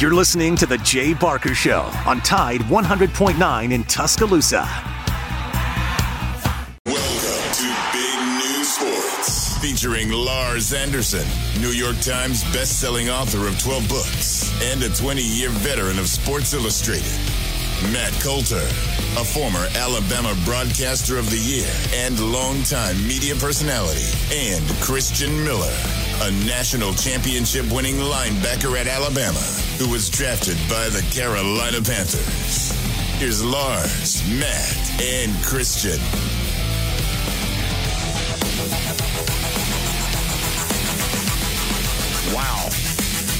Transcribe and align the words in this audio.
You're 0.00 0.12
listening 0.12 0.56
to 0.56 0.66
The 0.66 0.78
Jay 0.78 1.14
Barker 1.14 1.54
Show 1.54 1.82
on 2.04 2.20
Tide 2.22 2.62
100.9 2.62 3.72
in 3.72 3.84
Tuscaloosa. 3.84 4.68
Welcome 6.84 7.52
to 7.52 7.76
Big 7.92 8.18
Noon 8.18 8.64
Sports, 8.64 9.56
featuring 9.58 10.10
Lars 10.10 10.72
Anderson, 10.72 11.24
New 11.62 11.68
York 11.68 11.96
Times 12.00 12.42
best-selling 12.52 13.08
author 13.08 13.46
of 13.46 13.56
12 13.60 13.88
books 13.88 14.62
and 14.64 14.82
a 14.82 14.88
20-year 14.88 15.50
veteran 15.50 16.00
of 16.00 16.08
Sports 16.08 16.54
Illustrated. 16.54 17.06
Matt 17.92 18.12
Coulter, 18.20 18.66
a 19.16 19.24
former 19.24 19.64
Alabama 19.76 20.34
Broadcaster 20.44 21.18
of 21.18 21.30
the 21.30 21.38
Year 21.38 21.70
and 21.94 22.18
longtime 22.32 22.96
media 23.06 23.36
personality, 23.36 24.10
and 24.32 24.64
Christian 24.80 25.44
Miller, 25.44 25.72
a 26.22 26.30
national 26.46 26.94
championship 26.94 27.70
winning 27.72 27.96
linebacker 27.96 28.78
at 28.78 28.86
Alabama 28.86 29.40
who 29.78 29.90
was 29.90 30.08
drafted 30.08 30.56
by 30.68 30.88
the 30.88 31.02
Carolina 31.10 31.82
Panthers. 31.82 32.72
Here's 33.18 33.44
Lars, 33.44 34.22
Matt, 34.28 35.02
and 35.02 35.32
Christian. 35.44 35.98
Wow. 42.34 42.68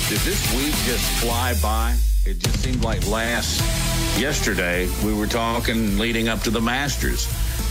Did 0.09 0.19
this 0.21 0.55
week 0.57 0.75
just 0.85 1.05
fly 1.23 1.55
by? 1.63 1.97
It 2.27 2.39
just 2.39 2.63
seemed 2.63 2.83
like 2.83 3.07
last 3.07 3.61
yesterday 4.19 4.89
we 5.05 5.13
were 5.15 5.27
talking 5.27 5.99
leading 5.99 6.29
up 6.29 6.41
to 6.43 6.51
the 6.51 6.61
Masters, 6.61 7.27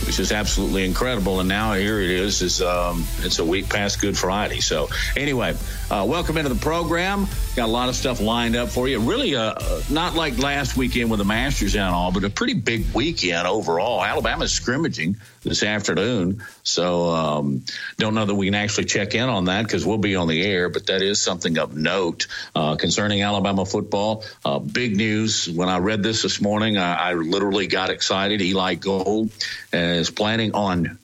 which 0.06 0.18
is 0.18 0.32
absolutely 0.32 0.84
incredible. 0.84 1.40
And 1.40 1.48
now 1.48 1.72
here 1.74 2.00
it 2.00 2.10
is. 2.10 2.42
Is 2.42 2.62
um, 2.62 3.06
it's 3.20 3.38
a 3.38 3.44
week 3.44 3.68
past 3.68 4.00
Good 4.00 4.16
Friday. 4.16 4.60
So 4.60 4.88
anyway, 5.16 5.56
uh, 5.90 6.04
welcome 6.08 6.36
into 6.36 6.48
the 6.48 6.60
program. 6.60 7.26
Got 7.56 7.66
a 7.66 7.72
lot 7.72 7.88
of 7.88 7.96
stuff 7.96 8.20
lined 8.20 8.56
up 8.56 8.68
for 8.68 8.88
you. 8.88 9.00
Really, 9.00 9.36
uh, 9.36 9.54
not 9.90 10.14
like 10.14 10.38
last 10.38 10.76
weekend 10.76 11.10
with 11.10 11.18
the 11.18 11.24
Masters 11.24 11.74
and 11.74 11.84
all, 11.84 12.12
but 12.12 12.24
a 12.24 12.30
pretty 12.30 12.54
big 12.54 12.86
weekend 12.94 13.46
overall. 13.46 14.02
Alabama's 14.02 14.52
scrimmaging 14.52 15.16
this 15.44 15.62
afternoon, 15.62 16.42
so 16.62 17.10
um, 17.10 17.64
don't 17.98 18.14
know 18.14 18.24
that 18.24 18.34
we 18.34 18.46
can 18.46 18.54
actually 18.54 18.86
check 18.86 19.14
in 19.14 19.28
on 19.28 19.44
that 19.46 19.62
because 19.62 19.84
we'll 19.86 19.98
be 19.98 20.16
on 20.16 20.26
the 20.28 20.42
air. 20.42 20.68
But 20.68 20.86
that 20.86 21.02
is 21.02 21.20
something 21.20 21.58
of 21.58 21.76
note 21.76 22.26
uh, 22.54 22.76
concerning 22.76 23.22
Alabama 23.22 23.64
football. 23.64 24.24
Uh, 24.44 24.58
big 24.58 24.96
news. 24.96 25.48
When 25.48 25.68
I 25.68 25.78
read 25.78 26.02
this 26.02 26.22
this 26.22 26.40
morning, 26.40 26.78
I, 26.78 27.10
I 27.10 27.12
literally 27.14 27.66
got 27.66 27.90
excited. 27.90 28.40
Eli 28.40 28.74
Gold 28.74 29.30
is 29.72 30.10
planning 30.10 30.54
on 30.54 30.98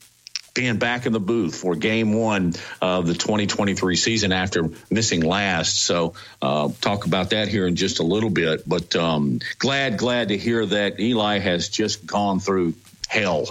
being 0.55 0.79
back 0.79 1.07
in 1.07 1.13
the 1.13 1.21
booth 1.21 1.55
for 1.55 1.77
game 1.77 2.13
one 2.13 2.55
of 2.81 3.07
the 3.07 3.15
2023 3.15 3.97
season 3.97 4.33
after 4.33 4.69
missing 4.91 5.21
last. 5.21 5.79
So, 5.81 6.15
uh, 6.43 6.71
talk 6.81 7.07
about 7.07 7.31
that 7.31 7.49
here 7.49 7.67
in 7.67 7.77
just 7.77 8.01
a 8.01 8.03
little 8.03 8.31
bit. 8.31 8.69
But 8.69 8.97
um, 8.97 9.41
glad, 9.59 9.97
glad 9.97 10.29
to 10.29 10.37
hear 10.37 10.67
that 10.67 10.99
Eli 10.99 11.39
has 11.39 11.69
just 11.69 12.05
gone 12.07 12.41
through 12.41 12.75
hell 13.09 13.47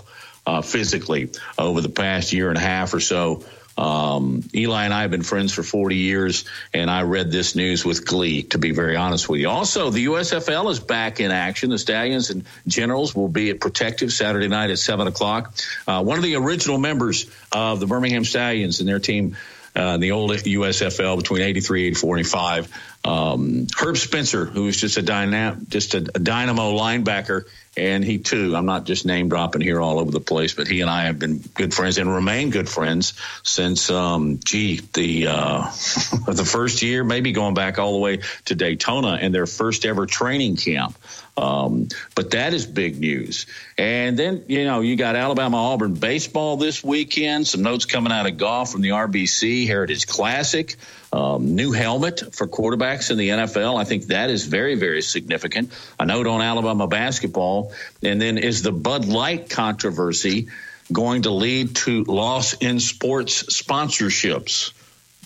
uh, 0.50 0.62
physically 0.62 1.30
over 1.58 1.80
the 1.82 1.90
past 1.90 2.34
year 2.34 2.50
and 2.50 2.58
a 2.58 2.62
half 2.62 2.94
or 2.94 3.00
so. 3.00 3.44
Um, 3.78 4.44
Eli 4.54 4.84
and 4.86 4.94
I 4.94 5.04
have 5.04 5.12
been 5.12 5.24
friends 5.24 5.54
for 5.54 5.64
40 5.64 5.96
years, 5.96 6.44
and 6.74 6.90
I 6.90 7.04
read 7.04 7.32
this 7.32 7.56
news 7.56 7.86
with 7.86 8.06
glee, 8.06 8.44
to 8.44 8.58
be 8.58 8.72
very 8.72 8.98
honest 8.98 9.30
with 9.30 9.40
you. 9.40 9.48
Also, 9.48 9.90
the 9.90 10.08
USFL 10.08 10.70
is 10.70 10.82
back 10.82 11.22
in 11.22 11.32
action. 11.32 11.70
The 11.70 11.78
Stallions 11.78 12.30
and 12.30 12.44
Generals 12.68 13.16
will 13.16 13.30
be 13.30 13.52
at 13.52 13.62
Protective 13.62 14.12
Saturday 14.12 14.50
night 14.50 14.70
at 14.70 14.80
7 14.80 15.08
o'clock. 15.08 15.54
Uh, 15.88 16.04
one 16.04 16.18
of 16.18 16.24
the 16.24 16.36
original 16.36 16.78
members 16.78 17.30
of 17.54 17.80
the 17.80 17.86
Birmingham 17.86 18.26
Stallions 18.26 18.82
and 18.82 18.90
their 18.90 19.00
team, 19.00 19.38
uh, 19.76 19.98
the 19.98 20.12
old 20.12 20.32
USFL 20.32 21.16
between 21.16 21.44
83, 21.44 21.86
84, 21.86 22.18
and 22.18 22.26
85, 22.26 22.74
um, 23.06 23.68
Herb 23.80 23.98
Spencer, 23.98 24.46
who 24.46 24.64
was 24.64 24.76
just 24.76 24.98
a, 24.98 25.04
dynam- 25.04 25.70
just 25.70 25.94
a, 25.94 26.00
a 26.00 26.20
dynamo 26.20 26.76
linebacker 26.76 27.46
and 27.80 28.04
he 28.04 28.18
too, 28.18 28.56
I'm 28.56 28.66
not 28.66 28.86
just 28.86 29.06
name 29.06 29.30
dropping 29.30 29.62
here 29.62 29.80
all 29.80 30.00
over 30.00 30.12
the 30.12 30.20
place, 30.20 30.54
but 30.54 30.68
he 30.68 30.82
and 30.82 30.90
I 30.90 31.06
have 31.06 31.18
been 31.18 31.38
good 31.54 31.74
friends 31.74 31.98
and 31.98 32.14
remain 32.14 32.50
good 32.50 32.68
friends 32.68 33.14
since, 33.44 33.90
um, 33.90 34.40
gee, 34.44 34.82
the 34.94 35.28
uh, 35.28 35.62
the 36.28 36.46
first 36.46 36.82
year, 36.82 37.06
maybe 37.06 37.32
going 37.32 37.54
back 37.54 37.80
all 37.80 37.94
the 37.94 38.00
way 38.00 38.20
to 38.46 38.56
Daytona 38.56 39.18
and 39.22 39.34
their 39.34 39.46
first 39.46 39.86
ever 39.86 40.06
training 40.06 40.58
camp. 40.58 40.98
Um, 41.40 41.88
but 42.16 42.32
that 42.32 42.54
is 42.54 42.66
big 42.66 43.00
news. 43.00 43.46
And 43.78 44.20
then, 44.20 44.44
you 44.48 44.66
know, 44.66 44.82
you 44.82 44.98
got 44.98 45.16
Alabama 45.16 45.56
Auburn 45.56 45.94
baseball 45.94 46.58
this 46.58 46.84
weekend. 46.84 47.48
Some 47.48 47.62
notes 47.62 47.86
coming 47.86 48.12
out 48.12 48.28
of 48.28 48.38
golf 48.38 48.74
from 48.74 48.82
the 48.82 48.90
RBC 48.90 49.66
Heritage 49.66 50.06
Classic. 50.06 50.76
Um, 51.14 51.56
new 51.56 51.72
helmet 51.72 52.36
for 52.36 52.46
quarterbacks 52.46 53.10
in 53.10 53.18
the 53.18 53.30
NFL. 53.30 53.80
I 53.80 53.86
think 53.86 54.08
that 54.08 54.30
is 54.30 54.46
very, 54.46 54.76
very 54.76 55.02
significant. 55.02 55.72
A 55.98 56.06
note 56.06 56.28
on 56.28 56.42
Alabama 56.42 56.88
basketball. 56.88 57.72
And 58.04 58.22
then 58.22 58.38
is 58.38 58.62
the 58.62 58.74
Bud 58.74 59.06
Light 59.06 59.50
controversy 59.50 60.50
going 60.92 61.22
to 61.22 61.32
lead 61.32 61.76
to 61.78 62.04
loss 62.04 62.54
in 62.54 62.82
sports 62.82 63.44
sponsorships? 63.44 64.74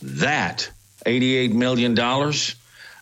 That 0.04 0.70
$88 1.08 1.54
million, 1.54 1.96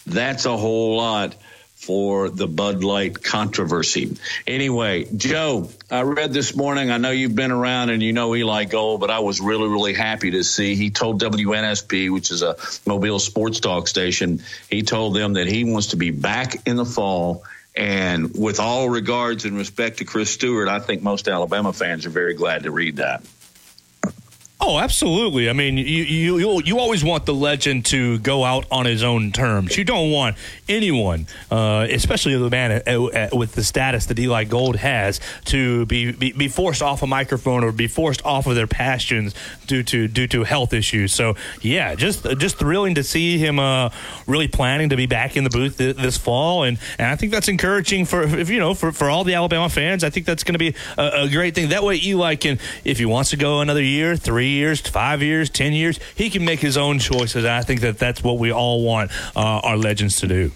that's 0.08 0.46
a 0.46 0.56
whole 0.56 0.96
lot 0.96 1.36
for 1.82 2.30
the 2.30 2.48
Bud 2.48 2.84
Light 2.84 3.24
controversy. 3.24 4.16
Anyway, 4.46 5.08
Joe, 5.16 5.68
I 5.90 6.04
read 6.04 6.32
this 6.32 6.56
morning. 6.56 6.92
I 6.92 6.98
know 6.98 7.10
you've 7.10 7.36
been 7.36 7.52
around 7.52 7.90
and 7.90 8.04
you 8.04 8.14
know 8.14 8.36
Eli 8.36 8.66
Gold, 8.66 9.02
but 9.02 9.10
I 9.10 9.20
was 9.20 9.42
really, 9.42 9.68
really 9.68 9.94
happy 9.94 10.32
to 10.32 10.44
see 10.44 10.76
he 10.76 10.92
told 10.92 11.20
WNSP, 11.20 12.14
which 12.14 12.30
is 12.30 12.44
a 12.44 12.56
Mobile 12.86 13.18
sports 13.18 13.60
talk 13.60 13.88
station, 13.88 14.44
he 14.70 14.84
told 14.84 15.16
them 15.16 15.34
that 15.34 15.48
he 15.48 15.64
wants 15.64 15.88
to 15.88 15.98
be 15.98 16.12
back 16.12 16.68
in 16.68 16.76
the 16.76 16.86
fall. 16.86 17.44
And 17.76 18.38
with 18.38 18.60
all 18.60 18.88
regards 18.88 19.46
and 19.46 19.58
respect 19.58 19.98
to 20.00 20.06
Chris 20.06 20.30
Stewart, 20.30 20.68
I 20.68 20.80
think 20.80 21.02
most 21.02 21.28
Alabama 21.28 21.74
fans 21.74 22.06
are 22.06 22.12
very 22.12 22.36
glad 22.36 22.64
to 22.64 22.72
read 22.72 22.98
that. 22.98 23.24
Oh, 24.64 24.78
absolutely. 24.78 25.50
I 25.50 25.54
mean, 25.54 25.76
you, 25.78 25.84
you 25.84 26.62
you 26.64 26.78
always 26.78 27.04
want 27.04 27.26
the 27.26 27.34
legend 27.34 27.88
to 27.88 28.20
go 28.20 28.44
out 28.44 28.68
on 28.70 28.86
his 28.86 29.02
own 29.02 29.32
terms. 29.32 29.76
You 29.76 29.84
don't 29.84 30.12
want 30.12 30.38
anyone, 30.70 31.26
uh, 31.50 31.88
especially 31.90 32.38
the 32.38 32.48
man 32.48 32.72
at, 32.72 32.88
at, 32.88 33.34
with 33.34 33.54
the 33.54 33.64
status 33.64 34.06
that 34.06 34.20
Eli 34.20 34.44
Gold 34.44 34.76
has, 34.76 35.20
to 35.46 35.88
be, 35.88 36.12
be, 36.12 36.32
be 36.34 36.48
forced 36.48 36.84
off 36.84 37.02
a 37.02 37.08
microphone 37.08 37.64
or 37.64 37.72
be 37.72 37.88
forced 37.88 38.24
off 38.24 38.46
of 38.46 38.54
their 38.54 38.68
passions 38.68 39.34
due 39.66 39.82
to 39.82 40.08
due 40.08 40.28
to 40.28 40.44
health 40.44 40.74
issues. 40.74 41.12
So, 41.12 41.36
yeah, 41.62 41.96
just 41.96 42.24
just 42.38 42.60
thrilling 42.60 42.94
to 42.96 43.04
see 43.04 43.40
him 43.40 43.58
uh, 43.58 43.90
really 44.28 44.48
planning 44.48 44.90
to 44.90 44.96
be 44.96 45.08
back 45.08 45.36
in 45.36 45.44
the 45.44 45.50
booth 45.50 45.80
th- 45.80 45.96
this 45.96 46.18
fall, 46.18 46.66
and, 46.66 46.78
and 47.00 47.08
I 47.08 47.16
think 47.16 47.32
that's 47.32 47.48
encouraging 47.48 48.06
for 48.06 48.22
if 48.22 48.52
you 48.52 48.60
know 48.60 48.76
for, 48.76 48.92
for 48.92 49.10
all 49.10 49.24
the 49.24 49.34
Alabama 49.34 49.70
fans. 49.70 50.04
I 50.04 50.12
think 50.12 50.28
that's 50.28 50.44
going 50.44 50.54
to 50.54 50.60
be 50.60 50.76
a, 51.00 51.24
a 51.24 51.30
great 51.30 51.56
thing. 51.56 51.70
That 51.70 51.84
way, 51.84 52.00
Eli 52.00 52.36
can, 52.36 52.60
if 52.86 53.00
he 53.00 53.06
wants 53.06 53.32
to 53.32 53.38
go 53.38 53.62
another 53.62 53.82
year, 53.82 54.16
three 54.16 54.51
years, 54.52 54.82
five 54.82 55.22
years, 55.22 55.50
ten 55.50 55.74
years, 55.74 56.00
he 56.16 56.30
can 56.30 56.46
make 56.46 56.60
his 56.60 56.78
own 56.78 57.00
choices. 57.00 57.46
I 57.46 57.62
think 57.62 57.82
that 57.82 57.98
that's 57.98 58.24
what 58.24 58.38
we 58.38 58.52
all 58.52 58.84
want 58.84 59.12
uh, 59.36 59.40
our 59.40 59.78
legends 59.78 60.18
to 60.18 60.28
do. 60.28 60.52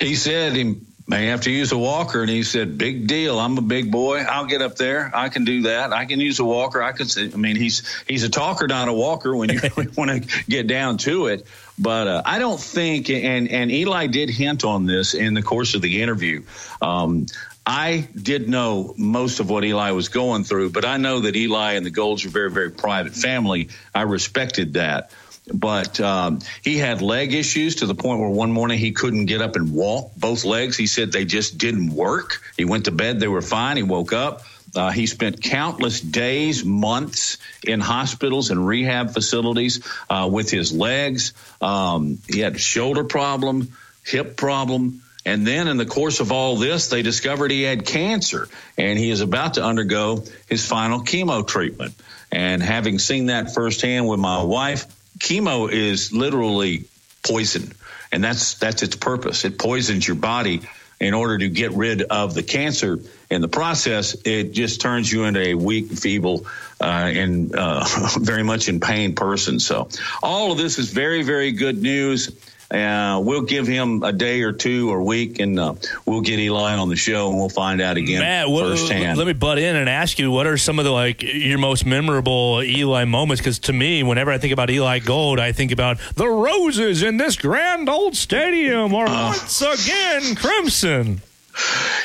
He 0.00 0.14
said 0.14 0.54
he 0.54 0.80
may 1.06 1.26
have 1.26 1.42
to 1.42 1.50
use 1.50 1.70
a 1.72 1.78
walker, 1.78 2.20
and 2.20 2.30
he 2.30 2.42
said, 2.42 2.78
"Big 2.78 3.06
deal. 3.06 3.38
I'm 3.38 3.56
a 3.58 3.62
big 3.62 3.90
boy. 3.90 4.18
I'll 4.18 4.46
get 4.46 4.62
up 4.62 4.76
there. 4.76 5.10
I 5.14 5.28
can 5.28 5.44
do 5.44 5.62
that. 5.62 5.92
I 5.92 6.04
can 6.04 6.20
use 6.20 6.38
a 6.40 6.44
walker. 6.44 6.82
I 6.82 6.92
can." 6.92 7.06
I 7.16 7.36
mean, 7.36 7.56
he's 7.56 8.02
he's 8.06 8.24
a 8.24 8.28
talker, 8.28 8.66
not 8.66 8.88
a 8.88 8.92
walker. 8.92 9.34
When 9.34 9.50
you 9.50 9.60
really 9.60 9.88
want 9.96 10.10
to 10.10 10.44
get 10.44 10.66
down 10.66 10.98
to 10.98 11.26
it. 11.26 11.46
But 11.78 12.08
uh, 12.08 12.22
I 12.24 12.38
don't 12.38 12.60
think, 12.60 13.10
and 13.10 13.48
and 13.48 13.70
Eli 13.70 14.06
did 14.06 14.30
hint 14.30 14.64
on 14.64 14.86
this 14.86 15.14
in 15.14 15.34
the 15.34 15.42
course 15.42 15.74
of 15.74 15.82
the 15.82 16.02
interview. 16.02 16.42
Um, 16.82 17.26
I 17.66 18.08
did 18.14 18.48
know 18.48 18.94
most 18.96 19.40
of 19.40 19.50
what 19.50 19.64
Eli 19.64 19.90
was 19.90 20.08
going 20.08 20.44
through, 20.44 20.70
but 20.70 20.84
I 20.84 20.98
know 20.98 21.20
that 21.20 21.34
Eli 21.34 21.72
and 21.72 21.84
the 21.84 21.90
Golds 21.90 22.24
are 22.24 22.28
very, 22.28 22.50
very 22.50 22.70
private 22.70 23.14
family. 23.14 23.70
I 23.92 24.02
respected 24.02 24.74
that. 24.74 25.10
But 25.52 26.00
um, 26.00 26.40
he 26.62 26.76
had 26.78 27.02
leg 27.02 27.32
issues 27.32 27.76
to 27.76 27.86
the 27.86 27.94
point 27.94 28.20
where 28.20 28.28
one 28.28 28.52
morning 28.52 28.78
he 28.78 28.92
couldn't 28.92 29.26
get 29.26 29.42
up 29.42 29.56
and 29.56 29.72
walk 29.72 30.12
both 30.16 30.44
legs. 30.44 30.76
He 30.76 30.86
said 30.86 31.10
they 31.10 31.24
just 31.24 31.58
didn't 31.58 31.90
work. 31.90 32.40
He 32.56 32.64
went 32.64 32.84
to 32.84 32.92
bed, 32.92 33.18
they 33.18 33.28
were 33.28 33.42
fine. 33.42 33.76
He 33.76 33.82
woke 33.82 34.12
up. 34.12 34.42
Uh, 34.74 34.90
he 34.90 35.06
spent 35.06 35.40
countless 35.40 36.00
days, 36.00 36.64
months 36.64 37.38
in 37.64 37.80
hospitals 37.80 38.50
and 38.50 38.66
rehab 38.66 39.12
facilities 39.12 39.86
uh, 40.10 40.28
with 40.30 40.50
his 40.50 40.72
legs. 40.72 41.32
Um, 41.60 42.18
he 42.28 42.40
had 42.40 42.56
a 42.56 42.58
shoulder 42.58 43.04
problem, 43.04 43.72
hip 44.04 44.36
problem. 44.36 45.02
And 45.26 45.44
then 45.44 45.66
in 45.66 45.76
the 45.76 45.84
course 45.84 46.20
of 46.20 46.30
all 46.30 46.56
this, 46.56 46.86
they 46.86 47.02
discovered 47.02 47.50
he 47.50 47.62
had 47.62 47.84
cancer 47.84 48.48
and 48.78 48.96
he 48.96 49.10
is 49.10 49.20
about 49.20 49.54
to 49.54 49.64
undergo 49.64 50.22
his 50.48 50.66
final 50.66 51.00
chemo 51.00 51.44
treatment. 51.44 51.94
And 52.30 52.62
having 52.62 53.00
seen 53.00 53.26
that 53.26 53.52
firsthand 53.52 54.06
with 54.06 54.20
my 54.20 54.44
wife, 54.44 54.86
chemo 55.18 55.70
is 55.70 56.12
literally 56.12 56.84
poison. 57.24 57.72
And 58.12 58.22
that's, 58.22 58.54
that's 58.54 58.84
its 58.84 58.94
purpose. 58.94 59.44
It 59.44 59.58
poisons 59.58 60.06
your 60.06 60.16
body 60.16 60.62
in 61.00 61.12
order 61.12 61.38
to 61.38 61.48
get 61.48 61.72
rid 61.72 62.02
of 62.02 62.32
the 62.32 62.44
cancer. 62.44 63.00
In 63.28 63.40
the 63.40 63.48
process, 63.48 64.16
it 64.24 64.52
just 64.52 64.80
turns 64.80 65.10
you 65.10 65.24
into 65.24 65.40
a 65.40 65.54
weak, 65.54 65.90
feeble, 65.90 66.46
uh, 66.80 66.84
and 66.84 67.54
uh, 67.54 67.84
very 68.20 68.44
much 68.44 68.68
in 68.68 68.78
pain 68.78 69.16
person. 69.16 69.58
So 69.58 69.88
all 70.22 70.52
of 70.52 70.58
this 70.58 70.78
is 70.78 70.90
very, 70.90 71.22
very 71.24 71.50
good 71.50 71.82
news. 71.82 72.30
Uh, 72.70 73.20
we'll 73.24 73.42
give 73.42 73.66
him 73.66 74.02
a 74.02 74.12
day 74.12 74.42
or 74.42 74.52
two 74.52 74.90
or 74.90 75.02
week, 75.02 75.38
and 75.38 75.58
uh, 75.58 75.74
we'll 76.04 76.20
get 76.20 76.38
Eli 76.38 76.76
on 76.76 76.88
the 76.88 76.96
show, 76.96 77.28
and 77.28 77.38
we'll 77.38 77.48
find 77.48 77.80
out 77.80 77.96
again 77.96 78.20
Matt, 78.20 78.48
what, 78.48 78.64
firsthand. 78.64 79.18
Let 79.18 79.26
me 79.26 79.32
butt 79.34 79.58
in 79.58 79.76
and 79.76 79.88
ask 79.88 80.18
you, 80.18 80.30
what 80.30 80.46
are 80.46 80.56
some 80.56 80.78
of 80.78 80.84
the 80.84 80.90
like 80.90 81.22
your 81.22 81.58
most 81.58 81.86
memorable 81.86 82.62
Eli 82.62 83.04
moments? 83.04 83.40
Because 83.40 83.58
to 83.60 83.72
me, 83.72 84.02
whenever 84.02 84.32
I 84.32 84.38
think 84.38 84.52
about 84.52 84.68
Eli 84.70 84.98
Gold, 84.98 85.38
I 85.38 85.52
think 85.52 85.70
about 85.70 85.98
the 86.16 86.28
roses 86.28 87.02
in 87.02 87.18
this 87.18 87.36
grand 87.36 87.88
old 87.88 88.16
stadium 88.16 88.94
are 88.94 89.06
Uh. 89.06 89.26
once 89.36 89.62
again 89.62 90.34
crimson. 90.34 91.22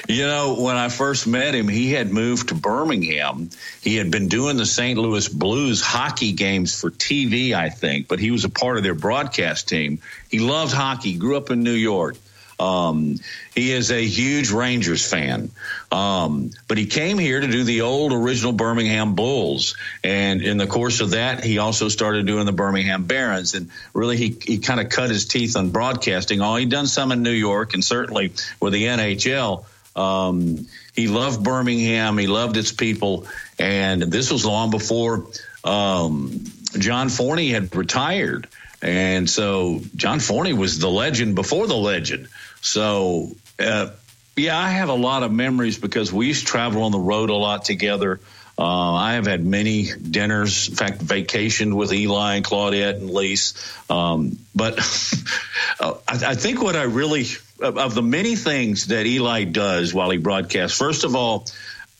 You 0.08 0.26
know, 0.26 0.56
when 0.60 0.76
I 0.76 0.90
first 0.90 1.28
met 1.28 1.56
him, 1.56 1.68
he 1.68 1.92
had 1.92 2.12
moved 2.12 2.50
to 2.50 2.56
Birmingham. 2.56 3.50
He 3.82 3.96
had 3.96 4.12
been 4.12 4.28
doing 4.28 4.58
the 4.58 4.66
St. 4.66 4.98
Louis 4.98 5.28
Blues 5.28 5.82
hockey 5.82 6.34
games 6.34 6.80
for 6.80 6.90
TV, 6.90 7.54
I 7.54 7.70
think, 7.70 8.08
but 8.08 8.20
he 8.20 8.32
was 8.32 8.44
a 8.44 8.50
part 8.50 8.78
of 8.78 8.84
their 8.84 8.96
broadcast 8.96 9.70
team. 9.70 10.02
He 10.30 10.40
loved 10.40 10.74
hockey, 10.74 11.18
grew 11.18 11.38
up 11.38 11.52
in 11.52 11.64
New 11.64 11.72
York. 11.72 12.18
Um, 12.62 13.16
he 13.56 13.72
is 13.72 13.92
a 13.92 14.06
huge 14.06 14.52
Rangers 14.52 15.08
fan. 15.10 15.50
Um, 15.92 16.52
but 16.68 16.78
he 16.78 16.86
came 16.86 17.18
here 17.18 17.40
to 17.40 17.48
do 17.48 17.64
the 17.64 17.82
old 17.82 18.14
original 18.14 18.54
Birmingham 18.54 19.16
Bulls. 19.16 19.76
And 20.04 20.44
in 20.44 20.58
the 20.58 20.68
course 20.68 21.02
of 21.02 21.12
that, 21.12 21.44
he 21.44 21.58
also 21.58 21.90
started 21.90 22.28
doing 22.28 22.46
the 22.46 22.52
Birmingham 22.52 23.06
Barons. 23.06 23.56
And 23.56 23.72
really, 23.94 24.16
he, 24.18 24.38
he 24.40 24.60
kind 24.60 24.80
of 24.80 24.90
cut 24.90 25.10
his 25.10 25.26
teeth 25.26 25.58
on 25.58 25.72
broadcasting. 25.72 26.40
Oh, 26.42 26.56
he'd 26.56 26.70
done 26.70 26.86
some 26.86 27.12
in 27.12 27.24
New 27.24 27.32
York 27.32 27.74
and 27.74 27.84
certainly 27.84 28.32
with 28.60 28.74
the 28.74 28.84
NHL. 28.84 29.66
Um, 29.96 30.68
he 30.96 31.08
loved 31.08 31.44
Birmingham. 31.44 32.18
He 32.20 32.28
loved 32.28 32.58
its 32.58 32.72
people. 32.72 33.26
And 33.58 34.04
this 34.04 34.32
was 34.32 34.46
long 34.46 34.70
before 34.70 35.26
um, 35.64 36.44
John 36.78 37.10
Forney 37.10 37.50
had 37.50 37.76
retired. 37.76 38.48
And 38.82 39.30
so 39.30 39.82
John 39.96 40.20
Forney 40.20 40.54
was 40.54 40.80
the 40.80 40.90
legend 40.90 41.36
before 41.36 41.68
the 41.68 41.76
legend. 41.76 42.30
So, 42.62 43.32
uh, 43.60 43.90
yeah, 44.36 44.58
I 44.58 44.70
have 44.70 44.90
a 44.90 44.94
lot 44.94 45.24
of 45.24 45.32
memories 45.32 45.78
because 45.78 46.14
we 46.14 46.28
used 46.28 46.46
to 46.46 46.52
travel 46.52 46.84
on 46.84 46.92
the 46.92 47.00
road 47.00 47.30
a 47.30 47.36
lot 47.36 47.66
together. 47.66 48.20
Uh, 48.58 48.94
I 48.94 49.14
have 49.14 49.26
had 49.26 49.44
many 49.44 49.90
dinners, 49.92 50.70
in 50.70 50.76
fact, 50.76 51.00
vacationed 51.00 51.74
with 51.74 51.92
Eli 51.92 52.36
and 52.36 52.46
Claudette 52.46 52.98
and 52.98 53.10
Lise. 53.10 53.54
Um, 53.90 54.38
but 54.54 54.78
uh, 55.80 55.96
I, 56.08 56.32
I 56.32 56.36
think 56.36 56.62
what 56.62 56.76
I 56.76 56.84
really, 56.84 57.26
of, 57.60 57.78
of 57.78 57.96
the 57.96 58.04
many 58.04 58.36
things 58.36 58.88
that 58.88 59.06
Eli 59.06 59.46
does 59.46 59.94
while 59.94 60.10
he 60.12 60.18
broadcasts, 60.18 60.78
first 60.78 61.04
of 61.04 61.16
all, 61.16 61.48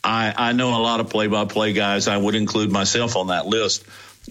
I, 0.04 0.34
I 0.36 0.52
know 0.54 0.80
a 0.80 0.82
lot 0.82 1.00
of 1.00 1.10
play 1.10 1.28
by 1.28 1.46
play 1.46 1.74
guys. 1.74 2.08
I 2.08 2.18
would 2.18 2.36
include 2.36 2.72
myself 2.72 3.16
on 3.16 3.28
that 3.28 3.46
list. 3.46 3.84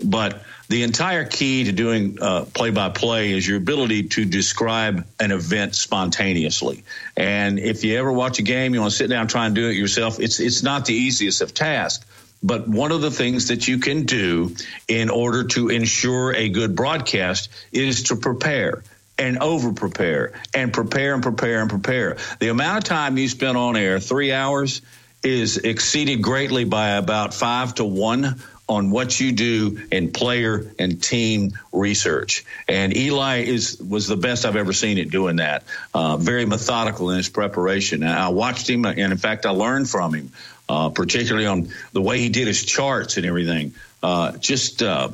But 0.03 0.43
the 0.69 0.83
entire 0.85 1.25
key 1.25 1.65
to 1.65 1.73
doing 1.73 2.17
play 2.17 2.71
by 2.71 2.91
play 2.91 3.33
is 3.33 3.47
your 3.47 3.59
ability 3.59 4.05
to 4.11 4.25
describe 4.25 5.07
an 5.19 5.33
event 5.33 5.75
spontaneously. 5.75 6.85
And 7.17 7.59
if 7.59 7.85
you 7.85 7.99
ever 7.99 8.13
watch 8.13 8.39
a 8.39 8.43
game, 8.43 8.73
you 8.75 8.81
want 8.81 8.93
to 8.93 8.97
sit 8.97 9.11
down 9.11 9.23
and 9.23 9.31
try 9.31 9.47
and 9.47 9.55
do 9.55 9.69
it 9.69 9.75
yourself, 9.75 10.21
it's, 10.21 10.39
it's 10.39 10.63
not 10.63 10.87
the 10.87 10.95
easiest 10.95 11.41
of 11.41 11.55
tasks. 11.55 12.07
But 12.43 12.69
one 12.69 12.91
of 12.93 13.03
the 13.03 13.11
things 13.11 13.49
that 13.49 13.69
you 13.69 13.79
can 13.79 14.07
do 14.07 14.55
in 14.89 15.11
order 15.11 15.45
to 15.49 15.69
ensure 15.69 16.35
a 16.35 16.49
good 16.49 16.75
broadcast 16.75 17.51
is 17.71 18.05
to 18.05 18.17
prepare 18.17 18.83
and 19.19 19.39
over 19.39 19.73
prepare 19.73 20.33
and 20.55 20.73
prepare 20.73 21.13
and 21.13 21.23
prepare 21.23 21.61
and 21.61 21.69
prepare. 21.69 22.17
The 22.39 22.49
amount 22.49 22.79
of 22.79 22.85
time 22.85 23.19
you 23.19 23.29
spend 23.29 23.59
on 23.59 23.77
air, 23.77 24.01
three 24.01 24.33
hours, 24.33 24.81
is 25.23 25.59
exceeded 25.59 26.23
greatly 26.23 26.65
by 26.65 26.93
about 26.93 27.35
five 27.35 27.75
to 27.75 27.85
one 27.85 28.43
on 28.71 28.93
what 28.93 29.19
you 29.19 29.33
do 29.33 29.83
in 29.91 30.13
player 30.13 30.73
and 30.79 31.03
team 31.03 31.59
research. 31.73 32.45
And 32.69 32.97
Eli 32.97 33.39
is 33.39 33.77
was 33.81 34.07
the 34.07 34.17
best 34.17 34.47
I've 34.47 34.55
ever 34.55 34.73
seen 34.73 34.97
it 34.97 35.11
doing 35.11 35.37
that. 35.37 35.65
Uh, 35.93 36.17
very 36.17 36.47
methodical 36.47 37.11
in 37.11 37.17
his 37.17 37.29
preparation. 37.29 38.05
And 38.05 38.13
I 38.13 38.29
watched 38.29 38.71
him, 38.71 38.85
and 38.85 38.99
in 38.99 39.19
fact, 39.19 39.45
I 39.45 39.51
learned 39.51 39.91
from 39.91 40.15
him, 40.15 40.31
uh, 40.71 40.89
particularly 40.89 41.47
on 41.47 41.69
the 41.93 42.01
way 42.01 42.21
he 42.21 42.29
did 42.29 42.47
his 42.47 42.65
charts 42.65 43.17
and 43.17 43.27
everything. 43.27 43.75
Uh, 44.03 44.33
just 44.39 44.83
uh, 44.83 45.09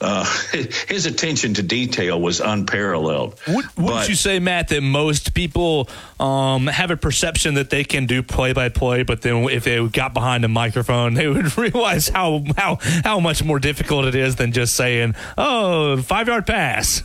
uh, 0.00 0.24
his 0.88 1.04
attention 1.06 1.54
to 1.54 1.62
detail 1.62 2.20
was 2.20 2.40
unparalleled. 2.40 3.38
Would, 3.46 3.54
wouldn't 3.76 3.76
But- 3.76 4.08
you 4.08 4.14
say, 4.14 4.38
Matt, 4.38 4.68
that 4.68 4.80
most 4.80 5.34
people 5.34 5.88
um, 6.18 6.66
have 6.66 6.90
a 6.90 6.96
perception 6.96 7.54
that 7.54 7.68
they 7.70 7.84
can 7.84 8.06
do 8.06 8.22
play 8.22 8.52
by 8.54 8.70
play, 8.70 9.02
but 9.04 9.20
then 9.22 9.44
if 9.50 9.64
they 9.64 9.86
got 9.88 10.14
behind 10.14 10.44
a 10.44 10.48
microphone, 10.48 11.12
they 11.14 11.28
would 11.28 11.56
realize 11.58 12.08
how 12.08 12.42
how 12.56 12.78
how 13.04 13.20
much 13.20 13.44
more 13.44 13.58
difficult 13.60 14.06
it 14.06 14.14
is 14.14 14.36
than 14.36 14.52
just 14.52 14.74
saying, 14.74 15.14
"Oh, 15.38 15.98
five 16.02 16.26
yard 16.28 16.46
pass." 16.46 17.02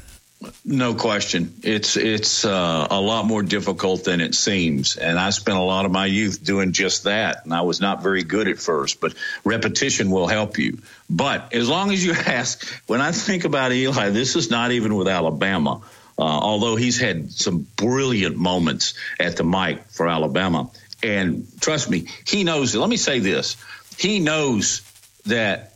No 0.64 0.94
question. 0.94 1.54
It's 1.64 1.98
it's 1.98 2.46
uh, 2.46 2.88
a 2.90 3.02
lot 3.02 3.26
more 3.26 3.44
difficult 3.44 4.06
than 4.06 4.22
it 4.22 4.34
seems, 4.34 4.96
and 4.96 5.20
I 5.20 5.32
spent 5.32 5.58
a 5.58 5.62
lot 5.62 5.86
of 5.86 5.92
my 5.92 6.06
youth 6.06 6.42
doing 6.42 6.72
just 6.72 7.04
that. 7.04 7.44
And 7.44 7.54
I 7.54 7.62
was 7.62 7.82
not 7.82 8.02
very 8.02 8.24
good 8.24 8.48
at 8.48 8.58
first, 8.58 9.02
but 9.02 9.16
repetition 9.44 10.12
will 10.12 10.28
help 10.28 10.58
you. 10.58 10.78
But 11.10 11.54
as 11.54 11.68
long 11.68 11.92
as 11.92 12.06
you 12.06 12.14
ask, 12.26 12.66
when 12.88 13.02
I 13.02 13.12
think 13.12 13.44
about 13.44 13.74
Eli, 13.74 14.12
this 14.12 14.38
is 14.38 14.50
not 14.50 14.72
even 14.72 14.96
with 14.96 15.10
Alabama. 15.10 15.82
Uh, 16.18 16.22
although 16.22 16.76
he's 16.78 17.00
had 17.00 17.32
some 17.32 17.68
brilliant 17.76 18.38
moments 18.38 18.94
at 19.20 19.36
the 19.36 19.44
mic 19.44 19.90
for 19.90 20.08
Alabama, 20.08 20.70
and 21.04 21.48
trust 21.60 21.90
me, 21.90 22.08
he 22.26 22.46
knows. 22.46 22.74
Let 22.76 22.90
me 22.90 22.98
say 22.98 23.20
this: 23.20 23.58
he 23.98 24.20
knows 24.20 24.82
that 25.26 25.74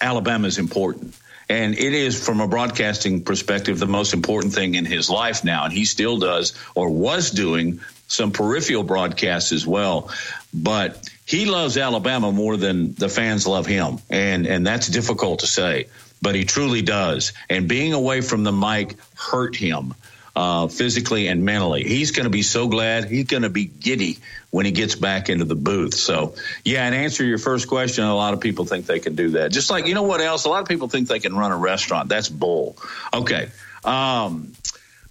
Alabama 0.00 0.48
is 0.48 0.58
important. 0.58 1.14
And 1.50 1.76
it 1.76 1.94
is, 1.94 2.24
from 2.24 2.40
a 2.40 2.46
broadcasting 2.46 3.24
perspective, 3.24 3.80
the 3.80 3.86
most 3.86 4.14
important 4.14 4.54
thing 4.54 4.76
in 4.76 4.84
his 4.84 5.10
life 5.10 5.42
now. 5.42 5.64
And 5.64 5.72
he 5.72 5.84
still 5.84 6.16
does, 6.16 6.54
or 6.76 6.88
was 6.90 7.32
doing, 7.32 7.80
some 8.06 8.30
peripheral 8.30 8.84
broadcasts 8.84 9.50
as 9.50 9.66
well. 9.66 10.10
But 10.54 11.10
he 11.26 11.46
loves 11.46 11.76
Alabama 11.76 12.30
more 12.30 12.56
than 12.56 12.94
the 12.94 13.08
fans 13.08 13.48
love 13.48 13.66
him. 13.66 13.98
And, 14.08 14.46
and 14.46 14.64
that's 14.64 14.86
difficult 14.86 15.40
to 15.40 15.48
say, 15.48 15.88
but 16.22 16.36
he 16.36 16.44
truly 16.44 16.82
does. 16.82 17.32
And 17.48 17.68
being 17.68 17.94
away 17.94 18.20
from 18.20 18.44
the 18.44 18.52
mic 18.52 18.94
hurt 19.16 19.56
him 19.56 19.94
uh, 20.36 20.68
physically 20.68 21.28
and 21.28 21.44
mentally. 21.44 21.82
He's 21.84 22.12
going 22.12 22.24
to 22.24 22.30
be 22.30 22.42
so 22.42 22.68
glad. 22.68 23.04
He's 23.04 23.26
going 23.26 23.42
to 23.42 23.50
be 23.50 23.64
giddy 23.64 24.18
when 24.50 24.66
he 24.66 24.72
gets 24.72 24.94
back 24.94 25.28
into 25.28 25.44
the 25.44 25.54
booth. 25.54 25.94
So, 25.94 26.34
yeah, 26.64 26.84
and 26.86 26.94
answer 26.94 27.24
your 27.24 27.38
first 27.38 27.68
question, 27.68 28.04
a 28.04 28.14
lot 28.14 28.34
of 28.34 28.40
people 28.40 28.64
think 28.64 28.86
they 28.86 29.00
can 29.00 29.14
do 29.14 29.30
that. 29.30 29.52
Just 29.52 29.70
like, 29.70 29.86
you 29.86 29.94
know 29.94 30.02
what 30.02 30.20
else? 30.20 30.44
A 30.44 30.48
lot 30.48 30.62
of 30.62 30.68
people 30.68 30.88
think 30.88 31.08
they 31.08 31.20
can 31.20 31.34
run 31.34 31.52
a 31.52 31.56
restaurant. 31.56 32.08
That's 32.08 32.28
bull. 32.28 32.76
Okay. 33.12 33.48
Um, 33.84 34.52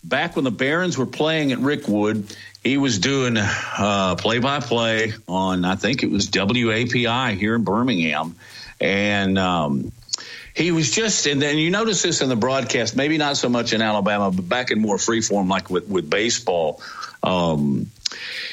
back 0.04 0.36
when 0.36 0.46
the 0.46 0.52
Barons 0.52 0.98
were 0.98 1.06
playing 1.06 1.52
at 1.52 1.60
Rickwood, 1.60 2.36
he 2.64 2.78
was 2.78 3.00
doing 3.00 3.36
play 3.36 4.40
by 4.40 4.60
play 4.60 5.14
on, 5.28 5.66
I 5.66 5.76
think 5.76 6.04
it 6.04 6.12
was 6.12 6.30
WAPI 6.30 7.38
here 7.38 7.56
in 7.56 7.64
Birmingham. 7.64 8.36
And, 8.82 9.38
um, 9.38 9.92
he 10.60 10.72
was 10.72 10.92
just, 10.92 11.26
and 11.26 11.42
then 11.42 11.58
you 11.58 11.72
notice 11.72 12.02
this 12.02 12.22
in 12.22 12.28
the 12.28 12.36
broadcast, 12.36 12.94
maybe 12.94 13.18
not 13.18 13.38
so 13.38 13.48
much 13.48 13.72
in 13.72 13.82
Alabama, 13.82 14.30
but 14.30 14.48
back 14.48 14.72
in 14.72 14.82
more 14.82 14.98
freeform, 14.98 15.48
like 15.48 15.70
with, 15.70 15.88
with 15.88 16.10
baseball. 16.10 16.82
Um, 17.24 17.90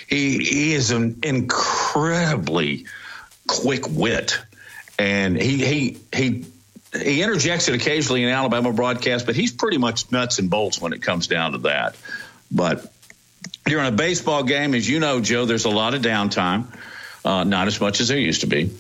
he, 0.09 0.39
he 0.39 0.73
is 0.73 0.93
an 0.93 1.19
incredibly 1.25 2.87
quick 3.49 3.89
wit. 3.91 4.39
And 5.01 5.37
he, 5.37 5.65
he, 5.65 5.99
he, 6.15 6.47
he 6.93 7.23
interjects 7.23 7.69
it 7.69 7.75
occasionally 7.75 8.23
in 8.23 8.29
Alabama 8.29 8.73
broadcast, 8.73 9.27
but 9.27 9.35
he's 9.35 9.51
pretty 9.51 9.79
much 9.79 10.13
nuts 10.13 10.39
and 10.39 10.49
bolts 10.49 10.81
when 10.81 10.93
it 10.93 11.03
comes 11.03 11.27
down 11.27 11.53
to 11.53 11.59
that. 11.59 11.97
But 12.53 12.87
during 13.65 13.89
a 13.89 13.91
baseball 13.91 14.45
game, 14.45 14.77
as 14.77 14.89
you 14.89 15.01
know, 15.01 15.21
Joe, 15.21 15.45
there's 15.45 15.65
a 15.65 15.71
lot 15.71 15.95
of 15.95 16.03
downtime, 16.03 16.67
uh, 17.25 17.43
not 17.43 17.67
as 17.67 17.81
much 17.81 18.01
as 18.01 18.07
there 18.07 18.17
used 18.17 18.43
to 18.43 18.47
be. 18.47 18.71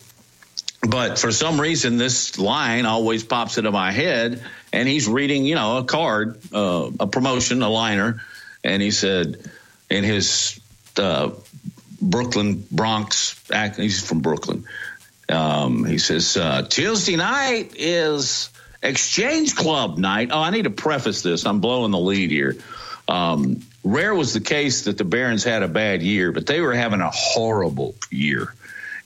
But 0.88 1.19
for 1.19 1.33
some 1.33 1.61
reason, 1.61 1.97
this 1.97 2.38
line 2.38 2.87
always 2.87 3.25
pops 3.25 3.59
into 3.59 3.73
my 3.73 3.93
head, 3.93 4.43
and 4.73 4.88
he's 4.88 5.09
reading, 5.09 5.45
you 5.45 5.55
know, 5.55 5.78
a 5.78 5.85
card, 5.85 6.38
uh, 6.52 6.90
a 7.00 7.07
promotion, 7.07 7.62
a 7.62 7.69
liner, 7.69 8.23
and 8.62 8.81
he 8.83 8.90
said, 8.90 9.50
in 9.90 10.05
his 10.05 10.61
uh, 10.99 11.31
Brooklyn 12.00 12.66
Bronx 12.71 13.40
he's 13.76 14.07
from 14.07 14.21
Brooklyn. 14.21 14.64
Um, 15.28 15.85
he 15.85 15.99
says 15.99 16.37
uh, 16.37 16.62
Tuesday 16.62 17.16
night 17.16 17.73
is 17.76 18.50
Exchange 18.83 19.57
Club 19.57 19.99
night. 19.99 20.28
Oh, 20.31 20.40
I 20.40 20.50
need 20.50 20.64
to 20.64 20.71
preface 20.71 21.23
this. 21.23 21.47
I'm 21.47 21.61
blowing 21.61 21.90
the 21.90 21.99
lead 21.99 22.31
here. 22.31 22.57
Um, 23.09 23.62
rare 23.83 24.14
was 24.14 24.35
the 24.35 24.40
case 24.40 24.85
that 24.85 24.99
the 24.99 25.05
Barons 25.05 25.45
had 25.45 25.62
a 25.62 25.69
bad 25.69 26.02
year, 26.02 26.33
but 26.33 26.47
they 26.47 26.61
were 26.61 26.75
having 26.75 27.00
a 27.00 27.11
horrible 27.11 27.95
year 28.11 28.55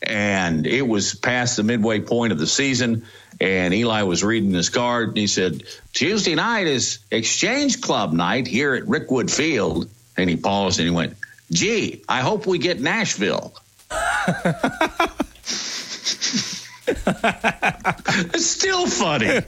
and 0.03 0.67
it 0.67 0.83
was 0.83 1.15
past 1.15 1.57
the 1.57 1.63
midway 1.63 2.01
point 2.01 2.33
of 2.33 2.39
the 2.39 2.47
season. 2.47 3.07
And 3.41 3.73
Eli 3.73 4.03
was 4.03 4.23
reading 4.23 4.53
his 4.53 4.69
card, 4.69 5.09
and 5.09 5.17
he 5.17 5.27
said, 5.27 5.63
"Tuesday 5.93 6.35
night 6.35 6.67
is 6.67 6.99
Exchange 7.11 7.81
Club 7.81 8.13
night 8.13 8.47
here 8.47 8.75
at 8.75 8.85
Rickwood 8.85 9.31
Field." 9.31 9.89
And 10.17 10.29
he 10.29 10.37
paused 10.37 10.79
and 10.79 10.89
he 10.89 10.95
went, 10.95 11.17
"Gee, 11.51 12.03
I 12.09 12.21
hope 12.21 12.47
we 12.47 12.59
get 12.59 12.81
Nashville." 12.81 13.55
it's 18.35 18.47
still 18.47 18.87
funny. 18.87 19.41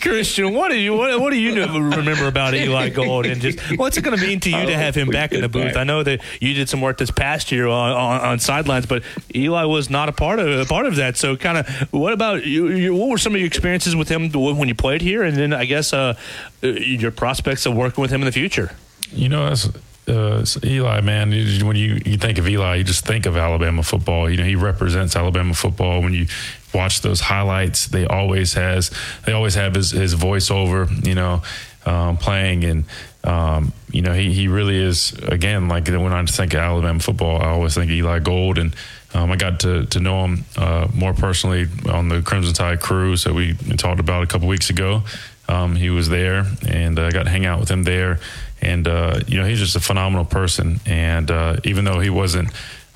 Christian, 0.00 0.54
what 0.54 0.70
do 0.70 0.78
you 0.78 0.94
what, 0.94 1.20
what 1.20 1.30
do 1.30 1.38
you 1.38 1.62
remember 1.62 2.26
about 2.26 2.54
Eli 2.54 2.88
Gold, 2.88 3.26
and 3.26 3.40
just 3.40 3.58
what's 3.76 3.98
it 3.98 4.02
going 4.02 4.16
to 4.16 4.22
mean 4.22 4.40
to 4.40 4.50
you 4.50 4.66
to 4.66 4.74
have 4.74 4.94
him 4.94 5.08
back 5.08 5.32
in 5.32 5.42
the 5.42 5.48
booth? 5.48 5.76
I 5.76 5.84
know 5.84 6.02
that 6.02 6.20
you 6.40 6.54
did 6.54 6.70
some 6.70 6.80
work 6.80 6.96
this 6.96 7.10
past 7.10 7.52
year 7.52 7.66
on, 7.66 7.92
on, 7.92 8.20
on 8.20 8.38
sidelines, 8.38 8.86
but 8.86 9.02
Eli 9.34 9.64
was 9.64 9.90
not 9.90 10.08
a 10.08 10.12
part 10.12 10.38
of 10.38 10.48
a 10.48 10.64
part 10.64 10.86
of 10.86 10.96
that. 10.96 11.18
So, 11.18 11.36
kind 11.36 11.58
of, 11.58 11.68
what 11.92 12.14
about 12.14 12.46
you, 12.46 12.68
you, 12.68 12.94
What 12.94 13.10
were 13.10 13.18
some 13.18 13.34
of 13.34 13.40
your 13.40 13.46
experiences 13.46 13.94
with 13.94 14.08
him 14.08 14.30
when 14.30 14.68
you 14.68 14.74
played 14.74 15.02
here, 15.02 15.22
and 15.22 15.36
then 15.36 15.52
I 15.52 15.66
guess 15.66 15.92
uh, 15.92 16.14
your 16.62 17.10
prospects 17.10 17.66
of 17.66 17.74
working 17.74 18.00
with 18.00 18.10
him 18.10 18.22
in 18.22 18.26
the 18.26 18.32
future? 18.32 18.74
You 19.12 19.28
know, 19.28 19.44
that's 19.44 19.68
uh, 20.08 20.44
Eli, 20.64 21.00
man, 21.00 21.30
when 21.30 21.76
you, 21.76 22.00
you 22.04 22.16
think 22.16 22.38
of 22.38 22.48
Eli, 22.48 22.76
you 22.76 22.84
just 22.84 23.06
think 23.06 23.26
of 23.26 23.36
Alabama 23.36 23.82
football. 23.82 24.28
You 24.28 24.36
know, 24.36 24.44
he 24.44 24.56
represents 24.56 25.14
Alabama 25.14 25.54
football. 25.54 26.02
When 26.02 26.12
you 26.12 26.26
watch 26.74 27.02
those 27.02 27.20
highlights, 27.20 27.86
they 27.86 28.04
always 28.06 28.54
has 28.54 28.90
they 29.26 29.32
always 29.32 29.54
have 29.54 29.74
his, 29.74 29.92
his 29.92 30.14
voiceover, 30.14 31.06
you 31.06 31.14
know, 31.14 31.42
um, 31.86 32.16
playing 32.16 32.64
and 32.64 32.84
um, 33.24 33.72
you 33.92 34.02
know 34.02 34.12
he, 34.12 34.32
he 34.32 34.48
really 34.48 34.76
is 34.76 35.12
again 35.12 35.68
like 35.68 35.86
when 35.86 36.12
I 36.12 36.24
think 36.26 36.54
of 36.54 36.60
Alabama 36.60 36.98
football, 36.98 37.40
I 37.40 37.50
always 37.50 37.74
think 37.74 37.90
Eli 37.90 38.18
Gold 38.18 38.58
and 38.58 38.74
um, 39.14 39.30
I 39.30 39.36
got 39.36 39.60
to, 39.60 39.84
to 39.86 40.00
know 40.00 40.24
him 40.24 40.44
uh, 40.56 40.88
more 40.94 41.12
personally 41.12 41.66
on 41.90 42.08
the 42.08 42.22
Crimson 42.22 42.54
Tide 42.54 42.80
cruise 42.80 43.24
that 43.24 43.34
we 43.34 43.54
talked 43.76 44.00
about 44.00 44.22
a 44.22 44.26
couple 44.26 44.48
weeks 44.48 44.70
ago. 44.70 45.02
Um, 45.48 45.76
he 45.76 45.90
was 45.90 46.08
there, 46.08 46.46
and 46.66 46.98
I 46.98 47.10
got 47.10 47.24
to 47.24 47.30
hang 47.30 47.44
out 47.44 47.60
with 47.60 47.70
him 47.70 47.82
there. 47.82 48.20
And 48.62 48.86
uh, 48.86 49.20
you 49.26 49.38
know, 49.38 49.46
he's 49.46 49.58
just 49.58 49.76
a 49.76 49.80
phenomenal 49.80 50.24
person. 50.24 50.80
And 50.86 51.30
uh, 51.30 51.56
even 51.64 51.84
though 51.84 52.00
he 52.00 52.10
wasn't 52.10 52.48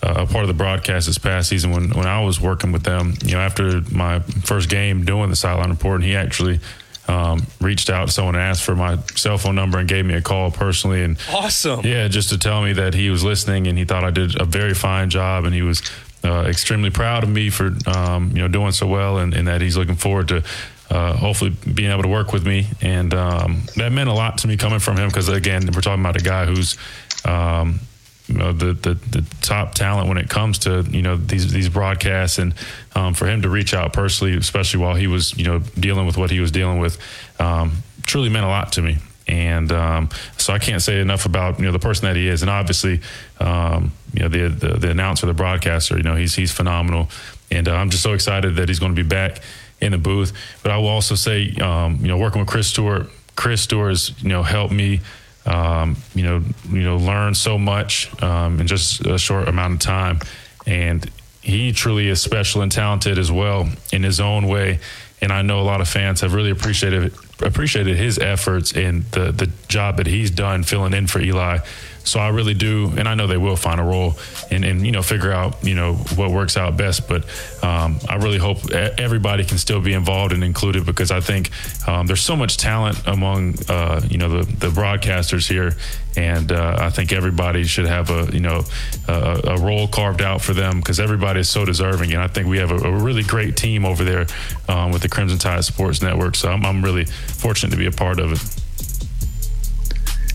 uh, 0.02 0.14
a 0.18 0.26
part 0.26 0.44
of 0.44 0.48
the 0.48 0.54
broadcast 0.54 1.06
this 1.06 1.18
past 1.18 1.48
season, 1.48 1.72
when 1.72 1.90
when 1.90 2.06
I 2.06 2.24
was 2.24 2.40
working 2.40 2.72
with 2.72 2.84
them, 2.84 3.14
you 3.24 3.32
know, 3.32 3.40
after 3.40 3.80
my 3.90 4.20
first 4.20 4.70
game 4.70 5.04
doing 5.04 5.30
the 5.30 5.36
sideline 5.36 5.70
report, 5.70 5.96
and 5.96 6.04
he 6.04 6.16
actually. 6.16 6.60
Um, 7.08 7.46
reached 7.60 7.88
out 7.88 8.08
to 8.08 8.12
someone 8.12 8.34
and 8.34 8.42
asked 8.42 8.64
for 8.64 8.74
my 8.74 8.96
cell 9.14 9.38
phone 9.38 9.54
number 9.54 9.78
and 9.78 9.86
gave 9.86 10.04
me 10.04 10.14
a 10.14 10.20
call 10.20 10.50
personally 10.50 11.04
and 11.04 11.16
awesome 11.30 11.86
yeah 11.86 12.08
just 12.08 12.30
to 12.30 12.36
tell 12.36 12.64
me 12.64 12.72
that 12.72 12.94
he 12.94 13.10
was 13.10 13.22
listening 13.22 13.68
and 13.68 13.78
he 13.78 13.84
thought 13.84 14.02
I 14.02 14.10
did 14.10 14.40
a 14.40 14.44
very 14.44 14.74
fine 14.74 15.08
job 15.08 15.44
and 15.44 15.54
he 15.54 15.62
was 15.62 15.88
uh, 16.24 16.46
extremely 16.48 16.90
proud 16.90 17.22
of 17.22 17.28
me 17.30 17.48
for 17.48 17.72
um, 17.86 18.32
you 18.34 18.42
know 18.42 18.48
doing 18.48 18.72
so 18.72 18.88
well 18.88 19.18
and, 19.18 19.34
and, 19.34 19.46
that 19.46 19.60
he's 19.60 19.76
looking 19.76 19.94
forward 19.94 20.26
to 20.28 20.42
uh, 20.90 21.14
hopefully 21.14 21.50
being 21.50 21.90
able 21.90 22.02
to 22.02 22.08
work 22.08 22.32
with 22.32 22.46
me. 22.46 22.66
And 22.80 23.12
um, 23.14 23.62
that 23.76 23.92
meant 23.92 24.08
a 24.08 24.12
lot 24.12 24.38
to 24.38 24.48
me 24.48 24.56
coming 24.56 24.78
from 24.78 24.96
him 24.96 25.08
because, 25.08 25.28
again, 25.28 25.68
we're 25.74 25.80
talking 25.80 26.00
about 26.00 26.16
a 26.16 26.24
guy 26.24 26.46
who's. 26.46 26.76
Um, 27.24 27.80
you 28.28 28.34
know, 28.34 28.52
the, 28.52 28.72
the, 28.72 28.94
the 28.94 29.24
top 29.40 29.74
talent 29.74 30.08
when 30.08 30.18
it 30.18 30.28
comes 30.28 30.58
to 30.60 30.82
you 30.90 31.02
know 31.02 31.16
these 31.16 31.52
these 31.52 31.68
broadcasts 31.68 32.38
and 32.38 32.54
um, 32.94 33.14
for 33.14 33.26
him 33.26 33.42
to 33.42 33.48
reach 33.48 33.72
out 33.72 33.92
personally, 33.92 34.36
especially 34.36 34.80
while 34.80 34.96
he 34.96 35.06
was 35.06 35.36
you 35.38 35.44
know 35.44 35.60
dealing 35.78 36.06
with 36.06 36.16
what 36.16 36.30
he 36.30 36.40
was 36.40 36.50
dealing 36.50 36.80
with, 36.80 36.98
um, 37.38 37.72
truly 38.02 38.28
meant 38.28 38.44
a 38.44 38.48
lot 38.48 38.72
to 38.72 38.82
me. 38.82 38.98
And 39.28 39.72
um, 39.72 40.08
so 40.38 40.52
I 40.52 40.58
can't 40.58 40.82
say 40.82 41.00
enough 41.00 41.26
about 41.26 41.58
you 41.58 41.66
know 41.66 41.72
the 41.72 41.78
person 41.78 42.06
that 42.06 42.16
he 42.16 42.26
is, 42.28 42.42
and 42.42 42.50
obviously 42.50 43.00
um, 43.38 43.92
you 44.12 44.22
know 44.22 44.28
the, 44.28 44.48
the, 44.48 44.78
the 44.78 44.90
announcer, 44.90 45.26
the 45.26 45.34
broadcaster, 45.34 45.96
you 45.96 46.02
know 46.02 46.16
he's 46.16 46.34
he's 46.34 46.52
phenomenal, 46.52 47.08
and 47.50 47.68
uh, 47.68 47.74
I'm 47.74 47.90
just 47.90 48.02
so 48.02 48.12
excited 48.12 48.56
that 48.56 48.68
he's 48.68 48.80
going 48.80 48.94
to 48.94 49.02
be 49.02 49.08
back 49.08 49.40
in 49.80 49.92
the 49.92 49.98
booth. 49.98 50.32
But 50.62 50.72
I 50.72 50.78
will 50.78 50.88
also 50.88 51.14
say, 51.14 51.54
um, 51.56 51.98
you 52.00 52.08
know, 52.08 52.18
working 52.18 52.40
with 52.40 52.48
Chris 52.48 52.68
Stewart, 52.68 53.08
Chris 53.36 53.60
Stewart 53.60 53.90
has, 53.90 54.22
you 54.22 54.28
know, 54.28 54.42
helped 54.42 54.72
me, 54.72 55.00
um, 55.44 55.96
you 56.14 56.22
know, 56.22 56.42
you 56.70 56.82
know, 56.82 56.96
learn 56.96 57.34
so 57.34 57.58
much 57.58 58.10
um, 58.22 58.60
in 58.60 58.66
just 58.66 59.04
a 59.06 59.18
short 59.18 59.48
amount 59.48 59.74
of 59.74 59.80
time. 59.80 60.20
And 60.66 61.08
he 61.42 61.72
truly 61.72 62.08
is 62.08 62.20
special 62.20 62.62
and 62.62 62.72
talented 62.72 63.18
as 63.18 63.30
well 63.30 63.68
in 63.92 64.02
his 64.02 64.18
own 64.18 64.48
way. 64.48 64.80
And 65.20 65.32
I 65.32 65.42
know 65.42 65.60
a 65.60 65.62
lot 65.62 65.80
of 65.80 65.88
fans 65.88 66.20
have 66.20 66.34
really 66.34 66.50
appreciated 66.50 67.14
appreciated 67.42 67.96
his 67.98 68.18
efforts 68.18 68.72
and 68.72 69.04
the 69.12 69.30
the 69.30 69.50
job 69.68 69.98
that 69.98 70.06
he's 70.06 70.30
done 70.30 70.62
filling 70.62 70.94
in 70.94 71.06
for 71.06 71.20
Eli 71.20 71.58
so 72.06 72.20
I 72.20 72.28
really 72.28 72.54
do, 72.54 72.92
and 72.96 73.08
I 73.08 73.14
know 73.14 73.26
they 73.26 73.36
will 73.36 73.56
find 73.56 73.80
a 73.80 73.82
role 73.82 74.14
and, 74.50 74.64
and 74.64 74.86
you 74.86 74.92
know 74.92 75.02
figure 75.02 75.32
out 75.32 75.62
you 75.64 75.74
know 75.74 75.94
what 76.14 76.30
works 76.30 76.56
out 76.56 76.76
best. 76.76 77.08
But 77.08 77.24
um, 77.64 77.98
I 78.08 78.16
really 78.16 78.38
hope 78.38 78.70
everybody 78.72 79.44
can 79.44 79.58
still 79.58 79.80
be 79.80 79.92
involved 79.92 80.32
and 80.32 80.44
included 80.44 80.86
because 80.86 81.10
I 81.10 81.20
think 81.20 81.50
um, 81.88 82.06
there's 82.06 82.20
so 82.20 82.36
much 82.36 82.58
talent 82.58 83.02
among 83.06 83.56
uh, 83.68 84.00
you 84.08 84.18
know 84.18 84.28
the, 84.28 84.52
the 84.56 84.68
broadcasters 84.68 85.48
here, 85.48 85.72
and 86.16 86.52
uh, 86.52 86.76
I 86.78 86.90
think 86.90 87.12
everybody 87.12 87.64
should 87.64 87.86
have 87.86 88.10
a 88.10 88.32
you 88.32 88.40
know 88.40 88.62
a, 89.08 89.40
a 89.44 89.60
role 89.60 89.88
carved 89.88 90.22
out 90.22 90.40
for 90.40 90.54
them 90.54 90.78
because 90.78 91.00
everybody 91.00 91.40
is 91.40 91.48
so 91.48 91.64
deserving. 91.64 92.12
And 92.12 92.22
I 92.22 92.28
think 92.28 92.46
we 92.46 92.58
have 92.58 92.70
a, 92.70 92.76
a 92.76 92.92
really 92.92 93.24
great 93.24 93.56
team 93.56 93.84
over 93.84 94.04
there 94.04 94.26
um, 94.68 94.92
with 94.92 95.02
the 95.02 95.08
Crimson 95.08 95.38
Tide 95.38 95.64
Sports 95.64 96.02
Network. 96.02 96.36
So 96.36 96.50
I'm, 96.50 96.64
I'm 96.64 96.82
really 96.82 97.04
fortunate 97.04 97.70
to 97.70 97.76
be 97.76 97.86
a 97.86 97.92
part 97.92 98.20
of 98.20 98.32
it. 98.32 98.65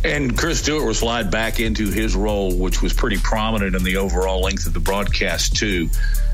And 0.04 0.36
Chris 0.36 0.60
Stewart 0.60 0.84
will 0.84 0.94
slide 0.96 1.30
back 1.30 1.60
into 1.60 1.92
his 1.92 2.16
role, 2.16 2.56
which 2.56 2.82
was 2.82 2.92
pretty 2.92 3.18
prominent 3.18 3.76
in 3.76 3.84
the 3.84 3.98
overall 3.98 4.42
length 4.42 4.66
of 4.66 4.74
the 4.74 4.80
broadcast, 4.80 5.56
too, 5.56 5.90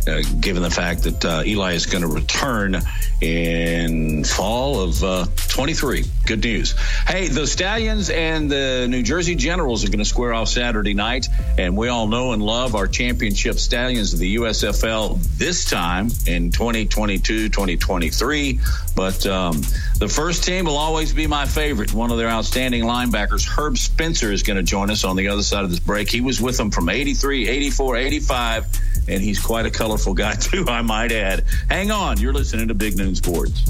uh, 0.08 0.22
given 0.40 0.64
the 0.64 0.70
fact 0.70 1.04
that 1.04 1.26
uh, 1.26 1.44
Eli 1.46 1.74
is 1.74 1.86
going 1.86 2.02
to 2.02 2.08
return 2.08 2.82
in 3.22 4.24
fall 4.24 4.82
of 4.82 5.04
uh, 5.04 5.26
23. 5.50 6.04
Good 6.26 6.44
news. 6.44 6.76
Hey, 7.08 7.28
the 7.28 7.48
Stallions 7.48 8.10
and 8.10 8.50
the 8.50 8.88
New 8.90 9.02
Jersey 9.02 9.36
Generals 9.36 9.84
are 9.84 9.88
going 9.88 10.00
to 10.00 10.06
square 10.06 10.34
off 10.34 10.50
Saturday 10.50 10.94
night, 10.94 11.28
and 11.58 11.76
we 11.76 11.88
all 11.88 12.08
know 12.08 12.34
and 12.34 12.42
love 12.44 12.76
our 12.76 12.88
championship 12.88 13.58
Stallions 13.58 14.14
of 14.14 14.20
the 14.20 14.36
USFL 14.36 15.22
this 15.38 15.66
time 15.66 16.10
in 16.26 16.52
2022 16.52 17.50
2023. 17.50 18.60
But 18.96 19.26
um, 19.26 19.62
the 20.00 20.08
first 20.08 20.44
team 20.44 20.66
will 20.66 20.78
always 20.78 21.14
be 21.14 21.28
my 21.28 21.46
favorite. 21.46 21.94
One 21.94 22.12
of 22.12 22.18
their 22.18 22.30
outstanding 22.30 22.84
linebackers, 22.84 23.48
Herb 23.48 23.78
Spencer, 23.78 24.32
is 24.32 24.44
going 24.44 24.58
to 24.58 24.64
join 24.64 24.92
us 24.92 25.04
on 25.04 25.16
the 25.16 25.28
other 25.28 25.44
side 25.44 25.64
of 25.64 25.70
this 25.70 25.80
break. 25.80 26.10
He 26.10 26.22
was 26.22 26.42
with 26.42 26.58
them 26.58 26.72
from 26.72 26.90
83, 26.90 27.48
84, 27.48 27.96
85, 27.96 28.68
and 29.08 29.22
he's 29.22 29.40
quite 29.40 29.66
a 29.66 29.72
colorful 29.72 30.14
guy, 30.14 30.34
too, 30.40 30.66
I 30.68 30.82
might 30.82 31.12
add. 31.12 31.44
Hang 31.70 31.92
on. 31.92 32.20
You're 32.20 32.34
listening 32.34 32.68
to 32.68 32.74
Big 32.74 32.98
Noon 32.98 33.16
Sports. 33.16 33.64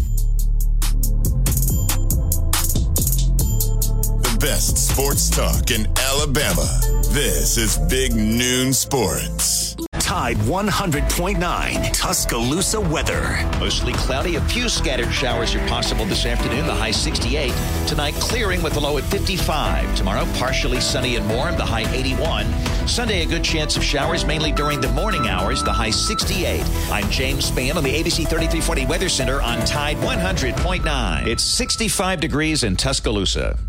The 4.22 4.38
best 4.39 4.89
sports 4.89 5.29
talk 5.29 5.72
in 5.72 5.88
Alabama. 5.98 6.67
This 7.12 7.58
is 7.58 7.77
Big 7.89 8.13
Noon 8.13 8.74
Sports. 8.74 9.66
Tide 10.07 10.37
100.9 10.37 11.91
Tuscaloosa 11.91 12.79
weather. 12.79 13.45
Mostly 13.59 13.91
cloudy, 13.91 14.37
a 14.37 14.41
few 14.43 14.69
scattered 14.69 15.11
showers 15.11 15.53
are 15.53 15.67
possible 15.67 16.05
this 16.05 16.25
afternoon, 16.25 16.65
the 16.65 16.73
high 16.73 16.91
68. 16.91 17.53
Tonight, 17.87 18.13
clearing 18.13 18.63
with 18.63 18.77
a 18.77 18.79
low 18.79 18.97
at 18.97 19.03
55. 19.03 19.97
Tomorrow, 19.97 20.25
partially 20.35 20.79
sunny 20.79 21.17
and 21.17 21.29
warm, 21.29 21.57
the 21.57 21.65
high 21.65 21.93
81. 21.93 22.45
Sunday, 22.87 23.23
a 23.23 23.25
good 23.25 23.43
chance 23.43 23.75
of 23.75 23.83
showers, 23.83 24.23
mainly 24.23 24.53
during 24.53 24.79
the 24.79 24.87
morning 24.93 25.27
hours, 25.27 25.61
the 25.61 25.73
high 25.73 25.89
68. 25.89 26.63
I'm 26.89 27.11
James 27.11 27.51
Spann 27.51 27.75
on 27.75 27.83
the 27.83 27.93
ABC 27.93 28.29
3340 28.29 28.85
Weather 28.85 29.09
Center 29.09 29.41
on 29.41 29.59
Tide 29.65 29.97
100.9. 29.97 31.27
It's 31.27 31.43
65 31.43 32.21
degrees 32.21 32.63
in 32.63 32.77
Tuscaloosa. 32.77 33.59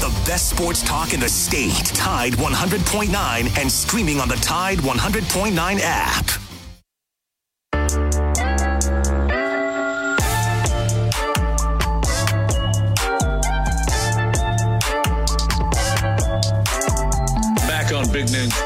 The 0.00 0.22
best 0.26 0.48
sports 0.50 0.82
talk 0.82 1.12
in 1.12 1.20
the 1.20 1.28
state. 1.28 1.86
Tide 1.86 2.34
100.9 2.34 3.58
and 3.58 3.70
streaming 3.70 4.20
on 4.20 4.28
the 4.28 4.36
Tide 4.36 4.78
100.9 4.78 5.80
app. 5.82 6.49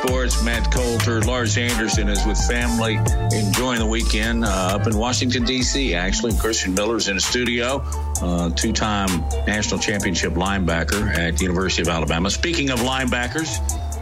Sports, 0.06 0.42
Matt 0.42 0.70
Coulter, 0.70 1.23
Lars 1.23 1.56
Anderson 1.56 2.08
is 2.08 2.26
with 2.26 2.37
family 2.37 2.96
enjoying 3.32 3.78
the 3.78 3.87
weekend 3.87 4.44
uh, 4.44 4.49
up 4.49 4.87
in 4.87 4.99
Washington, 4.99 5.44
D.C. 5.44 5.94
Actually, 5.94 6.37
Christian 6.37 6.75
Miller's 6.75 7.08
in 7.08 7.14
the 7.14 7.23
studio 7.23 7.82
uh, 8.20 8.50
two 8.50 8.75
time 8.75 9.08
national 9.46 9.80
championship 9.80 10.34
linebacker 10.34 11.16
at 11.16 11.38
the 11.38 11.44
University 11.44 11.82
of 11.82 11.88
Alabama. 11.88 12.30
Speaking 12.30 12.68
of 12.70 12.80
linebackers, 12.80 13.58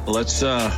let's 0.08 0.42
uh, 0.42 0.70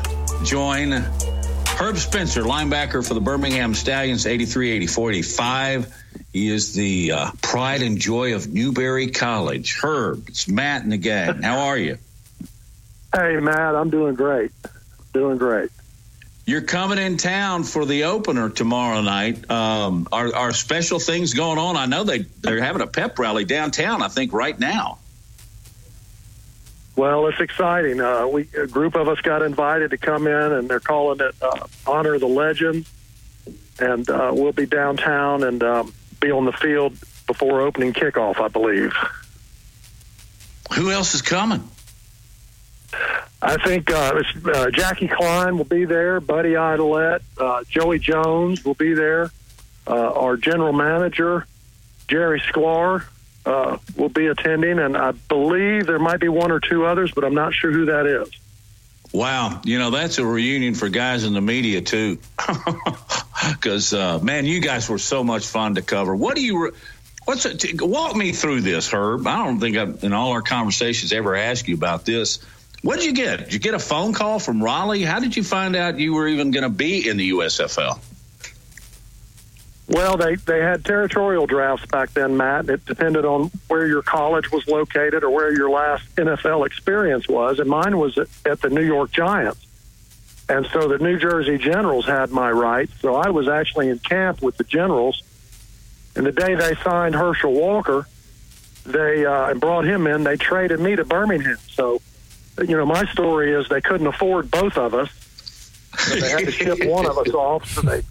join 0.44 0.92
Herb 0.92 1.96
Spencer, 1.96 2.42
linebacker 2.42 3.06
for 3.06 3.14
the 3.14 3.22
Birmingham 3.22 3.72
Stallions, 3.72 4.26
83, 4.26 4.72
84, 4.72 5.12
85. 5.12 6.02
He 6.34 6.50
is 6.50 6.74
the 6.74 7.12
uh, 7.12 7.30
pride 7.40 7.80
and 7.80 7.98
joy 7.98 8.34
of 8.34 8.52
Newberry 8.52 9.10
College. 9.10 9.78
Herb, 9.82 10.28
it's 10.28 10.48
Matt 10.48 10.82
and 10.82 10.92
the 10.92 10.98
gang. 10.98 11.40
How 11.40 11.68
are 11.68 11.78
you? 11.78 11.96
Hey, 13.14 13.36
Matt, 13.36 13.74
I'm 13.74 13.88
doing 13.88 14.16
great. 14.16 14.52
Doing 15.14 15.38
great. 15.38 15.70
You're 16.44 16.60
coming 16.60 16.98
in 16.98 17.16
town 17.16 17.64
for 17.64 17.86
the 17.86 18.04
opener 18.04 18.50
tomorrow 18.50 19.00
night. 19.00 19.50
Um, 19.50 20.08
are, 20.12 20.34
are 20.34 20.52
special 20.52 20.98
things 20.98 21.32
going 21.32 21.58
on? 21.58 21.76
I 21.76 21.86
know 21.86 22.04
they 22.04 22.18
they're 22.18 22.60
having 22.60 22.82
a 22.82 22.86
pep 22.86 23.18
rally 23.18 23.46
downtown. 23.46 24.02
I 24.02 24.08
think 24.08 24.34
right 24.34 24.58
now. 24.58 24.98
Well, 26.96 27.28
it's 27.28 27.40
exciting. 27.40 28.00
Uh, 28.00 28.26
we 28.26 28.48
a 28.58 28.66
group 28.66 28.94
of 28.94 29.08
us 29.08 29.20
got 29.20 29.42
invited 29.42 29.92
to 29.92 29.96
come 29.96 30.26
in, 30.26 30.52
and 30.52 30.68
they're 30.68 30.80
calling 30.80 31.20
it 31.20 31.34
uh, 31.40 31.66
"Honor 31.86 32.18
the 32.18 32.26
Legend," 32.26 32.84
and 33.78 34.08
uh, 34.10 34.32
we'll 34.34 34.52
be 34.52 34.66
downtown 34.66 35.44
and 35.44 35.62
um, 35.62 35.94
be 36.20 36.30
on 36.30 36.44
the 36.44 36.52
field 36.52 36.96
before 37.26 37.62
opening 37.62 37.92
kickoff, 37.94 38.38
I 38.38 38.48
believe. 38.48 38.92
Who 40.74 40.90
else 40.90 41.14
is 41.14 41.22
coming? 41.22 41.62
I 43.42 43.62
think 43.62 43.90
uh, 43.90 44.22
uh, 44.46 44.70
Jackie 44.70 45.08
Klein 45.08 45.58
will 45.58 45.64
be 45.64 45.84
there, 45.84 46.18
Buddy 46.20 46.52
Aydelette, 46.52 47.20
uh, 47.38 47.62
Joey 47.68 47.98
Jones 47.98 48.64
will 48.64 48.74
be 48.74 48.94
there, 48.94 49.30
uh, 49.86 49.90
our 49.90 50.36
general 50.36 50.72
manager, 50.72 51.46
Jerry 52.08 52.40
Sklar, 52.40 53.04
uh, 53.44 53.76
will 53.96 54.08
be 54.08 54.28
attending, 54.28 54.78
and 54.78 54.96
I 54.96 55.12
believe 55.12 55.86
there 55.86 55.98
might 55.98 56.20
be 56.20 56.28
one 56.28 56.50
or 56.50 56.60
two 56.60 56.86
others, 56.86 57.12
but 57.14 57.24
I'm 57.24 57.34
not 57.34 57.52
sure 57.52 57.70
who 57.70 57.86
that 57.86 58.06
is. 58.06 58.30
Wow, 59.12 59.60
you 59.64 59.78
know 59.78 59.90
that's 59.90 60.18
a 60.18 60.26
reunion 60.26 60.74
for 60.74 60.88
guys 60.88 61.22
in 61.22 61.34
the 61.34 61.40
media 61.40 61.80
too, 61.82 62.18
because 63.52 63.94
uh, 63.94 64.18
man, 64.18 64.44
you 64.44 64.60
guys 64.60 64.88
were 64.88 64.98
so 64.98 65.22
much 65.22 65.46
fun 65.46 65.76
to 65.76 65.82
cover. 65.82 66.16
What 66.16 66.34
do 66.34 66.42
you? 66.42 66.64
Re- 66.64 66.70
what's? 67.24 67.46
Walk 67.78 68.16
me 68.16 68.32
through 68.32 68.62
this, 68.62 68.90
Herb. 68.90 69.24
I 69.26 69.44
don't 69.44 69.60
think 69.60 69.76
I've, 69.76 70.02
in 70.02 70.12
all 70.12 70.32
our 70.32 70.42
conversations 70.42 71.12
ever 71.12 71.36
asked 71.36 71.68
you 71.68 71.76
about 71.76 72.04
this. 72.04 72.44
What 72.84 72.96
did 72.98 73.06
you 73.06 73.14
get? 73.14 73.38
Did 73.38 73.54
you 73.54 73.58
get 73.60 73.72
a 73.72 73.78
phone 73.78 74.12
call 74.12 74.38
from 74.38 74.60
Rollie? 74.60 75.06
How 75.06 75.18
did 75.18 75.34
you 75.34 75.42
find 75.42 75.74
out 75.74 75.98
you 75.98 76.12
were 76.12 76.28
even 76.28 76.50
going 76.50 76.64
to 76.64 76.68
be 76.68 77.08
in 77.08 77.16
the 77.16 77.30
USFL? 77.30 77.98
Well, 79.88 80.18
they 80.18 80.34
they 80.34 80.60
had 80.60 80.84
territorial 80.84 81.46
drafts 81.46 81.86
back 81.86 82.12
then, 82.12 82.36
Matt. 82.36 82.68
It 82.68 82.84
depended 82.84 83.24
on 83.24 83.50
where 83.68 83.86
your 83.86 84.02
college 84.02 84.52
was 84.52 84.68
located 84.68 85.24
or 85.24 85.30
where 85.30 85.50
your 85.50 85.70
last 85.70 86.14
NFL 86.16 86.66
experience 86.66 87.26
was, 87.26 87.58
and 87.58 87.70
mine 87.70 87.96
was 87.96 88.18
at, 88.18 88.60
the 88.60 88.68
New 88.68 88.84
York 88.84 89.12
Giants. 89.12 89.66
And 90.50 90.66
so 90.66 90.86
the 90.86 90.98
New 90.98 91.18
Jersey 91.18 91.56
Generals 91.56 92.04
had 92.04 92.32
my 92.32 92.50
rights. 92.50 92.92
So 93.00 93.14
I 93.14 93.30
was 93.30 93.48
actually 93.48 93.88
in 93.88 93.98
camp 93.98 94.42
with 94.42 94.58
the 94.58 94.64
Generals. 94.64 95.22
And 96.16 96.26
the 96.26 96.32
day 96.32 96.54
they 96.54 96.74
signed 96.76 97.14
Herschel 97.14 97.52
Walker, 97.52 98.06
they 98.84 99.24
uh, 99.24 99.48
and 99.48 99.58
brought 99.58 99.86
him 99.86 100.06
in. 100.06 100.22
They 100.22 100.36
traded 100.36 100.80
me 100.80 100.96
to 100.96 101.04
Birmingham. 101.06 101.56
So, 101.70 102.02
you 102.58 102.76
know, 102.76 102.86
my 102.86 103.04
story 103.06 103.52
is 103.52 103.68
they 103.68 103.80
couldn't 103.80 104.06
afford 104.06 104.50
both 104.50 104.76
of 104.76 104.94
us. 104.94 105.10
They 106.08 106.28
had 106.28 106.40
to 106.40 106.52
ship 106.52 106.84
one 106.84 107.06
of 107.06 107.18
us 107.18 107.28
off. 107.34 107.68
So 107.68 107.82
they 107.82 108.02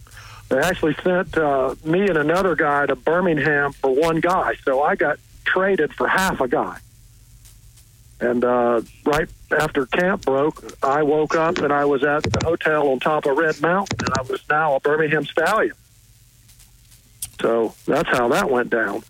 they 0.50 0.60
actually 0.60 0.96
sent 1.04 1.38
uh, 1.38 1.76
me 1.84 2.02
and 2.08 2.18
another 2.18 2.56
guy 2.56 2.86
to 2.86 2.96
Birmingham 2.96 3.74
for 3.74 3.94
one 3.94 4.20
guy. 4.20 4.56
So 4.64 4.82
I 4.82 4.96
got 4.96 5.20
traded 5.46 5.94
for 5.94 6.08
half 6.08 6.42
a 6.42 6.48
guy. 6.48 6.80
And 8.20 8.44
uh, 8.44 8.82
right 9.06 9.28
after 9.52 9.86
camp 9.86 10.26
broke, 10.26 10.64
I 10.82 11.04
woke 11.04 11.36
up 11.36 11.58
and 11.58 11.74
I 11.74 11.86
was 11.86 12.04
at 12.04 12.24
the 12.24 12.46
hotel 12.46 12.90
on 12.90 13.00
top 13.00 13.26
of 13.26 13.38
Red 13.38 13.62
Mountain, 13.62 14.00
and 14.00 14.14
I 14.18 14.22
was 14.22 14.42
now 14.50 14.76
a 14.76 14.80
Birmingham 14.80 15.26
Stallion. 15.26 15.76
So 17.42 17.74
that's 17.86 18.08
how 18.10 18.30
that 18.30 18.50
went 18.50 18.70
down. 18.70 19.04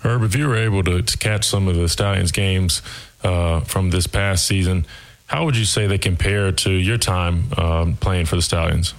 Herb, 0.00 0.22
if 0.22 0.36
you 0.36 0.48
were 0.48 0.56
able 0.56 0.84
to, 0.84 1.00
to 1.00 1.18
catch 1.18 1.46
some 1.46 1.66
of 1.66 1.76
the 1.76 1.88
Stallions 1.88 2.30
games 2.30 2.82
uh, 3.22 3.60
from 3.60 3.90
this 3.90 4.06
past 4.06 4.46
season, 4.46 4.86
how 5.26 5.44
would 5.44 5.56
you 5.56 5.64
say 5.64 5.86
they 5.86 5.98
compare 5.98 6.52
to 6.52 6.70
your 6.70 6.98
time 6.98 7.52
um, 7.56 7.96
playing 7.96 8.26
for 8.26 8.36
the 8.36 8.42
Stallions? 8.42 8.94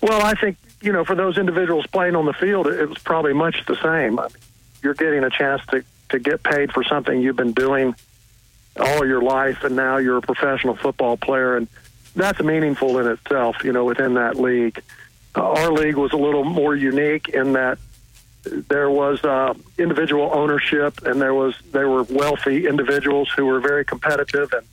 Well, 0.00 0.22
I 0.22 0.34
think 0.34 0.56
you 0.82 0.92
know, 0.92 1.04
for 1.04 1.14
those 1.14 1.38
individuals 1.38 1.86
playing 1.86 2.16
on 2.16 2.26
the 2.26 2.32
field, 2.32 2.66
it 2.66 2.88
was 2.88 2.98
probably 2.98 3.32
much 3.32 3.64
the 3.66 3.76
same. 3.76 4.18
I 4.18 4.24
mean, 4.24 4.36
you're 4.82 4.94
getting 4.94 5.24
a 5.24 5.30
chance 5.30 5.64
to 5.66 5.84
to 6.10 6.18
get 6.18 6.42
paid 6.42 6.72
for 6.72 6.84
something 6.84 7.22
you've 7.22 7.36
been 7.36 7.52
doing 7.52 7.94
all 8.78 9.06
your 9.06 9.22
life, 9.22 9.64
and 9.64 9.76
now 9.76 9.96
you're 9.96 10.18
a 10.18 10.22
professional 10.22 10.76
football 10.76 11.16
player, 11.16 11.56
and 11.56 11.68
that's 12.14 12.40
meaningful 12.40 12.98
in 12.98 13.06
itself. 13.06 13.64
You 13.64 13.72
know, 13.72 13.84
within 13.84 14.14
that 14.14 14.36
league, 14.36 14.82
uh, 15.34 15.40
our 15.40 15.72
league 15.72 15.96
was 15.96 16.12
a 16.12 16.16
little 16.16 16.44
more 16.44 16.74
unique 16.74 17.28
in 17.28 17.54
that 17.54 17.78
there 18.44 18.90
was 18.90 19.22
uh, 19.24 19.54
individual 19.78 20.30
ownership, 20.32 21.04
and 21.04 21.20
there 21.20 21.34
was 21.34 21.54
there 21.72 21.88
were 21.88 22.02
wealthy 22.04 22.66
individuals 22.66 23.30
who 23.30 23.46
were 23.46 23.60
very 23.60 23.84
competitive, 23.84 24.52
and 24.52 24.66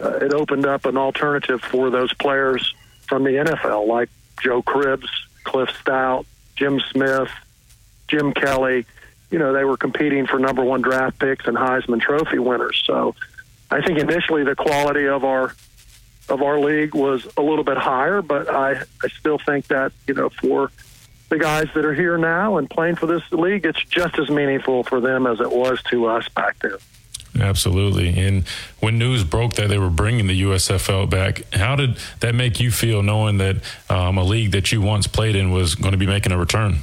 uh, 0.00 0.24
it 0.24 0.34
opened 0.34 0.66
up 0.66 0.84
an 0.86 0.96
alternative 0.96 1.62
for 1.62 1.90
those 1.90 2.12
players 2.14 2.74
from 3.08 3.24
the 3.24 3.30
NFL, 3.30 3.86
like 3.86 4.08
Joe 4.42 4.62
Cribbs, 4.62 5.08
Cliff 5.44 5.70
Stoudt, 5.82 6.26
Jim 6.56 6.80
Smith, 6.90 7.30
Jim 8.08 8.32
Kelly. 8.32 8.86
You 9.30 9.38
know, 9.38 9.52
they 9.52 9.64
were 9.64 9.76
competing 9.76 10.26
for 10.26 10.38
number 10.38 10.64
one 10.64 10.82
draft 10.82 11.18
picks 11.18 11.46
and 11.46 11.56
Heisman 11.56 12.00
Trophy 12.00 12.38
winners. 12.38 12.82
So 12.84 13.14
I 13.70 13.80
think 13.80 13.98
initially 13.98 14.44
the 14.44 14.56
quality 14.56 15.06
of 15.06 15.24
our 15.24 15.54
of 16.28 16.42
our 16.42 16.60
league 16.60 16.94
was 16.94 17.26
a 17.36 17.42
little 17.42 17.64
bit 17.64 17.76
higher, 17.76 18.22
but 18.22 18.48
I, 18.48 18.82
I 19.02 19.08
still 19.18 19.38
think 19.38 19.66
that, 19.66 19.92
you 20.06 20.14
know, 20.14 20.28
for 20.28 20.70
the 21.30 21.38
guys 21.38 21.68
that 21.74 21.84
are 21.84 21.94
here 21.94 22.18
now 22.18 22.58
and 22.58 22.68
playing 22.68 22.96
for 22.96 23.06
this 23.06 23.22
league, 23.32 23.64
it's 23.64 23.82
just 23.84 24.18
as 24.18 24.28
meaningful 24.28 24.82
for 24.82 25.00
them 25.00 25.26
as 25.26 25.40
it 25.40 25.50
was 25.50 25.82
to 25.84 26.06
us 26.06 26.28
back 26.28 26.58
then. 26.58 26.76
Absolutely. 27.40 28.18
And 28.18 28.46
when 28.80 28.98
news 28.98 29.22
broke 29.22 29.54
that 29.54 29.68
they 29.68 29.78
were 29.78 29.90
bringing 29.90 30.26
the 30.26 30.42
USFL 30.42 31.08
back, 31.08 31.42
how 31.54 31.76
did 31.76 31.96
that 32.18 32.34
make 32.34 32.60
you 32.60 32.70
feel 32.72 33.02
knowing 33.02 33.38
that 33.38 33.56
um, 33.88 34.18
a 34.18 34.24
league 34.24 34.50
that 34.50 34.72
you 34.72 34.80
once 34.80 35.06
played 35.06 35.36
in 35.36 35.50
was 35.50 35.76
going 35.76 35.92
to 35.92 35.98
be 35.98 36.06
making 36.06 36.32
a 36.32 36.38
return? 36.38 36.80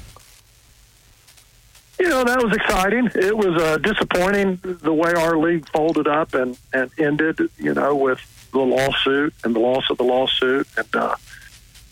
You 2.00 2.10
know, 2.10 2.24
that 2.24 2.42
was 2.42 2.54
exciting. 2.54 3.10
It 3.16 3.36
was 3.36 3.62
uh, 3.62 3.78
disappointing 3.80 4.60
the 4.64 4.94
way 4.94 5.14
our 5.14 5.38
league 5.38 5.68
folded 5.70 6.08
up 6.08 6.34
and, 6.34 6.58
and 6.72 6.92
ended, 6.98 7.40
you 7.58 7.74
know, 7.74 7.96
with 7.96 8.20
the 8.54 8.60
lawsuit 8.60 9.34
and 9.44 9.56
the 9.56 9.60
loss 9.60 9.90
of 9.90 9.98
the 9.98 10.04
lawsuit. 10.04 10.68
And, 10.78 10.96
uh, 10.96 11.16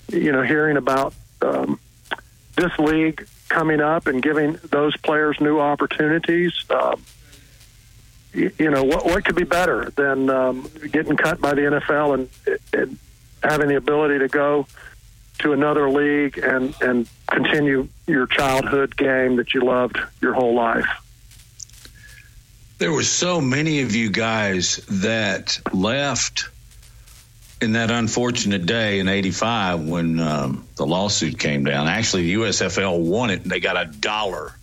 you 0.10 0.32
know, 0.32 0.44
hearing 0.44 0.78
about 0.78 1.14
um, 1.42 1.80
this 2.56 2.78
league 2.80 3.28
coming 3.50 3.82
up 3.82 4.08
and 4.08 4.22
giving 4.22 4.60
those 4.64 4.96
players 4.98 5.40
new 5.40 5.60
opportunities. 5.60 6.54
Um, 6.70 7.04
you 8.34 8.70
know 8.70 8.84
what 8.84 9.06
what 9.06 9.24
could 9.24 9.36
be 9.36 9.46
better 9.46 9.92
than 9.92 10.30
um, 10.30 10.70
getting 10.92 11.16
cut 11.16 11.40
by 11.40 11.54
the 11.54 11.62
NFL 11.62 12.14
and, 12.16 12.60
and 12.74 12.98
having 13.42 13.70
the 13.70 13.78
ability 13.78 14.20
to 14.20 14.28
go 14.28 14.68
to 15.40 15.54
another 15.54 15.90
league 15.90 16.38
and 16.38 16.76
and 16.82 17.10
continue 17.28 17.88
your 18.08 18.28
childhood 18.28 18.96
game 18.98 19.38
that 19.38 19.54
you 19.54 19.62
loved 19.62 20.00
your 20.22 20.34
whole 20.34 20.54
life. 20.54 20.88
There 22.78 22.92
were 22.92 23.04
so 23.04 23.40
many 23.40 23.82
of 23.82 23.96
you 23.96 24.10
guys 24.10 24.78
that 24.90 25.60
left 25.72 26.50
in 27.66 27.74
that 27.74 27.92
unfortunate 27.92 28.66
day 28.66 29.00
in 29.00 29.10
85 29.10 29.82
when 29.82 30.20
um, 30.20 30.66
the 30.78 30.86
lawsuit 30.86 31.38
came 31.38 31.66
down. 31.66 31.88
Actually, 31.88 32.24
the 32.24 32.34
USFL 32.36 33.00
won 33.00 33.30
it 33.30 33.44
and 33.44 33.52
they 33.52 33.60
got 33.60 33.76
a 33.76 33.86
dollar 33.86 34.54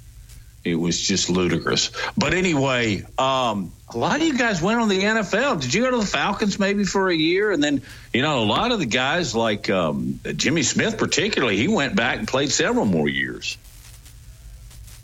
it 0.64 0.76
was 0.76 1.00
just 1.00 1.28
ludicrous. 1.28 1.90
But 2.16 2.34
anyway, 2.34 3.04
um, 3.18 3.72
a 3.88 3.98
lot 3.98 4.16
of 4.16 4.22
you 4.22 4.38
guys 4.38 4.62
went 4.62 4.80
on 4.80 4.88
the 4.88 5.00
NFL. 5.00 5.60
Did 5.60 5.74
you 5.74 5.82
go 5.82 5.90
to 5.90 5.96
the 5.98 6.06
Falcons 6.06 6.58
maybe 6.58 6.84
for 6.84 7.08
a 7.08 7.14
year? 7.14 7.50
And 7.50 7.62
then, 7.62 7.82
you 8.12 8.22
know, 8.22 8.42
a 8.42 8.46
lot 8.46 8.70
of 8.70 8.78
the 8.78 8.86
guys 8.86 9.34
like 9.34 9.68
um, 9.70 10.20
Jimmy 10.36 10.62
Smith, 10.62 10.98
particularly, 10.98 11.56
he 11.56 11.68
went 11.68 11.96
back 11.96 12.18
and 12.18 12.28
played 12.28 12.52
several 12.52 12.84
more 12.84 13.08
years. 13.08 13.58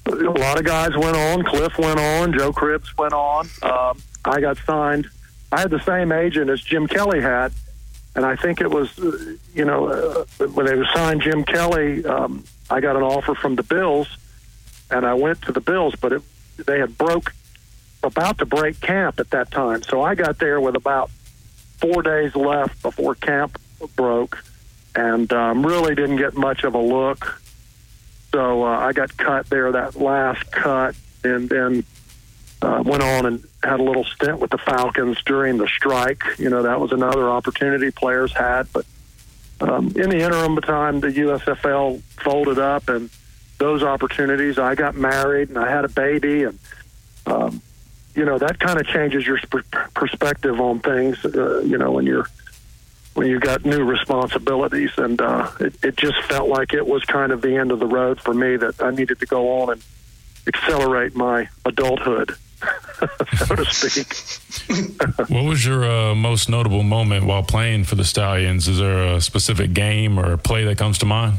A 0.06 0.10
lot 0.10 0.58
of 0.58 0.64
guys 0.64 0.96
went 0.96 1.16
on. 1.16 1.44
Cliff 1.44 1.76
went 1.76 1.98
on. 1.98 2.32
Joe 2.32 2.52
Cribbs 2.52 2.96
went 2.96 3.12
on. 3.12 3.48
Um, 3.62 4.00
I 4.24 4.40
got 4.40 4.58
signed. 4.58 5.08
I 5.50 5.60
had 5.60 5.70
the 5.70 5.80
same 5.80 6.12
agent 6.12 6.50
as 6.50 6.62
Jim 6.62 6.86
Kelly 6.86 7.20
had. 7.20 7.52
And 8.18 8.26
I 8.26 8.34
think 8.34 8.60
it 8.60 8.70
was, 8.70 8.98
you 9.54 9.64
know, 9.64 9.88
uh, 9.88 10.46
when 10.48 10.66
they 10.66 10.76
signed 10.92 11.22
Jim 11.22 11.44
Kelly, 11.44 12.04
um, 12.04 12.42
I 12.68 12.80
got 12.80 12.96
an 12.96 13.02
offer 13.02 13.34
from 13.34 13.54
the 13.54 13.62
Bills– 13.62 14.08
and 14.90 15.06
I 15.06 15.14
went 15.14 15.42
to 15.42 15.52
the 15.52 15.60
Bills, 15.60 15.94
but 15.96 16.12
it, 16.12 16.22
they 16.66 16.78
had 16.78 16.96
broke 16.96 17.34
about 18.02 18.38
to 18.38 18.46
break 18.46 18.80
camp 18.80 19.20
at 19.20 19.30
that 19.30 19.50
time. 19.50 19.82
So 19.82 20.02
I 20.02 20.14
got 20.14 20.38
there 20.38 20.60
with 20.60 20.76
about 20.76 21.10
four 21.78 22.02
days 22.02 22.34
left 22.34 22.80
before 22.82 23.14
camp 23.14 23.60
broke, 23.96 24.42
and 24.94 25.32
um, 25.32 25.64
really 25.64 25.94
didn't 25.94 26.16
get 26.16 26.34
much 26.34 26.64
of 26.64 26.74
a 26.74 26.80
look. 26.80 27.40
So 28.32 28.64
uh, 28.64 28.78
I 28.78 28.92
got 28.92 29.16
cut 29.16 29.48
there 29.50 29.72
that 29.72 29.96
last 29.96 30.50
cut, 30.50 30.94
and 31.24 31.48
then 31.48 31.84
uh, 32.60 32.82
went 32.84 33.02
on 33.02 33.26
and 33.26 33.44
had 33.62 33.80
a 33.80 33.82
little 33.82 34.04
stint 34.04 34.40
with 34.40 34.50
the 34.50 34.58
Falcons 34.58 35.18
during 35.24 35.58
the 35.58 35.68
strike. 35.68 36.22
You 36.38 36.50
know 36.50 36.62
that 36.62 36.80
was 36.80 36.92
another 36.92 37.28
opportunity 37.30 37.90
players 37.90 38.32
had, 38.32 38.72
but 38.72 38.84
um, 39.60 39.88
in 39.96 40.10
the 40.10 40.20
interim 40.20 40.56
time, 40.60 41.00
the 41.00 41.08
USFL 41.08 42.00
folded 42.22 42.58
up 42.58 42.88
and 42.88 43.10
those 43.58 43.82
opportunities. 43.82 44.58
I 44.58 44.74
got 44.74 44.94
married 44.94 45.48
and 45.48 45.58
I 45.58 45.70
had 45.70 45.84
a 45.84 45.88
baby, 45.88 46.44
and 46.44 46.58
um, 47.26 47.62
you 48.14 48.24
know 48.24 48.38
that 48.38 48.58
kind 48.58 48.80
of 48.80 48.86
changes 48.86 49.26
your 49.26 49.38
sp- 49.38 49.66
perspective 49.94 50.60
on 50.60 50.80
things. 50.80 51.24
Uh, 51.24 51.60
you 51.60 51.78
know 51.78 51.92
when 51.92 52.06
you're 52.06 52.26
when 53.14 53.26
you 53.26 53.40
got 53.40 53.64
new 53.64 53.84
responsibilities, 53.84 54.92
and 54.96 55.20
uh, 55.20 55.50
it, 55.60 55.74
it 55.82 55.96
just 55.96 56.22
felt 56.24 56.48
like 56.48 56.72
it 56.72 56.86
was 56.86 57.04
kind 57.04 57.32
of 57.32 57.42
the 57.42 57.56
end 57.56 57.72
of 57.72 57.80
the 57.80 57.86
road 57.86 58.20
for 58.20 58.34
me. 58.34 58.56
That 58.56 58.80
I 58.80 58.90
needed 58.90 59.20
to 59.20 59.26
go 59.26 59.60
on 59.60 59.72
and 59.72 59.82
accelerate 60.46 61.14
my 61.14 61.48
adulthood. 61.64 62.36
so 63.46 63.56
to 63.56 63.64
speak. 63.66 65.28
what 65.28 65.44
was 65.44 65.64
your 65.64 65.84
uh, 65.84 66.14
most 66.14 66.48
notable 66.48 66.82
moment 66.82 67.24
while 67.24 67.42
playing 67.42 67.84
for 67.84 67.94
the 67.94 68.04
Stallions? 68.04 68.66
Is 68.68 68.78
there 68.78 69.14
a 69.14 69.20
specific 69.20 69.72
game 69.72 70.18
or 70.18 70.36
play 70.36 70.64
that 70.64 70.78
comes 70.78 70.98
to 70.98 71.06
mind? 71.06 71.34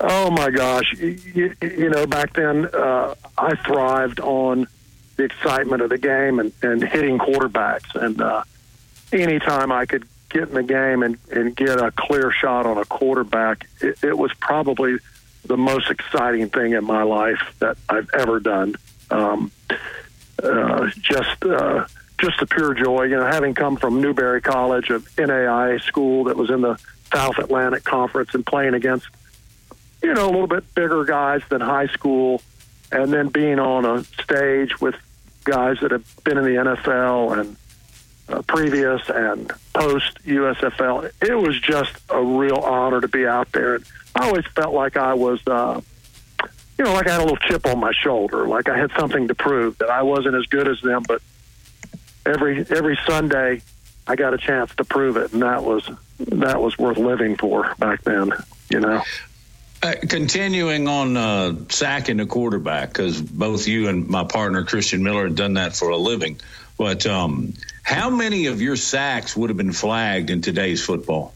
Oh 0.00 0.30
my 0.30 0.50
gosh! 0.50 0.94
You, 0.96 1.54
you 1.60 1.90
know, 1.90 2.06
back 2.06 2.34
then 2.34 2.66
uh, 2.72 3.14
I 3.36 3.56
thrived 3.56 4.20
on 4.20 4.68
the 5.18 5.24
excitement 5.24 5.82
of 5.82 5.90
the 5.90 5.98
game 5.98 6.38
and, 6.38 6.52
and 6.62 6.82
hitting 6.82 7.18
quarterbacks. 7.18 7.94
And 7.94 8.22
uh, 8.22 8.44
anytime 9.12 9.72
I 9.72 9.84
could 9.84 10.06
get 10.30 10.48
in 10.48 10.54
the 10.54 10.62
game 10.62 11.02
and, 11.02 11.18
and 11.30 11.54
get 11.54 11.80
a 11.80 11.90
clear 11.90 12.30
shot 12.30 12.66
on 12.66 12.78
a 12.78 12.84
quarterback, 12.84 13.68
it, 13.80 14.02
it 14.02 14.16
was 14.16 14.32
probably 14.34 14.98
the 15.44 15.56
most 15.56 15.90
exciting 15.90 16.48
thing 16.48 16.72
in 16.72 16.84
my 16.84 17.02
life 17.02 17.54
that 17.58 17.76
I've 17.88 18.08
ever 18.14 18.38
done. 18.38 18.76
Um, 19.10 19.50
uh, 20.42 20.88
just 21.00 21.44
uh, 21.44 21.86
just 22.20 22.40
a 22.42 22.46
pure 22.46 22.74
joy, 22.74 23.04
you 23.04 23.16
know, 23.16 23.26
having 23.26 23.54
come 23.54 23.76
from 23.76 24.00
Newberry 24.00 24.40
College, 24.40 24.90
a 24.90 25.00
NAIA 25.00 25.80
school 25.82 26.24
that 26.24 26.36
was 26.36 26.50
in 26.50 26.60
the 26.60 26.78
South 27.12 27.38
Atlantic 27.38 27.84
Conference, 27.84 28.34
and 28.34 28.44
playing 28.44 28.74
against 28.74 29.06
you 30.02 30.14
know 30.14 30.26
a 30.26 30.30
little 30.30 30.46
bit 30.46 30.74
bigger 30.74 31.04
guys 31.04 31.42
than 31.48 31.60
high 31.60 31.88
school, 31.88 32.42
and 32.92 33.12
then 33.12 33.28
being 33.28 33.58
on 33.58 33.84
a 33.84 34.04
stage 34.22 34.80
with 34.80 34.94
guys 35.44 35.78
that 35.80 35.90
have 35.90 36.04
been 36.24 36.38
in 36.38 36.44
the 36.44 36.50
NFL 36.50 37.40
and 37.40 37.56
uh, 38.28 38.42
previous 38.42 39.08
and 39.08 39.50
post 39.72 40.22
USFL. 40.24 41.10
It 41.22 41.34
was 41.34 41.58
just 41.60 41.92
a 42.10 42.22
real 42.22 42.58
honor 42.58 43.00
to 43.00 43.08
be 43.08 43.26
out 43.26 43.50
there. 43.52 43.76
And 43.76 43.84
I 44.14 44.26
always 44.26 44.46
felt 44.54 44.74
like 44.74 44.96
I 44.96 45.14
was, 45.14 45.40
uh, 45.46 45.80
you 46.78 46.84
know, 46.84 46.92
like 46.92 47.08
I 47.08 47.12
had 47.12 47.20
a 47.20 47.24
little 47.24 47.36
chip 47.36 47.66
on 47.66 47.80
my 47.80 47.92
shoulder, 47.92 48.46
like 48.46 48.68
I 48.68 48.78
had 48.78 48.92
something 48.92 49.28
to 49.28 49.34
prove 49.34 49.78
that 49.78 49.90
I 49.90 50.02
wasn't 50.02 50.36
as 50.36 50.46
good 50.46 50.68
as 50.68 50.80
them. 50.80 51.02
But 51.06 51.20
every 52.24 52.60
every 52.60 52.98
Sunday, 53.04 53.62
I 54.06 54.16
got 54.16 54.32
a 54.32 54.38
chance 54.38 54.74
to 54.76 54.84
prove 54.84 55.16
it, 55.16 55.32
and 55.32 55.42
that 55.42 55.64
was 55.64 55.90
that 56.18 56.60
was 56.60 56.78
worth 56.78 56.98
living 56.98 57.36
for 57.36 57.74
back 57.78 58.02
then. 58.04 58.32
You 58.70 58.80
know. 58.80 59.02
Uh, 59.80 59.94
continuing 60.08 60.88
on 60.88 61.16
uh, 61.16 61.54
sacking 61.68 62.16
the 62.16 62.26
quarterback, 62.26 62.88
because 62.88 63.20
both 63.20 63.68
you 63.68 63.88
and 63.88 64.08
my 64.08 64.24
partner 64.24 64.64
Christian 64.64 65.04
Miller 65.04 65.28
have 65.28 65.36
done 65.36 65.54
that 65.54 65.76
for 65.76 65.90
a 65.90 65.96
living. 65.96 66.40
But 66.76 67.06
um, 67.06 67.54
how 67.82 68.10
many 68.10 68.46
of 68.46 68.60
your 68.60 68.76
sacks 68.76 69.36
would 69.36 69.50
have 69.50 69.56
been 69.56 69.72
flagged 69.72 70.30
in 70.30 70.42
today's 70.42 70.84
football? 70.84 71.32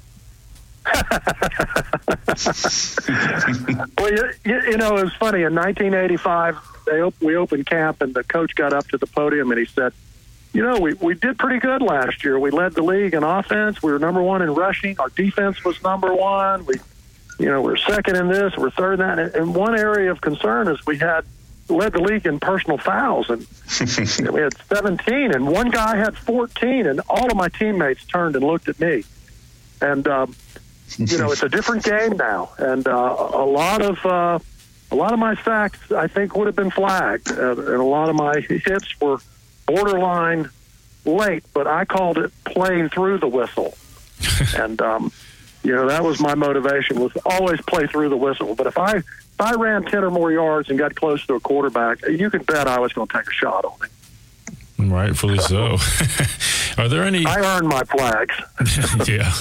well, 3.99 4.12
you, 4.12 4.33
you, 4.45 4.77
know, 4.77 4.97
it 4.97 5.05
was 5.05 5.14
funny. 5.14 5.42
In 5.42 5.55
1985, 5.55 6.59
they 6.87 7.01
op- 7.01 7.14
we 7.21 7.37
opened 7.37 7.66
camp, 7.66 8.03
and 8.03 8.14
the 8.14 8.25
coach 8.25 8.55
got 8.55 8.73
up 8.73 8.88
to 8.88 8.99
the 8.99 9.07
podium 9.07 9.53
and 9.53 9.61
he 9.61 9.66
said, 9.66 9.92
"You 10.53 10.62
know, 10.62 10.81
we 10.81 10.95
we 10.95 11.14
did 11.14 11.38
pretty 11.38 11.61
good 11.61 11.83
last 11.83 12.25
year. 12.25 12.38
We 12.38 12.51
led 12.51 12.73
the 12.73 12.83
league 12.83 13.14
in 13.14 13.23
offense. 13.23 13.83
We 13.83 13.92
were 13.92 14.01
number 14.01 14.23
one 14.23 14.42
in 14.42 14.55
rushing. 14.55 14.99
Our 14.99 15.11
defense 15.11 15.64
was 15.64 15.81
number 15.83 16.12
one. 16.12 16.66
We 16.66 16.75
you 17.38 17.47
know, 17.47 17.61
we're 17.61 17.77
second 17.77 18.16
in 18.16 18.29
this, 18.29 18.57
we're 18.57 18.71
third 18.71 19.01
in 19.01 19.01
that. 19.01 19.35
And 19.35 19.55
one 19.55 19.79
area 19.79 20.11
of 20.11 20.21
concern 20.21 20.68
is 20.68 20.85
we 20.87 20.99
had 20.99 21.25
led 21.68 21.92
the 21.92 22.01
league 22.01 22.27
in 22.27 22.38
personal 22.38 22.79
fouls, 22.79 23.31
and 23.31 23.40
we 24.33 24.40
had 24.40 24.55
17, 24.68 25.35
and 25.35 25.49
one 25.49 25.71
guy 25.71 25.97
had 25.97 26.16
14, 26.16 26.87
and 26.87 27.01
all 27.09 27.31
of 27.31 27.37
my 27.37 27.49
teammates 27.49 28.05
turned 28.05 28.37
and 28.37 28.45
looked 28.45 28.68
at 28.68 28.79
me. 28.79 29.05
And 29.81 30.07
um, 30.07 30.37
you 30.99 31.19
know, 31.19 31.33
it's 31.33 31.43
a 31.43 31.49
different 31.49 31.85
game 31.85 32.17
now, 32.17 32.51
and 32.59 32.87
uh, 32.87 33.31
a 33.35 33.45
lot 33.45 33.83
of 33.83 34.05
uh, 34.05 34.39
a 34.91 34.95
lot 34.95 35.13
of 35.13 35.19
my 35.19 35.35
sacks 35.43 35.79
I 35.93 36.07
think 36.07 36.37
would 36.37 36.47
have 36.47 36.57
been 36.57 36.71
flagged, 36.71 37.31
uh, 37.31 37.57
and 37.57 37.69
a 37.69 37.85
lot 37.85 38.09
of 38.09 38.17
my 38.17 38.41
hits 38.41 39.01
were 39.01 39.19
borderline 39.67 40.51
late, 41.05 41.45
but 41.55 41.67
I 41.67 41.85
called 41.85 42.19
it 42.19 42.33
playing 42.45 42.91
through 42.91 43.19
the 43.19 43.29
whistle, 43.29 43.77
and 44.57 44.81
um, 44.83 45.13
you 45.63 45.75
know, 45.75 45.89
that 45.89 46.03
was 46.03 46.21
my 46.21 46.35
motivation 46.35 47.01
was 47.01 47.13
always 47.25 47.61
play 47.63 47.87
through 47.87 48.09
the 48.09 48.17
whistle. 48.17 48.55
But 48.55 48.67
if 48.67 48.79
I 48.79 48.97
if 48.97 49.41
I 49.41 49.55
ran 49.55 49.85
ten 49.85 50.05
or 50.05 50.11
more 50.11 50.33
yards 50.33 50.69
and 50.69 50.79
got 50.79 50.95
close 50.95 51.25
to 51.27 51.35
a 51.35 51.41
quarterback, 51.41 52.07
you 52.07 52.31
can 52.31 52.43
bet 52.43 52.67
I 52.67 52.81
was 52.81 52.93
going 52.93 53.09
to 53.09 53.17
take 53.17 53.29
a 53.29 53.33
shot 53.33 53.65
on 53.65 53.73
him. 53.81 53.92
Rightfully 54.90 55.38
so. 55.53 55.77
are 56.79 56.88
there 56.88 57.05
any? 57.05 57.25
I 57.27 57.57
earned 57.57 57.68
my 57.68 57.83
flags. 57.85 58.35
yeah. 59.09 59.33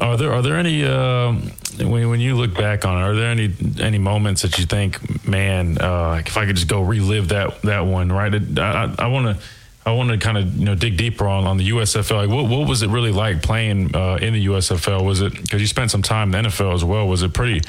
are 0.00 0.16
there 0.16 0.32
are 0.32 0.42
there 0.42 0.56
any 0.56 0.84
um, 0.84 1.50
when 1.78 2.08
when 2.08 2.20
you 2.20 2.36
look 2.36 2.54
back 2.54 2.84
on 2.84 2.96
it? 2.96 3.04
Are 3.04 3.14
there 3.14 3.30
any 3.30 3.52
any 3.80 3.98
moments 3.98 4.42
that 4.42 4.58
you 4.58 4.66
think, 4.66 5.26
man, 5.26 5.78
uh, 5.78 6.22
if 6.24 6.36
I 6.36 6.46
could 6.46 6.56
just 6.56 6.68
go 6.68 6.82
relive 6.82 7.28
that 7.28 7.62
that 7.62 7.80
one, 7.80 8.10
right? 8.10 8.34
I, 8.34 8.62
I, 8.62 8.94
I 8.98 9.06
want 9.08 9.36
to 9.36 9.44
I 9.84 9.92
want 9.92 10.10
to 10.10 10.18
kind 10.18 10.38
of 10.38 10.56
you 10.56 10.64
know 10.64 10.74
dig 10.74 10.96
deeper 10.96 11.26
on, 11.26 11.46
on 11.46 11.56
the 11.56 11.70
USFL. 11.70 12.26
Like, 12.26 12.28
what 12.28 12.48
what 12.48 12.68
was 12.68 12.82
it 12.82 12.90
really 12.90 13.12
like 13.12 13.42
playing 13.42 13.94
uh, 13.96 14.18
in 14.20 14.32
the 14.32 14.46
USFL? 14.46 15.04
Was 15.04 15.20
it 15.20 15.34
because 15.34 15.60
you 15.60 15.66
spent 15.66 15.90
some 15.90 16.02
time 16.02 16.34
in 16.34 16.44
the 16.44 16.48
NFL 16.50 16.74
as 16.74 16.84
well? 16.84 17.08
Was 17.08 17.22
it 17.22 17.34
pretty 17.34 17.62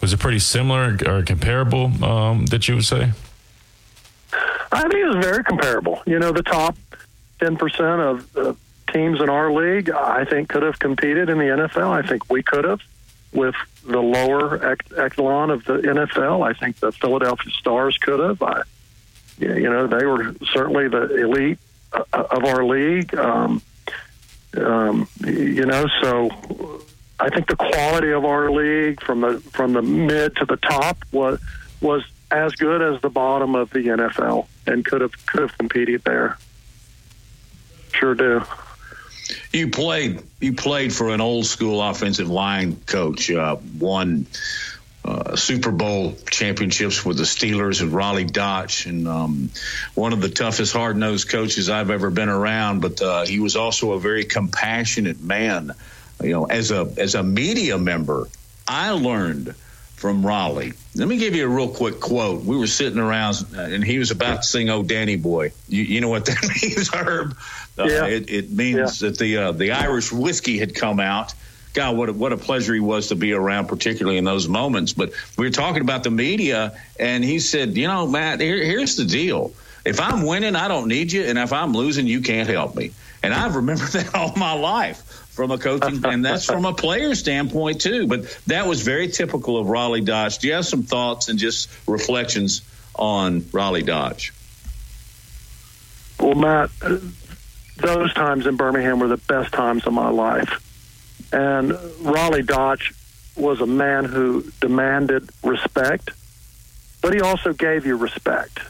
was 0.00 0.12
it 0.12 0.20
pretty 0.20 0.38
similar 0.38 0.96
or 1.06 1.22
comparable 1.22 2.04
um, 2.04 2.46
that 2.46 2.68
you 2.68 2.76
would 2.76 2.84
say? 2.84 3.12
I 4.76 4.82
think 4.82 4.94
it 4.94 5.16
was 5.16 5.24
very 5.24 5.44
comparable. 5.44 6.02
You 6.06 6.18
know, 6.18 6.32
the 6.32 6.42
top 6.42 6.76
ten 7.40 7.56
percent 7.56 8.00
of 8.00 8.32
the 8.32 8.56
teams 8.92 9.20
in 9.20 9.28
our 9.28 9.52
league, 9.52 9.90
I 9.90 10.24
think, 10.24 10.48
could 10.48 10.62
have 10.62 10.78
competed 10.78 11.28
in 11.28 11.38
the 11.38 11.44
NFL. 11.44 11.90
I 11.90 12.06
think 12.06 12.30
we 12.30 12.42
could 12.42 12.64
have 12.64 12.80
with 13.32 13.54
the 13.84 14.00
lower 14.00 14.78
echelon 14.96 15.50
of 15.50 15.64
the 15.64 15.78
NFL. 15.78 16.46
I 16.46 16.52
think 16.58 16.78
the 16.80 16.92
Philadelphia 16.92 17.52
Stars 17.52 17.98
could 17.98 18.20
have. 18.20 18.42
I 18.42 18.62
you 19.38 19.70
know, 19.70 19.86
they 19.86 20.06
were 20.06 20.34
certainly 20.52 20.88
the 20.88 21.14
elite 21.22 21.58
uh, 21.92 22.04
of 22.12 22.44
our 22.44 22.64
league. 22.64 23.14
Um, 23.14 23.62
um, 24.56 25.08
you 25.26 25.66
know, 25.66 25.86
so 26.00 26.30
I 27.20 27.28
think 27.28 27.48
the 27.48 27.56
quality 27.56 28.12
of 28.12 28.24
our 28.24 28.50
league 28.50 29.02
from 29.02 29.20
the 29.20 29.40
from 29.52 29.74
the 29.74 29.82
mid 29.82 30.36
to 30.36 30.46
the 30.46 30.56
top 30.56 30.98
was 31.12 31.38
was 31.80 32.02
as 32.30 32.52
good 32.54 32.82
as 32.82 33.00
the 33.00 33.10
bottom 33.10 33.54
of 33.54 33.70
the 33.70 33.86
NFL 33.86 34.46
and 34.66 34.84
could 34.84 35.00
have 35.00 35.26
could 35.26 35.42
have 35.42 35.58
competed 35.58 36.02
there. 36.04 36.38
Sure 37.92 38.14
do. 38.14 38.42
You 39.52 39.70
played 39.70 40.22
you 40.40 40.54
played 40.54 40.92
for 40.92 41.10
an 41.10 41.20
old 41.20 41.46
school 41.46 41.82
offensive 41.82 42.28
line 42.28 42.76
coach, 42.86 43.30
uh, 43.30 43.56
one 43.56 44.26
uh, 45.04 45.36
Super 45.36 45.70
Bowl 45.70 46.16
championships 46.30 47.04
with 47.04 47.16
the 47.16 47.22
Steelers 47.22 47.80
and 47.80 47.92
Rollie 47.92 48.28
Dotsch, 48.28 48.86
and 48.86 49.06
um, 49.06 49.50
one 49.94 50.12
of 50.12 50.20
the 50.20 50.28
toughest, 50.28 50.72
hard 50.72 50.96
nosed 50.96 51.28
coaches 51.28 51.70
I've 51.70 51.90
ever 51.90 52.10
been 52.10 52.28
around. 52.28 52.80
But 52.80 53.00
uh, 53.00 53.24
he 53.24 53.38
was 53.38 53.56
also 53.56 53.92
a 53.92 54.00
very 54.00 54.24
compassionate 54.24 55.20
man. 55.20 55.72
You 56.20 56.32
know, 56.32 56.44
as 56.46 56.70
a 56.70 56.92
as 56.96 57.14
a 57.14 57.22
media 57.22 57.78
member, 57.78 58.28
I 58.66 58.90
learned 58.90 59.54
from 59.96 60.22
Rollie. 60.22 60.76
Let 60.94 61.08
me 61.08 61.16
give 61.16 61.34
you 61.34 61.46
a 61.46 61.48
real 61.48 61.68
quick 61.68 62.00
quote. 62.00 62.44
We 62.44 62.56
were 62.56 62.66
sitting 62.66 62.98
around, 62.98 63.44
uh, 63.56 63.62
and 63.62 63.82
he 63.82 63.98
was 63.98 64.10
about 64.10 64.42
to 64.42 64.48
sing 64.48 64.70
"Oh 64.70 64.82
Danny 64.82 65.16
Boy." 65.16 65.52
You, 65.68 65.82
you 65.82 66.00
know 66.00 66.08
what 66.08 66.26
that 66.26 66.42
means, 66.62 66.94
Herb? 66.94 67.36
Uh, 67.78 67.84
yeah. 67.84 68.06
It, 68.06 68.30
it 68.30 68.50
means 68.50 69.02
yeah. 69.02 69.08
that 69.08 69.18
the 69.18 69.36
uh, 69.38 69.52
the 69.52 69.72
Irish 69.72 70.12
whiskey 70.12 70.58
had 70.58 70.74
come 70.74 71.00
out 71.00 71.34
God, 71.76 71.94
what 71.98 72.08
a, 72.08 72.12
what 72.14 72.32
a 72.32 72.38
pleasure 72.38 72.72
he 72.72 72.80
was 72.80 73.08
to 73.08 73.16
be 73.16 73.34
around, 73.34 73.66
particularly 73.66 74.16
in 74.16 74.24
those 74.24 74.48
moments. 74.48 74.94
But 74.94 75.12
we 75.36 75.44
were 75.44 75.50
talking 75.52 75.82
about 75.82 76.04
the 76.04 76.10
media, 76.10 76.80
and 76.98 77.22
he 77.22 77.38
said, 77.38 77.76
you 77.76 77.86
know, 77.86 78.08
Matt, 78.08 78.40
here, 78.40 78.56
here's 78.56 78.96
the 78.96 79.04
deal. 79.04 79.52
If 79.84 80.00
I'm 80.00 80.24
winning, 80.24 80.56
I 80.56 80.68
don't 80.68 80.88
need 80.88 81.12
you, 81.12 81.24
and 81.24 81.38
if 81.38 81.52
I'm 81.52 81.74
losing, 81.74 82.06
you 82.06 82.22
can't 82.22 82.48
help 82.48 82.74
me. 82.74 82.92
And 83.22 83.34
I've 83.34 83.56
remembered 83.56 83.88
that 83.92 84.14
all 84.14 84.32
my 84.36 84.54
life 84.54 85.02
from 85.36 85.50
a 85.50 85.58
coaching, 85.58 86.02
and 86.02 86.24
that's 86.24 86.46
from 86.46 86.64
a 86.64 86.72
player 86.72 87.14
standpoint 87.14 87.82
too. 87.82 88.06
But 88.06 88.24
that 88.46 88.66
was 88.66 88.80
very 88.80 89.08
typical 89.08 89.58
of 89.58 89.66
Rollie 89.66 90.02
Dotsch. 90.04 90.40
Do 90.40 90.48
you 90.48 90.54
have 90.54 90.64
some 90.64 90.82
thoughts 90.82 91.28
and 91.28 91.38
just 91.38 91.68
reflections 91.86 92.62
on 92.94 93.42
Rollie 93.42 93.84
Dotsch? 93.84 94.32
Well, 96.18 96.34
Matt, 96.34 96.70
those 97.76 98.14
times 98.14 98.46
in 98.46 98.56
Birmingham 98.56 98.98
were 98.98 99.08
the 99.08 99.18
best 99.18 99.52
times 99.52 99.86
of 99.86 99.92
my 99.92 100.08
life. 100.08 100.62
And 101.30 101.72
Rollie 101.72 102.42
Dotsch 102.42 102.94
was 103.36 103.60
a 103.60 103.66
man 103.66 104.06
who 104.06 104.50
demanded 104.62 105.28
respect, 105.44 106.12
but 107.02 107.12
he 107.12 107.20
also 107.20 107.52
gave 107.52 107.84
you 107.84 107.96
respect. 107.96 108.60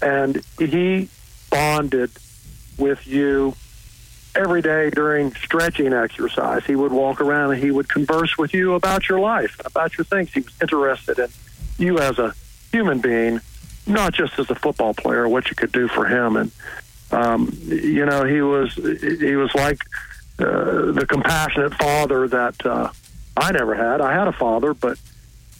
And 0.00 0.40
he 0.56 1.08
bonded 1.50 2.12
with 2.78 3.08
you 3.08 3.56
every 4.34 4.62
day 4.62 4.90
during 4.90 5.34
stretching 5.34 5.92
exercise. 5.92 6.64
He 6.64 6.76
would 6.76 6.92
walk 6.92 7.20
around 7.20 7.52
and 7.52 7.62
he 7.62 7.70
would 7.70 7.88
converse 7.88 8.36
with 8.38 8.54
you 8.54 8.74
about 8.74 9.08
your 9.08 9.20
life, 9.20 9.60
about 9.64 9.96
your 9.98 10.04
things. 10.04 10.32
He 10.32 10.40
was 10.40 10.54
interested 10.60 11.18
in 11.18 11.28
you 11.78 11.98
as 11.98 12.18
a 12.18 12.34
human 12.70 13.00
being, 13.00 13.40
not 13.86 14.14
just 14.14 14.38
as 14.38 14.50
a 14.50 14.54
football 14.54 14.94
player, 14.94 15.28
what 15.28 15.48
you 15.50 15.56
could 15.56 15.72
do 15.72 15.88
for 15.88 16.06
him. 16.06 16.36
And 16.36 16.52
um, 17.10 17.52
you 17.64 18.06
know, 18.06 18.24
he 18.24 18.40
was 18.40 18.74
he 18.74 19.34
was 19.36 19.52
like 19.54 19.82
uh, 20.38 20.92
the 20.92 21.06
compassionate 21.08 21.74
father 21.74 22.28
that 22.28 22.64
uh, 22.64 22.90
I 23.36 23.52
never 23.52 23.74
had. 23.74 24.00
I 24.00 24.12
had 24.12 24.28
a 24.28 24.32
father, 24.32 24.74
but 24.74 24.98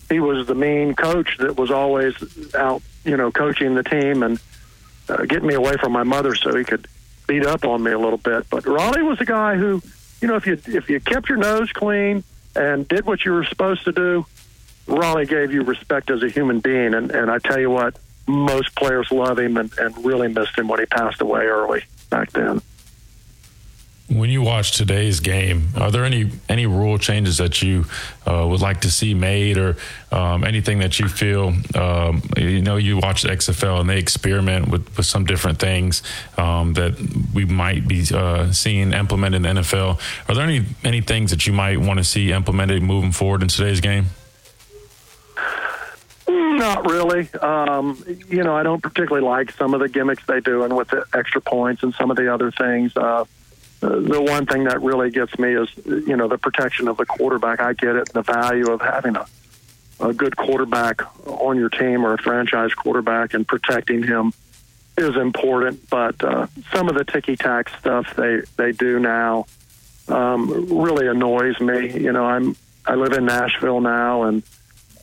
he 0.09 0.21
was 0.21 0.47
the 0.47 0.55
mean 0.55 0.95
coach 0.95 1.37
that 1.39 1.57
was 1.57 1.71
always 1.71 2.15
out, 2.55 2.83
you 3.05 3.17
know, 3.17 3.31
coaching 3.31 3.75
the 3.75 3.83
team 3.83 4.23
and 4.23 4.41
uh, 5.09 5.25
getting 5.25 5.47
me 5.47 5.55
away 5.55 5.77
from 5.77 5.93
my 5.93 6.03
mother 6.03 6.35
so 6.35 6.55
he 6.57 6.65
could 6.65 6.87
beat 7.31 7.47
up 7.47 7.65
on 7.65 7.81
me 7.81 7.93
a 7.93 7.99
little 7.99 8.19
bit. 8.19 8.51
But 8.51 8.65
Rollie 8.65 9.07
was 9.07 9.21
a 9.21 9.25
guy 9.25 9.55
who, 9.55 9.81
you 10.21 10.27
know, 10.27 10.35
if 10.35 10.47
you 10.47 10.55
if 10.67 10.91
you 10.91 10.99
kept 10.99 11.29
your 11.29 11.39
nose 11.39 11.71
clean 11.71 12.25
and 12.57 12.89
did 12.89 13.07
what 13.07 13.25
you 13.25 13.33
were 13.33 13.45
supposed 13.45 13.85
to 13.85 13.93
do, 13.93 14.27
Rollie 14.89 15.29
gave 15.29 15.53
you 15.53 15.63
respect 15.63 16.11
as 16.11 16.25
a 16.25 16.29
human 16.29 16.59
being, 16.59 16.93
and, 16.93 17.13
and 17.13 17.31
I 17.31 17.39
tell 17.39 17.61
you 17.61 17.71
what, 17.71 17.97
most 18.27 18.75
players 18.75 19.13
love 19.13 19.39
him 19.39 19.57
and, 19.57 19.73
and 19.79 20.05
really 20.05 20.27
missed 20.27 20.59
him 20.59 20.67
when 20.67 20.81
he 20.81 20.87
passed 20.87 21.21
away 21.21 21.45
early 21.45 21.85
back 22.11 22.33
then. 22.33 22.61
When 24.11 24.29
you 24.29 24.43
watch 24.43 24.73
today's 24.73 25.21
game, 25.21 25.69
are 25.77 25.93
there 25.93 26.05
any 26.05 26.31
any 26.49 26.67
rule 26.67 26.99
changes 26.99 27.39
that 27.39 27.63
you 27.63 27.87
uh, 28.27 28.45
would 28.49 28.61
like 28.61 28.81
to 28.81 28.91
see 28.91 29.15
made, 29.15 29.57
or 29.57 29.77
um, 30.11 30.43
anything 30.43 30.81
that 30.81 30.99
you 30.99 31.09
feel? 31.09 31.55
Um, 31.77 32.23
you 32.37 32.61
know, 32.61 32.77
you 32.77 32.99
watch 32.99 33.23
the 33.23 33.29
XFL 33.29 33.81
and 33.81 33.89
they 33.89 33.99
experiment 33.99 34.69
with, 34.69 34.97
with 34.97 35.07
some 35.07 35.25
different 35.25 35.61
things 35.61 36.03
um, 36.37 36.75
that 36.75 36.99
we 37.33 37.45
might 37.45 37.87
be 37.87 38.05
uh, 38.13 38.51
seeing 38.51 38.93
implemented 38.93 39.47
in 39.47 39.57
the 39.57 39.63
NFL. 39.63 40.01
Are 40.29 40.35
there 40.35 40.45
any 40.45 40.65
any 40.83 41.01
things 41.01 41.31
that 41.31 41.47
you 41.47 41.53
might 41.53 41.79
want 41.79 41.99
to 41.99 42.05
see 42.05 42.33
implemented 42.33 42.83
moving 42.83 43.13
forward 43.13 43.43
in 43.43 43.49
today's 43.49 43.81
game? 43.81 44.07
Not 46.61 46.91
really. 46.91 47.33
Um, 47.35 48.03
you 48.29 48.43
know, 48.43 48.55
I 48.55 48.63
don't 48.63 48.83
particularly 48.83 49.27
like 49.27 49.53
some 49.53 49.73
of 49.73 49.81
the 49.81 49.89
gimmicks 49.89 50.25
they 50.27 50.41
do 50.41 50.63
and 50.65 50.77
with 50.77 50.89
the 50.89 51.07
extra 51.15 51.41
points 51.41 51.83
and 51.83 51.95
some 51.95 52.11
of 52.11 52.17
the 52.17 52.33
other 52.33 52.51
things. 52.51 52.97
Uh, 52.97 53.25
the 53.81 54.21
one 54.21 54.47
thing 54.47 54.65
that 54.65 54.83
really 54.83 55.11
gets 55.11 55.39
me 55.39 55.55
is, 55.55 55.69
you 55.85 56.17
know, 56.17 56.29
the 56.29 56.39
protection 56.39 56.87
of 56.89 56.97
the 56.99 57.07
quarterback. 57.07 57.61
I 57.61 57.73
get 57.73 57.97
it, 57.97 58.13
the 58.13 58.23
value 58.23 58.71
of 58.71 58.81
having 58.81 59.17
a, 59.17 59.27
a 60.01 60.13
good 60.13 60.37
quarterback 60.37 61.01
on 61.27 61.57
your 61.57 61.71
team 61.71 62.05
or 62.05 62.15
a 62.15 62.19
franchise 62.19 62.75
quarterback 62.75 63.33
and 63.33 63.49
protecting 63.49 64.03
him 64.03 64.33
is 64.99 65.17
important. 65.17 65.89
But 65.89 66.23
uh, 66.23 66.47
some 66.73 66.89
of 66.89 66.95
the 66.95 67.05
ticky 67.05 67.37
tack 67.37 67.71
stuff 67.79 68.15
they 68.17 68.43
they 68.57 68.73
do 68.73 68.99
now 68.99 69.47
um, 70.09 70.69
really 70.69 71.07
annoys 71.07 71.59
me. 71.61 71.91
You 71.99 72.13
know, 72.13 72.27
I'm 72.27 72.57
I 72.87 72.95
live 72.95 73.13
in 73.13 73.25
Nashville 73.25 73.81
now, 73.81 74.25
and 74.25 74.43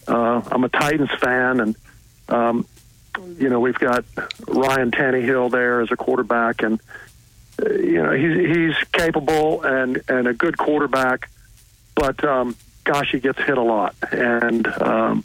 uh, 0.08 0.42
I'm 0.52 0.64
a 0.64 0.70
Titans 0.70 1.12
fan, 1.20 1.60
and 1.62 1.76
um, 2.30 2.68
you 3.38 3.50
know 3.50 3.60
we've 3.60 3.80
got 3.80 4.06
Ryan 4.48 4.92
Tannehill 4.92 5.52
there 5.52 5.82
as 5.82 5.92
a 5.92 5.98
quarterback, 5.98 6.62
and 6.62 6.80
you 7.66 8.02
know 8.02 8.12
he's 8.12 8.56
he's 8.56 8.76
capable 8.92 9.64
and 9.64 10.02
and 10.08 10.28
a 10.28 10.34
good 10.34 10.58
quarterback, 10.58 11.30
but 11.96 12.24
um, 12.24 12.56
gosh, 12.84 13.12
he 13.12 13.20
gets 13.20 13.40
hit 13.40 13.58
a 13.58 13.62
lot, 13.62 13.96
and 14.12 14.68
um, 14.82 15.24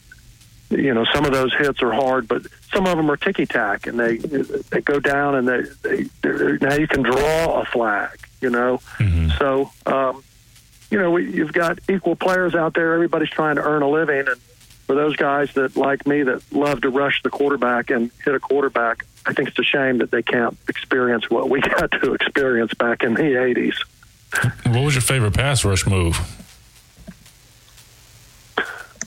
you 0.70 0.94
know 0.94 1.04
some 1.12 1.24
of 1.24 1.32
those 1.32 1.54
hits 1.54 1.82
are 1.82 1.92
hard, 1.92 2.28
but 2.28 2.42
some 2.72 2.86
of 2.86 2.96
them 2.96 3.10
are 3.10 3.16
ticky 3.16 3.46
tack, 3.46 3.86
and 3.86 3.98
they 3.98 4.16
they 4.16 4.80
go 4.80 4.98
down, 4.98 5.34
and 5.34 5.48
they, 5.48 5.62
they 5.82 6.58
now 6.60 6.74
you 6.74 6.86
can 6.86 7.02
draw 7.02 7.60
a 7.60 7.64
flag, 7.66 8.18
you 8.40 8.50
know, 8.50 8.78
mm-hmm. 8.98 9.30
so. 9.38 9.70
Um, 9.86 10.24
you 10.90 10.98
know, 10.98 11.10
we, 11.10 11.32
you've 11.32 11.54
got 11.54 11.78
equal 11.88 12.16
players 12.16 12.54
out 12.54 12.74
there. 12.74 12.92
Everybody's 12.92 13.30
trying 13.30 13.56
to 13.56 13.62
earn 13.62 13.80
a 13.80 13.88
living, 13.88 14.28
and 14.28 14.38
for 14.86 14.94
those 14.94 15.16
guys 15.16 15.52
that 15.54 15.76
like 15.76 16.06
me 16.06 16.22
that 16.22 16.42
love 16.52 16.82
to 16.82 16.90
rush 16.90 17.22
the 17.22 17.30
quarterback 17.30 17.90
and 17.90 18.10
hit 18.24 18.34
a 18.34 18.40
quarterback, 18.40 19.06
I 19.24 19.32
think 19.32 19.48
it's 19.48 19.58
a 19.58 19.64
shame 19.64 19.98
that 19.98 20.10
they 20.10 20.22
can't 20.22 20.56
experience 20.68 21.30
what 21.30 21.48
we 21.48 21.60
got 21.60 21.90
to 21.92 22.14
experience 22.14 22.74
back 22.74 23.02
in 23.02 23.14
the 23.14 23.22
80s. 23.22 23.76
What 24.66 24.84
was 24.84 24.94
your 24.94 25.02
favorite 25.02 25.34
pass 25.34 25.64
rush 25.64 25.86
move? 25.86 26.18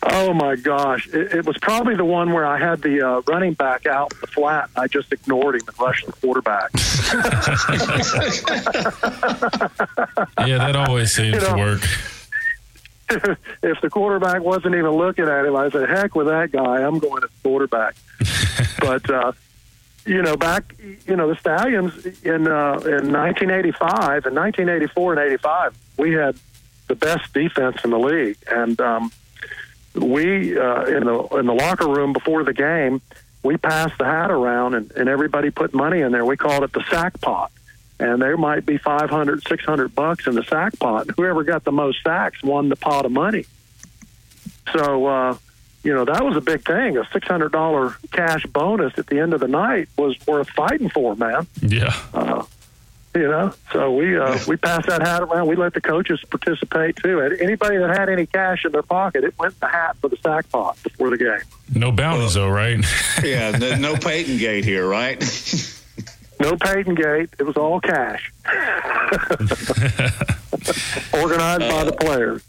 Oh 0.08 0.34
my 0.34 0.56
gosh! 0.56 1.08
It, 1.08 1.34
it 1.34 1.46
was 1.46 1.58
probably 1.58 1.96
the 1.96 2.06
one 2.06 2.32
where 2.32 2.46
I 2.46 2.60
had 2.60 2.82
the 2.82 3.02
uh, 3.02 3.22
running 3.28 3.54
back 3.54 3.88
out 3.88 4.14
in 4.14 4.20
the 4.22 4.28
flat. 4.28 4.70
And 4.76 4.84
I 4.84 4.88
just 4.88 5.12
ignored 5.12 5.56
him 5.56 5.62
and 5.68 5.80
rushed 5.80 6.06
the 6.06 6.14
quarterback. 6.14 6.70
yeah, 10.48 10.60
that 10.60 10.76
always 10.76 11.12
seems 11.12 11.36
you 11.36 11.42
know, 11.42 11.56
to 11.56 11.58
work. 11.58 11.82
if 13.62 13.80
the 13.82 13.90
quarterback 13.90 14.42
wasn't 14.42 14.76
even 14.76 14.92
looking 14.92 15.26
at 15.26 15.46
him, 15.46 15.56
I 15.56 15.70
said, 15.70 15.90
"Heck 15.90 16.16
with 16.16 16.28
that 16.28 16.52
guy! 16.52 16.82
I'm 16.82 17.00
going 17.00 17.22
to 17.22 17.30
quarterback." 17.44 17.96
but 18.80 19.08
uh, 19.10 19.32
you 20.06 20.22
know, 20.22 20.36
back 20.36 20.76
you 21.06 21.16
know 21.16 21.28
the 21.28 21.36
Stallions 21.36 22.06
in 22.24 22.48
uh, 22.48 22.80
in 22.84 23.12
1985 23.12 24.26
and 24.26 24.36
1984 24.36 25.14
and 25.14 25.22
85, 25.22 25.78
we 25.98 26.14
had 26.14 26.36
the 26.88 26.96
best 26.96 27.32
defense 27.34 27.84
in 27.84 27.92
the 27.92 28.00
league, 28.00 28.38
and 28.50 28.80
um, 28.82 29.12
we 29.94 30.58
uh, 30.58 30.86
in 30.86 31.06
the 31.06 31.28
in 31.38 31.46
the 31.46 31.54
locker 31.54 31.88
room 31.88 32.12
before 32.12 32.44
the 32.44 32.54
game, 32.54 33.02
we 33.44 33.58
passed 33.58 33.98
the 34.00 34.06
hat 34.06 34.32
around, 34.32 34.74
and, 34.74 34.92
and 34.94 35.10
everybody 35.10 35.52
put 35.52 35.74
money 35.74 36.02
in 36.02 36.12
there. 36.12 36.26
We 36.26 36.38
called 36.38 36.64
it 36.64 36.74
the 36.74 36.84
sack 36.90 37.22
pot 37.22 37.52
and 38.00 38.22
there 38.22 38.38
might 38.38 38.66
be 38.66 38.78
500, 38.78 39.48
600 39.48 39.96
bucks 39.96 40.28
in 40.28 40.36
the 40.36 40.44
sack 40.44 40.78
pot. 40.80 41.08
Whoever 41.16 41.44
got 41.44 41.64
the 41.64 41.72
most 41.72 42.04
sacks 42.04 42.44
won 42.44 42.70
the 42.70 42.76
pot 42.76 43.06
of 43.06 43.12
money. 43.12 43.46
So, 44.74 45.06
uh, 45.06 45.38
you 45.84 45.94
know, 45.94 46.04
that 46.06 46.26
was 46.26 46.36
a 46.36 46.42
big 46.42 46.66
thing. 46.66 46.98
A 46.98 47.04
$600 47.04 48.12
cash 48.12 48.46
bonus 48.48 48.98
at 48.98 49.08
the 49.08 49.20
end 49.20 49.34
of 49.34 49.40
the 49.40 49.48
night 49.48 49.88
was 49.98 50.18
worth 50.28 50.50
fighting 50.50 50.90
for, 50.90 51.16
man. 51.16 51.48
Yeah. 51.62 51.96
Uh, 52.14 52.44
you 53.16 53.30
know, 53.30 53.54
so 53.72 53.94
we 53.94 54.20
uh, 54.20 54.38
we 54.46 54.58
passed 54.58 54.88
that 54.88 55.02
hat 55.02 55.22
around. 55.22 55.48
We 55.48 55.56
let 55.56 55.74
the 55.74 55.80
coaches 55.80 56.22
participate 56.30 56.98
too. 56.98 57.22
Anybody 57.22 57.78
that 57.78 57.98
had 57.98 58.10
any 58.10 58.26
cash 58.26 58.66
in 58.66 58.74
their 58.74 58.84
pocket, 58.84 59.24
it 59.24 59.34
went 59.40 59.54
in 59.54 59.60
the 59.62 59.68
hat 59.68 59.96
for 60.02 60.10
the 60.10 60.18
sack 60.18 60.50
pot 60.50 60.78
before 60.84 61.12
the 61.12 61.18
game. 61.18 61.40
No 61.74 61.94
bounties, 61.94 62.34
though, 62.34 62.50
right? 62.50 62.84
yeah, 63.24 63.52
no, 63.52 63.76
no 63.78 63.96
Peyton 64.02 64.38
Gate 64.38 64.66
here, 64.66 64.86
right? 64.86 65.18
No 66.46 66.56
Peyton 66.58 66.94
Gate. 66.94 67.30
It 67.40 67.44
was 67.44 67.58
all 67.58 67.80
cash. 67.82 68.32
Organized 71.12 71.72
by 71.72 71.84
the 71.86 71.98
players. 72.00 72.44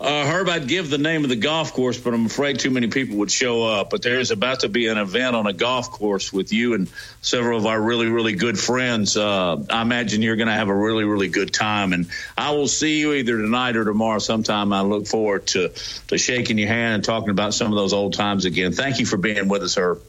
Uh, 0.00 0.24
Herb, 0.24 0.48
I'd 0.48 0.66
give 0.66 0.88
the 0.88 0.96
name 0.96 1.22
of 1.22 1.28
the 1.28 1.36
golf 1.36 1.74
course, 1.74 1.98
but 1.98 2.14
I'm 2.14 2.24
afraid 2.24 2.60
too 2.60 2.70
many 2.70 2.86
people 2.88 3.18
would 3.18 3.30
show 3.30 3.62
up. 3.62 3.90
But 3.90 4.00
there's 4.00 4.30
about 4.30 4.60
to 4.60 4.70
be 4.70 4.86
an 4.86 4.96
event 4.96 5.36
on 5.36 5.46
a 5.46 5.52
golf 5.52 5.90
course 5.90 6.32
with 6.32 6.50
you 6.50 6.72
and 6.72 6.88
several 7.20 7.58
of 7.58 7.66
our 7.66 7.78
really, 7.78 8.06
really 8.06 8.32
good 8.32 8.58
friends. 8.58 9.18
Uh, 9.18 9.62
I 9.68 9.82
imagine 9.82 10.22
you're 10.22 10.36
going 10.36 10.48
to 10.48 10.54
have 10.54 10.70
a 10.70 10.74
really, 10.74 11.04
really 11.04 11.28
good 11.28 11.52
time. 11.52 11.92
And 11.92 12.06
I 12.38 12.52
will 12.52 12.68
see 12.68 13.00
you 13.00 13.12
either 13.12 13.36
tonight 13.36 13.76
or 13.76 13.84
tomorrow 13.84 14.18
sometime. 14.18 14.72
I 14.72 14.80
look 14.80 15.06
forward 15.06 15.46
to, 15.48 15.72
to 16.08 16.16
shaking 16.16 16.56
your 16.56 16.68
hand 16.68 16.94
and 16.94 17.04
talking 17.04 17.28
about 17.28 17.52
some 17.52 17.70
of 17.70 17.76
those 17.76 17.92
old 17.92 18.14
times 18.14 18.46
again. 18.46 18.72
Thank 18.72 18.98
you 18.98 19.04
for 19.04 19.18
being 19.18 19.48
with 19.48 19.62
us, 19.62 19.76
Herb. 19.76 20.00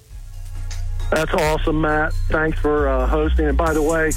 That's 1.11 1.33
awesome, 1.33 1.81
Matt. 1.81 2.13
Thanks 2.29 2.59
for 2.59 2.87
uh, 2.87 3.07
hosting. 3.07 3.47
And 3.47 3.57
by 3.57 3.73
the 3.73 3.81
way, 3.81 4.11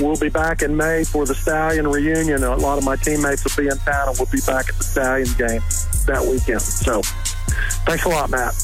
we'll 0.00 0.18
be 0.18 0.28
back 0.28 0.62
in 0.62 0.76
May 0.76 1.04
for 1.04 1.24
the 1.24 1.34
Stallion 1.34 1.88
reunion. 1.88 2.42
A 2.42 2.56
lot 2.56 2.78
of 2.78 2.84
my 2.84 2.96
teammates 2.96 3.44
will 3.44 3.62
be 3.62 3.70
in 3.70 3.78
town, 3.78 4.08
and 4.08 4.18
we'll 4.18 4.28
be 4.30 4.40
back 4.46 4.68
at 4.68 4.76
the 4.76 4.84
Stallion 4.84 5.28
game 5.38 5.62
that 6.06 6.26
weekend. 6.28 6.62
So, 6.62 7.02
thanks 7.86 8.04
a 8.04 8.08
lot, 8.08 8.30
Matt. 8.30 8.54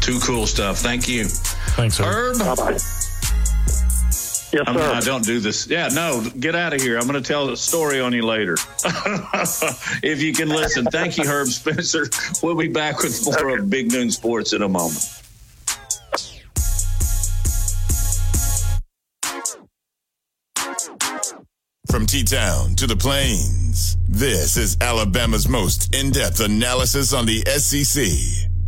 Too 0.00 0.18
cool 0.20 0.46
stuff. 0.46 0.78
Thank 0.78 1.08
you. 1.08 1.26
Thanks, 1.26 1.98
Herb. 1.98 2.38
Bye 2.38 2.54
bye. 2.54 2.78
Yes, 4.50 4.64
I, 4.66 4.72
mean, 4.72 4.80
I 4.80 5.00
don't 5.00 5.24
do 5.24 5.40
this. 5.40 5.66
Yeah, 5.66 5.88
no, 5.88 6.24
get 6.40 6.54
out 6.54 6.72
of 6.72 6.80
here. 6.80 6.96
I'm 6.96 7.06
going 7.06 7.22
to 7.22 7.26
tell 7.26 7.50
a 7.50 7.56
story 7.56 8.00
on 8.00 8.14
you 8.14 8.22
later. 8.22 8.54
if 10.02 10.22
you 10.22 10.32
can 10.32 10.48
listen. 10.48 10.86
Thank 10.86 11.18
you, 11.18 11.24
Herb 11.26 11.48
Spencer. 11.48 12.08
We'll 12.42 12.56
be 12.56 12.68
back 12.68 12.98
with 13.02 13.26
more 13.26 13.50
okay. 13.50 13.62
of 13.62 13.68
Big 13.68 13.92
Noon 13.92 14.10
Sports 14.10 14.54
in 14.54 14.62
a 14.62 14.68
moment. 14.68 15.17
Town 22.28 22.74
to 22.74 22.86
the 22.86 22.94
Plains, 22.94 23.96
this 24.06 24.58
is 24.58 24.76
Alabama's 24.82 25.48
most 25.48 25.94
in 25.94 26.10
depth 26.10 26.40
analysis 26.40 27.14
on 27.14 27.24
the 27.24 27.40
SEC. 27.46 28.04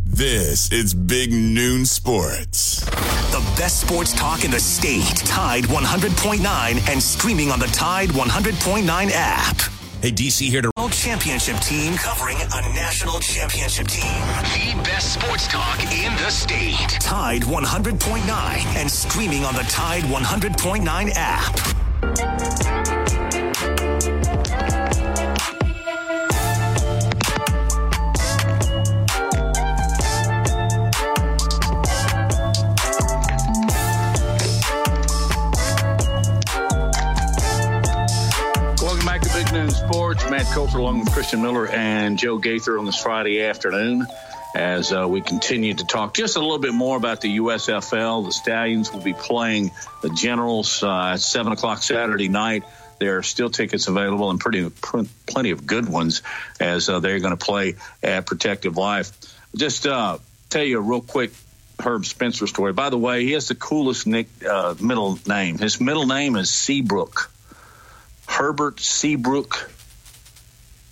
This 0.03 0.71
is 0.71 0.95
Big 0.95 1.31
Noon 1.31 1.85
Sports. 1.85 2.83
The 3.29 3.53
best 3.55 3.81
sports 3.81 4.13
talk 4.13 4.43
in 4.43 4.49
the 4.49 4.59
state. 4.59 5.15
Tide 5.17 5.65
100.9 5.65 6.89
and 6.89 7.03
streaming 7.03 7.51
on 7.51 7.59
the 7.59 7.67
Tide 7.67 8.09
100.9 8.09 9.11
app. 9.13 9.57
Hey, 10.01 10.11
DC 10.11 10.49
here 10.49 10.63
to 10.63 10.71
World 10.75 10.93
Championship 10.93 11.57
team 11.57 11.93
covering 11.97 12.37
a 12.37 12.61
national 12.73 13.19
championship 13.19 13.85
team. 13.85 14.01
The 14.01 14.81
best 14.83 15.13
sports 15.13 15.47
talk 15.47 15.79
in 15.93 16.11
the 16.15 16.31
state. 16.31 16.97
Tide 16.99 17.43
100.9 17.43 18.27
and 18.75 18.89
streaming 18.89 19.45
on 19.45 19.53
the 19.53 19.63
Tide 19.63 20.03
100.9 20.05 21.11
app. 21.13 23.00
Matt 40.31 40.45
Coulter 40.53 40.77
along 40.77 41.01
with 41.01 41.11
Christian 41.11 41.41
Miller 41.41 41.67
and 41.67 42.17
Joe 42.17 42.37
Gaither 42.37 42.79
on 42.79 42.85
this 42.85 42.95
Friday 42.97 43.41
afternoon 43.41 44.07
as 44.55 44.93
uh, 44.93 45.05
we 45.05 45.19
continue 45.19 45.73
to 45.73 45.85
talk 45.85 46.13
just 46.13 46.37
a 46.37 46.39
little 46.39 46.57
bit 46.57 46.73
more 46.73 46.95
about 46.95 47.19
the 47.19 47.35
USFL. 47.35 48.23
The 48.23 48.31
Stallions 48.31 48.93
will 48.93 49.01
be 49.01 49.11
playing 49.11 49.71
the 50.01 50.09
Generals 50.09 50.83
uh, 50.83 51.15
at 51.15 51.19
7 51.19 51.51
o'clock 51.51 51.83
Saturday 51.83 52.29
night. 52.29 52.63
There 52.97 53.17
are 53.17 53.23
still 53.23 53.49
tickets 53.49 53.89
available 53.89 54.29
and 54.29 54.39
pretty 54.39 54.69
plenty 55.27 55.51
of 55.51 55.67
good 55.67 55.89
ones 55.89 56.21
as 56.61 56.87
uh, 56.87 57.01
they're 57.01 57.19
going 57.19 57.37
to 57.37 57.45
play 57.45 57.75
at 58.01 58.25
Protective 58.25 58.77
Life. 58.77 59.11
just 59.53 59.85
uh, 59.85 60.17
tell 60.49 60.63
you 60.63 60.77
a 60.77 60.81
real 60.81 61.01
quick 61.01 61.31
Herb 61.77 62.05
Spencer 62.05 62.47
story. 62.47 62.71
By 62.71 62.89
the 62.89 62.97
way, 62.97 63.25
he 63.25 63.33
has 63.33 63.49
the 63.49 63.55
coolest 63.55 64.07
nick, 64.07 64.27
uh, 64.49 64.75
middle 64.79 65.19
name. 65.27 65.57
His 65.57 65.81
middle 65.81 66.07
name 66.07 66.37
is 66.37 66.49
Seabrook. 66.49 67.29
Herbert 68.27 68.79
Seabrook. 68.79 69.69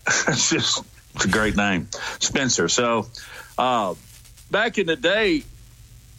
it's 0.28 0.50
just 0.50 0.84
it's 1.16 1.26
a 1.26 1.28
great 1.28 1.56
name, 1.56 1.88
Spencer. 2.20 2.68
So 2.68 3.08
uh, 3.58 3.94
back 4.50 4.78
in 4.78 4.88
the 4.88 4.96
day, 4.96 5.44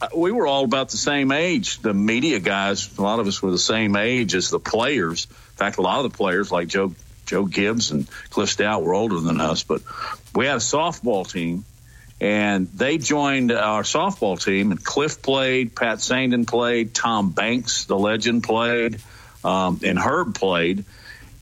uh, 0.01 0.09
we 0.17 0.31
were 0.31 0.47
all 0.47 0.65
about 0.65 0.91
the 0.91 0.97
same 0.97 1.33
age. 1.33 1.79
The 1.81 1.93
media 1.93 2.39
guys, 2.39 2.97
a 2.99 3.03
lot 3.03 3.19
of 3.19 3.27
us 3.27 3.43
were 3.43 3.51
the 3.51 3.59
same 3.59 3.97
age 3.97 4.35
as 4.35 4.51
the 4.51 4.61
players. 4.61 5.27
In 5.27 5.57
fact, 5.57 5.79
a 5.79 5.83
lot 5.83 6.05
of 6.05 6.11
the 6.11 6.17
players, 6.17 6.53
like 6.53 6.69
Joe 6.69 6.95
Joe 7.27 7.47
Gibbs 7.47 7.91
and 7.91 8.09
Cliff 8.31 8.57
Stoudt, 8.57 8.83
were 8.83 8.95
older 8.95 9.19
than 9.19 9.41
us. 9.41 9.65
But 9.65 9.83
we 10.35 10.47
had 10.47 10.57
a 10.57 10.61
softball 10.61 11.31
team, 11.31 11.65
and 12.21 12.69
they 12.69 12.99
joined 12.99 13.51
our 13.51 13.83
softball 13.83 14.43
team. 14.43 14.71
And 14.71 14.85
Cliff 14.85 15.21
played, 15.21 15.75
Pat 15.75 15.99
Sandin 15.99 16.47
played, 16.47 16.95
Tom 16.95 17.31
Banks, 17.31 17.87
the 17.87 17.99
legend, 17.99 18.45
played, 18.45 19.01
um, 19.45 19.81
and 19.83 19.99
Herb 19.99 20.35
played 20.35 20.85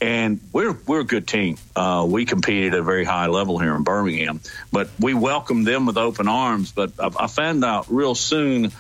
and 0.01 0.41
we're 0.53 0.77
we're 0.87 1.01
a 1.01 1.05
good 1.05 1.27
team. 1.27 1.57
Uh, 1.75 2.07
we 2.09 2.25
competed 2.25 2.75
at 2.75 2.81
a 2.81 2.83
very 2.83 3.05
high 3.05 3.27
level 3.27 3.59
here 3.59 3.75
in 3.75 3.83
Birmingham, 3.83 4.41
but 4.73 4.89
we 5.01 5.15
welcomed 5.15 5.67
them 5.67 5.87
with 5.87 5.97
open 5.97 6.29
arms. 6.29 6.73
But 6.73 6.93
I, 6.99 7.11
I 7.21 7.27
found 7.27 7.65
out 7.65 7.87
real 7.89 8.15
soon 8.15 8.73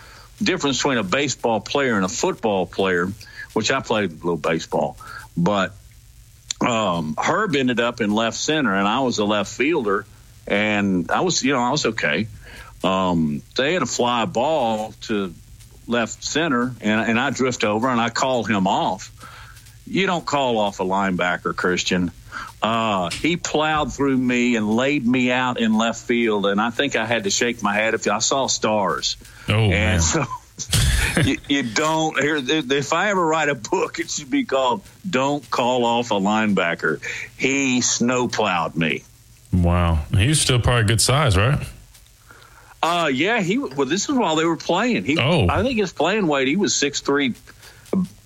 difference 0.43 0.79
between 0.79 0.99
a 0.99 1.03
baseball 1.03 1.61
player 1.61 1.97
and 1.97 2.05
a 2.05 2.09
football 2.09 2.67
player, 2.67 3.09
which 3.53 3.71
I 3.73 3.81
played 3.81 4.13
a 4.13 4.15
little 4.15 4.37
baseball, 4.37 4.97
but 5.37 5.75
um, 6.61 7.15
Herb 7.19 7.57
ended 7.57 7.81
up 7.81 8.01
in 8.01 8.13
left 8.13 8.37
center, 8.37 8.75
and 8.75 8.87
I 8.87 9.01
was 9.01 9.19
a 9.19 9.25
left 9.25 9.53
fielder, 9.53 10.07
and 10.47 11.11
I 11.11 11.23
was 11.23 11.43
you 11.43 11.53
know 11.53 11.61
I 11.61 11.71
was 11.71 11.87
okay. 11.87 12.29
Um, 12.85 13.43
they 13.57 13.73
had 13.73 13.83
a 13.83 13.87
fly 13.87 14.25
ball 14.25 14.95
to 15.03 15.35
left 15.89 16.23
center, 16.23 16.73
and, 16.81 17.11
and 17.11 17.19
I 17.19 17.31
drift 17.31 17.65
over 17.65 17.89
and 17.89 18.01
I 18.01 18.11
called 18.11 18.49
him 18.49 18.69
off 18.69 19.11
you 19.89 20.07
don't 20.07 20.25
call 20.25 20.59
off 20.59 20.81
a 20.81 20.85
linebacker, 20.85 21.55
Christian. 21.55 22.11
Uh, 22.63 23.11
he 23.11 23.37
plowed 23.37 23.93
through 23.93 24.17
me 24.17 24.57
and 24.57 24.69
laid 24.69 25.07
me 25.07 25.31
out 25.31 25.61
in 25.61 25.77
left 25.79 26.05
field, 26.05 26.47
and 26.47 26.61
I 26.61 26.71
think 26.71 26.97
I 26.97 27.07
had 27.07 27.25
to 27.25 27.31
shake 27.31 27.63
my 27.63 27.75
head. 27.75 27.95
If 27.95 28.09
I 28.09 28.19
saw 28.19 28.47
stars, 28.49 29.17
oh 29.49 29.53
and 29.53 29.71
man. 29.71 30.01
so 30.01 30.25
you, 31.25 31.39
you 31.49 31.63
don't. 31.63 32.19
Here, 32.21 32.37
if 32.37 32.93
I 32.93 33.11
ever 33.11 33.25
write 33.25 33.49
a 33.49 33.55
book, 33.55 33.99
it 33.99 34.11
should 34.11 34.31
be 34.31 34.45
called 34.45 34.83
"Don't 35.09 35.49
Call 35.51 35.85
Off 35.85 36.11
a 36.11 36.15
Linebacker." 36.15 37.01
He 37.37 37.81
snowplowed 37.81 38.75
me. 38.75 39.05
Wow, 39.53 40.05
he's 40.11 40.41
still 40.41 40.61
probably 40.61 40.85
good 40.85 41.01
size, 41.01 41.37
right? 41.37 41.65
Uh, 42.83 43.11
yeah, 43.13 43.41
he. 43.41 43.59
Well, 43.59 43.87
this 43.87 44.09
is 44.09 44.15
while 44.15 44.37
they 44.37 44.45
were 44.45 44.57
playing. 44.57 45.05
He, 45.05 45.19
oh, 45.19 45.49
I 45.49 45.63
think 45.63 45.79
his 45.79 45.93
playing 45.93 46.27
weight. 46.27 46.49
He 46.49 46.57
was 46.57 46.75
six 46.75 47.01
three, 47.01 47.35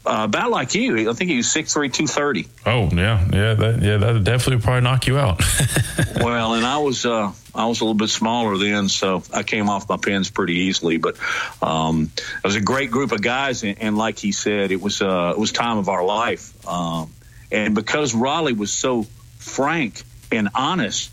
uh, 0.05 0.25
about 0.25 0.51
like 0.51 0.75
you. 0.75 1.09
I 1.09 1.13
think 1.13 1.31
he 1.31 1.37
was 1.37 1.51
six 1.51 1.73
three, 1.73 1.89
two 1.89 2.07
thirty. 2.07 2.49
Oh 2.67 2.89
yeah, 2.93 3.25
yeah, 3.33 3.55
that 3.55 3.83
yeah, 3.83 3.97
that 3.99 4.15
would 4.15 4.25
definitely 4.25 4.63
probably 4.63 4.81
knock 4.83 5.07
you 5.07 5.19
out. 5.19 5.41
well, 6.17 6.55
and 6.55 6.67
I 6.67 6.79
was 6.79 7.07
uh, 7.07 7.33
I 7.55 7.67
was 7.67 7.81
a 7.81 7.85
little 7.85 7.95
bit 7.95 8.11
smaller 8.11 8.59
then, 8.59 8.89
so 8.89 9.23
I 9.33 9.43
came 9.45 9.69
off 9.69 9.89
my 9.89 9.97
pins 9.97 10.31
pretty 10.31 10.55
easily. 10.55 10.97
But 10.97 11.17
um, 11.63 12.11
it 12.17 12.45
was 12.45 12.57
a 12.57 12.61
great 12.61 12.91
group 12.91 13.13
of 13.13 13.23
guys, 13.23 13.63
and, 13.63 13.81
and 13.81 13.97
like 13.97 14.19
he 14.19 14.33
said, 14.33 14.73
it 14.73 14.81
was 14.81 15.01
uh, 15.01 15.33
it 15.37 15.39
was 15.39 15.53
time 15.53 15.79
of 15.79 15.89
our 15.89 16.05
life. 16.05 16.67
Um, 16.67 17.13
and 17.53 17.75
because 17.75 18.15
Rollie 18.15 18.57
was 18.57 18.73
so 18.73 19.05
frank 19.39 20.03
and 20.33 20.49
honest 20.55 21.11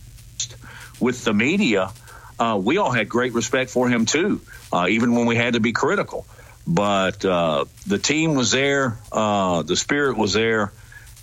with 0.99 1.23
the 1.25 1.34
media, 1.34 1.91
uh, 2.39 2.60
we 2.62 2.78
all 2.78 2.91
had 2.91 3.08
great 3.08 3.34
respect 3.34 3.69
for 3.69 3.88
him 3.88 4.06
too, 4.06 4.41
uh, 4.73 4.88
even 4.89 5.13
when 5.13 5.28
we 5.28 5.36
had 5.36 5.54
to 5.54 5.60
be 5.60 5.73
critical 5.73 6.25
but 6.67 7.24
uh, 7.26 7.65
the 7.88 7.98
team 7.98 8.36
was 8.36 8.52
there, 8.52 8.98
uh, 9.12 9.63
the 9.63 9.76
spirit 9.76 10.17
was 10.17 10.34
there, 10.34 10.72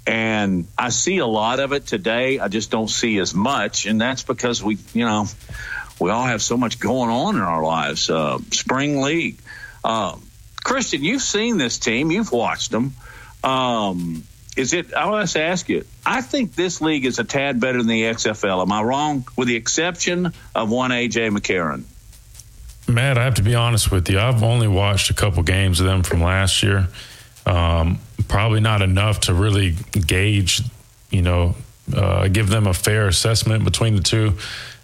and 0.06 0.66
I 0.78 0.90
see 0.90 1.18
a 1.18 1.26
lot 1.26 1.60
of 1.60 1.72
it 1.72 1.86
today. 1.86 2.38
I 2.38 2.48
just 2.48 2.70
don't 2.70 2.88
see 2.88 3.18
as 3.18 3.34
much, 3.34 3.86
and 3.86 4.00
that's 4.00 4.22
because 4.22 4.62
we, 4.62 4.78
you 4.92 5.04
know, 5.04 5.26
we 6.00 6.10
all 6.10 6.24
have 6.24 6.42
so 6.42 6.56
much 6.56 6.78
going 6.78 7.10
on 7.10 7.36
in 7.36 7.42
our 7.42 7.62
lives. 7.62 8.10
Uh, 8.10 8.38
spring 8.50 9.00
league, 9.00 9.38
um, 9.84 10.22
Christian, 10.64 11.04
you've 11.04 11.22
seen 11.22 11.58
this 11.58 11.78
team, 11.78 12.10
you've 12.10 12.32
watched 12.32 12.70
them. 12.70 12.94
Um, 13.44 14.24
is 14.56 14.72
it? 14.72 14.94
I 14.94 15.06
want 15.10 15.28
to 15.28 15.42
ask 15.42 15.68
you. 15.68 15.84
I 16.04 16.22
think 16.22 16.54
this 16.54 16.80
league 16.80 17.04
is 17.04 17.18
a 17.18 17.24
tad 17.24 17.60
better 17.60 17.78
than 17.78 17.88
the 17.88 18.02
XFL. 18.04 18.62
Am 18.62 18.72
I 18.72 18.82
wrong? 18.82 19.26
With 19.36 19.48
the 19.48 19.56
exception 19.56 20.32
of 20.54 20.70
one 20.70 20.90
AJ 20.90 21.36
McCarron. 21.36 21.84
Matt, 22.88 23.18
I 23.18 23.24
have 23.24 23.34
to 23.34 23.42
be 23.42 23.54
honest 23.54 23.90
with 23.90 24.08
you. 24.08 24.18
I've 24.18 24.42
only 24.42 24.68
watched 24.68 25.10
a 25.10 25.14
couple 25.14 25.42
games 25.42 25.80
of 25.80 25.86
them 25.86 26.02
from 26.02 26.20
last 26.20 26.62
year. 26.62 26.88
Um, 27.44 27.98
probably 28.28 28.60
not 28.60 28.82
enough 28.82 29.20
to 29.20 29.34
really 29.34 29.74
gauge, 29.92 30.62
you 31.10 31.22
know, 31.22 31.54
uh, 31.94 32.28
give 32.28 32.48
them 32.48 32.66
a 32.66 32.74
fair 32.74 33.08
assessment 33.08 33.64
between 33.64 33.96
the 33.96 34.02
two. 34.02 34.34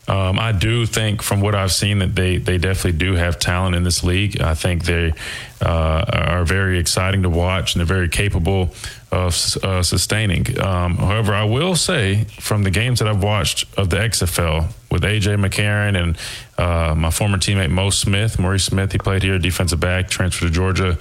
Um, 0.08 0.38
I 0.38 0.50
do 0.50 0.84
think, 0.84 1.22
from 1.22 1.40
what 1.40 1.54
I've 1.54 1.72
seen, 1.72 2.00
that 2.00 2.16
they 2.16 2.38
they 2.38 2.58
definitely 2.58 2.98
do 2.98 3.14
have 3.14 3.38
talent 3.38 3.76
in 3.76 3.84
this 3.84 4.02
league. 4.02 4.40
I 4.40 4.54
think 4.54 4.84
they 4.84 5.12
uh, 5.60 6.04
are 6.08 6.44
very 6.44 6.78
exciting 6.78 7.22
to 7.22 7.30
watch, 7.30 7.74
and 7.74 7.80
they're 7.80 7.86
very 7.96 8.08
capable 8.08 8.74
of 9.12 9.34
uh, 9.62 9.82
sustaining. 9.82 10.58
Um, 10.58 10.96
however, 10.96 11.34
I 11.34 11.44
will 11.44 11.76
say, 11.76 12.24
from 12.40 12.62
the 12.62 12.70
games 12.70 12.98
that 12.98 13.08
I've 13.08 13.22
watched 13.22 13.66
of 13.78 13.90
the 13.90 13.98
XFL 13.98 14.72
with 14.90 15.02
AJ 15.02 15.44
McCarron 15.44 16.02
and 16.02 16.16
uh, 16.58 16.94
my 16.94 17.10
former 17.10 17.36
teammate 17.36 17.70
Mo 17.70 17.90
Smith, 17.90 18.38
Maurice 18.38 18.64
Smith, 18.64 18.92
he 18.92 18.98
played 18.98 19.22
here, 19.22 19.38
defensive 19.38 19.80
back, 19.80 20.08
transferred 20.08 20.46
to 20.46 20.52
Georgia. 20.52 20.98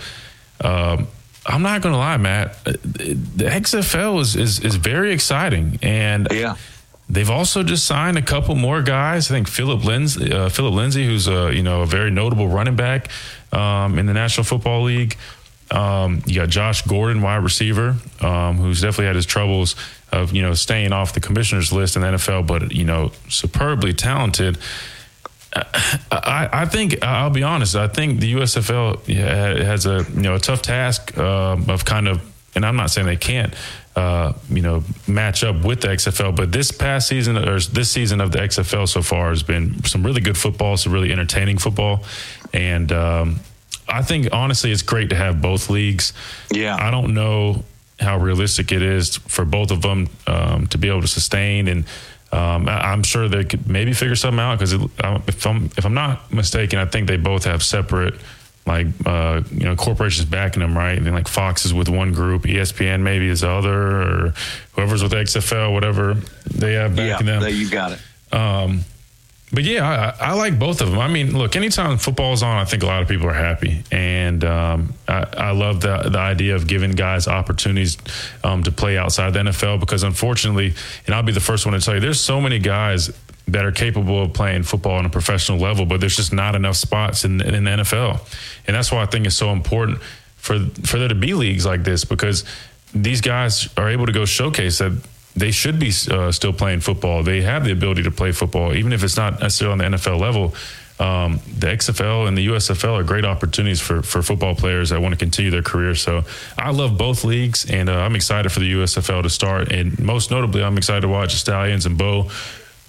Um, 0.61 1.07
I'm 1.45 1.61
not 1.63 1.81
going 1.81 1.93
to 1.93 1.97
lie, 1.97 2.17
Matt. 2.17 2.57
Uh, 2.65 2.73
the 2.83 3.45
XFL 3.45 4.19
is, 4.19 4.35
is 4.35 4.59
is 4.59 4.75
very 4.75 5.11
exciting, 5.11 5.79
and 5.81 6.27
yeah 6.31 6.55
They've 7.11 7.29
also 7.29 7.61
just 7.61 7.85
signed 7.85 8.17
a 8.17 8.21
couple 8.21 8.55
more 8.55 8.81
guys. 8.81 9.29
I 9.29 9.33
think 9.33 9.49
Philip 9.49 9.83
Lindsay, 9.83 10.31
uh, 10.31 10.47
Philip 10.47 10.73
Lindsay, 10.73 11.05
who's 11.05 11.27
a 11.27 11.53
you 11.53 11.61
know 11.61 11.81
a 11.81 11.85
very 11.85 12.09
notable 12.09 12.47
running 12.47 12.77
back 12.77 13.09
um, 13.51 13.99
in 13.99 14.05
the 14.05 14.13
National 14.13 14.45
Football 14.45 14.83
League. 14.83 15.17
Um, 15.71 16.21
you 16.25 16.35
got 16.35 16.49
Josh 16.49 16.81
Gordon, 16.81 17.21
wide 17.21 17.37
receiver, 17.37 17.95
um, 18.19 18.57
who's 18.57 18.81
definitely 18.81 19.05
had 19.05 19.15
his 19.15 19.25
troubles 19.25 19.75
of 20.11 20.33
you 20.33 20.41
know 20.41 20.53
staying 20.53 20.91
off 20.91 21.13
the 21.13 21.21
commissioners 21.21 21.71
list 21.71 21.95
in 21.95 22.01
the 22.01 22.09
NFL, 22.09 22.45
but 22.45 22.71
you 22.73 22.83
know 22.83 23.11
superbly 23.29 23.93
talented. 23.93 24.57
I, 25.53 26.49
I 26.51 26.65
think 26.65 27.03
I'll 27.03 27.29
be 27.29 27.43
honest. 27.43 27.75
I 27.75 27.87
think 27.87 28.19
the 28.19 28.33
USFL 28.33 29.05
has 29.63 29.85
a 29.85 30.05
you 30.13 30.21
know 30.21 30.35
a 30.35 30.39
tough 30.39 30.61
task 30.61 31.17
uh, 31.17 31.57
of 31.67 31.83
kind 31.85 32.07
of, 32.07 32.21
and 32.55 32.65
I'm 32.65 32.75
not 32.75 32.91
saying 32.91 33.07
they 33.07 33.17
can't, 33.17 33.53
uh, 33.95 34.33
you 34.49 34.61
know, 34.61 34.83
match 35.07 35.43
up 35.43 35.63
with 35.63 35.81
the 35.81 35.89
XFL. 35.89 36.35
But 36.35 36.51
this 36.51 36.71
past 36.71 37.07
season 37.09 37.37
or 37.37 37.59
this 37.59 37.91
season 37.91 38.21
of 38.21 38.31
the 38.31 38.39
XFL 38.39 38.87
so 38.87 39.01
far 39.01 39.29
has 39.29 39.43
been 39.43 39.83
some 39.83 40.05
really 40.05 40.21
good 40.21 40.37
football, 40.37 40.77
some 40.77 40.93
really 40.93 41.11
entertaining 41.11 41.57
football, 41.57 42.03
and 42.53 42.91
um, 42.93 43.39
I 43.91 44.01
think 44.01 44.29
honestly, 44.31 44.71
it's 44.71 44.81
great 44.81 45.09
to 45.09 45.15
have 45.15 45.41
both 45.41 45.69
leagues. 45.69 46.13
Yeah, 46.51 46.75
I 46.75 46.91
don't 46.91 47.13
know 47.13 47.63
how 47.99 48.17
realistic 48.17 48.71
it 48.71 48.81
is 48.81 49.17
for 49.17 49.45
both 49.45 49.71
of 49.71 49.81
them 49.81 50.09
um, 50.27 50.67
to 50.67 50.77
be 50.77 50.89
able 50.89 51.01
to 51.01 51.07
sustain 51.07 51.67
and. 51.67 51.85
Um, 52.33 52.69
I, 52.69 52.93
am 52.93 53.03
sure 53.03 53.27
they 53.27 53.43
could 53.43 53.67
maybe 53.67 53.91
figure 53.91 54.15
something 54.15 54.39
out 54.39 54.57
because 54.57 54.71
if 54.71 55.45
I'm 55.45 55.65
if 55.75 55.85
I'm 55.85 55.93
not 55.93 56.31
mistaken, 56.31 56.79
I 56.79 56.85
think 56.85 57.09
they 57.09 57.17
both 57.17 57.43
have 57.43 57.61
separate 57.61 58.13
like 58.65 58.87
uh, 59.05 59.41
you 59.51 59.65
know 59.65 59.75
corporations 59.75 60.29
backing 60.29 60.61
them, 60.61 60.77
right? 60.77 60.97
And 60.97 61.05
then 61.05 61.13
like 61.13 61.27
Fox 61.27 61.65
is 61.65 61.73
with 61.73 61.89
one 61.89 62.13
group, 62.13 62.43
ESPN 62.43 63.01
maybe 63.01 63.27
is 63.27 63.41
the 63.41 63.49
other, 63.49 64.01
or 64.01 64.33
whoever's 64.73 65.03
with 65.03 65.11
XFL, 65.11 65.73
whatever 65.73 66.15
they 66.45 66.73
have 66.73 66.95
backing 66.95 67.27
yeah, 67.27 67.39
them. 67.39 67.53
you 67.53 67.69
got 67.69 67.93
it. 67.93 68.33
Um, 68.33 68.81
but 69.53 69.63
yeah, 69.63 70.15
I, 70.19 70.29
I, 70.29 70.33
like 70.33 70.57
both 70.57 70.79
of 70.81 70.91
them. 70.91 70.99
I 70.99 71.07
mean, 71.07 71.37
look, 71.37 71.55
anytime 71.55 71.97
football's 71.97 72.41
on, 72.41 72.57
I 72.57 72.65
think 72.65 72.83
a 72.83 72.85
lot 72.85 73.01
of 73.01 73.09
people 73.09 73.27
are 73.27 73.33
happy, 73.33 73.83
and 73.91 74.43
um, 74.45 74.93
I, 75.07 75.25
I, 75.37 75.51
love 75.51 75.81
the 75.81 76.09
the 76.09 76.19
idea 76.19 76.55
of 76.55 76.67
giving 76.67 76.91
guys 76.91 77.27
opportunities 77.27 77.97
um, 78.43 78.63
to 78.63 78.71
play 78.71 78.97
outside 78.97 79.33
the 79.33 79.39
NFL 79.39 79.79
because 79.81 80.03
unfortunately, 80.03 80.73
and 81.05 81.13
I'll 81.13 81.23
be 81.23 81.33
the 81.33 81.41
first 81.41 81.65
one 81.65 81.73
to 81.73 81.81
tell 81.81 81.95
you, 81.95 81.99
there's 81.99 82.21
so 82.21 82.39
many 82.39 82.59
guys 82.59 83.11
that 83.47 83.65
are 83.65 83.71
capable 83.71 84.23
of 84.23 84.33
playing 84.33 84.63
football 84.63 84.93
on 84.93 85.05
a 85.05 85.09
professional 85.09 85.57
level, 85.57 85.85
but 85.85 85.99
there's 85.99 86.15
just 86.15 86.31
not 86.31 86.55
enough 86.55 86.77
spots 86.77 87.25
in, 87.25 87.41
in 87.41 87.65
the 87.65 87.71
NFL. 87.71 88.19
And 88.67 88.75
that's 88.75 88.91
why 88.91 89.01
I 89.01 89.05
think 89.05 89.25
it's 89.25 89.35
so 89.35 89.51
important 89.51 89.99
for 90.37 90.59
for 90.83 90.97
there 90.97 91.09
to 91.09 91.15
be 91.15 91.33
leagues 91.33 91.65
like 91.65 91.83
this 91.83 92.05
because 92.05 92.45
these 92.93 93.19
guys 93.21 93.69
are 93.77 93.89
able 93.89 94.05
to 94.05 94.11
go 94.11 94.25
showcase 94.25 94.77
that 94.79 94.91
they 95.35 95.51
should 95.51 95.79
be 95.79 95.91
uh, 96.09 96.31
still 96.31 96.53
playing 96.53 96.81
football. 96.81 97.23
They 97.23 97.41
have 97.41 97.63
the 97.63 97.71
ability 97.71 98.03
to 98.03 98.11
play 98.11 98.31
football, 98.31 98.73
even 98.73 98.93
if 98.93 99.03
it's 99.03 99.17
not 99.17 99.39
necessarily 99.39 99.71
on 99.83 99.91
the 99.91 99.97
NFL 99.97 100.19
level. 100.19 100.53
Um, 100.99 101.39
the 101.57 101.67
XFL 101.67 102.27
and 102.27 102.37
the 102.37 102.47
USFL 102.47 102.99
are 102.99 103.03
great 103.03 103.25
opportunities 103.25 103.81
for, 103.81 104.03
for 104.03 104.21
football 104.21 104.53
players 104.53 104.91
that 104.91 105.01
want 105.01 105.13
to 105.13 105.17
continue 105.17 105.49
their 105.49 105.63
career. 105.63 105.95
So 105.95 106.25
I 106.59 106.69
love 106.71 106.95
both 106.95 107.23
leagues, 107.23 107.67
and 107.69 107.89
uh, 107.89 107.93
I'm 107.93 108.15
excited 108.15 108.51
for 108.51 108.59
the 108.59 108.71
USFL 108.73 109.23
to 109.23 109.29
start. 109.29 109.71
And 109.71 109.97
most 109.99 110.29
notably, 110.29 110.63
I'm 110.63 110.77
excited 110.77 111.01
to 111.01 111.07
watch 111.07 111.31
the 111.31 111.39
Stallions 111.39 111.87
and 111.87 111.97
Bo 111.97 112.29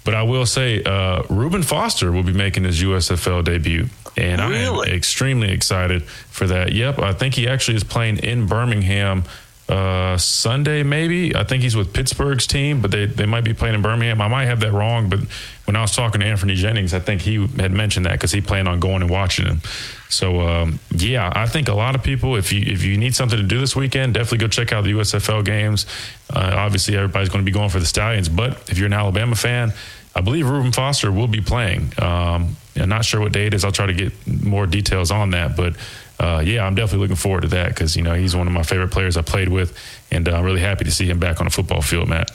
But 0.03 0.13
I 0.13 0.23
will 0.23 0.45
say, 0.45 0.83
uh, 0.83 1.23
Reuben 1.29 1.63
Foster 1.63 2.11
will 2.11 2.23
be 2.23 2.33
making 2.33 2.65
his 2.65 2.83
USFL 2.83 3.43
debut, 3.45 3.87
and 4.15 4.41
really? 4.41 4.89
I 4.89 4.91
am 4.91 4.95
extremely 4.95 5.49
excited 5.49 6.03
for 6.03 6.45
that. 6.45 6.73
Yep, 6.73 6.99
I 6.99 7.13
think 7.13 7.33
he 7.33 7.47
actually 7.47 7.77
is 7.77 7.83
playing 7.83 8.17
in 8.17 8.45
Birmingham 8.45 9.23
uh, 9.73 10.17
Sunday, 10.17 10.83
maybe. 10.83 11.35
I 11.35 11.43
think 11.43 11.63
he's 11.63 11.75
with 11.75 11.93
Pittsburgh's 11.93 12.45
team, 12.45 12.79
but 12.81 12.91
they, 12.91 13.07
they 13.07 13.25
might 13.25 13.43
be 13.43 13.55
playing 13.55 13.73
in 13.73 13.81
Birmingham. 13.81 14.21
I 14.21 14.27
might 14.27 14.45
have 14.45 14.59
that 14.59 14.71
wrong, 14.71 15.09
but 15.09 15.19
when 15.65 15.75
I 15.75 15.81
was 15.81 15.95
talking 15.95 16.21
to 16.21 16.27
Anthony 16.27 16.53
Jennings, 16.53 16.93
I 16.93 16.99
think 16.99 17.21
he 17.21 17.47
had 17.57 17.71
mentioned 17.71 18.05
that 18.05 18.13
because 18.13 18.31
he 18.31 18.39
planned 18.39 18.67
on 18.67 18.79
going 18.79 19.01
and 19.01 19.09
watching 19.09 19.47
him. 19.47 19.61
So 20.09 20.41
um, 20.41 20.79
yeah, 20.91 21.33
I 21.35 21.47
think 21.47 21.69
a 21.69 21.73
lot 21.73 21.95
of 21.95 22.03
people, 22.03 22.35
if 22.35 22.53
you 22.53 22.61
if 22.71 22.83
you 22.83 22.97
need 22.97 23.15
something 23.15 23.37
to 23.37 23.43
do 23.43 23.59
this 23.59 23.75
weekend, 23.75 24.13
definitely 24.13 24.37
go 24.39 24.47
check 24.47 24.71
out 24.71 24.83
the 24.83 24.91
USFL 24.91 25.43
games. 25.43 25.87
Uh, 26.29 26.51
obviously, 26.53 26.95
everybody's 26.95 27.29
going 27.29 27.43
to 27.43 27.49
be 27.49 27.53
going 27.53 27.69
for 27.69 27.79
the 27.79 27.87
Stallions, 27.87 28.29
but 28.29 28.69
if 28.69 28.77
you're 28.77 28.85
an 28.85 28.93
Alabama 28.93 29.35
fan, 29.35 29.73
I 30.15 30.21
believe 30.21 30.47
Reuben 30.47 30.71
Foster 30.71 31.11
will 31.11 31.27
be 31.27 31.41
playing. 31.41 31.93
Um, 31.97 32.57
I'm 32.75 32.89
not 32.89 33.05
sure 33.05 33.21
what 33.21 33.31
date 33.31 33.47
it 33.47 33.53
is. 33.55 33.65
I'll 33.65 33.71
try 33.71 33.87
to 33.87 33.93
get 33.93 34.13
more 34.27 34.67
details 34.67 35.09
on 35.09 35.31
that, 35.31 35.57
but. 35.57 35.75
Uh, 36.19 36.41
yeah, 36.45 36.65
I'm 36.65 36.75
definitely 36.75 36.99
looking 36.99 37.15
forward 37.15 37.41
to 37.41 37.47
that 37.49 37.69
because 37.69 37.95
you 37.95 38.03
know 38.03 38.13
he's 38.13 38.35
one 38.35 38.47
of 38.47 38.53
my 38.53 38.63
favorite 38.63 38.91
players 38.91 39.17
I 39.17 39.21
played 39.21 39.49
with, 39.49 39.77
and 40.11 40.27
uh, 40.27 40.37
I'm 40.37 40.43
really 40.43 40.61
happy 40.61 40.85
to 40.85 40.91
see 40.91 41.05
him 41.05 41.19
back 41.19 41.41
on 41.41 41.47
a 41.47 41.49
football 41.49 41.81
field, 41.81 42.09
Matt. 42.09 42.31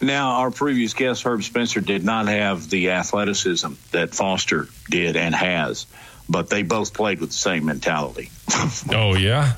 Now, 0.00 0.32
our 0.40 0.50
previous 0.50 0.94
guest, 0.94 1.22
Herb 1.22 1.44
Spencer, 1.44 1.80
did 1.80 2.04
not 2.04 2.26
have 2.26 2.68
the 2.68 2.90
athleticism 2.90 3.74
that 3.92 4.14
Foster 4.14 4.68
did 4.90 5.16
and 5.16 5.34
has, 5.34 5.86
but 6.28 6.50
they 6.50 6.64
both 6.64 6.92
played 6.92 7.20
with 7.20 7.30
the 7.30 7.36
same 7.36 7.66
mentality. 7.66 8.30
oh 8.92 9.14
yeah. 9.14 9.54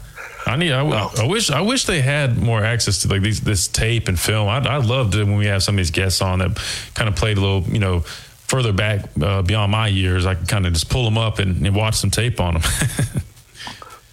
I 0.46 0.56
need. 0.56 0.72
I, 0.72 0.80
oh. 0.80 1.10
I, 1.18 1.26
wish. 1.26 1.50
I 1.50 1.62
wish 1.62 1.84
they 1.84 2.02
had 2.02 2.36
more 2.36 2.62
access 2.62 3.00
to 3.02 3.08
like 3.08 3.22
these 3.22 3.40
this 3.40 3.66
tape 3.66 4.08
and 4.08 4.20
film. 4.20 4.46
I 4.46 4.58
I 4.58 4.76
loved 4.76 5.14
it 5.14 5.24
when 5.24 5.38
we 5.38 5.46
have 5.46 5.62
some 5.62 5.76
of 5.76 5.78
these 5.78 5.90
guests 5.90 6.20
on 6.20 6.40
that 6.40 6.60
kind 6.92 7.08
of 7.08 7.16
played 7.16 7.38
a 7.38 7.40
little, 7.40 7.62
you 7.62 7.78
know, 7.78 8.00
further 8.00 8.72
back 8.72 9.06
uh, 9.22 9.40
beyond 9.40 9.72
my 9.72 9.88
years. 9.88 10.26
I 10.26 10.34
can 10.34 10.46
kind 10.46 10.66
of 10.66 10.72
just 10.74 10.90
pull 10.90 11.04
them 11.04 11.16
up 11.16 11.38
and, 11.38 11.66
and 11.66 11.74
watch 11.74 11.94
some 11.94 12.10
tape 12.10 12.40
on 12.40 12.54
them. 12.54 12.62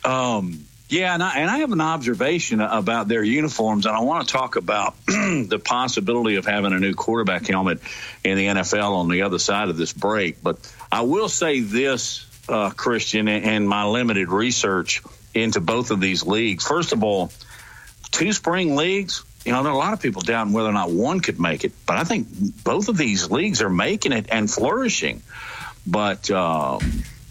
um, 0.04 0.66
yeah, 0.91 1.14
and 1.14 1.24
I, 1.24 1.39
and 1.39 1.49
I 1.49 1.60
have 1.60 1.72
an 1.72 1.80
observation 1.80 2.60
about 2.60 3.08
their 3.08 3.24
uniforms, 3.24 3.86
and 3.86 3.95
I 3.95 4.02
want 4.02 4.28
to 4.28 4.34
talk 4.34 4.58
about 4.58 4.93
the 5.06 5.62
possibility 5.64 6.36
of 6.36 6.45
having 6.45 6.74
a 6.74 6.80
new 6.80 6.93
quarterback 6.93 7.47
helmet 7.47 7.80
in 8.26 8.38
the 8.38 8.47
NFL 8.47 8.95
on 8.95 9.08
the 9.08 9.22
other 9.22 9.39
side 9.39 9.70
of 9.70 9.78
this 9.78 9.93
break. 9.93 10.43
But 10.43 10.58
I 10.91 11.02
will 11.02 11.30
say 11.30 11.62
this, 11.62 12.28
uh, 12.49 12.72
Christian, 12.72 13.30
and 13.30 13.70
my 13.70 13.86
limited 13.86 14.30
research 14.30 15.02
into 15.34 15.62
both 15.62 15.91
of 15.91 16.02
these 16.02 16.26
leagues. 16.26 16.68
First 16.68 16.91
of 16.91 17.06
all, 17.06 17.32
two 18.12 18.34
spring 18.34 18.76
leagues. 18.76 19.24
You 19.45 19.54
know, 19.54 19.64
there 19.64 19.72
are 19.72 19.76
a 19.76 19.80
lot 19.80 19.93
of 19.93 20.02
people 20.02 20.22
doubting 20.22 20.52
whether 20.52 20.70
or 20.70 20.74
not 20.74 20.91
one 20.91 21.22
could 21.22 21.39
make 21.39 21.64
it, 21.64 21.72
but 21.86 21.97
I 21.97 22.04
think 22.04 22.28
both 22.66 22.89
of 22.89 22.97
these 22.97 23.32
leagues 23.32 23.62
are 23.62 23.70
making 23.70 24.12
it 24.12 24.26
and 24.30 24.52
flourishing. 24.52 25.24
But 25.88 26.30
um, 26.30 26.82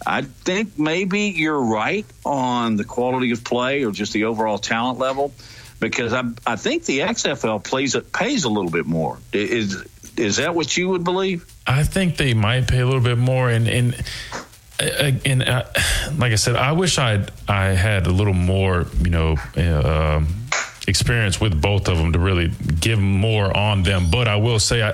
I 0.05 0.21
think 0.23 0.77
maybe 0.79 1.21
you're 1.21 1.61
right 1.61 2.05
on 2.25 2.75
the 2.75 2.83
quality 2.83 3.31
of 3.31 3.43
play 3.43 3.83
or 3.83 3.91
just 3.91 4.13
the 4.13 4.25
overall 4.25 4.57
talent 4.57 4.99
level, 4.99 5.33
because 5.79 6.13
I 6.13 6.23
I 6.45 6.55
think 6.55 6.85
the 6.85 6.99
XFL 6.99 7.63
plays 7.63 7.95
it 7.95 8.11
pays 8.11 8.43
a 8.43 8.49
little 8.49 8.71
bit 8.71 8.85
more. 8.85 9.19
Is 9.33 9.85
is 10.17 10.37
that 10.37 10.55
what 10.55 10.75
you 10.75 10.89
would 10.89 11.03
believe? 11.03 11.45
I 11.67 11.83
think 11.83 12.17
they 12.17 12.33
might 12.33 12.67
pay 12.67 12.79
a 12.79 12.85
little 12.85 13.01
bit 13.01 13.17
more, 13.17 13.49
and 13.49 13.67
and 13.67 14.03
and 14.79 15.43
uh, 15.43 15.65
like 16.17 16.31
I 16.31 16.35
said, 16.35 16.55
I 16.55 16.71
wish 16.71 16.97
I 16.97 17.25
I 17.47 17.67
had 17.67 18.07
a 18.07 18.11
little 18.11 18.33
more, 18.33 18.85
you 19.03 19.09
know. 19.09 19.37
Uh, 19.55 20.23
experience 20.87 21.39
with 21.39 21.61
both 21.61 21.87
of 21.87 21.97
them 21.97 22.11
to 22.11 22.19
really 22.19 22.51
give 22.79 22.99
more 22.99 23.55
on 23.55 23.83
them 23.83 24.09
but 24.09 24.27
i 24.27 24.35
will 24.35 24.57
say 24.57 24.81
i 24.81 24.91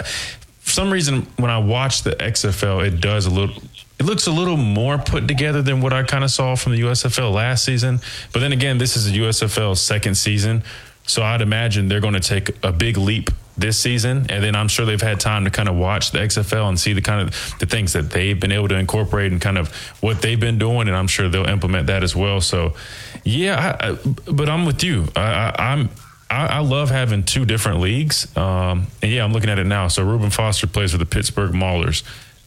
for 0.59 0.69
some 0.69 0.91
reason 0.91 1.25
when 1.37 1.49
i 1.49 1.57
watch 1.57 2.03
the 2.03 2.11
xfl 2.11 2.85
it 2.85 2.99
does 2.99 3.25
a 3.25 3.29
little 3.29 3.55
it 3.99 4.05
looks 4.05 4.27
a 4.27 4.31
little 4.31 4.57
more 4.57 4.97
put 4.97 5.27
together 5.27 5.61
than 5.61 5.81
what 5.81 5.93
I 5.93 6.03
kind 6.03 6.23
of 6.23 6.29
saw 6.29 6.55
from 6.55 6.73
the 6.73 6.81
USFL 6.81 7.33
last 7.33 7.65
season. 7.65 7.99
But 8.31 8.39
then 8.39 8.51
again, 8.51 8.77
this 8.77 8.95
is 8.95 9.11
the 9.11 9.17
USFL 9.19 9.75
second 9.75 10.15
season. 10.15 10.63
So 11.07 11.23
I'd 11.23 11.41
imagine 11.41 11.87
they're 11.87 12.01
going 12.01 12.13
to 12.13 12.19
take 12.19 12.63
a 12.63 12.71
big 12.71 12.97
leap 12.97 13.31
this 13.57 13.79
season. 13.79 14.27
And 14.29 14.43
then 14.43 14.55
I'm 14.55 14.67
sure 14.67 14.85
they've 14.85 15.01
had 15.01 15.19
time 15.19 15.45
to 15.45 15.49
kind 15.49 15.67
of 15.67 15.75
watch 15.75 16.11
the 16.11 16.19
XFL 16.19 16.69
and 16.69 16.79
see 16.79 16.93
the 16.93 17.01
kind 17.01 17.21
of 17.21 17.55
the 17.59 17.65
things 17.65 17.93
that 17.93 18.11
they've 18.11 18.39
been 18.39 18.51
able 18.51 18.67
to 18.67 18.75
incorporate 18.75 19.31
and 19.31 19.41
kind 19.41 19.57
of 19.57 19.73
what 20.01 20.21
they've 20.21 20.39
been 20.39 20.59
doing. 20.59 20.87
And 20.87 20.95
I'm 20.95 21.07
sure 21.07 21.27
they'll 21.27 21.47
implement 21.47 21.87
that 21.87 22.03
as 22.03 22.15
well. 22.15 22.39
So 22.39 22.75
yeah, 23.23 23.77
I, 23.79 23.89
I, 23.89 23.97
but 24.31 24.47
I'm 24.47 24.65
with 24.65 24.83
you. 24.83 25.05
I, 25.15 25.55
I'm, 25.57 25.89
I, 26.29 26.59
love 26.59 26.89
having 26.89 27.23
two 27.23 27.45
different 27.45 27.79
leagues. 27.79 28.35
Um, 28.35 28.87
and 29.01 29.11
yeah, 29.11 29.23
I'm 29.23 29.31
looking 29.31 29.49
at 29.49 29.59
it 29.59 29.63
now. 29.63 29.87
So 29.87 30.03
Reuben 30.03 30.29
Foster 30.29 30.67
plays 30.67 30.91
for 30.91 30.97
the 30.97 31.05
Pittsburgh 31.05 31.53
Maulers. 31.53 32.03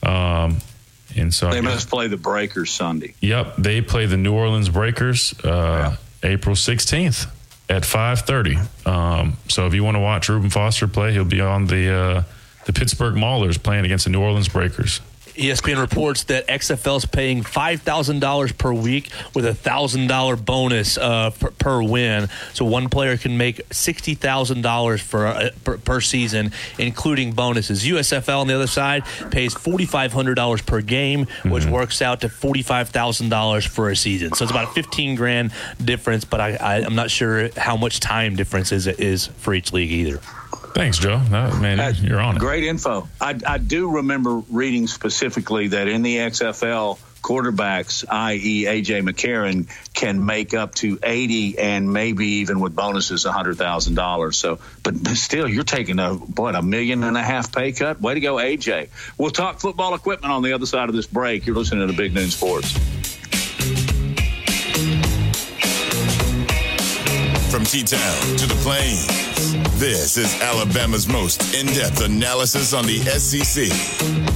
Um, 0.07 0.59
and 1.17 1.33
so 1.33 1.51
they 1.51 1.61
must 1.61 1.89
play 1.89 2.09
the 2.09 2.17
Breakers 2.17 2.71
Sunday. 2.71 3.15
Yep, 3.21 3.57
they 3.57 3.81
play 3.81 4.07
the 4.07 4.17
New 4.17 4.33
Orleans 4.33 4.69
Breakers 4.69 5.35
uh, 5.45 5.97
yeah. 6.23 6.31
April 6.31 6.55
16th 6.55 7.27
at 7.69 7.83
5:30. 7.83 8.87
Um, 8.87 9.37
so 9.49 9.67
if 9.67 9.75
you 9.75 9.85
want 9.85 9.97
to 9.97 10.01
watch 10.01 10.29
Reuben 10.29 10.51
Foster 10.51 10.89
play, 10.89 11.13
he'll 11.13 11.25
be 11.25 11.41
on 11.41 11.67
the 11.67 11.93
uh, 11.93 12.23
the 12.67 12.73
Pittsburgh 12.73 13.15
Maulers 13.15 13.63
playing 13.63 13.85
against 13.85 14.05
the 14.05 14.11
New 14.11 14.21
Orleans 14.21 14.49
Breakers. 14.49 15.01
ESPN 15.35 15.81
reports 15.81 16.25
that 16.25 16.47
XFL 16.49 16.99
is 16.99 17.07
paying 17.07 17.43
five 17.43 17.83
thousand 17.83 18.21
dollars 18.21 18.53
per 18.53 18.73
week 18.73 19.11
with 19.35 19.47
a 19.47 19.55
thousand 19.55 20.07
dollar 20.07 20.37
bonus 20.37 20.99
uh, 20.99 21.31
per, 21.31 21.51
per, 21.53 21.83
win. 21.83 22.29
So 22.53 22.65
one 22.65 22.89
player 22.89 23.17
can 23.17 23.37
make 23.37 23.61
sixty 23.73 24.15
thousand 24.15 24.63
dollars 24.63 25.01
for 25.01 25.27
uh, 25.27 25.51
per, 25.65 25.79
per, 25.79 26.01
season, 26.01 26.53
including 26.79 27.33
bonuses. 27.33 27.85
USFL 27.85 28.41
on 28.41 28.47
the 28.47 28.55
other 28.55 28.67
side 28.67 29.05
pays 29.31 29.55
forty 29.55 29.87
five 29.87 30.13
hundred 30.13 30.35
dollars 30.35 30.63
per 30.63 30.81
game, 30.81 31.27
which 31.45 31.65
mm-hmm. 31.65 31.73
works 31.73 32.03
out 32.03 32.21
to 32.23 32.29
forty 32.29 32.63
five 32.63 32.89
thousand 32.89 33.29
dollars 33.29 33.65
for 33.65 33.91
a 33.91 33.97
season. 33.97 34.33
So 34.35 34.45
it's 34.45 34.51
about 34.53 34.65
a 34.71 34.73
fifteen 34.73 35.15
grand 35.15 35.53
difference, 35.83 36.25
but 36.25 36.41
I, 36.41 36.57
I, 36.57 36.81
am 36.81 36.95
not 36.95 37.11
sure 37.11 37.51
how 37.57 37.77
much 37.77 38.01
time 38.01 38.37
difference 38.37 38.73
is 38.73 38.87
is 38.87 39.27
for 39.27 39.55
each 39.55 39.73
league 39.73 39.93
either. 39.93 40.21
Thanks, 40.75 40.99
Joe. 40.99 41.21
No, 41.31 41.55
man, 41.57 41.81
uh, 41.81 41.93
you're 41.97 42.21
on 42.21 42.37
it. 42.37 42.39
Great 42.39 42.65
info. 42.65 43.09
I, 43.21 43.39
I 43.47 43.59
do 43.59 43.97
remember 43.97 44.43
reading 44.51 44.87
specifically 44.87 45.69
that 45.69 45.89
in 45.89 46.03
the 46.03 46.17
XFL, 46.17 46.99
quarterbacks, 47.23 48.05
i.e., 48.09 48.65
AJ 48.65 49.03
McCarron, 49.03 49.69
can 49.93 50.25
make 50.25 50.55
up 50.55 50.75
to 50.77 50.99
80 51.03 51.59
and 51.59 51.93
maybe 51.93 52.27
even 52.27 52.61
with 52.61 52.75
bonuses 52.75 53.25
$100,000. 53.25 54.35
So, 54.35 54.59
but 54.83 55.07
still, 55.17 55.49
you're 55.49 55.65
taking 55.65 55.99
a, 55.99 56.15
what, 56.15 56.55
a 56.55 56.63
million 56.63 57.03
and 57.05 57.17
a 57.17 57.23
half 57.23 57.53
pay 57.53 57.73
cut? 57.73 58.01
Way 58.01 58.15
to 58.15 58.21
go, 58.21 58.37
AJ. 58.37 58.89
We'll 59.19 59.31
talk 59.31 59.61
football 59.61 59.95
equipment 59.95 60.33
on 60.33 60.43
the 60.43 60.53
other 60.53 60.67
side 60.67 60.89
of 60.89 60.95
this 60.95 61.07
break. 61.07 61.47
You're 61.47 61.57
listening 61.57 61.87
to 61.89 61.95
Big 61.95 62.15
Noon 62.15 62.31
Sports. 62.31 62.73
From 67.51 67.65
T 67.65 67.83
Town 67.83 68.37
to 68.37 68.47
the 68.47 68.59
Plains. 68.63 69.30
This 69.81 70.19
is 70.19 70.39
Alabama's 70.43 71.09
most 71.09 71.55
in 71.55 71.65
depth 71.65 72.05
analysis 72.05 72.75
on 72.75 72.85
the 72.85 72.99
SEC. 72.99 73.65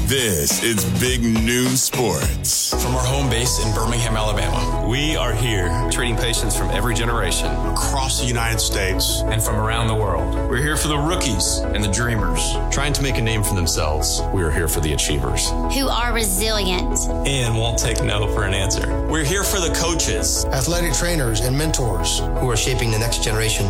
This 0.08 0.62
is 0.62 0.82
Big 0.98 1.22
Noon 1.22 1.76
Sports. 1.76 2.70
From 2.82 2.94
our 2.94 3.04
home 3.04 3.28
base 3.28 3.62
in 3.62 3.70
Birmingham, 3.74 4.16
Alabama, 4.16 4.88
we 4.88 5.16
are 5.16 5.34
here 5.34 5.68
treating 5.92 6.16
patients 6.16 6.56
from 6.56 6.70
every 6.70 6.94
generation 6.94 7.48
across 7.66 8.22
the 8.22 8.26
United 8.26 8.58
States 8.58 9.20
and 9.26 9.42
from 9.42 9.56
around 9.56 9.88
the 9.88 9.94
world. 9.94 10.34
We're 10.48 10.62
here 10.62 10.78
for 10.78 10.88
the 10.88 10.96
rookies 10.96 11.58
and 11.58 11.84
the 11.84 11.92
dreamers, 11.92 12.40
trying 12.72 12.94
to 12.94 13.02
make 13.02 13.18
a 13.18 13.22
name 13.22 13.42
for 13.42 13.54
themselves. 13.54 14.22
We 14.32 14.42
are 14.44 14.50
here 14.50 14.66
for 14.66 14.80
the 14.80 14.94
achievers 14.94 15.50
who 15.74 15.88
are 15.88 16.14
resilient 16.14 16.98
and 17.28 17.54
won't 17.58 17.78
take 17.78 18.02
no 18.02 18.28
for 18.28 18.44
an 18.44 18.54
answer. 18.54 19.06
We're 19.08 19.24
here 19.24 19.44
for 19.44 19.60
the 19.60 19.74
coaches, 19.74 20.46
athletic 20.46 20.94
trainers, 20.94 21.40
and 21.40 21.54
mentors 21.54 22.20
who 22.20 22.48
are 22.48 22.56
shaping 22.56 22.90
the 22.90 22.98
next 22.98 23.22
generation 23.22 23.66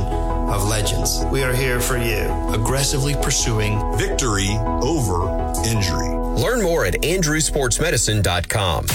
of 0.49 0.69
legends. 0.69 1.25
We 1.27 1.43
are 1.43 1.53
here 1.53 1.81
for 1.81 1.97
you. 1.97 2.31
Aggressively 2.53 3.15
pursuing 3.15 3.79
victory 3.97 4.57
over 4.83 5.29
injury. 5.65 6.24
Learn 6.37 6.63
more 6.63 6.85
at 6.85 6.95
andrewsportsmedicine.com. 6.95 8.87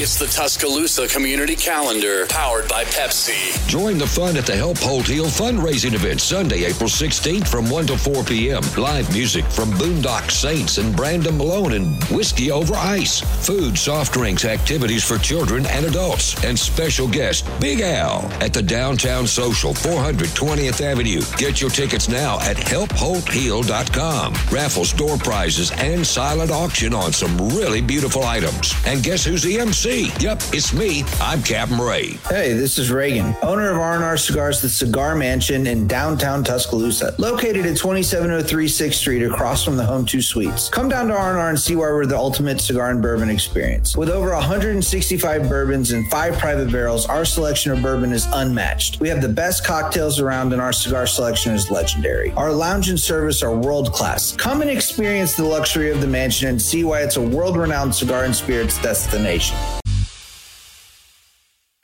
It's 0.00 0.16
the 0.16 0.26
Tuscaloosa 0.26 1.08
Community 1.08 1.56
Calendar, 1.56 2.24
powered 2.26 2.68
by 2.68 2.84
Pepsi. 2.84 3.68
Join 3.68 3.98
the 3.98 4.06
fun 4.06 4.36
at 4.36 4.46
the 4.46 4.54
Help 4.54 4.78
Holt 4.78 5.08
Heal 5.08 5.24
fundraising 5.24 5.92
event 5.92 6.20
Sunday, 6.20 6.64
April 6.64 6.88
16th 6.88 7.48
from 7.48 7.68
1 7.68 7.88
to 7.88 7.98
4 7.98 8.22
p.m. 8.22 8.62
Live 8.76 9.12
music 9.12 9.44
from 9.46 9.70
Boondock 9.72 10.30
Saints 10.30 10.78
and 10.78 10.94
Brandon 10.94 11.36
Malone 11.36 11.72
and 11.72 12.04
Whiskey 12.04 12.52
Over 12.52 12.76
Ice. 12.76 13.20
Food, 13.44 13.76
soft 13.76 14.12
drinks, 14.12 14.44
activities 14.44 15.02
for 15.02 15.18
children 15.18 15.66
and 15.66 15.84
adults, 15.84 16.42
and 16.44 16.56
special 16.56 17.08
guest 17.08 17.44
Big 17.60 17.80
Al 17.80 18.24
at 18.40 18.54
the 18.54 18.62
Downtown 18.62 19.26
Social, 19.26 19.74
420th 19.74 20.80
Avenue. 20.80 21.22
Get 21.36 21.60
your 21.60 21.70
tickets 21.70 22.08
now 22.08 22.38
at 22.40 22.56
helpholtheal.com. 22.56 24.34
Raffles, 24.52 24.92
door 24.92 25.18
prizes, 25.18 25.72
and 25.72 26.06
silent 26.06 26.52
auction 26.52 26.67
auction 26.68 26.92
on 26.92 27.14
some 27.14 27.34
really 27.56 27.80
beautiful 27.80 28.24
items. 28.24 28.74
And 28.84 29.02
guess 29.02 29.24
who's 29.24 29.42
the 29.42 29.58
MC? 29.58 30.10
Yep, 30.20 30.42
it's 30.52 30.74
me. 30.74 31.02
I'm 31.18 31.42
Captain 31.42 31.78
Ray. 31.78 32.18
Hey, 32.28 32.52
this 32.52 32.78
is 32.78 32.92
Reagan, 32.92 33.34
owner 33.42 33.70
of 33.70 33.78
R&R 33.78 34.18
Cigars, 34.18 34.60
the 34.60 34.68
Cigar 34.68 35.14
Mansion 35.14 35.66
in 35.66 35.86
downtown 35.86 36.44
Tuscaloosa, 36.44 37.14
located 37.16 37.64
at 37.64 37.78
2703 37.78 38.66
6th 38.66 38.92
Street 38.92 39.22
across 39.22 39.64
from 39.64 39.78
the 39.78 39.84
Home 39.84 40.04
2 40.04 40.20
Suites. 40.20 40.68
Come 40.68 40.90
down 40.90 41.08
to 41.08 41.14
R&R 41.14 41.48
and 41.48 41.58
see 41.58 41.74
why 41.74 41.86
we're 41.86 42.04
the 42.04 42.18
ultimate 42.18 42.60
cigar 42.60 42.90
and 42.90 43.00
bourbon 43.00 43.30
experience. 43.30 43.96
With 43.96 44.10
over 44.10 44.34
165 44.34 45.48
bourbons 45.48 45.92
and 45.92 46.06
five 46.10 46.36
private 46.36 46.70
barrels, 46.70 47.06
our 47.06 47.24
selection 47.24 47.72
of 47.72 47.80
bourbon 47.80 48.12
is 48.12 48.26
unmatched. 48.34 49.00
We 49.00 49.08
have 49.08 49.22
the 49.22 49.28
best 49.30 49.64
cocktails 49.64 50.20
around 50.20 50.52
and 50.52 50.60
our 50.60 50.74
cigar 50.74 51.06
selection 51.06 51.54
is 51.54 51.70
legendary. 51.70 52.30
Our 52.32 52.52
lounge 52.52 52.90
and 52.90 53.00
service 53.00 53.42
are 53.42 53.56
world 53.56 53.94
class. 53.94 54.36
Come 54.36 54.60
and 54.60 54.68
experience 54.68 55.34
the 55.34 55.44
luxury 55.44 55.90
of 55.90 56.02
the 56.02 56.06
mansion 56.06 56.57
and 56.58 56.62
see 56.64 56.82
why 56.82 57.02
it's 57.02 57.16
a 57.16 57.22
world 57.22 57.56
renowned 57.56 57.94
cigar 57.94 58.24
and 58.24 58.34
spirits 58.34 58.82
destination. 58.82 59.56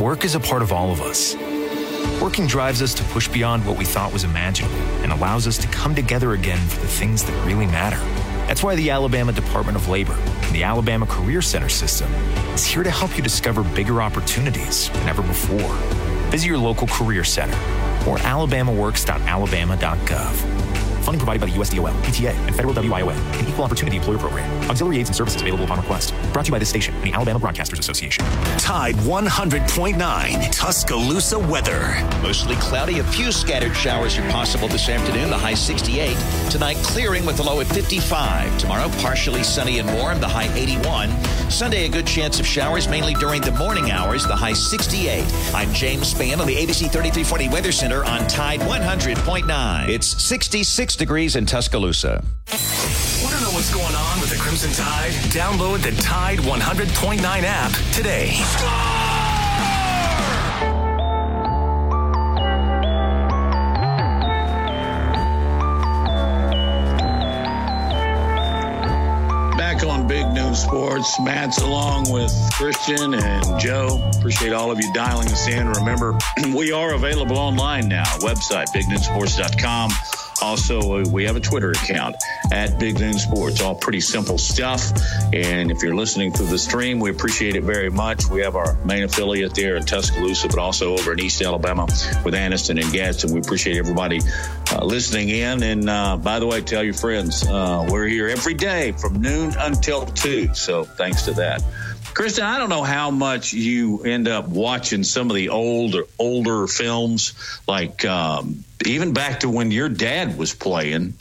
Work 0.00 0.24
is 0.24 0.34
a 0.34 0.40
part 0.40 0.62
of 0.62 0.72
all 0.72 0.90
of 0.90 1.00
us. 1.00 1.36
Working 2.20 2.46
drives 2.46 2.82
us 2.82 2.94
to 2.94 3.04
push 3.04 3.28
beyond 3.28 3.66
what 3.66 3.76
we 3.76 3.84
thought 3.84 4.12
was 4.12 4.24
imaginable 4.24 4.74
and 5.02 5.12
allows 5.12 5.46
us 5.46 5.58
to 5.58 5.68
come 5.68 5.94
together 5.94 6.32
again 6.32 6.58
for 6.68 6.80
the 6.80 6.88
things 6.88 7.22
that 7.24 7.46
really 7.46 7.66
matter. 7.66 7.98
That's 8.46 8.62
why 8.62 8.74
the 8.74 8.90
Alabama 8.90 9.32
Department 9.32 9.76
of 9.76 9.88
Labor 9.88 10.14
and 10.14 10.54
the 10.54 10.64
Alabama 10.64 11.06
Career 11.06 11.42
Center 11.42 11.68
system 11.68 12.12
is 12.54 12.64
here 12.64 12.82
to 12.82 12.90
help 12.90 13.16
you 13.16 13.22
discover 13.22 13.62
bigger 13.74 14.02
opportunities 14.02 14.88
than 14.90 15.08
ever 15.08 15.22
before. 15.22 15.74
Visit 16.30 16.46
your 16.46 16.58
local 16.58 16.86
career 16.86 17.24
center 17.24 17.56
or 18.08 18.18
alabamaworks.alabama.gov. 18.18 20.61
Funding 21.02 21.18
provided 21.18 21.40
by 21.40 21.46
the 21.46 21.52
USDOL, 21.58 21.92
ETA, 22.08 22.30
and 22.30 22.54
Federal 22.54 22.74
WIOA, 22.74 23.14
an 23.40 23.48
equal 23.48 23.64
opportunity 23.64 23.96
employer 23.96 24.18
program. 24.18 24.70
Auxiliary 24.70 25.00
aids 25.00 25.08
and 25.08 25.16
services 25.16 25.42
available 25.42 25.64
upon 25.64 25.78
request. 25.78 26.14
Brought 26.32 26.44
to 26.44 26.50
you 26.50 26.52
by 26.52 26.58
this 26.60 26.68
station 26.68 26.94
and 26.94 27.04
the 27.04 27.12
Alabama 27.12 27.40
Broadcasters 27.40 27.80
Association. 27.80 28.24
Tide 28.58 28.94
100.9 28.96 30.52
Tuscaloosa 30.52 31.38
weather. 31.38 31.96
Mostly 32.22 32.54
cloudy, 32.56 33.00
a 33.00 33.04
few 33.04 33.32
scattered 33.32 33.74
showers 33.74 34.16
are 34.16 34.30
possible 34.30 34.68
this 34.68 34.88
afternoon, 34.88 35.30
the 35.30 35.36
high 35.36 35.54
68. 35.54 36.16
Tonight, 36.50 36.76
clearing 36.78 37.26
with 37.26 37.40
a 37.40 37.42
low 37.42 37.60
at 37.60 37.66
55. 37.66 38.58
Tomorrow, 38.58 38.88
partially 39.00 39.42
sunny 39.42 39.80
and 39.80 39.92
warm, 39.94 40.20
the 40.20 40.28
high 40.28 40.52
81. 40.54 41.10
Sunday, 41.50 41.86
a 41.86 41.88
good 41.88 42.06
chance 42.06 42.38
of 42.38 42.46
showers, 42.46 42.88
mainly 42.88 43.14
during 43.14 43.42
the 43.42 43.52
morning 43.52 43.90
hours, 43.90 44.24
the 44.26 44.36
high 44.36 44.52
68. 44.52 45.24
I'm 45.52 45.72
James 45.74 46.14
Spann 46.14 46.38
on 46.38 46.46
the 46.46 46.54
ABC 46.54 46.90
3340 46.90 47.48
Weather 47.48 47.72
Center 47.72 48.04
on 48.04 48.26
Tide 48.28 48.60
100.9. 48.60 49.88
It's 49.88 50.22
66 50.22 50.91
degrees 50.96 51.36
in 51.36 51.46
Tuscaloosa. 51.46 52.22
Want 53.22 53.34
to 53.34 53.40
know 53.40 53.50
what's 53.50 53.72
going 53.72 53.94
on 53.94 54.20
with 54.20 54.30
the 54.30 54.36
Crimson 54.36 54.72
Tide? 54.72 55.12
Download 55.30 55.82
the 55.82 55.92
Tide 56.02 56.38
100.9 56.38 57.22
app 57.44 57.72
today. 57.92 58.38
Back 69.56 69.84
on 69.84 70.06
Big 70.08 70.26
Noon 70.32 70.54
Sports, 70.54 71.20
Matt's 71.20 71.58
along 71.58 72.10
with 72.10 72.32
Christian 72.52 73.14
and 73.14 73.60
Joe. 73.60 74.02
Appreciate 74.18 74.52
all 74.52 74.70
of 74.70 74.80
you 74.80 74.92
dialing 74.92 75.28
us 75.28 75.46
in. 75.46 75.68
Remember, 75.68 76.16
we 76.54 76.72
are 76.72 76.94
available 76.94 77.38
online 77.38 77.88
now. 77.88 78.04
Website, 78.18 78.66
bignoonsports.com. 78.68 79.90
Also, 80.42 81.08
we 81.08 81.24
have 81.24 81.36
a 81.36 81.40
Twitter 81.40 81.70
account 81.70 82.16
at 82.52 82.78
Big 82.80 82.98
Noon 82.98 83.14
Sports. 83.14 83.62
All 83.62 83.76
pretty 83.76 84.00
simple 84.00 84.38
stuff. 84.38 84.82
And 85.32 85.70
if 85.70 85.82
you're 85.82 85.94
listening 85.94 86.32
through 86.32 86.46
the 86.46 86.58
stream, 86.58 86.98
we 86.98 87.10
appreciate 87.10 87.54
it 87.54 87.62
very 87.62 87.90
much. 87.90 88.26
We 88.26 88.40
have 88.40 88.56
our 88.56 88.74
main 88.84 89.04
affiliate 89.04 89.54
there 89.54 89.76
in 89.76 89.84
Tuscaloosa, 89.84 90.48
but 90.48 90.58
also 90.58 90.94
over 90.98 91.12
in 91.12 91.20
East 91.20 91.40
Alabama 91.42 91.86
with 92.24 92.34
Anniston 92.34 92.82
and 92.82 92.92
Gadsden. 92.92 93.32
We 93.32 93.38
appreciate 93.38 93.76
everybody 93.76 94.20
uh, 94.72 94.84
listening 94.84 95.28
in. 95.28 95.62
And 95.62 95.88
uh, 95.88 96.16
by 96.16 96.40
the 96.40 96.46
way, 96.46 96.60
tell 96.60 96.82
your 96.82 96.94
friends 96.94 97.46
uh, 97.46 97.86
we're 97.88 98.08
here 98.08 98.28
every 98.28 98.54
day 98.54 98.92
from 98.92 99.20
noon 99.20 99.54
until 99.56 100.06
2. 100.06 100.54
So 100.54 100.82
thanks 100.82 101.22
to 101.22 101.32
that. 101.34 101.62
Christian, 102.14 102.44
I 102.44 102.58
don't 102.58 102.68
know 102.68 102.82
how 102.82 103.10
much 103.10 103.52
you 103.52 104.02
end 104.02 104.28
up 104.28 104.48
watching 104.48 105.02
some 105.02 105.30
of 105.30 105.36
the 105.36 105.48
older 105.48 106.04
older 106.18 106.66
films, 106.66 107.34
like 107.66 108.04
um, 108.04 108.64
even 108.84 109.12
back 109.12 109.40
to 109.40 109.48
when 109.48 109.70
your 109.70 109.88
dad 109.88 110.36
was 110.36 110.54
playing, 110.54 111.14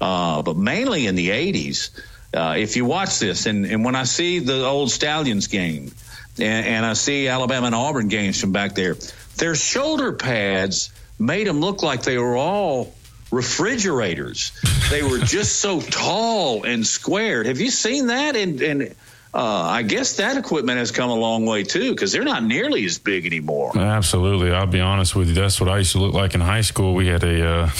uh, 0.00 0.42
but 0.42 0.56
mainly 0.56 1.06
in 1.06 1.14
the 1.14 1.30
'80s. 1.30 1.90
Uh, 2.32 2.54
if 2.58 2.76
you 2.76 2.84
watch 2.84 3.18
this, 3.18 3.46
and, 3.46 3.64
and 3.64 3.84
when 3.84 3.94
I 3.94 4.04
see 4.04 4.40
the 4.40 4.64
old 4.64 4.90
Stallions 4.90 5.46
game, 5.46 5.92
and, 6.38 6.66
and 6.66 6.86
I 6.86 6.92
see 6.92 7.28
Alabama 7.28 7.66
and 7.66 7.74
Auburn 7.74 8.08
games 8.08 8.40
from 8.40 8.52
back 8.52 8.74
there, 8.74 8.96
their 9.36 9.54
shoulder 9.54 10.12
pads 10.12 10.90
made 11.18 11.46
them 11.46 11.60
look 11.60 11.82
like 11.82 12.02
they 12.02 12.18
were 12.18 12.36
all 12.36 12.92
refrigerators. 13.30 14.52
they 14.90 15.02
were 15.02 15.18
just 15.18 15.56
so 15.56 15.80
tall 15.80 16.64
and 16.64 16.86
squared. 16.86 17.46
Have 17.46 17.60
you 17.60 17.70
seen 17.70 18.08
that? 18.08 18.36
And 18.36 18.60
and 18.60 18.94
uh, 19.36 19.68
I 19.68 19.82
guess 19.82 20.16
that 20.16 20.38
equipment 20.38 20.78
has 20.78 20.90
come 20.90 21.10
a 21.10 21.14
long 21.14 21.44
way 21.44 21.62
too 21.62 21.90
because 21.90 22.10
they're 22.10 22.24
not 22.24 22.42
nearly 22.42 22.86
as 22.86 22.96
big 22.96 23.26
anymore. 23.26 23.76
Absolutely, 23.76 24.50
I'll 24.50 24.66
be 24.66 24.80
honest 24.80 25.14
with 25.14 25.28
you. 25.28 25.34
That's 25.34 25.60
what 25.60 25.68
I 25.68 25.76
used 25.76 25.92
to 25.92 25.98
look 25.98 26.14
like 26.14 26.34
in 26.34 26.40
high 26.40 26.62
school. 26.62 26.94
We 26.94 27.08
had 27.08 27.22
a 27.22 27.46
uh, 27.46 27.70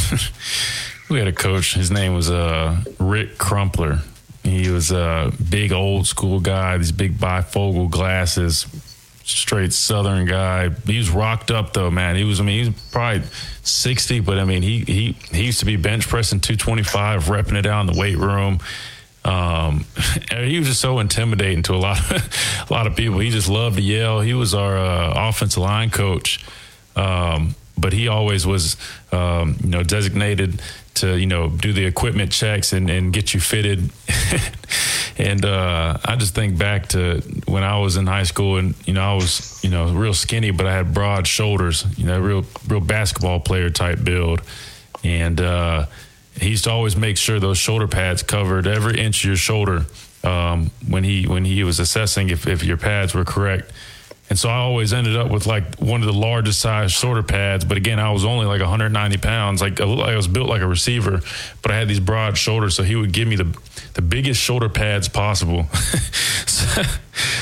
we 1.08 1.18
had 1.18 1.28
a 1.28 1.32
coach. 1.32 1.72
His 1.72 1.90
name 1.90 2.14
was 2.14 2.30
uh, 2.30 2.76
Rick 3.00 3.38
Crumpler. 3.38 4.00
He 4.42 4.68
was 4.68 4.90
a 4.90 5.32
big 5.48 5.72
old 5.72 6.06
school 6.06 6.40
guy. 6.40 6.76
These 6.76 6.92
big 6.92 7.16
bifocal 7.16 7.90
glasses, 7.90 8.66
straight 9.24 9.72
Southern 9.72 10.26
guy. 10.26 10.68
He 10.68 10.98
was 10.98 11.08
rocked 11.08 11.50
up 11.50 11.72
though, 11.72 11.90
man. 11.90 12.16
He 12.16 12.24
was. 12.24 12.38
I 12.38 12.44
mean, 12.44 12.64
he 12.64 12.70
was 12.70 12.90
probably 12.92 13.26
sixty, 13.62 14.20
but 14.20 14.38
I 14.38 14.44
mean, 14.44 14.60
he 14.60 14.80
he 14.80 15.12
he 15.32 15.46
used 15.46 15.60
to 15.60 15.64
be 15.64 15.76
bench 15.76 16.06
pressing 16.06 16.40
two 16.40 16.56
twenty 16.56 16.82
five, 16.82 17.24
repping 17.24 17.58
it 17.58 17.64
out 17.64 17.80
in 17.80 17.94
the 17.94 17.98
weight 17.98 18.18
room. 18.18 18.60
Um, 19.26 19.84
he 20.30 20.58
was 20.58 20.68
just 20.68 20.80
so 20.80 21.00
intimidating 21.00 21.62
to 21.64 21.74
a 21.74 21.76
lot, 21.76 21.98
of, 21.98 22.66
a 22.70 22.72
lot 22.72 22.86
of 22.86 22.96
people. 22.96 23.18
He 23.18 23.30
just 23.30 23.48
loved 23.48 23.76
to 23.76 23.82
yell. 23.82 24.20
He 24.20 24.34
was 24.34 24.54
our 24.54 24.78
uh, 24.78 25.28
offensive 25.28 25.62
line 25.62 25.90
coach, 25.90 26.44
um, 26.94 27.56
but 27.76 27.92
he 27.92 28.08
always 28.08 28.46
was, 28.46 28.76
um, 29.12 29.56
you 29.62 29.68
know, 29.68 29.82
designated 29.82 30.62
to 30.94 31.18
you 31.18 31.26
know 31.26 31.50
do 31.50 31.74
the 31.74 31.84
equipment 31.84 32.32
checks 32.32 32.72
and, 32.72 32.88
and 32.88 33.12
get 33.12 33.34
you 33.34 33.40
fitted. 33.40 33.90
and 35.18 35.44
uh, 35.44 35.98
I 36.04 36.16
just 36.16 36.34
think 36.34 36.56
back 36.56 36.88
to 36.88 37.20
when 37.46 37.64
I 37.64 37.78
was 37.78 37.96
in 37.96 38.06
high 38.06 38.22
school, 38.22 38.56
and 38.56 38.74
you 38.86 38.94
know, 38.94 39.02
I 39.02 39.14
was 39.14 39.60
you 39.62 39.70
know 39.70 39.92
real 39.92 40.14
skinny, 40.14 40.52
but 40.52 40.66
I 40.66 40.72
had 40.72 40.94
broad 40.94 41.26
shoulders. 41.26 41.84
You 41.98 42.06
know, 42.06 42.20
real 42.20 42.44
real 42.68 42.80
basketball 42.80 43.40
player 43.40 43.70
type 43.70 44.04
build, 44.04 44.40
and. 45.02 45.40
Uh, 45.40 45.86
he 46.40 46.50
used 46.50 46.64
to 46.64 46.70
always 46.70 46.96
make 46.96 47.16
sure 47.16 47.40
those 47.40 47.58
shoulder 47.58 47.88
pads 47.88 48.22
covered 48.22 48.66
every 48.66 48.98
inch 49.00 49.24
of 49.24 49.28
your 49.28 49.36
shoulder 49.36 49.86
um, 50.24 50.70
when 50.86 51.04
he 51.04 51.26
when 51.26 51.44
he 51.44 51.62
was 51.64 51.78
assessing 51.78 52.30
if, 52.30 52.46
if 52.46 52.64
your 52.64 52.76
pads 52.76 53.14
were 53.14 53.24
correct. 53.24 53.72
And 54.28 54.38
so 54.38 54.48
I 54.48 54.56
always 54.56 54.92
ended 54.92 55.16
up 55.16 55.30
with 55.30 55.46
like 55.46 55.76
one 55.76 56.00
of 56.00 56.06
the 56.06 56.12
largest 56.12 56.60
size 56.60 56.92
shoulder 56.92 57.22
pads. 57.22 57.64
But 57.64 57.76
again, 57.76 58.00
I 58.00 58.10
was 58.10 58.24
only 58.24 58.46
like 58.46 58.60
190 58.60 59.18
pounds. 59.18 59.60
Like 59.60 59.80
I 59.80 60.16
was 60.16 60.26
built 60.26 60.48
like 60.48 60.62
a 60.62 60.66
receiver, 60.66 61.20
but 61.62 61.70
I 61.70 61.76
had 61.76 61.86
these 61.86 62.00
broad 62.00 62.36
shoulders. 62.36 62.74
So 62.74 62.82
he 62.82 62.96
would 62.96 63.12
give 63.12 63.28
me 63.28 63.36
the 63.36 63.56
the 63.94 64.02
biggest 64.02 64.40
shoulder 64.40 64.68
pads 64.68 65.08
possible. 65.08 65.68
so, 66.46 66.82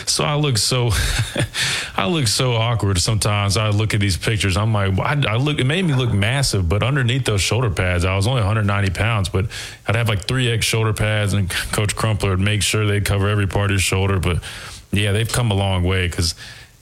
so, 0.07 0.25
I 0.25 0.37
look 0.37 0.57
so 0.57 0.91
I 1.97 2.07
look 2.07 2.29
so 2.29 2.53
awkward 2.53 2.99
sometimes. 3.01 3.57
I 3.57 3.71
look 3.71 3.93
at 3.93 4.01
these 4.01 4.17
pictures. 4.17 4.57
I'm 4.57 4.73
like, 4.73 4.97
I, 4.99 5.33
I, 5.33 5.37
look. 5.37 5.59
It 5.59 5.65
made 5.65 5.85
me 5.85 5.95
look 5.95 6.13
massive, 6.13 6.69
but 6.69 6.83
underneath 6.83 7.25
those 7.25 7.41
shoulder 7.41 7.71
pads, 7.71 8.05
I 8.05 8.15
was 8.15 8.27
only 8.27 8.43
190 8.43 8.91
pounds. 8.91 9.29
But 9.31 9.47
I'd 9.89 9.97
have 9.97 10.09
like 10.09 10.27
three 10.27 10.51
X 10.51 10.65
shoulder 10.65 10.93
pads, 10.93 11.33
and 11.33 11.51
Coach 11.51 11.97
Crumpler 11.97 12.31
would 12.31 12.41
make 12.41 12.63
sure 12.63 12.87
they'd 12.87 13.05
cover 13.05 13.29
every 13.29 13.49
part 13.49 13.67
of 13.67 13.71
your 13.73 13.81
shoulder. 13.81 14.21
But 14.21 14.43
yeah, 14.93 15.13
they've 15.13 15.31
come 15.31 15.51
a 15.51 15.55
long 15.55 15.83
way 15.83 16.07
because 16.07 16.35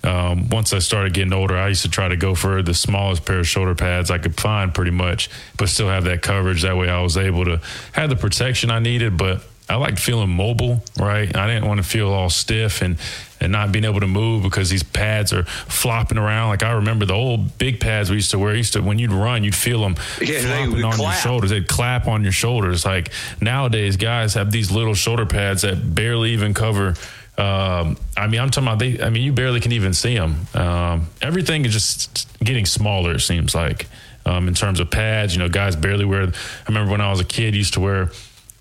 um, 0.05 0.49
once 0.49 0.73
I 0.73 0.81
started 0.81 1.15
getting 1.15 1.33
older, 1.33 1.57
I 1.57 1.69
used 1.69 1.83
to 1.83 1.91
try 1.91 2.09
to 2.09 2.17
go 2.17 2.35
for 2.35 2.63
the 2.63 2.75
smallest 2.75 3.25
pair 3.25 3.41
of 3.41 3.47
shoulder 3.47 3.75
pads 3.75 4.11
I 4.11 4.19
could 4.19 4.39
find, 4.39 4.75
pretty 4.75 4.91
much, 4.91 5.31
but 5.57 5.69
still 5.69 5.89
have 5.89 6.05
that 6.05 6.23
coverage. 6.23 6.63
That 6.63 6.77
way, 6.77 6.89
I 6.89 7.01
was 7.03 7.17
able 7.17 7.45
to 7.45 7.61
have 7.93 8.11
the 8.11 8.17
protection 8.17 8.71
I 8.71 8.81
needed, 8.81 9.17
but 9.17 9.45
I 9.69 9.77
liked 9.77 10.01
feeling 10.01 10.29
mobile, 10.29 10.83
right? 10.99 11.35
I 11.35 11.47
didn't 11.47 11.67
want 11.67 11.79
to 11.79 11.85
feel 11.85 12.11
all 12.11 12.31
stiff 12.31 12.83
and 12.83 12.99
and 13.41 13.51
not 13.51 13.73
being 13.73 13.85
able 13.85 13.99
to 13.99 14.07
move 14.07 14.45
because 14.45 14.71
these 14.71 14.85
pads 14.85 15.33
are 15.33 15.43
flopping 15.45 16.17
around. 16.17 16.51
Like 16.51 16.63
I 16.63 16.73
remember 16.73 17.07
the 17.07 17.15
old 17.15 17.59
big 17.59 17.81
pads 17.81 18.09
we 18.09 18.17
used 18.17 18.31
to 18.33 18.39
wear. 18.39 18.55
Used 18.55 18.75
to 18.75 18.83
when 18.83 18.99
you'd 18.99 19.13
run, 19.13 19.43
you'd 19.43 19.55
feel 19.55 19.81
them 19.81 19.97
yeah, 20.21 20.41
flopping 20.41 20.85
on 20.85 20.93
clap. 20.93 20.99
your 20.99 21.13
shoulders. 21.13 21.51
They'd 21.51 21.67
clap 21.67 22.07
on 22.07 22.23
your 22.23 22.33
shoulders. 22.33 22.85
Like 22.85 23.11
nowadays, 23.41 23.97
guys 23.97 24.35
have 24.35 24.53
these 24.53 24.71
little 24.71 24.95
shoulder 24.95 25.27
pads 25.27 25.63
that 25.63 25.95
barely 25.95 26.31
even 26.33 26.55
cover 26.55 26.95
um, 27.39 27.97
I 28.17 28.27
mean, 28.27 28.41
I'm 28.41 28.51
talking 28.51 28.69
about 28.69 28.79
they. 28.79 29.03
I 29.03 29.09
mean, 29.11 29.23
you 29.23 29.33
barely 29.33 29.61
can 29.61 29.73
even 29.73 29.95
see 29.95 30.17
them. 30.17 30.47
Um, 30.55 31.09
everything 31.23 31.65
is 31.65 31.73
just 31.73 32.29
getting 32.39 32.67
smaller. 32.67 33.15
It 33.15 33.21
seems 33.21 33.55
like 33.55 33.87
um, 34.27 34.49
in 34.49 34.55
terms 34.55 34.81
of 34.81 34.91
pads. 34.91 35.35
You 35.35 35.41
know, 35.41 35.49
guys 35.49 35.75
barely 35.75 36.05
wear. 36.05 36.25
I 36.25 36.33
remember 36.69 36.93
when 36.93 37.01
I 37.01 37.11
was 37.11 37.21
a 37.21 37.25
kid, 37.25 37.55
used 37.55 37.75
to 37.75 37.81
wear 37.81 38.11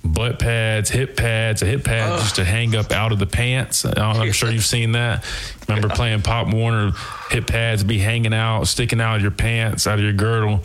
butt 0.04 0.40
pads, 0.40 0.90
hip 0.90 1.16
pads. 1.16 1.62
A 1.62 1.66
hip 1.66 1.84
pad 1.84 2.20
used 2.22 2.36
to 2.36 2.46
hang 2.46 2.76
up 2.76 2.92
out 2.92 3.12
of 3.12 3.20
the 3.20 3.26
pants. 3.26 3.86
I'm 3.98 4.32
sure 4.32 4.50
you've 4.50 4.66
seen 4.66 4.94
that. 4.94 5.26
Remember 5.68 5.90
yeah. 5.90 5.96
playing 5.96 6.22
Pop 6.22 6.54
Warner, 6.54 6.92
hip 7.30 7.48
pads 7.48 7.84
be 7.84 8.00
hanging 8.00 8.34
out, 8.34 8.66
sticking 8.66 9.02
out 9.02 9.18
of 9.18 9.22
your 9.22 9.32
pants, 9.32 9.86
out 9.86 10.00
of 10.00 10.04
your 10.04 10.14
girdle. 10.14 10.64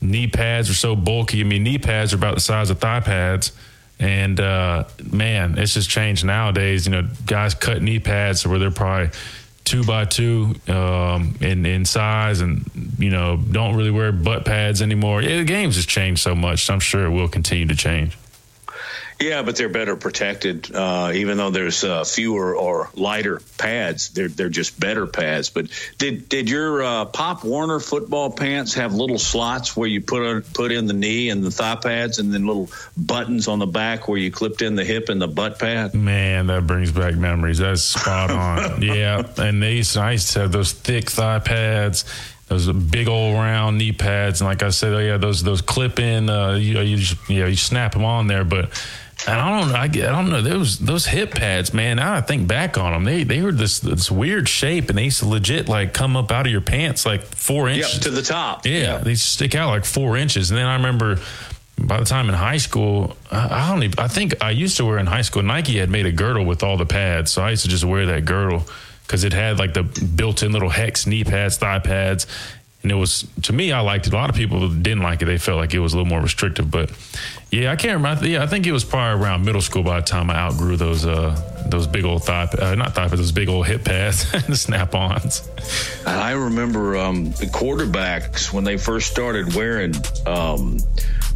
Knee 0.00 0.26
pads 0.26 0.68
are 0.68 0.74
so 0.74 0.94
bulky. 0.94 1.40
I 1.40 1.44
mean, 1.44 1.62
knee 1.62 1.78
pads 1.78 2.12
are 2.12 2.16
about 2.16 2.34
the 2.34 2.40
size 2.40 2.68
of 2.70 2.78
thigh 2.78 3.00
pads. 3.00 3.52
And 3.98 4.40
uh, 4.40 4.84
man, 5.10 5.56
it's 5.58 5.74
just 5.74 5.88
changed 5.88 6.24
nowadays. 6.24 6.86
You 6.86 6.92
know, 6.92 7.08
guys 7.26 7.54
cut 7.54 7.80
knee 7.80 8.00
pads 8.00 8.46
where 8.46 8.58
they're 8.58 8.70
probably 8.70 9.10
two 9.64 9.84
by 9.84 10.04
two 10.04 10.54
um, 10.68 11.36
in 11.40 11.64
in 11.64 11.84
size, 11.84 12.40
and 12.40 12.68
you 12.98 13.10
know 13.10 13.36
don't 13.36 13.76
really 13.76 13.90
wear 13.90 14.12
butt 14.12 14.44
pads 14.44 14.82
anymore. 14.82 15.22
Yeah, 15.22 15.38
the 15.38 15.44
game's 15.44 15.76
just 15.76 15.88
changed 15.88 16.22
so 16.22 16.34
much. 16.34 16.68
I'm 16.70 16.80
sure 16.80 17.06
it 17.06 17.10
will 17.10 17.28
continue 17.28 17.66
to 17.66 17.76
change. 17.76 18.18
Yeah, 19.20 19.42
but 19.42 19.56
they're 19.56 19.68
better 19.68 19.96
protected. 19.96 20.74
Uh, 20.74 21.12
even 21.14 21.36
though 21.36 21.50
there's 21.50 21.84
uh, 21.84 22.04
fewer 22.04 22.56
or 22.56 22.90
lighter 22.94 23.40
pads, 23.58 24.10
they're 24.10 24.28
they're 24.28 24.48
just 24.48 24.78
better 24.78 25.06
pads. 25.06 25.50
But 25.50 25.68
did 25.98 26.28
did 26.28 26.50
your 26.50 26.82
uh, 26.82 27.04
Pop 27.06 27.44
Warner 27.44 27.80
football 27.80 28.30
pants 28.30 28.74
have 28.74 28.92
little 28.92 29.18
slots 29.18 29.76
where 29.76 29.88
you 29.88 30.00
put 30.00 30.22
on, 30.22 30.42
put 30.42 30.72
in 30.72 30.86
the 30.86 30.94
knee 30.94 31.30
and 31.30 31.44
the 31.44 31.50
thigh 31.50 31.76
pads, 31.76 32.18
and 32.18 32.32
then 32.34 32.46
little 32.46 32.70
buttons 32.96 33.46
on 33.46 33.60
the 33.60 33.66
back 33.66 34.08
where 34.08 34.18
you 34.18 34.30
clipped 34.30 34.62
in 34.62 34.74
the 34.74 34.84
hip 34.84 35.08
and 35.08 35.20
the 35.22 35.28
butt 35.28 35.58
pad? 35.58 35.94
Man, 35.94 36.48
that 36.48 36.66
brings 36.66 36.90
back 36.90 37.14
memories. 37.14 37.58
That's 37.58 37.82
spot 37.82 38.30
on. 38.30 38.82
yeah, 38.82 39.22
and 39.38 39.62
they 39.62 39.76
used 39.76 39.94
to, 39.94 40.00
I 40.00 40.12
used 40.12 40.32
to 40.32 40.40
have 40.40 40.52
those 40.52 40.72
thick 40.72 41.10
thigh 41.10 41.38
pads 41.38 42.04
those 42.46 42.70
big 42.70 43.08
old 43.08 43.34
round 43.34 43.78
knee 43.78 43.92
pads, 43.92 44.40
and 44.40 44.48
like 44.48 44.62
I 44.62 44.68
said, 44.68 44.92
oh 44.92 44.98
yeah, 44.98 45.16
those 45.16 45.42
those 45.42 45.62
clip 45.62 45.98
in, 45.98 46.28
uh, 46.28 46.52
you, 46.52 46.78
you 46.80 46.96
just 46.98 47.28
you 47.28 47.40
know 47.40 47.46
you 47.46 47.56
snap 47.56 47.92
them 47.92 48.04
on 48.04 48.26
there, 48.26 48.44
but 48.44 48.70
and 49.26 49.40
I 49.40 49.60
don't 49.60 49.68
know. 49.70 49.74
I, 49.76 49.84
I 49.84 50.12
don't 50.12 50.30
know 50.30 50.42
those 50.42 50.78
those 50.78 51.06
hip 51.06 51.34
pads, 51.34 51.72
man. 51.72 51.96
Now 51.96 52.14
I 52.14 52.20
think 52.20 52.46
back 52.46 52.76
on 52.76 52.92
them, 52.92 53.04
they 53.04 53.24
they 53.24 53.40
were 53.40 53.52
this 53.52 53.80
this 53.80 54.10
weird 54.10 54.48
shape, 54.48 54.88
and 54.88 54.98
they 54.98 55.04
used 55.04 55.20
to 55.20 55.28
legit 55.28 55.68
like 55.68 55.94
come 55.94 56.16
up 56.16 56.30
out 56.30 56.46
of 56.46 56.52
your 56.52 56.60
pants 56.60 57.06
like 57.06 57.22
four 57.22 57.68
inches 57.68 57.94
yep, 57.94 58.02
to 58.02 58.10
the 58.10 58.22
top. 58.22 58.66
Yeah, 58.66 58.72
yeah, 58.72 58.98
they 58.98 59.14
stick 59.14 59.54
out 59.54 59.70
like 59.70 59.84
four 59.84 60.16
inches. 60.16 60.50
And 60.50 60.58
then 60.58 60.66
I 60.66 60.74
remember 60.74 61.18
by 61.78 61.98
the 61.98 62.04
time 62.04 62.28
in 62.28 62.34
high 62.34 62.58
school, 62.58 63.16
I, 63.30 63.64
I 63.66 63.70
don't 63.70 63.82
even. 63.82 63.98
I 63.98 64.08
think 64.08 64.42
I 64.42 64.50
used 64.50 64.76
to 64.76 64.84
wear 64.84 64.98
in 64.98 65.06
high 65.06 65.22
school. 65.22 65.42
Nike 65.42 65.78
had 65.78 65.90
made 65.90 66.06
a 66.06 66.12
girdle 66.12 66.44
with 66.44 66.62
all 66.62 66.76
the 66.76 66.86
pads, 66.86 67.32
so 67.32 67.42
I 67.42 67.50
used 67.50 67.62
to 67.64 67.68
just 67.68 67.84
wear 67.84 68.06
that 68.06 68.24
girdle 68.24 68.64
because 69.06 69.24
it 69.24 69.32
had 69.32 69.58
like 69.58 69.74
the 69.74 69.82
built-in 69.82 70.52
little 70.52 70.70
hex 70.70 71.06
knee 71.06 71.24
pads, 71.24 71.56
thigh 71.56 71.78
pads, 71.78 72.26
and 72.84 72.92
it 72.92 72.96
was 72.96 73.26
to 73.42 73.52
me 73.52 73.72
I 73.72 73.80
liked 73.80 74.06
it. 74.06 74.12
A 74.12 74.16
lot 74.16 74.30
of 74.30 74.36
people 74.36 74.68
didn't 74.68 75.02
like 75.02 75.22
it; 75.22 75.24
they 75.24 75.38
felt 75.38 75.56
like 75.56 75.74
it 75.74 75.80
was 75.80 75.94
a 75.94 75.96
little 75.96 76.08
more 76.08 76.20
restrictive. 76.20 76.70
But 76.70 76.92
yeah, 77.50 77.72
I 77.72 77.76
can't 77.76 77.96
remember. 77.96 78.28
Yeah, 78.28 78.42
I 78.42 78.46
think 78.46 78.66
it 78.66 78.72
was 78.72 78.84
probably 78.84 79.24
around 79.24 79.44
middle 79.44 79.62
school 79.62 79.82
by 79.82 80.00
the 80.00 80.06
time 80.06 80.30
I 80.30 80.36
outgrew 80.36 80.76
those 80.76 81.06
uh, 81.06 81.64
those 81.66 81.86
big 81.86 82.04
old 82.04 82.24
thigh, 82.24 82.44
uh, 82.58 82.74
not 82.74 82.94
thigh, 82.94 83.08
but 83.08 83.16
those 83.16 83.32
big 83.32 83.48
old 83.48 83.66
hip 83.66 83.84
pads, 83.84 84.30
the 84.46 84.54
snap-ons. 84.54 85.48
I 86.06 86.32
remember 86.32 86.96
um, 86.98 87.30
the 87.32 87.46
quarterbacks 87.46 88.52
when 88.52 88.64
they 88.64 88.76
first 88.76 89.10
started 89.10 89.54
wearing 89.54 89.94
um, 90.26 90.78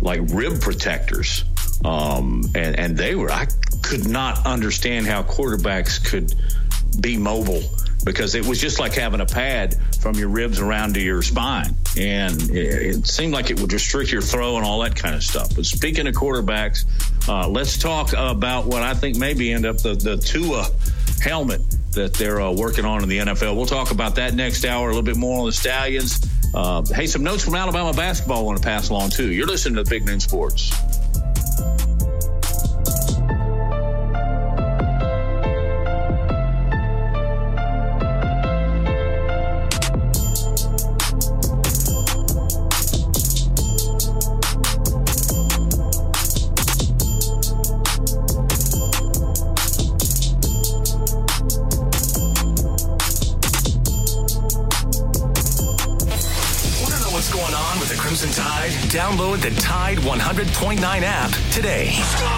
like 0.01 0.20
rib 0.28 0.61
protectors, 0.61 1.46
um, 1.84 2.44
and 2.55 2.78
and 2.78 2.96
they 2.96 3.14
were 3.14 3.32
I 3.32 3.46
could 3.82 4.07
not 4.07 4.44
understand 4.46 5.07
how 5.07 5.22
quarterbacks 5.22 6.05
could 6.05 6.34
be 7.01 7.16
mobile 7.16 7.62
because 8.09 8.34
it 8.34 8.46
was 8.46 8.59
just 8.59 8.80
like 8.80 8.94
having 8.94 9.20
a 9.20 9.26
pad 9.26 9.76
from 10.00 10.14
your 10.14 10.28
ribs 10.30 10.61
around 10.61 10.94
to 10.94 11.00
your 11.00 11.20
spine. 11.20 11.76
And 11.98 12.34
it, 12.50 13.06
seemed 13.06 13.34
like 13.34 13.50
it 13.50 13.61
would 13.61 13.70
restrict 13.70 14.11
your 14.11 14.22
throw 14.22 14.56
and 14.56 14.64
all 14.64 14.80
that 14.80 14.96
kind 14.96 15.14
of 15.14 15.22
stuff. 15.22 15.54
But 15.54 15.66
speaking 15.66 16.06
of 16.06 16.14
quarterbacks, 16.14 16.86
uh, 17.28 17.46
let's 17.48 17.76
talk 17.76 18.14
about 18.16 18.64
what 18.64 18.82
I 18.82 18.94
think 18.94 19.18
maybe 19.18 19.52
end 19.52 19.66
up 19.66 19.76
the, 19.78 19.94
the 19.94 20.16
Tua 20.16 20.68
helmet 21.20 21.61
that 21.92 22.14
they're 22.14 22.40
uh, 22.40 22.50
working 22.50 22.86
on 22.86 23.02
in 23.02 23.11
the 23.11 23.18
NFL. 23.18 23.54
We'll 23.56 23.66
talk 23.66 23.90
about 23.90 24.14
that 24.14 24.32
next 24.32 24.64
hour, 24.64 24.86
a 24.86 24.88
little 24.88 25.02
bit 25.02 25.16
more 25.16 25.40
on 25.40 25.46
the 25.46 25.52
Stallions. 25.52 26.26
Uh, 26.54 26.82
hey, 26.86 27.06
some 27.06 27.22
notes 27.22 27.44
from 27.44 27.56
Alabama 27.56 27.92
basketball 27.92 28.38
I 28.38 28.42
want 28.42 28.59
to 28.59 28.64
pass 28.64 28.88
along, 28.88 29.11
too. 29.11 29.30
You're 29.30 29.46
listening 29.46 29.84
to 29.84 29.88
Big 29.88 30.06
Noon 30.06 30.20
Sports. 30.20 30.72
100.9 60.76 61.02
app 61.02 61.30
today. 61.50 62.38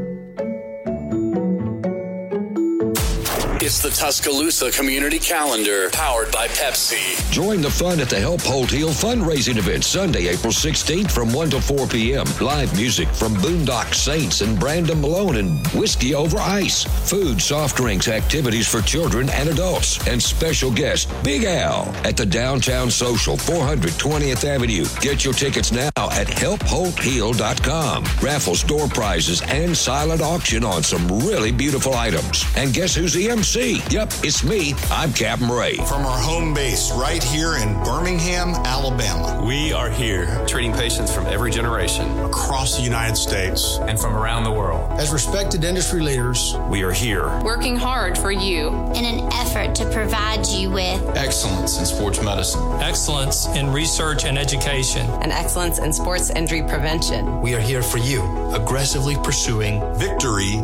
It's 3.63 3.79
the 3.79 3.91
Tuscaloosa 3.91 4.71
Community 4.71 5.19
Calendar, 5.19 5.91
powered 5.91 6.31
by 6.31 6.47
Pepsi. 6.47 7.31
Join 7.31 7.61
the 7.61 7.69
fun 7.69 7.99
at 7.99 8.09
the 8.09 8.19
Help 8.19 8.41
Holt 8.41 8.71
Heal 8.71 8.89
fundraising 8.89 9.57
event 9.57 9.83
Sunday, 9.83 10.29
April 10.29 10.51
16th 10.51 11.11
from 11.11 11.31
1 11.31 11.51
to 11.51 11.61
4 11.61 11.85
p.m. 11.85 12.25
Live 12.41 12.75
music 12.75 13.07
from 13.09 13.35
Boondock 13.35 13.93
Saints 13.93 14.41
and 14.41 14.59
Brandon 14.59 14.99
Malone 14.99 15.35
and 15.35 15.67
Whiskey 15.75 16.15
Over 16.15 16.39
Ice. 16.39 16.85
Food, 17.07 17.39
soft 17.39 17.77
drinks, 17.77 18.07
activities 18.07 18.67
for 18.67 18.81
children 18.81 19.29
and 19.29 19.47
adults, 19.47 20.07
and 20.07 20.19
special 20.19 20.71
guest 20.71 21.07
Big 21.23 21.43
Al 21.43 21.83
at 22.03 22.17
the 22.17 22.25
Downtown 22.25 22.89
Social, 22.89 23.37
420th 23.37 24.43
Avenue. 24.43 24.85
Get 25.01 25.23
your 25.23 25.35
tickets 25.35 25.71
now 25.71 25.91
at 25.97 26.27
helpholtheal.com. 26.27 28.05
Raffles, 28.23 28.63
door 28.63 28.87
prizes, 28.87 29.43
and 29.43 29.77
silent 29.77 30.21
auction 30.21 30.63
on 30.63 30.81
some 30.81 31.07
really 31.19 31.51
beautiful 31.51 31.93
items. 31.93 32.43
And 32.57 32.73
guess 32.73 32.95
who's 32.95 33.13
the 33.13 33.29
MC? 33.29 33.50
Yep, 33.53 34.13
it's 34.23 34.45
me. 34.45 34.73
I'm 34.89 35.11
Captain 35.11 35.49
Ray. 35.49 35.75
From 35.75 36.05
our 36.05 36.17
home 36.17 36.53
base 36.53 36.89
right 36.93 37.21
here 37.21 37.57
in 37.57 37.73
Birmingham, 37.83 38.51
Alabama. 38.65 39.43
We 39.45 39.73
are 39.73 39.89
here 39.89 40.45
treating 40.47 40.71
patients 40.71 41.13
from 41.13 41.25
every 41.25 41.51
generation 41.51 42.17
across 42.19 42.77
the 42.77 42.81
United 42.81 43.17
States 43.17 43.77
and 43.81 43.99
from 43.99 44.15
around 44.15 44.45
the 44.45 44.51
world. 44.53 44.89
As 44.93 45.11
respected 45.11 45.65
industry 45.65 45.99
leaders, 45.99 46.55
we 46.69 46.83
are 46.83 46.93
here 46.93 47.27
working 47.41 47.75
hard 47.75 48.17
for 48.17 48.31
you 48.31 48.69
in 48.95 49.03
an 49.03 49.29
effort 49.33 49.75
to 49.75 49.89
provide 49.91 50.47
you 50.47 50.69
with 50.69 51.17
excellence 51.17 51.77
in 51.77 51.85
sports 51.85 52.21
medicine, 52.21 52.61
excellence 52.81 53.47
in 53.47 53.69
research 53.69 54.23
and 54.23 54.37
education, 54.37 55.05
and 55.21 55.33
excellence 55.33 55.77
in 55.77 55.91
sports 55.91 56.29
injury 56.29 56.61
prevention. 56.61 57.41
We 57.41 57.53
are 57.55 57.59
here 57.59 57.83
for 57.83 57.97
you, 57.97 58.23
aggressively 58.53 59.17
pursuing 59.17 59.81
victory 59.95 60.55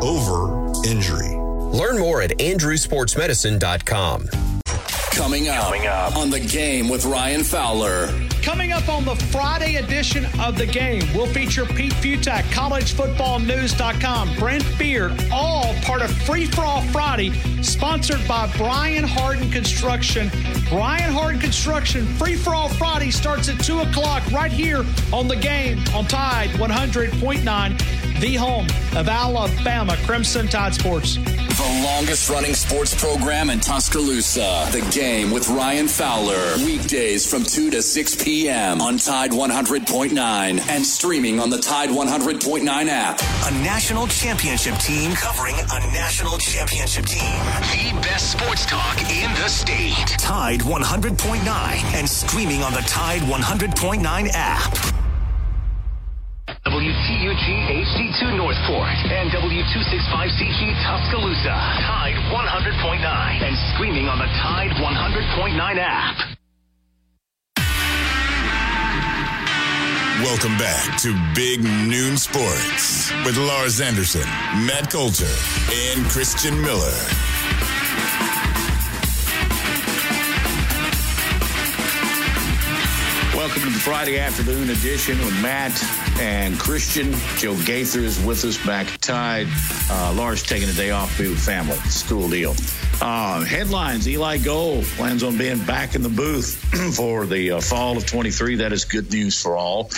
over 0.00 0.72
injury. 0.86 1.41
Learn 1.72 1.98
more 1.98 2.22
at 2.22 2.30
andrewsportsmedicine.com. 2.38 4.28
Coming 5.12 5.48
up, 5.48 5.64
Coming 5.64 5.86
up 5.86 6.16
on 6.16 6.30
the 6.30 6.40
game 6.40 6.88
with 6.88 7.04
Ryan 7.04 7.44
Fowler. 7.44 8.08
Coming 8.42 8.72
up 8.72 8.88
on 8.88 9.04
the 9.04 9.14
Friday 9.14 9.76
edition 9.76 10.24
of 10.40 10.56
the 10.56 10.66
game, 10.66 11.02
we'll 11.14 11.26
feature 11.26 11.64
Pete 11.64 11.92
Fiutak, 11.92 12.42
collegefootballnews.com, 12.44 14.36
Brent 14.38 14.64
Beard, 14.78 15.12
all 15.30 15.74
part 15.82 16.02
of 16.02 16.10
Free 16.22 16.46
For 16.46 16.62
All 16.62 16.82
Friday, 16.84 17.30
sponsored 17.62 18.26
by 18.26 18.50
Brian 18.56 19.04
Harden 19.04 19.50
Construction. 19.50 20.30
Brian 20.68 21.12
Harden 21.12 21.40
Construction, 21.40 22.06
Free 22.16 22.34
For 22.34 22.54
All 22.54 22.70
Friday 22.70 23.10
starts 23.10 23.48
at 23.48 23.60
2 23.62 23.80
o'clock 23.80 24.28
right 24.32 24.50
here 24.50 24.84
on 25.12 25.28
the 25.28 25.36
game 25.36 25.78
on 25.94 26.06
Tide 26.06 26.48
100.9, 26.50 28.11
the 28.22 28.36
home 28.36 28.66
of 28.94 29.08
Alabama 29.08 29.96
Crimson 30.04 30.46
Tide 30.46 30.72
Sports. 30.72 31.16
The 31.16 31.82
longest 31.84 32.30
running 32.30 32.54
sports 32.54 32.94
program 32.94 33.50
in 33.50 33.58
Tuscaloosa. 33.58 34.68
The 34.70 34.88
game 34.94 35.32
with 35.32 35.48
Ryan 35.48 35.88
Fowler. 35.88 36.54
Weekdays 36.64 37.28
from 37.28 37.42
2 37.42 37.70
to 37.70 37.82
6 37.82 38.22
p.m. 38.22 38.80
on 38.80 38.98
Tide 38.98 39.32
100.9 39.32 40.68
and 40.68 40.86
streaming 40.86 41.40
on 41.40 41.50
the 41.50 41.58
Tide 41.58 41.88
100.9 41.88 42.86
app. 42.88 43.20
A 43.20 43.54
national 43.64 44.06
championship 44.06 44.76
team 44.76 45.10
covering 45.16 45.56
a 45.56 45.80
national 45.92 46.38
championship 46.38 47.06
team. 47.06 47.20
The 47.22 48.00
best 48.02 48.38
sports 48.38 48.64
talk 48.66 49.00
in 49.10 49.32
the 49.34 49.48
state. 49.48 50.06
Tide 50.18 50.60
100.9 50.60 51.44
and 51.94 52.08
streaming 52.08 52.62
on 52.62 52.72
the 52.72 52.82
Tide 52.82 53.22
100.9 53.22 54.30
app. 54.32 54.91
WTUG 56.82 57.46
HD2 57.86 58.36
Northport 58.36 58.90
and 59.06 59.30
W265CG 59.30 60.74
Tuscaloosa. 60.82 61.54
Tide 61.86 62.18
100.9 62.34 63.42
and 63.42 63.56
streaming 63.72 64.08
on 64.08 64.18
the 64.18 64.26
Tide 64.42 64.72
100.9 64.72 65.78
app. 65.78 66.16
Welcome 70.24 70.58
back 70.58 70.98
to 71.02 71.14
Big 71.36 71.62
Noon 71.62 72.16
Sports 72.16 73.12
with 73.24 73.36
Lars 73.36 73.80
Anderson, 73.80 74.26
Matt 74.66 74.90
Coulter, 74.90 75.32
and 75.70 76.04
Christian 76.06 76.60
Miller. 76.60 76.98
Welcome 83.52 83.68
to 83.68 83.74
the 83.74 83.84
Friday 83.84 84.18
afternoon 84.18 84.70
edition 84.70 85.18
with 85.18 85.42
Matt 85.42 85.78
and 86.18 86.58
Christian. 86.58 87.12
Joe 87.36 87.54
Gaither 87.66 88.00
is 88.00 88.18
with 88.24 88.42
us 88.46 88.56
back 88.64 88.86
Tide. 89.02 89.46
Uh, 89.90 90.14
Lars 90.16 90.42
taking 90.42 90.70
a 90.70 90.72
day 90.72 90.90
off 90.90 91.14
to 91.18 91.24
be 91.24 91.28
with 91.28 91.38
family. 91.38 91.76
School 91.90 92.30
deal. 92.30 92.54
Uh, 93.02 93.44
headlines 93.44 94.08
Eli 94.08 94.38
Gold 94.38 94.86
plans 94.86 95.22
on 95.22 95.36
being 95.36 95.62
back 95.66 95.94
in 95.94 96.02
the 96.02 96.08
booth 96.08 96.54
for 96.96 97.26
the 97.26 97.50
uh, 97.50 97.60
fall 97.60 97.98
of 97.98 98.06
23. 98.06 98.56
That 98.56 98.72
is 98.72 98.86
good 98.86 99.12
news 99.12 99.38
for 99.38 99.54
all. 99.54 99.90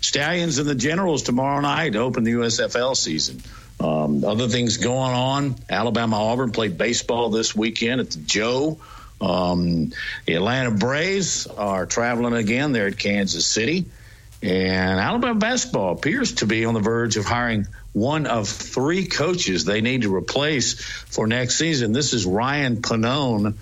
Stallions 0.00 0.56
and 0.56 0.66
the 0.66 0.74
Generals 0.74 1.22
tomorrow 1.22 1.60
night 1.60 1.92
to 1.92 1.98
open 1.98 2.24
the 2.24 2.32
USFL 2.32 2.96
season. 2.96 3.42
Um, 3.78 4.24
other 4.24 4.48
things 4.48 4.78
going 4.78 5.12
on. 5.12 5.56
Alabama 5.68 6.16
Auburn 6.16 6.50
played 6.50 6.78
baseball 6.78 7.28
this 7.28 7.54
weekend 7.54 8.00
at 8.00 8.10
the 8.10 8.20
Joe. 8.20 8.78
Um, 9.22 9.92
the 10.26 10.34
Atlanta 10.34 10.72
Braves 10.72 11.46
are 11.46 11.86
traveling 11.86 12.34
again. 12.34 12.72
They're 12.72 12.88
at 12.88 12.98
Kansas 12.98 13.46
City. 13.46 13.86
And 14.42 14.98
Alabama 14.98 15.38
basketball 15.38 15.92
appears 15.92 16.32
to 16.36 16.46
be 16.46 16.64
on 16.64 16.74
the 16.74 16.80
verge 16.80 17.16
of 17.16 17.24
hiring 17.24 17.68
one 17.92 18.26
of 18.26 18.48
three 18.48 19.06
coaches 19.06 19.64
they 19.64 19.80
need 19.80 20.02
to 20.02 20.12
replace 20.12 20.82
for 20.82 21.28
next 21.28 21.56
season. 21.56 21.92
This 21.92 22.12
is 22.12 22.26
Ryan 22.26 22.78
Pannone. 22.78 23.54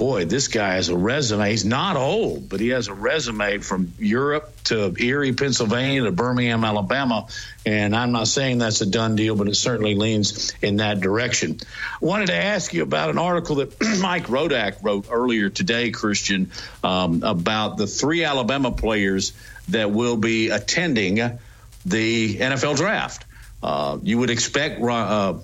Boy, 0.00 0.24
this 0.24 0.48
guy 0.48 0.76
has 0.76 0.88
a 0.88 0.96
resume. 0.96 1.50
He's 1.50 1.66
not 1.66 1.94
old, 1.94 2.48
but 2.48 2.58
he 2.58 2.68
has 2.68 2.88
a 2.88 2.94
resume 2.94 3.58
from 3.58 3.92
Europe 3.98 4.50
to 4.64 4.94
Erie, 4.98 5.34
Pennsylvania 5.34 6.04
to 6.04 6.10
Birmingham, 6.10 6.64
Alabama. 6.64 7.26
And 7.66 7.94
I'm 7.94 8.10
not 8.10 8.26
saying 8.26 8.56
that's 8.56 8.80
a 8.80 8.86
done 8.86 9.14
deal, 9.14 9.36
but 9.36 9.46
it 9.46 9.56
certainly 9.56 9.94
leans 9.94 10.54
in 10.62 10.76
that 10.76 11.00
direction. 11.00 11.60
I 12.00 12.06
wanted 12.06 12.28
to 12.28 12.34
ask 12.34 12.72
you 12.72 12.82
about 12.82 13.10
an 13.10 13.18
article 13.18 13.56
that 13.56 13.78
Mike 14.00 14.28
Rodak 14.28 14.82
wrote 14.82 15.08
earlier 15.10 15.50
today, 15.50 15.90
Christian, 15.90 16.50
um, 16.82 17.22
about 17.22 17.76
the 17.76 17.86
three 17.86 18.24
Alabama 18.24 18.70
players 18.70 19.34
that 19.68 19.90
will 19.90 20.16
be 20.16 20.48
attending 20.48 21.38
the 21.84 22.38
NFL 22.38 22.76
draft. 22.76 23.26
Uh, 23.62 23.98
you 24.02 24.16
would 24.16 24.30
expect 24.30 24.80
uh, 24.80 25.34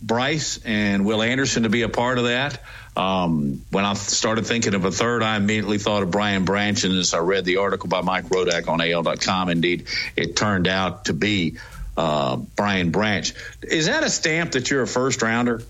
Bryce 0.00 0.60
and 0.64 1.04
Will 1.04 1.22
Anderson 1.22 1.64
to 1.64 1.68
be 1.70 1.82
a 1.82 1.88
part 1.88 2.18
of 2.18 2.26
that. 2.26 2.60
Um, 2.96 3.62
when 3.70 3.84
I 3.84 3.92
started 3.92 4.46
thinking 4.46 4.74
of 4.74 4.84
a 4.86 4.90
third, 4.90 5.22
I 5.22 5.36
immediately 5.36 5.78
thought 5.78 6.02
of 6.02 6.10
Brian 6.10 6.44
Branch, 6.46 6.82
and 6.82 6.96
as 6.96 7.12
I 7.12 7.18
read 7.18 7.44
the 7.44 7.58
article 7.58 7.88
by 7.88 8.00
Mike 8.00 8.24
Rodak 8.26 8.68
on 8.68 8.80
AL.com, 8.80 9.50
indeed, 9.50 9.86
it 10.16 10.34
turned 10.34 10.66
out 10.66 11.04
to 11.06 11.12
be 11.12 11.58
uh, 11.96 12.36
Brian 12.36 12.90
Branch. 12.90 13.32
Is 13.62 13.86
that 13.86 14.02
a 14.02 14.08
stamp 14.08 14.52
that 14.52 14.70
you're 14.70 14.82
a 14.82 14.86
first 14.86 15.20
rounder? 15.20 15.62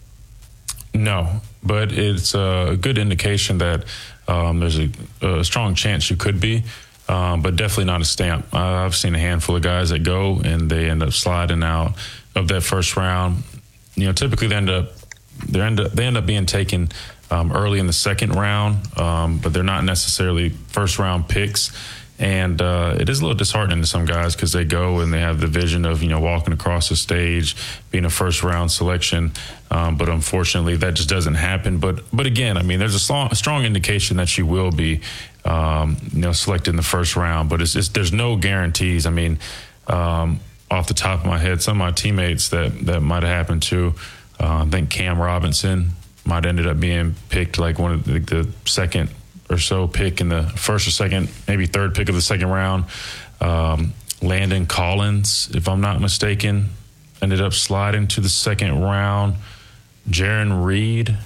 No, 0.95 1.41
but 1.63 1.93
it's 1.93 2.35
a 2.35 2.79
good 2.81 2.97
indication 2.97 3.59
that 3.59 3.85
um, 4.29 4.61
there's 4.61 4.79
a, 4.79 4.91
a, 5.21 5.45
strong 5.45 5.75
chance 5.75 6.09
you 6.11 6.17
could 6.17 6.41
be. 6.41 6.65
Um, 7.09 7.41
but 7.43 7.55
definitely 7.55 7.85
not 7.85 8.01
a 8.01 8.05
stamp. 8.05 8.53
I've 8.53 8.97
seen 8.97 9.15
a 9.15 9.19
handful 9.19 9.55
of 9.55 9.63
guys 9.63 9.91
that 9.91 10.03
go 10.03 10.41
and 10.41 10.69
they 10.69 10.91
end 10.91 11.05
up 11.05 11.13
sliding 11.13 11.63
out 11.63 11.93
of 12.35 12.49
that 12.49 12.63
first 12.63 12.97
round. 12.97 13.45
You 13.95 14.07
know, 14.07 14.13
typically 14.13 14.49
they 14.49 14.57
end 14.57 14.71
up 14.71 14.89
they 15.49 15.61
end 15.61 15.79
up 15.79 15.93
they 15.93 16.05
end 16.05 16.17
up 16.17 16.27
being 16.27 16.47
taken 16.47 16.89
um, 17.31 17.53
early 17.53 17.79
in 17.79 17.87
the 17.87 17.93
second 17.93 18.33
round, 18.33 18.99
um, 18.99 19.39
but 19.39 19.53
they're 19.53 19.63
not 19.63 19.85
necessarily 19.85 20.51
first 20.51 20.99
round 20.99 21.29
picks. 21.29 21.73
And 22.19 22.63
uh, 22.63 22.97
it 22.99 23.11
is 23.11 23.21
a 23.21 23.23
little 23.23 23.37
disheartening 23.37 23.83
to 23.83 23.87
some 23.87 24.07
guys 24.07 24.35
because 24.35 24.53
they 24.53 24.65
go 24.65 25.01
and 25.01 25.13
they 25.13 25.21
have 25.21 25.39
the 25.39 25.47
vision 25.47 25.85
of 25.85 26.03
you 26.03 26.09
know 26.09 26.19
walking 26.19 26.55
across 26.55 26.89
the 26.89 26.97
stage, 26.97 27.57
being 27.91 28.07
a 28.07 28.11
first 28.11 28.43
round 28.43 28.73
selection, 28.73 29.33
um, 29.71 29.99
but 29.99 30.09
unfortunately 30.09 30.77
that 30.77 30.95
just 30.95 31.11
doesn't 31.11 31.35
happen. 31.35 31.79
But 31.79 32.05
but 32.15 32.25
again, 32.25 32.57
I 32.57 32.63
mean, 32.63 32.79
there's 32.79 32.95
a, 32.95 32.99
strong, 32.99 33.29
a 33.31 33.35
strong 33.35 33.65
indication 33.65 34.17
that 34.17 34.31
she 34.31 34.43
will 34.43 34.71
be 34.71 35.03
um, 35.45 35.99
you 36.11 36.21
know 36.21 36.33
selected 36.33 36.71
in 36.71 36.77
the 36.77 36.83
first 36.83 37.17
round, 37.17 37.51
but 37.51 37.61
it's, 37.61 37.77
it's 37.77 37.89
there's 37.89 38.15
no 38.15 38.37
guarantees. 38.37 39.05
I 39.05 39.11
mean, 39.11 39.39
um, 39.87 40.41
off 40.71 40.89
the 40.89 40.95
top 40.95 41.21
of 41.21 41.27
my 41.27 41.39
head, 41.39 41.61
some 41.61 41.79
of 41.79 41.87
my 41.87 41.91
teammates 41.91 42.49
that 42.49 42.87
that 42.87 43.03
might 43.03 43.25
have 43.25 43.33
happened 43.33 43.63
to, 43.65 43.93
uh, 44.41 44.65
I 44.65 44.67
think 44.71 44.89
Cam 44.89 45.21
Robinson 45.21 45.91
might 46.27 46.47
ended 46.47 46.67
up 46.67 46.79
being 46.79 47.15
picked 47.29 47.59
like 47.59 47.79
one 47.79 47.93
of 47.93 48.05
the, 48.05 48.19
the 48.19 48.49
second 48.65 49.11
or 49.49 49.59
so 49.59 49.87
pick 49.87 50.21
in 50.21 50.29
the 50.29 50.43
first 50.43 50.89
or 50.89 50.91
second, 50.91 51.29
maybe 51.47 51.67
third 51.67 51.95
pick 51.95 52.09
of 52.09 52.15
the 52.15 52.23
second 52.23 52.49
round. 52.49 52.85
Um, 53.41 53.95
Landon 54.23 54.67
Collins, 54.67 55.51
if 55.55 55.69
I'm 55.69 55.81
not 55.81 56.01
mistaken, 56.01 56.71
ended 57.23 57.41
up 57.41 57.53
sliding 57.53 58.09
to 58.09 58.21
the 58.21 58.29
second 58.29 58.81
round. 58.83 59.37
Jarran 60.09 60.65
Reed, 60.65 61.17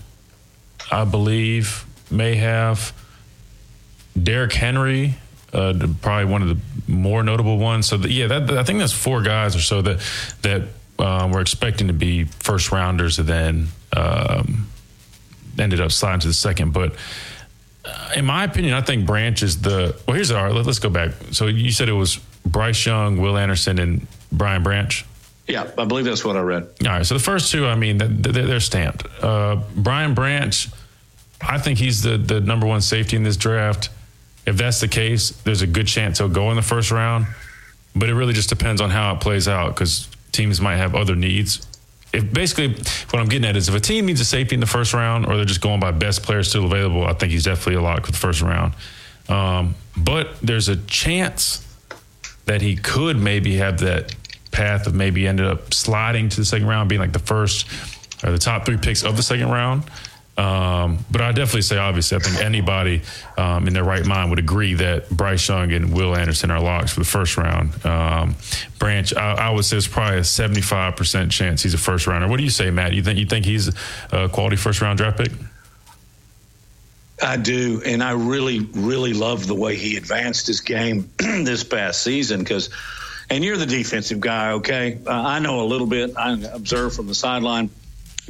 I 0.91 1.05
believe, 1.05 1.87
may 2.11 2.37
have. 2.37 2.93
Derrick 4.21 4.53
Henry, 4.53 5.15
uh, 5.53 5.75
probably 6.03 6.25
one 6.25 6.43
of 6.43 6.49
the 6.49 6.93
more 6.93 7.23
notable 7.23 7.59
ones. 7.59 7.87
So 7.87 7.97
the, 7.97 8.11
yeah, 8.11 8.27
that, 8.27 8.51
I 8.51 8.65
think 8.65 8.81
that's 8.81 8.93
four 8.93 9.23
guys 9.23 9.55
or 9.57 9.61
so 9.61 9.83
that 9.83 10.01
that 10.43 10.63
uh, 10.99 11.29
we're 11.33 11.41
expecting 11.41 11.87
to 11.87 11.93
be 11.93 12.25
first 12.25 12.73
rounders, 12.73 13.19
and 13.19 13.29
then 13.29 13.69
um, 13.97 14.69
ended 15.59 15.81
up 15.81 15.93
sliding 15.93 16.21
to 16.21 16.29
the 16.29 16.35
second. 16.35 16.73
But 16.73 16.95
uh, 17.85 18.13
in 18.17 18.25
my 18.25 18.45
opinion, 18.45 18.75
I 18.75 18.81
think 18.81 19.07
Branch 19.07 19.43
is 19.43 19.61
the. 19.61 19.97
Well, 20.07 20.15
here's 20.15 20.31
our. 20.31 20.53
Let, 20.53 20.67
us 20.67 20.79
go 20.79 20.91
back. 20.91 21.13
So 21.33 21.47
you 21.47 21.73
said 21.73 21.89
it 21.89 21.93
was 21.93 22.19
Bryce 22.45 22.85
Young, 22.85 23.19
Will 23.19 23.37
Anderson, 23.37 23.79
and 23.79 24.07
Brian 24.33 24.63
Branch. 24.63 25.05
Yeah, 25.49 25.69
I 25.77 25.85
believe 25.85 26.05
that's 26.05 26.25
what 26.25 26.37
I 26.37 26.41
read. 26.41 26.69
All 26.85 26.89
right, 26.89 27.07
so 27.07 27.15
the 27.15 27.21
first 27.21 27.51
two, 27.51 27.67
I 27.67 27.75
mean, 27.75 27.99
they're 27.99 28.61
stamped. 28.61 29.05
Uh, 29.21 29.63
Brian 29.75 30.15
Branch, 30.15 30.69
I 31.41 31.59
think 31.59 31.79
he's 31.79 32.03
the 32.03 32.19
the 32.19 32.41
number 32.41 32.67
one 32.67 32.81
safety 32.81 33.17
in 33.17 33.25
this 33.25 33.37
draft. 33.37 33.89
If 34.47 34.57
that's 34.57 34.81
the 34.81 34.89
case, 34.89 35.31
there's 35.43 35.63
a 35.63 35.67
good 35.67 35.87
chance 35.87 36.19
he'll 36.19 36.29
go 36.29 36.51
in 36.51 36.57
the 36.57 36.63
first 36.63 36.91
round. 36.91 37.27
But 37.95 38.09
it 38.09 38.15
really 38.15 38.33
just 38.33 38.49
depends 38.49 38.81
on 38.81 38.91
how 38.91 39.15
it 39.15 39.21
plays 39.21 39.49
out 39.49 39.75
because 39.75 40.09
teams 40.33 40.61
might 40.61 40.77
have 40.77 40.95
other 40.95 41.17
needs. 41.17 41.67
If 42.13 42.33
basically 42.33 42.69
what 43.11 43.21
I'm 43.21 43.29
getting 43.29 43.49
at 43.49 43.57
is 43.57 43.69
if 43.69 43.75
a 43.75 43.81
team 43.81 44.07
needs 44.07 44.21
a 44.21 44.25
safety 44.25 44.55
in 44.55 44.61
the 44.61 44.67
first 44.67 44.93
round 44.93 45.27
or 45.27 45.37
they're 45.37 45.45
just 45.45 45.61
going 45.61 45.81
by 45.81 45.93
best 45.93 46.23
players 46.23 46.49
still 46.49 46.65
available, 46.65 47.07
I 47.07 47.13
think 47.13 47.33
he's 47.33 47.45
definitely 47.45 47.77
a 47.77 47.83
lock 47.83 48.07
for 48.07 48.13
the 48.13 48.19
first 48.19 48.43
round. 48.43 48.75
Um, 49.29 49.77
but 49.97 50.41
there's 50.41 50.69
a 50.69 50.77
chance 50.77 51.67
that 52.47 52.63
he 52.63 52.77
could 52.77 53.17
maybe 53.17 53.57
have 53.57 53.79
that 53.81 54.15
path 54.51 54.87
of 54.87 54.95
maybe 54.95 55.27
ended 55.27 55.47
up 55.47 55.73
sliding 55.73 56.29
to 56.29 56.37
the 56.37 56.45
second 56.45 56.67
round, 56.67 56.89
being 56.89 57.01
like 57.01 57.13
the 57.13 57.21
first 57.21 57.67
or 58.25 58.33
the 58.33 58.39
top 58.39 58.67
three 58.67 58.77
picks 58.77 59.05
of 59.05 59.17
the 59.17 59.23
second 59.23 59.51
round. 59.51 59.85
Um, 60.37 61.05
but 61.11 61.21
I 61.21 61.33
definitely 61.33 61.63
say, 61.63 61.77
obviously, 61.77 62.17
I 62.17 62.21
think 62.21 62.43
anybody 62.43 63.03
um, 63.37 63.67
in 63.67 63.75
their 63.75 63.85
right 63.85 64.07
mind 64.07 64.31
would 64.31 64.39
agree 64.39 64.75
that 64.75 65.11
Bryce 65.11 65.47
Young 65.47 65.73
and 65.73 65.93
Will 65.93 66.17
Anderson 66.17 66.51
are 66.51 66.61
locks 66.61 66.93
for 66.93 67.01
the 67.01 67.07
first 67.07 67.37
round. 67.37 67.85
Um, 67.85 68.37
Branch, 68.79 69.15
I, 69.15 69.33
I, 69.33 69.51
would 69.51 69.65
say 69.67 69.77
it's 69.77 69.87
probably 69.87 70.21
a 70.21 70.25
seventy-five 70.25 70.97
percent 70.97 71.31
chance 71.31 71.63
he's 71.63 71.75
a 71.75 71.79
first 71.79 72.07
rounder. 72.07 72.27
What 72.29 72.39
do 72.39 72.45
you 72.45 72.51
say, 72.51 72.71
Matt? 72.71 72.95
You 72.95 73.03
think 73.03 73.19
you 73.19 73.27
think 73.27 73.45
he's 73.45 73.69
a 74.13 74.29
quality 74.31 74.57
first 74.57 74.81
round 74.81 74.97
draft 74.97 75.19
pick? 75.19 75.33
I 77.23 77.37
do, 77.37 77.83
and 77.85 78.03
I 78.03 78.13
really, 78.13 78.61
really 78.61 79.13
love 79.13 79.47
the 79.47 79.55
way 79.55 79.77
he 79.77 79.99
advanced 79.99 80.47
his 80.47 80.63
game 80.63 81.11
this 81.19 81.65
past 81.65 82.03
season 82.03 82.41
because. 82.41 82.71
And 83.33 83.45
you're 83.45 83.57
the 83.57 83.65
defensive 83.65 84.19
guy, 84.19 84.55
okay? 84.55 84.99
Uh, 85.07 85.13
I 85.13 85.39
know 85.39 85.61
a 85.61 85.63
little 85.63 85.87
bit. 85.87 86.17
I 86.17 86.33
observe 86.33 86.97
from 86.97 87.07
the 87.07 87.15
sideline 87.15 87.71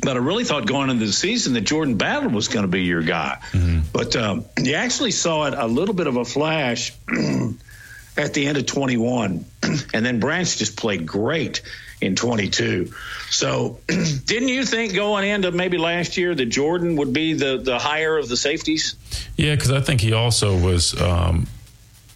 but 0.03 0.16
I 0.16 0.20
really 0.20 0.45
thought 0.45 0.66
going 0.66 0.91
into 0.91 1.07
the 1.07 1.12
season 1.12 1.55
that 1.55 1.62
Jordan 1.62 1.97
Battle 1.97 2.30
was 2.30 2.49
going 2.49 2.64
to 2.64 2.68
be 2.68 2.82
your 2.82 3.03
guy. 3.03 3.38
Mm-hmm. 3.53 3.80
But 3.93 4.16
um, 4.16 4.45
you 4.59 4.74
actually 4.74 5.11
saw 5.11 5.47
it 5.47 5.55
a 5.57 5.66
little 5.66 5.95
bit 5.95 6.07
of 6.07 6.16
a 6.16 6.24
flash 6.24 6.93
at 8.16 8.34
the 8.34 8.47
end 8.47 8.59
of 8.59 8.66
21. 8.66 9.45
and 9.62 10.07
then 10.07 10.20
Branch 10.20 10.57
just 10.57 10.76
played 10.76 11.07
great 11.07 11.62
in 12.01 12.16
22. 12.16 12.93
So 13.28 13.78
didn't 13.86 14.49
you 14.49 14.64
think 14.64 14.95
going 14.95 15.28
into 15.28 15.51
maybe 15.53 15.76
last 15.76 16.16
year 16.16 16.34
that 16.34 16.47
Jordan 16.47 16.97
would 16.97 17.12
be 17.12 17.34
the, 17.34 17.59
the 17.59 17.78
higher 17.78 18.16
of 18.16 18.28
the 18.28 18.36
safeties? 18.36 18.97
Yeah, 19.36 19.55
because 19.55 19.70
I 19.70 19.80
think 19.80 20.01
he 20.01 20.12
also 20.12 20.59
was 20.59 20.99
um, 21.01 21.47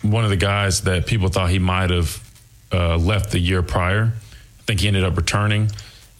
one 0.03 0.25
of 0.25 0.31
the 0.31 0.37
guys 0.37 0.83
that 0.83 1.07
people 1.07 1.29
thought 1.29 1.51
he 1.51 1.59
might 1.59 1.91
have 1.91 2.22
uh, 2.72 2.97
left 2.97 3.31
the 3.31 3.39
year 3.39 3.62
prior. 3.62 4.12
I 4.14 4.62
think 4.62 4.81
he 4.81 4.89
ended 4.89 5.05
up 5.05 5.16
returning. 5.16 5.70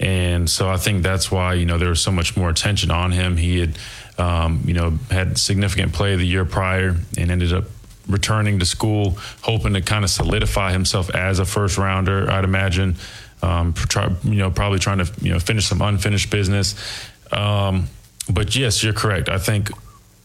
And 0.01 0.51
so 0.51 0.69
I 0.69 0.77
think 0.77 1.03
that's 1.03 1.31
why, 1.31 1.55
you 1.55 1.67
know, 1.67 1.79
there 1.79 1.89
was 1.89 2.01
so 2.01 2.11
much 2.11 2.37
more 2.37 2.51
attention 2.51 2.91
on 2.91 3.13
him. 3.13 3.37
He 3.37 3.61
had, 3.61 3.79
um, 4.19 4.63
you 4.67 4.75
know, 4.75 4.99
had 5.11 5.39
significant 5.39 5.93
play 5.93 6.17
the 6.17 6.27
year 6.27 6.45
prior 6.45 6.97
and 7.17 7.31
ended 7.31 7.53
up 7.53 7.65
returning 8.09 8.59
to 8.59 8.67
school, 8.67 9.17
hoping 9.43 9.75
to 9.75 9.81
kind 9.81 10.05
of 10.05 10.11
solidify 10.11 10.73
himself 10.73 11.15
as 11.15 11.39
a 11.39 11.45
first 11.45 11.79
rounder, 11.79 12.31
I'd 12.31 12.45
imagine. 12.45 12.97
Um, 13.43 13.73
try, 13.75 14.11
you 14.23 14.37
know, 14.37 14.51
probably 14.51 14.79
trying 14.79 14.99
to, 14.99 15.11
you 15.21 15.33
know, 15.33 15.39
finish 15.39 15.67
some 15.67 15.83
unfinished 15.83 16.31
business. 16.31 16.75
Um, 17.31 17.89
but 18.31 18.57
yes, 18.57 18.83
you're 18.83 18.95
correct. 18.95 19.29
I 19.29 19.39
think 19.39 19.71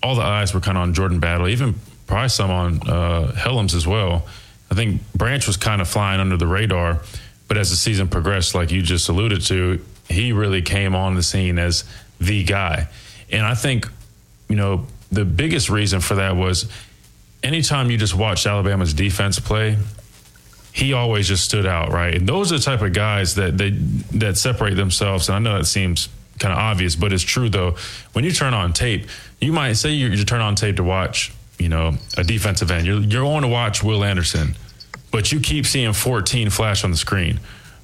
all 0.02 0.16
the 0.16 0.22
eyes 0.22 0.54
were 0.54 0.62
kind 0.62 0.78
of 0.78 0.84
on 0.84 0.94
Jordan 0.94 1.20
Battle, 1.20 1.48
even 1.48 1.76
probably 2.08 2.30
some 2.30 2.50
on 2.50 2.90
uh, 2.90 3.34
Helms 3.34 3.76
as 3.76 3.86
well. 3.86 4.26
I 4.72 4.76
think 4.76 5.02
Branch 5.14 5.46
was 5.46 5.58
kind 5.58 5.82
of 5.82 5.88
flying 5.88 6.20
under 6.20 6.38
the 6.38 6.48
radar 6.48 7.02
but 7.50 7.58
as 7.58 7.72
the 7.72 7.76
season 7.76 8.08
progressed, 8.08 8.56
like 8.56 8.72
you 8.72 8.82
just 8.82 9.10
alluded 9.10 9.42
to, 9.48 9.84
he 10.08 10.32
really 10.32 10.62
came 10.62 10.96
on 10.96 11.16
the 11.16 11.24
scene 11.24 11.60
as 11.60 11.84
the 12.22 12.44
guy. 12.44 12.88
And 13.32 13.46
I 13.46 13.56
think, 13.56 13.90
you 14.48 14.56
know, 14.56 14.86
the 15.12 15.26
biggest 15.26 15.70
reason 15.70 16.00
for 16.00 16.16
that 16.16 16.38
was 16.38 16.72
anytime 17.44 17.90
you 17.90 17.98
just 17.98 18.16
watched 18.16 18.46
Alabama's 18.46 18.94
defense 18.94 19.40
play, 19.40 19.78
he 20.72 20.94
always 20.94 21.28
just 21.28 21.44
stood 21.44 21.66
out, 21.66 21.92
right? 21.92 22.14
And 22.14 22.30
those 22.30 22.52
are 22.54 22.58
the 22.58 22.64
type 22.64 22.82
of 22.82 22.94
guys 22.94 23.36
that 23.36 23.58
they 23.58 23.72
that 23.72 24.38
separate 24.38 24.76
themselves. 24.76 25.28
And 25.28 25.36
I 25.36 25.40
know 25.40 25.58
that 25.58 25.66
seems 25.66 26.08
kind 26.38 26.54
of 26.54 26.60
obvious, 26.60 26.96
but 26.96 27.12
it's 27.12 27.24
true 27.24 27.50
though. 27.50 27.76
When 28.14 28.24
you 28.24 28.32
turn 28.32 28.54
on 28.54 28.74
tape, 28.74 29.08
you 29.42 29.52
might 29.52 29.74
say 29.74 29.90
you, 29.90 30.08
you 30.10 30.24
turn 30.24 30.42
on 30.42 30.54
tape 30.54 30.76
to 30.76 30.84
watch, 30.84 31.34
you 31.58 31.70
know, 31.70 31.96
a 32.16 32.24
defensive 32.24 32.70
end. 32.70 32.86
You're, 32.86 33.02
you're 33.02 33.24
going 33.24 33.42
to 33.42 33.48
watch 33.48 33.84
Will 33.84 34.04
Anderson 34.04 34.56
but 35.12 35.32
you 35.32 35.40
keep 35.40 35.66
seeing 35.66 35.94
14 35.94 36.50
flash 36.50 36.84
on 36.84 36.92
the 36.92 36.98
screen. 36.98 37.40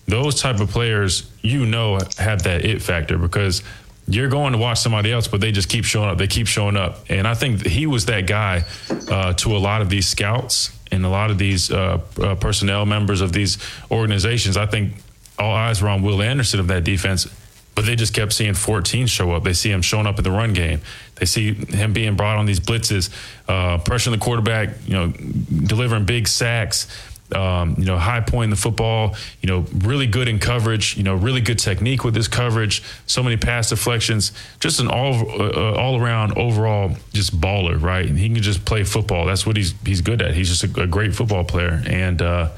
Those 0.07 0.39
type 0.41 0.59
of 0.59 0.69
players, 0.69 1.29
you 1.41 1.65
know, 1.65 1.99
have 2.17 2.43
that 2.43 2.63
it 2.63 2.81
factor 2.81 3.17
because 3.17 3.63
you're 4.07 4.29
going 4.29 4.53
to 4.53 4.59
watch 4.59 4.79
somebody 4.79 5.11
else, 5.11 5.27
but 5.27 5.41
they 5.41 5.51
just 5.51 5.67
keep 5.67 5.83
showing 5.83 6.09
up. 6.09 6.17
They 6.17 6.27
keep 6.27 6.47
showing 6.47 6.77
up, 6.77 7.05
and 7.09 7.27
I 7.27 7.33
think 7.33 7.65
he 7.65 7.87
was 7.87 8.05
that 8.05 8.27
guy 8.27 8.65
uh, 9.09 9.33
to 9.33 9.55
a 9.55 9.57
lot 9.57 9.81
of 9.81 9.89
these 9.89 10.07
scouts 10.07 10.71
and 10.91 11.03
a 11.03 11.09
lot 11.09 11.31
of 11.31 11.39
these 11.39 11.71
uh, 11.71 11.99
uh, 12.21 12.35
personnel 12.35 12.85
members 12.85 13.21
of 13.21 13.33
these 13.33 13.57
organizations. 13.89 14.57
I 14.57 14.67
think 14.67 14.93
all 15.39 15.53
eyes 15.53 15.81
were 15.81 15.89
on 15.89 16.03
Will 16.03 16.21
Anderson 16.21 16.59
of 16.59 16.67
that 16.67 16.83
defense, 16.83 17.27
but 17.73 17.85
they 17.85 17.95
just 17.95 18.13
kept 18.13 18.31
seeing 18.31 18.53
14 18.53 19.07
show 19.07 19.31
up. 19.31 19.43
They 19.43 19.53
see 19.53 19.71
him 19.71 19.81
showing 19.81 20.05
up 20.05 20.19
in 20.19 20.23
the 20.23 20.31
run 20.31 20.53
game. 20.53 20.81
They 21.15 21.25
see 21.25 21.53
him 21.53 21.91
being 21.91 22.15
brought 22.15 22.37
on 22.37 22.45
these 22.45 22.59
blitzes, 22.59 23.09
uh, 23.47 23.79
pressuring 23.79 24.11
the 24.11 24.19
quarterback, 24.19 24.69
you 24.85 24.93
know, 24.93 25.07
delivering 25.07 26.05
big 26.05 26.27
sacks 26.27 26.87
um, 27.33 27.75
you 27.77 27.85
know, 27.85 27.97
high 27.97 28.21
point 28.21 28.45
in 28.45 28.49
the 28.51 28.55
football, 28.55 29.15
you 29.41 29.47
know, 29.47 29.65
really 29.73 30.05
good 30.05 30.27
in 30.27 30.37
coverage, 30.37 30.95
you 30.95 31.03
know, 31.03 31.15
really 31.15 31.41
good 31.41 31.57
technique 31.57 32.03
with 32.03 32.15
his 32.15 32.27
coverage, 32.27 32.83
so 33.07 33.23
many 33.23 33.35
pass 33.37 33.69
deflections, 33.69 34.31
just 34.59 34.79
an 34.79 34.87
all 34.87 35.13
uh, 35.41 35.73
all 35.73 35.99
around 35.99 36.37
overall 36.37 36.95
just 37.13 37.39
baller, 37.39 37.81
right? 37.81 38.05
And 38.05 38.17
he 38.17 38.29
can 38.29 38.43
just 38.43 38.65
play 38.65 38.83
football. 38.83 39.25
That's 39.25 39.45
what 39.45 39.57
he's 39.57 39.73
he's 39.85 40.01
good 40.01 40.21
at. 40.21 40.35
He's 40.35 40.49
just 40.49 40.77
a, 40.77 40.83
a 40.83 40.87
great 40.87 41.15
football 41.15 41.43
player, 41.43 41.81
and 41.87 42.21
uh, 42.21 42.49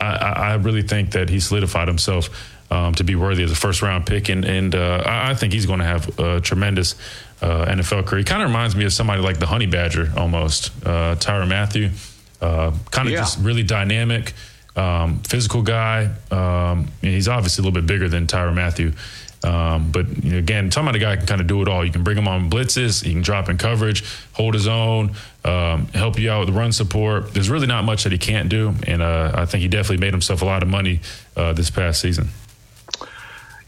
I, 0.00 0.14
I, 0.14 0.54
really 0.54 0.82
think 0.82 1.12
that 1.12 1.28
he 1.28 1.40
solidified 1.40 1.88
himself 1.88 2.28
um, 2.70 2.94
to 2.94 3.04
be 3.04 3.14
worthy 3.14 3.42
of 3.42 3.50
the 3.50 3.56
first 3.56 3.82
round 3.82 4.06
pick, 4.06 4.28
and 4.28 4.44
and 4.44 4.74
uh, 4.74 5.02
I, 5.04 5.34
think 5.34 5.52
he's 5.52 5.66
going 5.66 5.80
to 5.80 5.84
have 5.84 6.18
a 6.18 6.40
tremendous. 6.40 6.94
Uh, 7.42 7.66
NFL 7.66 8.06
career. 8.06 8.22
Kind 8.22 8.40
of 8.40 8.50
reminds 8.50 8.76
me 8.76 8.84
of 8.84 8.92
somebody 8.92 9.20
like 9.20 9.40
the 9.40 9.46
Honey 9.46 9.66
Badger 9.66 10.12
almost, 10.16 10.70
uh, 10.86 11.16
Tyrann 11.16 11.48
Mathieu 11.48 11.90
uh, 12.42 12.72
kind 12.90 13.08
of 13.08 13.12
yeah. 13.12 13.20
just 13.20 13.38
really 13.38 13.62
dynamic, 13.62 14.34
um, 14.76 15.20
physical 15.20 15.62
guy. 15.62 16.10
Um, 16.30 16.88
he's 17.00 17.28
obviously 17.28 17.62
a 17.62 17.64
little 17.64 17.80
bit 17.80 17.86
bigger 17.86 18.08
than 18.08 18.26
Tyrann 18.26 18.54
Mathieu. 18.54 18.92
Um, 19.44 19.90
but 19.90 20.24
you 20.24 20.32
know, 20.32 20.38
again, 20.38 20.70
talking 20.70 20.88
about 20.88 20.96
a 20.96 21.00
guy 21.00 21.16
can 21.16 21.26
kind 21.26 21.40
of 21.40 21.46
do 21.46 21.62
it 21.62 21.68
all. 21.68 21.84
You 21.84 21.90
can 21.90 22.04
bring 22.04 22.16
him 22.16 22.28
on 22.28 22.48
blitzes, 22.48 23.02
he 23.02 23.12
can 23.12 23.22
drop 23.22 23.48
in 23.48 23.58
coverage, 23.58 24.04
hold 24.32 24.54
his 24.54 24.68
own, 24.68 25.16
um, 25.44 25.86
help 25.88 26.18
you 26.18 26.30
out 26.30 26.46
with 26.46 26.54
run 26.54 26.72
support. 26.72 27.34
There's 27.34 27.50
really 27.50 27.66
not 27.66 27.84
much 27.84 28.04
that 28.04 28.12
he 28.12 28.18
can't 28.18 28.48
do, 28.48 28.74
and 28.86 29.02
uh, 29.02 29.32
I 29.34 29.46
think 29.46 29.62
he 29.62 29.68
definitely 29.68 29.98
made 29.98 30.12
himself 30.12 30.42
a 30.42 30.44
lot 30.44 30.62
of 30.62 30.68
money 30.68 31.00
uh, 31.36 31.52
this 31.54 31.70
past 31.70 32.00
season. 32.00 32.28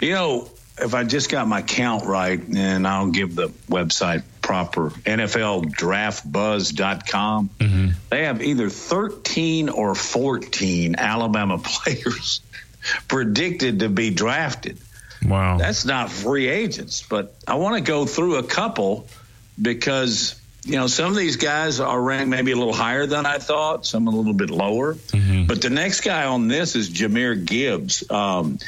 You 0.01 0.13
know, 0.13 0.49
if 0.79 0.95
I 0.95 1.03
just 1.03 1.29
got 1.29 1.49
my 1.49 1.63
count 1.63 2.07
right, 2.07 2.41
and 2.55 2.87
I'll 2.87 3.11
give 3.11 3.35
the 3.35 3.49
website 3.69 4.23
proper, 4.45 4.91
NFLDraftBuzz.com, 4.91 7.51
mm-hmm. 7.59 7.89
they 8.11 8.25
have 8.25 8.43
either 8.43 8.69
13 8.69 9.71
or 9.71 9.95
14 9.95 10.97
Alabama 10.97 11.57
players 11.65 12.43
predicted 13.09 13.79
to 13.81 13.89
be 13.89 14.11
drafted. 14.11 14.77
Wow. 15.25 15.57
That's 15.57 15.87
not 15.87 16.11
free 16.11 16.49
agents, 16.49 17.03
but 17.03 17.35
I 17.49 17.55
want 17.55 17.77
to 17.77 17.81
go 17.81 18.05
through 18.05 18.37
a 18.37 18.43
couple 18.43 19.09
because 19.61 20.39
you 20.65 20.77
know, 20.77 20.87
some 20.87 21.11
of 21.11 21.17
these 21.17 21.37
guys 21.37 21.81
are 21.81 22.01
ranked 22.01 22.29
maybe 22.29 22.53
a 22.53 22.57
little 22.57 22.73
higher 22.73 23.07
than 23.07 23.27
I 23.27 23.39
thought, 23.39 23.85
some 23.85 24.09
a 24.09 24.11
little 24.11 24.33
bit 24.33 24.51
lower. 24.51 24.95
Mm-hmm. 24.95 25.47
But 25.47 25.61
the 25.61 25.71
next 25.71 26.01
guy 26.01 26.25
on 26.25 26.49
this 26.49 26.75
is 26.75 26.89
Jahmyr 26.89 27.45
Gibbs. 27.45 28.11
Um, 28.11 28.59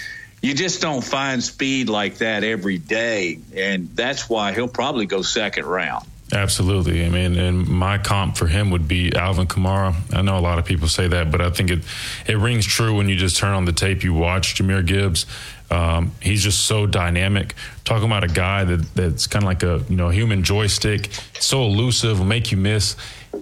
you 0.43 0.55
just 0.55 0.81
don't 0.81 1.03
find 1.03 1.43
speed 1.43 1.89
like 1.89 2.19
that 2.19 2.45
every 2.45 2.79
day, 2.79 3.39
and 3.55 3.89
that's 3.97 4.29
why 4.29 4.53
he'll 4.53 4.69
probably 4.69 5.07
go 5.07 5.23
second 5.23 5.67
round. 5.67 6.07
Absolutely. 6.33 7.05
I 7.05 7.09
mean, 7.09 7.39
and 7.39 7.69
my 7.69 7.99
comp 7.99 8.37
for 8.37 8.49
him 8.49 8.71
would 8.71 8.89
be 8.89 9.15
Alvin 9.15 9.47
Kamara. 9.47 9.95
I 10.13 10.23
know 10.23 10.37
a 10.37 10.41
lot 10.41 10.59
of 10.59 10.65
people 10.65 10.89
say 10.89 11.07
that, 11.07 11.31
but 11.31 11.41
I 11.41 11.51
think 11.51 11.71
it 11.71 11.85
it 12.27 12.37
rings 12.37 12.67
true 12.67 12.97
when 12.97 13.09
you 13.09 13.15
just 13.15 13.37
turn 13.37 13.55
on 13.55 13.65
the 13.65 13.73
tape, 13.73 14.03
you 14.03 14.13
watch 14.13 14.57
Jahmyr 14.57 14.85
Gibbs. 14.85 15.27
Um, 15.71 16.13
he's 16.21 16.43
just 16.43 16.67
so 16.67 16.87
dynamic. 16.87 17.55
Talking 17.85 18.07
about 18.07 18.25
a 18.25 18.29
guy 18.29 18.65
that 18.65 18.95
that's 18.95 19.29
kind 19.29 19.45
of 19.45 19.47
like 19.47 19.63
a 19.63 19.85
you 19.89 19.97
know 19.97 20.09
human 20.09 20.43
joystick, 20.43 21.11
so 21.39 21.63
elusive, 21.63 22.19
will 22.19 22.27
make 22.27 22.51
you 22.51 22.59
miss. 22.59 22.97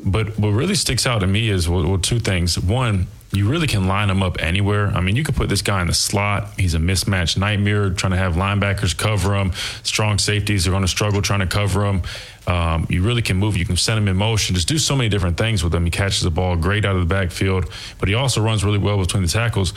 But 0.05 0.39
what 0.39 0.51
really 0.51 0.75
sticks 0.75 1.07
out 1.07 1.21
to 1.21 1.27
me 1.27 1.49
is 1.49 1.69
well, 1.69 1.87
well, 1.89 1.99
two 1.99 2.19
things. 2.19 2.59
One, 2.59 3.07
you 3.35 3.49
really 3.49 3.67
can 3.67 3.87
line 3.87 4.11
him 4.11 4.23
up 4.23 4.41
anywhere. 4.41 4.89
I 4.89 5.01
mean, 5.01 5.17
you 5.17 5.25
could 5.25 5.35
put 5.35 5.49
this 5.49 5.63
guy 5.63 5.81
in 5.81 5.89
the 5.89 5.95
slot. 5.95 6.53
He's 6.59 6.75
a 6.75 6.79
mismatch 6.79 7.37
nightmare, 7.37 7.91
trying 7.91 8.13
to 8.13 8.17
have 8.17 8.35
linebackers 8.35 8.97
cover 8.97 9.35
him. 9.35 9.53
Strong 9.83 10.19
safeties 10.19 10.67
are 10.67 10.71
going 10.71 10.83
to 10.83 10.89
struggle 10.89 11.21
trying 11.23 11.41
to 11.41 11.47
cover 11.47 11.85
him. 11.85 12.03
Um, 12.47 12.87
you 12.89 13.03
really 13.03 13.23
can 13.23 13.37
move. 13.37 13.57
You 13.57 13.65
can 13.65 13.77
send 13.77 13.99
him 13.99 14.09
in 14.09 14.17
motion. 14.17 14.55
Just 14.55 14.69
do 14.69 14.79
so 14.79 14.95
many 14.95 15.09
different 15.09 15.37
things 15.37 15.65
with 15.65 15.75
him. 15.75 15.85
He 15.85 15.91
catches 15.91 16.23
the 16.23 16.31
ball 16.31 16.57
great 16.57 16.85
out 16.85 16.95
of 16.95 17.01
the 17.01 17.13
backfield, 17.15 17.71
but 17.99 18.09
he 18.09 18.15
also 18.15 18.41
runs 18.41 18.65
really 18.65 18.79
well 18.79 18.99
between 18.99 19.23
the 19.23 19.29
tackles. 19.29 19.73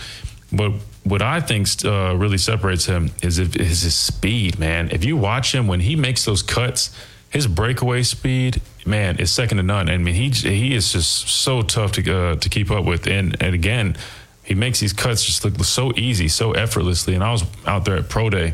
But 0.52 0.74
what 1.04 1.22
I 1.22 1.42
think 1.42 1.68
uh, 1.84 2.16
really 2.16 2.38
separates 2.38 2.86
him 2.86 3.12
is, 3.22 3.40
if, 3.40 3.56
is 3.56 3.82
his 3.82 3.96
speed, 3.96 4.60
man. 4.60 4.90
If 4.92 5.04
you 5.04 5.18
watch 5.18 5.54
him 5.54 5.68
when 5.68 5.80
he 5.80 5.96
makes 5.96 6.26
those 6.26 6.42
cuts, 6.42 6.96
his 7.30 7.48
breakaway 7.48 8.04
speed, 8.04 8.62
man, 8.86 9.18
is 9.18 9.32
second 9.32 9.58
to 9.58 9.64
none. 9.64 9.90
I 9.90 9.98
mean, 9.98 10.16
he 10.16 10.30
he 10.30 10.76
is 10.76 10.94
just 10.94 11.28
so 11.28 11.62
tough 11.62 11.94
to 11.94 12.14
uh, 12.14 12.36
to 12.36 12.50
keep 12.50 12.72
up 12.72 12.86
with. 12.86 13.08
And 13.08 13.42
and 13.42 13.54
again, 13.54 13.98
he 14.44 14.56
makes 14.56 14.80
these 14.80 14.94
cuts 14.94 15.24
just 15.24 15.44
look 15.44 15.62
so 15.64 15.92
easy, 15.96 16.28
so 16.28 16.54
effortlessly. 16.54 17.16
And 17.16 17.24
I 17.24 17.32
was 17.32 17.44
out 17.66 17.86
there 17.86 17.98
at 17.98 18.10
pro 18.10 18.30
day 18.30 18.54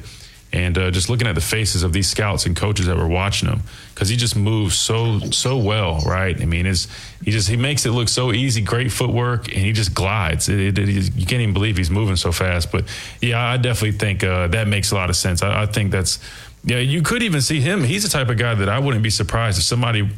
and 0.53 0.77
uh, 0.77 0.91
just 0.91 1.09
looking 1.09 1.27
at 1.27 1.33
the 1.33 1.41
faces 1.41 1.81
of 1.81 1.91
these 1.91 2.07
scouts 2.07 2.45
and 2.45 2.55
coaches 2.55 2.85
that 2.85 2.95
were 2.95 3.07
watching 3.07 3.49
him 3.49 3.61
because 3.93 4.07
he 4.07 4.15
just 4.15 4.35
moves 4.35 4.77
so 4.77 5.19
so 5.31 5.57
well 5.57 5.99
right 6.05 6.39
i 6.41 6.45
mean 6.45 6.65
it's 6.65 6.87
he 7.23 7.31
just 7.31 7.49
he 7.49 7.57
makes 7.57 7.85
it 7.85 7.91
look 7.91 8.07
so 8.07 8.31
easy 8.31 8.61
great 8.61 8.91
footwork 8.91 9.47
and 9.47 9.57
he 9.57 9.71
just 9.71 9.93
glides 9.95 10.47
it, 10.47 10.59
it, 10.59 10.77
it, 10.77 11.15
you 11.15 11.25
can't 11.25 11.41
even 11.41 11.53
believe 11.53 11.75
he's 11.75 11.89
moving 11.89 12.15
so 12.15 12.31
fast 12.31 12.71
but 12.71 12.85
yeah 13.19 13.43
i 13.43 13.57
definitely 13.57 13.97
think 13.97 14.23
uh, 14.23 14.47
that 14.47 14.67
makes 14.67 14.91
a 14.91 14.95
lot 14.95 15.09
of 15.09 15.15
sense 15.15 15.41
I, 15.41 15.63
I 15.63 15.65
think 15.65 15.91
that's 15.91 16.19
yeah, 16.65 16.77
you 16.77 17.01
could 17.01 17.23
even 17.23 17.41
see 17.41 17.59
him. 17.59 17.83
He's 17.83 18.03
the 18.03 18.09
type 18.09 18.29
of 18.29 18.37
guy 18.37 18.55
that 18.55 18.69
I 18.69 18.79
wouldn't 18.79 19.03
be 19.03 19.09
surprised 19.09 19.57
if 19.57 19.65
somebody. 19.65 20.09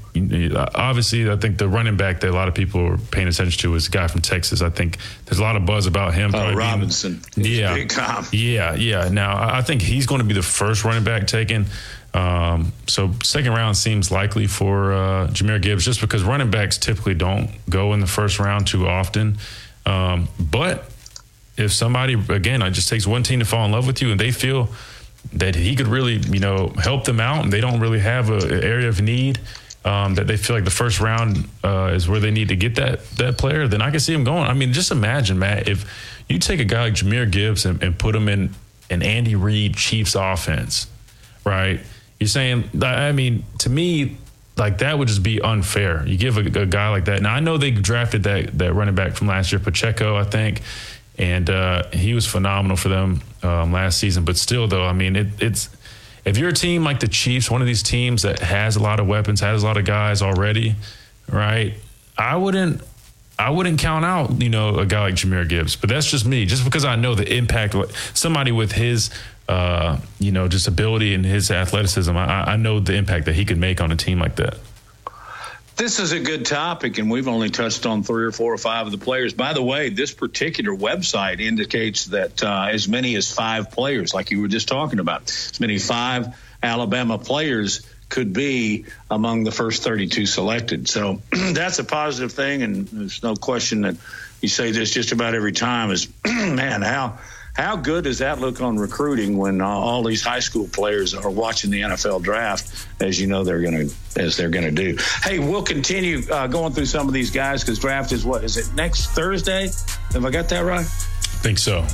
Obviously, 0.76 1.30
I 1.30 1.38
think 1.38 1.58
the 1.58 1.68
running 1.68 1.98
back 1.98 2.20
that 2.20 2.30
a 2.30 2.34
lot 2.34 2.48
of 2.48 2.54
people 2.54 2.86
are 2.86 2.98
paying 2.98 3.28
attention 3.28 3.60
to 3.62 3.74
is 3.74 3.88
a 3.88 3.92
guy 3.92 4.08
from 4.08 4.22
Texas. 4.22 4.62
I 4.62 4.70
think 4.70 4.98
there's 5.26 5.40
a 5.40 5.42
lot 5.42 5.56
of 5.56 5.66
buzz 5.66 5.88
about 5.88 6.14
him. 6.14 6.36
Oh, 6.36 6.54
Robinson. 6.54 7.22
Being, 7.36 7.62
yeah, 7.62 8.24
yeah, 8.32 8.76
yeah. 8.76 9.10
Now 9.10 9.36
I 9.38 9.64
think 9.64 9.82
he's 9.82 10.06
going 10.06 10.20
to 10.20 10.28
be 10.28 10.36
the 10.36 10.44
first 10.44 10.84
running 10.84 11.04
back 11.04 11.26
taken. 11.26 11.66
Um, 12.14 12.74
so 12.88 13.12
second 13.24 13.54
round 13.54 13.76
seems 13.76 14.12
likely 14.12 14.46
for 14.46 14.94
uh, 14.94 15.28
Jahmyr 15.30 15.62
Gibbs, 15.62 15.84
just 15.84 16.00
because 16.00 16.24
running 16.24 16.52
backs 16.52 16.78
typically 16.78 17.16
don't 17.16 17.50
go 17.70 17.94
in 17.94 18.02
the 18.02 18.08
first 18.08 18.40
round 18.40 18.68
too 18.68 18.88
often. 18.88 19.38
Um, 19.88 20.30
but 20.40 20.86
if 21.58 21.74
somebody 21.74 22.14
again, 22.30 22.62
it 22.62 22.72
just 22.72 22.88
takes 22.88 23.08
one 23.08 23.24
team 23.24 23.40
to 23.40 23.46
fall 23.46 23.66
in 23.66 23.72
love 23.72 23.88
with 23.88 24.02
you, 24.02 24.12
and 24.12 24.20
they 24.20 24.32
feel 24.32 24.70
that 25.34 25.56
he 25.56 25.76
could 25.76 25.88
really, 25.88 26.16
you 26.18 26.40
know, 26.40 26.74
help 26.82 27.06
them 27.06 27.20
out, 27.20 27.44
and 27.44 27.52
they 27.52 27.62
don't 27.62 27.80
really 27.80 28.00
have 28.00 28.30
an 28.30 28.64
area 28.64 28.90
of 28.90 29.02
need. 29.02 29.40
Um, 29.84 30.16
that 30.16 30.26
they 30.26 30.36
feel 30.36 30.56
like 30.56 30.66
the 30.66 30.72
first 30.72 31.00
round 31.00 31.48
uh, 31.64 31.92
is 31.94 32.10
where 32.10 32.20
they 32.20 32.32
need 32.32 32.48
to 32.48 32.56
get 32.56 32.74
that 32.76 33.08
that 33.18 33.38
player, 33.38 33.68
then 33.68 33.84
I 33.84 33.92
can 33.92 34.00
see 34.00 34.14
him 34.14 34.24
going. 34.24 34.48
I 34.50 34.54
mean, 34.54 34.74
just 34.74 34.90
imagine, 34.90 35.38
Matt, 35.38 35.68
if 35.68 35.86
you 36.28 36.40
take 36.40 36.60
a 36.60 36.66
guy 36.66 36.86
like 36.86 36.94
Jahmyr 36.94 37.32
Gibbs 37.32 37.68
and, 37.68 37.84
and 37.84 37.96
put 37.96 38.16
him 38.16 38.28
in 38.28 38.50
an 38.90 39.04
Andy 39.04 39.36
Reid 39.36 39.76
Chiefs 39.76 40.16
offense, 40.16 40.88
right? 41.46 41.82
You're 42.20 42.28
saying, 42.28 42.70
I 42.82 43.12
mean, 43.12 43.44
to 43.60 43.70
me, 43.70 44.18
like 44.58 44.80
that 44.80 44.98
would 44.98 45.08
just 45.08 45.22
be 45.22 45.42
unfair. 45.42 46.04
You 46.08 46.18
give 46.18 46.38
a, 46.38 46.62
a 46.62 46.66
guy 46.66 46.90
like 46.90 47.06
that. 47.06 47.22
Now 47.22 47.36
I 47.36 47.40
know 47.40 47.58
they 47.58 47.72
drafted 47.72 48.24
that 48.24 48.58
that 48.58 48.74
running 48.74 48.96
back 48.96 49.14
from 49.14 49.28
last 49.28 49.52
year, 49.52 49.60
Pacheco, 49.60 50.16
I 50.16 50.24
think, 50.24 50.62
and 51.18 51.50
uh, 51.50 51.84
he 51.92 52.14
was 52.14 52.26
phenomenal 52.26 52.78
for 52.78 52.90
them 52.90 53.22
um, 53.44 53.72
last 53.72 54.00
season. 54.00 54.26
But 54.26 54.38
still, 54.38 54.68
though, 54.68 54.86
I 54.86 54.94
mean, 54.94 55.16
it, 55.16 55.28
it's 55.40 55.70
if 56.26 56.38
you're 56.38 56.50
a 56.50 56.54
team 56.54 56.84
like 56.84 57.00
the 57.00 57.08
Chiefs, 57.08 57.50
one 57.50 57.62
of 57.62 57.68
these 57.68 57.84
teams 57.84 58.24
that 58.24 58.40
has 58.40 58.76
a 58.76 58.82
lot 58.82 59.00
of 59.00 59.08
weapons, 59.08 59.40
has 59.42 59.64
a 59.64 59.66
lot 59.66 59.78
of 59.78 59.86
guys 59.86 60.22
already, 60.22 60.76
right? 61.30 61.76
I 62.18 62.36
wouldn't. 62.36 62.82
I 63.38 63.50
wouldn't 63.50 63.80
count 63.80 64.06
out, 64.06 64.42
you 64.42 64.48
know, 64.48 64.78
a 64.78 64.86
guy 64.86 65.02
like 65.02 65.16
Jahmyr 65.16 65.50
Gibbs, 65.50 65.76
but 65.76 65.90
that's 65.90 66.10
just 66.10 66.26
me. 66.26 66.46
Just 66.46 66.64
because 66.64 66.86
I 66.86 66.96
know 66.96 67.16
the 67.16 67.30
impact, 67.36 67.76
somebody 68.14 68.54
with 68.54 68.72
his, 68.72 69.10
uh, 69.50 70.00
you 70.20 70.32
know, 70.32 70.48
just 70.48 70.70
ability 70.70 71.14
and 71.14 71.26
his 71.26 71.52
athleticism, 71.52 72.16
I, 72.16 72.54
I 72.54 72.56
know 72.56 72.80
the 72.80 72.94
impact 72.94 73.26
that 73.26 73.36
he 73.36 73.44
could 73.44 73.58
make 73.58 73.82
on 73.82 73.92
a 73.92 73.98
team 73.98 74.20
like 74.20 74.38
that. 74.38 74.58
This 75.76 76.00
is 76.00 76.14
a 76.14 76.22
good 76.22 76.46
topic, 76.46 77.00
and 77.00 77.12
we've 77.12 77.28
only 77.28 77.50
touched 77.50 77.86
on 77.86 78.04
three 78.04 78.24
or 78.24 78.32
four 78.32 78.54
or 78.54 78.58
five 78.58 78.86
of 78.86 78.94
the 78.94 78.98
players. 78.98 79.34
By 79.34 79.52
the 79.52 79.62
way, 79.62 79.90
this 79.90 80.14
particular 80.14 80.74
website 80.74 81.42
indicates 81.42 82.06
that 82.06 82.42
uh, 82.42 82.68
as 82.72 82.88
many 82.88 83.16
as 83.18 83.30
five 83.30 83.72
players, 83.72 84.14
like 84.14 84.32
you 84.32 84.40
were 84.42 84.48
just 84.48 84.70
talking 84.70 85.00
about, 85.00 85.24
as 85.24 85.60
many 85.60 85.78
five 85.78 86.34
Alabama 86.64 87.18
players 87.18 87.86
could 88.08 88.32
be 88.32 88.86
among 89.12 89.44
the 89.44 89.52
first 89.52 89.84
32 89.84 90.26
selected. 90.26 90.88
So 90.88 91.22
that's 91.32 91.78
a 91.80 91.84
positive 91.84 92.32
thing, 92.32 92.62
and 92.62 92.88
there's 92.88 93.22
no 93.22 93.36
question 93.36 93.82
that 93.82 93.98
you 94.42 94.48
say 94.48 94.72
this 94.72 94.92
just 94.92 95.12
about 95.12 95.36
every 95.36 95.52
time. 95.52 95.92
Is 95.92 96.08
man, 96.26 96.84
how 96.84 97.20
how 97.56 97.78
good 97.78 98.04
does 98.04 98.20
that 98.20 98.40
look 98.40 98.60
on 98.60 98.78
recruiting 98.78 99.38
when 99.38 99.62
uh, 99.62 99.68
all 99.68 100.04
these 100.04 100.22
high 100.22 100.42
school 100.42 100.68
players 100.68 101.14
are 101.14 101.30
watching 101.30 101.72
the 101.72 101.82
NFL 101.82 102.22
draft, 102.22 102.88
as 103.00 103.20
you 103.20 103.28
know 103.28 103.46
they're 103.46 103.62
going 103.62 103.88
to 103.88 103.96
as 104.20 104.36
they're 104.36 104.50
going 104.50 104.66
to 104.66 104.72
do? 104.72 104.98
Hey, 105.24 105.40
we'll 105.40 105.64
continue 105.64 106.22
uh, 106.32 106.48
going 106.48 106.74
through 106.74 106.88
some 106.88 107.08
of 107.08 107.14
these 107.14 107.32
guys 107.32 107.64
because 107.64 107.80
draft 107.80 108.12
is 108.12 108.26
what 108.26 108.44
is 108.44 108.58
it 108.58 108.74
next 108.76 109.08
Thursday? 109.12 109.70
Have 110.12 110.26
I 110.26 110.32
got 110.32 110.50
that 110.50 110.62
right? 110.62 110.82
I 110.82 111.38
think 111.44 111.58
so. 111.58 111.86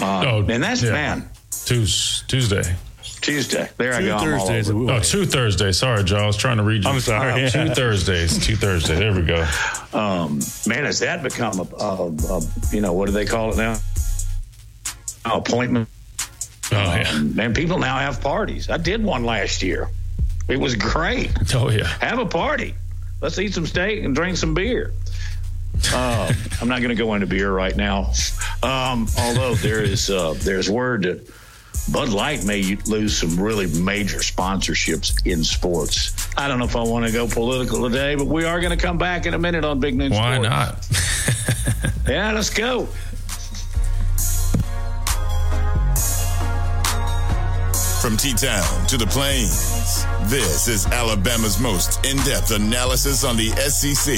Uh, 0.00 0.24
oh, 0.26 0.46
and 0.48 0.62
that's 0.62 0.82
yeah. 0.82 0.90
man 0.90 1.30
Tuesday. 1.50 2.76
Tuesday. 3.20 3.70
There 3.78 3.92
two 3.92 3.96
I 3.96 4.06
go. 4.06 4.18
Thursdays. 4.18 4.70
Oh, 4.70 5.00
two 5.00 5.24
Thursdays. 5.24 5.78
Sorry, 5.78 6.04
Joe. 6.04 6.18
I 6.18 6.26
was 6.26 6.36
trying 6.36 6.58
to 6.58 6.62
read 6.62 6.84
you. 6.84 6.90
I'm 6.90 7.00
sorry. 7.00 7.44
Uh, 7.44 7.48
two 7.48 7.68
Thursdays. 7.74 8.44
Two 8.44 8.56
Thursdays. 8.56 8.98
There 8.98 9.14
we 9.14 9.22
go. 9.22 9.48
Um, 9.92 10.40
man, 10.66 10.84
has 10.84 10.98
that 10.98 11.22
become 11.22 11.60
a, 11.60 11.76
a, 11.76 12.08
a, 12.08 12.42
you 12.70 12.82
know, 12.82 12.92
what 12.92 13.06
do 13.06 13.12
they 13.12 13.24
call 13.24 13.52
it 13.52 13.56
now? 13.56 13.78
Appointment. 15.24 15.88
Oh, 16.72 16.76
yeah. 16.76 17.10
Um, 17.10 17.38
and 17.38 17.54
people 17.54 17.78
now 17.78 17.98
have 17.98 18.20
parties. 18.20 18.70
I 18.70 18.78
did 18.78 19.02
one 19.02 19.24
last 19.24 19.62
year. 19.62 19.88
It 20.48 20.58
was 20.58 20.74
great. 20.74 21.30
Oh, 21.54 21.70
yeah. 21.70 21.86
Have 22.00 22.18
a 22.18 22.26
party. 22.26 22.74
Let's 23.20 23.38
eat 23.38 23.54
some 23.54 23.66
steak 23.66 24.04
and 24.04 24.14
drink 24.14 24.36
some 24.36 24.54
beer. 24.54 24.92
Uh, 25.92 26.32
I'm 26.60 26.68
not 26.68 26.78
going 26.80 26.90
to 26.90 26.94
go 26.94 27.14
into 27.14 27.26
beer 27.26 27.52
right 27.52 27.76
now. 27.76 28.12
Um, 28.62 29.06
although 29.18 29.54
there 29.54 29.82
is 29.82 30.10
uh, 30.10 30.34
there's 30.38 30.70
word 30.70 31.02
that 31.02 31.30
Bud 31.92 32.08
Light 32.10 32.44
may 32.44 32.76
lose 32.86 33.16
some 33.16 33.38
really 33.38 33.66
major 33.80 34.18
sponsorships 34.18 35.26
in 35.26 35.44
sports. 35.44 36.28
I 36.36 36.48
don't 36.48 36.58
know 36.58 36.64
if 36.64 36.76
I 36.76 36.82
want 36.82 37.06
to 37.06 37.12
go 37.12 37.26
political 37.26 37.88
today, 37.88 38.14
but 38.14 38.26
we 38.26 38.44
are 38.44 38.60
going 38.60 38.76
to 38.76 38.82
come 38.82 38.98
back 38.98 39.26
in 39.26 39.34
a 39.34 39.38
minute 39.38 39.64
on 39.64 39.80
Big 39.80 39.94
Noon 39.94 40.12
Why 40.12 40.36
Sports. 40.36 41.70
not? 41.70 41.92
yeah, 42.08 42.32
let's 42.32 42.50
go. 42.50 42.88
From 48.04 48.18
T 48.18 48.34
Town 48.34 48.86
to 48.88 48.98
the 48.98 49.06
Plains, 49.06 50.04
this 50.24 50.68
is 50.68 50.84
Alabama's 50.88 51.58
most 51.58 52.04
in 52.04 52.18
depth 52.18 52.50
analysis 52.50 53.24
on 53.24 53.34
the 53.38 53.48
SEC. 53.52 54.16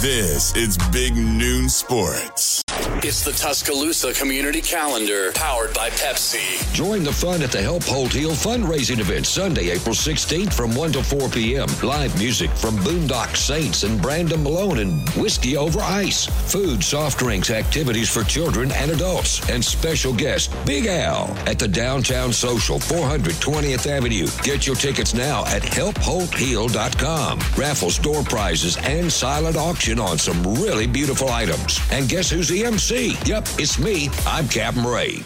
This 0.00 0.54
is 0.54 0.78
Big 0.92 1.16
Noon 1.16 1.68
Sports. 1.68 2.62
It's 3.02 3.24
the 3.24 3.32
Tuscaloosa 3.32 4.12
Community 4.12 4.60
Calendar, 4.60 5.32
powered 5.32 5.72
by 5.72 5.88
Pepsi. 5.88 6.70
Join 6.74 7.02
the 7.02 7.10
fun 7.12 7.40
at 7.40 7.50
the 7.50 7.62
Help 7.62 7.82
Holt 7.84 8.12
Heal 8.12 8.32
fundraising 8.32 8.98
event 8.98 9.26
Sunday, 9.26 9.70
April 9.70 9.94
16th 9.94 10.52
from 10.52 10.74
1 10.74 10.92
to 10.92 11.02
4 11.02 11.30
p.m. 11.30 11.66
Live 11.82 12.18
music 12.18 12.50
from 12.50 12.76
Boondock 12.76 13.34
Saints 13.38 13.84
and 13.84 14.02
Brandon 14.02 14.42
Malone 14.42 14.80
and 14.80 15.08
Whiskey 15.10 15.56
Over 15.56 15.80
Ice. 15.80 16.26
Food, 16.52 16.84
soft 16.84 17.18
drinks, 17.18 17.48
activities 17.48 18.10
for 18.10 18.22
children 18.22 18.70
and 18.72 18.90
adults, 18.90 19.48
and 19.48 19.64
special 19.64 20.12
guest 20.12 20.54
Big 20.66 20.84
Al 20.84 21.34
at 21.48 21.58
the 21.58 21.68
Downtown 21.68 22.34
Social, 22.34 22.78
420th 22.78 23.86
Avenue. 23.86 24.26
Get 24.42 24.66
your 24.66 24.76
tickets 24.76 25.14
now 25.14 25.46
at 25.46 25.62
helpholtheal.com. 25.62 27.38
Raffle 27.56 28.02
door 28.02 28.22
prizes 28.24 28.76
and 28.76 29.10
silent 29.10 29.56
auction 29.56 29.98
on 29.98 30.18
some 30.18 30.42
really 30.56 30.86
beautiful 30.86 31.30
items. 31.30 31.80
And 31.90 32.06
guess 32.06 32.28
who's 32.28 32.48
the 32.48 32.66
MC? 32.66 32.89
Yep, 32.90 33.46
it's 33.56 33.78
me. 33.78 34.08
I'm 34.26 34.48
Captain 34.48 34.82
Ray. 34.82 35.22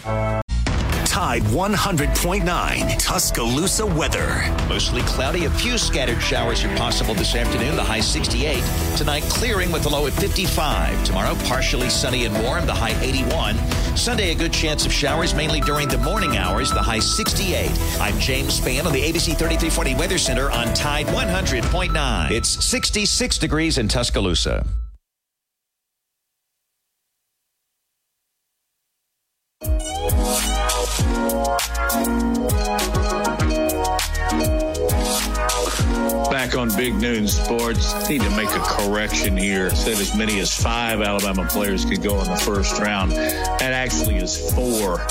Tide 1.07 1.41
100.9 1.41 2.99
Tuscaloosa 2.99 3.85
weather. 3.87 4.53
Mostly 4.69 5.01
cloudy, 5.01 5.45
a 5.45 5.49
few 5.49 5.79
scattered 5.79 6.21
showers 6.21 6.63
are 6.63 6.75
possible 6.75 7.15
this 7.15 7.33
afternoon, 7.33 7.75
the 7.75 7.83
high 7.83 8.01
68. 8.01 8.63
Tonight, 8.95 9.23
clearing 9.23 9.71
with 9.71 9.81
the 9.81 9.89
low 9.89 10.05
at 10.05 10.13
55. 10.13 11.03
Tomorrow, 11.05 11.33
partially 11.45 11.89
sunny 11.89 12.25
and 12.25 12.37
warm, 12.43 12.67
the 12.67 12.73
high 12.73 13.01
81. 13.01 13.57
Sunday, 13.97 14.29
a 14.29 14.35
good 14.35 14.53
chance 14.53 14.85
of 14.85 14.93
showers, 14.93 15.33
mainly 15.33 15.59
during 15.59 15.87
the 15.87 15.97
morning 15.97 16.37
hours, 16.37 16.69
the 16.69 16.83
high 16.83 16.99
68. 16.99 17.71
I'm 17.99 18.19
James 18.19 18.59
Spann 18.59 18.85
on 18.85 18.93
the 18.93 19.01
ABC 19.01 19.35
3340 19.37 19.95
Weather 19.95 20.19
Center 20.19 20.51
on 20.51 20.71
Tide 20.75 21.07
100.9. 21.07 22.29
It's 22.29 22.63
66 22.63 23.39
degrees 23.39 23.79
in 23.79 23.87
Tuscaloosa. 23.87 24.67
Back 36.45 36.57
on 36.57 36.69
Big 36.77 36.93
Noon 36.93 37.27
Sports, 37.27 38.07
need 38.07 38.21
to 38.21 38.29
make 38.29 38.51
a 38.51 38.59
correction 38.59 39.35
here. 39.35 39.71
Said 39.71 39.97
as 39.97 40.15
many 40.15 40.39
as 40.39 40.55
five 40.55 41.01
Alabama 41.01 41.47
players 41.49 41.85
could 41.85 42.03
go 42.03 42.21
in 42.21 42.29
the 42.29 42.35
first 42.35 42.79
round. 42.79 43.13
That 43.13 43.71
actually 43.73 44.17
is 44.17 44.53
four. 44.53 45.03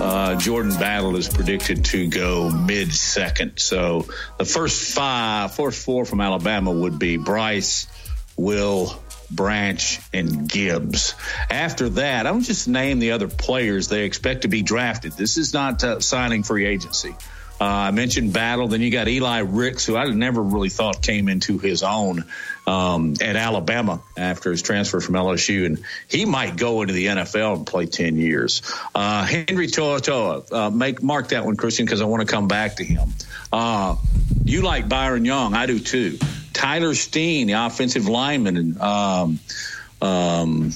Uh, 0.00 0.36
Jordan 0.36 0.70
Battle 0.78 1.16
is 1.16 1.26
predicted 1.26 1.86
to 1.86 2.06
go 2.06 2.50
mid 2.50 2.94
second. 2.94 3.58
So 3.58 4.06
the 4.38 4.44
first 4.44 4.94
five, 4.94 5.52
first 5.56 5.84
four 5.84 6.04
from 6.04 6.20
Alabama 6.20 6.70
would 6.70 7.00
be 7.00 7.16
Bryce, 7.16 7.88
Will, 8.36 8.96
Branch, 9.28 10.00
and 10.12 10.48
Gibbs. 10.48 11.16
After 11.50 11.88
that, 11.88 12.28
I'll 12.28 12.40
just 12.40 12.68
name 12.68 13.00
the 13.00 13.10
other 13.10 13.26
players 13.26 13.88
they 13.88 14.04
expect 14.04 14.42
to 14.42 14.48
be 14.48 14.62
drafted. 14.62 15.14
This 15.14 15.36
is 15.36 15.52
not 15.52 15.82
uh, 15.82 15.98
signing 15.98 16.44
free 16.44 16.64
agency. 16.64 17.16
Uh, 17.60 17.64
I 17.64 17.90
mentioned 17.90 18.32
Battle. 18.32 18.68
Then 18.68 18.82
you 18.82 18.90
got 18.90 19.08
Eli 19.08 19.38
Ricks, 19.38 19.86
who 19.86 19.96
I 19.96 20.04
never 20.10 20.42
really 20.42 20.68
thought 20.68 21.02
came 21.02 21.28
into 21.28 21.58
his 21.58 21.82
own 21.82 22.24
um, 22.66 23.14
at 23.20 23.36
Alabama 23.36 24.02
after 24.16 24.50
his 24.50 24.60
transfer 24.60 25.00
from 25.00 25.14
LSU, 25.14 25.64
and 25.64 25.82
he 26.08 26.24
might 26.26 26.56
go 26.56 26.82
into 26.82 26.92
the 26.92 27.06
NFL 27.06 27.56
and 27.56 27.66
play 27.66 27.86
ten 27.86 28.16
years. 28.16 28.62
Uh, 28.94 29.24
Henry 29.24 29.68
Toa 29.68 30.42
uh, 30.52 30.70
make 30.70 31.02
mark 31.02 31.28
that 31.28 31.44
one, 31.44 31.56
Christian, 31.56 31.86
because 31.86 32.02
I 32.02 32.04
want 32.04 32.26
to 32.26 32.32
come 32.32 32.46
back 32.46 32.76
to 32.76 32.84
him. 32.84 33.08
Uh, 33.52 33.96
you 34.44 34.62
like 34.62 34.88
Byron 34.88 35.24
Young, 35.24 35.54
I 35.54 35.66
do 35.66 35.78
too. 35.78 36.18
Tyler 36.52 36.94
Steen, 36.94 37.46
the 37.46 37.54
offensive 37.54 38.08
lineman, 38.08 38.56
and 38.56 38.80
um, 38.80 39.38
um, 40.02 40.72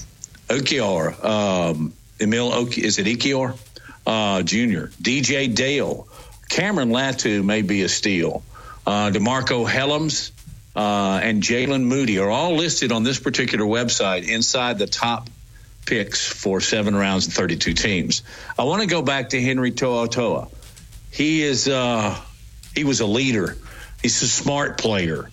Okior, 0.48 1.24
um, 1.24 1.92
Emil 2.20 2.52
Oki, 2.52 2.84
is 2.84 2.98
it 2.98 3.06
Ekiyor 3.06 3.58
uh, 4.06 4.42
Jr., 4.42 4.86
DJ 5.00 5.54
Dale. 5.54 6.06
Cameron 6.50 6.90
Latu 6.90 7.44
may 7.44 7.62
be 7.62 7.82
a 7.82 7.88
steal. 7.88 8.42
Uh, 8.86 9.10
DeMarco 9.10 9.66
Hellams 9.66 10.32
uh, 10.74 11.20
and 11.22 11.42
Jaylen 11.42 11.84
Moody 11.84 12.18
are 12.18 12.28
all 12.28 12.56
listed 12.56 12.92
on 12.92 13.04
this 13.04 13.18
particular 13.20 13.64
website 13.64 14.28
inside 14.28 14.78
the 14.78 14.86
top 14.86 15.30
picks 15.86 16.26
for 16.26 16.60
seven 16.60 16.94
rounds 16.94 17.26
and 17.26 17.34
32 17.34 17.74
teams. 17.74 18.22
I 18.58 18.64
want 18.64 18.82
to 18.82 18.88
go 18.88 19.00
back 19.00 19.30
to 19.30 19.40
Henry 19.40 19.70
To'oTo'o. 19.70 20.50
He 21.12 21.42
is 21.42 21.68
uh, 21.68 22.20
he 22.74 22.84
was 22.84 23.00
a 23.00 23.06
leader. 23.06 23.56
He's 24.02 24.20
a 24.22 24.28
smart 24.28 24.76
player. 24.76 25.30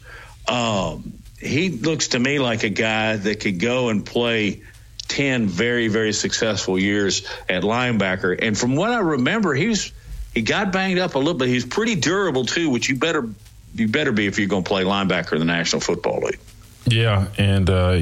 Um, 0.47 1.13
he 1.39 1.69
looks 1.69 2.09
to 2.09 2.19
me 2.19 2.39
like 2.39 2.63
a 2.63 2.69
guy 2.69 3.15
that 3.15 3.39
could 3.39 3.59
go 3.59 3.89
and 3.89 4.05
play 4.05 4.61
10 5.07 5.47
very, 5.47 5.87
very 5.87 6.13
successful 6.13 6.77
years 6.77 7.27
at 7.49 7.63
linebacker. 7.63 8.37
And 8.39 8.57
from 8.57 8.75
what 8.75 8.91
I 8.91 8.99
remember, 8.99 9.53
he 9.53 9.67
was 9.67 9.91
he 10.37 10.43
got 10.43 10.71
banged 10.71 10.99
up 10.99 11.15
a 11.15 11.17
little 11.17 11.33
bit. 11.33 11.47
He's 11.47 11.65
pretty 11.65 11.95
durable 11.95 12.45
too, 12.45 12.69
which 12.69 12.87
you 12.87 12.95
better 12.95 13.27
you 13.73 13.87
better 13.87 14.11
be 14.11 14.27
if 14.27 14.37
you're 14.37 14.47
going 14.47 14.63
to 14.63 14.67
play 14.67 14.83
linebacker 14.83 15.33
in 15.33 15.39
the 15.39 15.45
National 15.45 15.79
Football 15.79 16.19
League. 16.21 16.39
Yeah, 16.85 17.27
and 17.39 17.67
uh, 17.67 17.99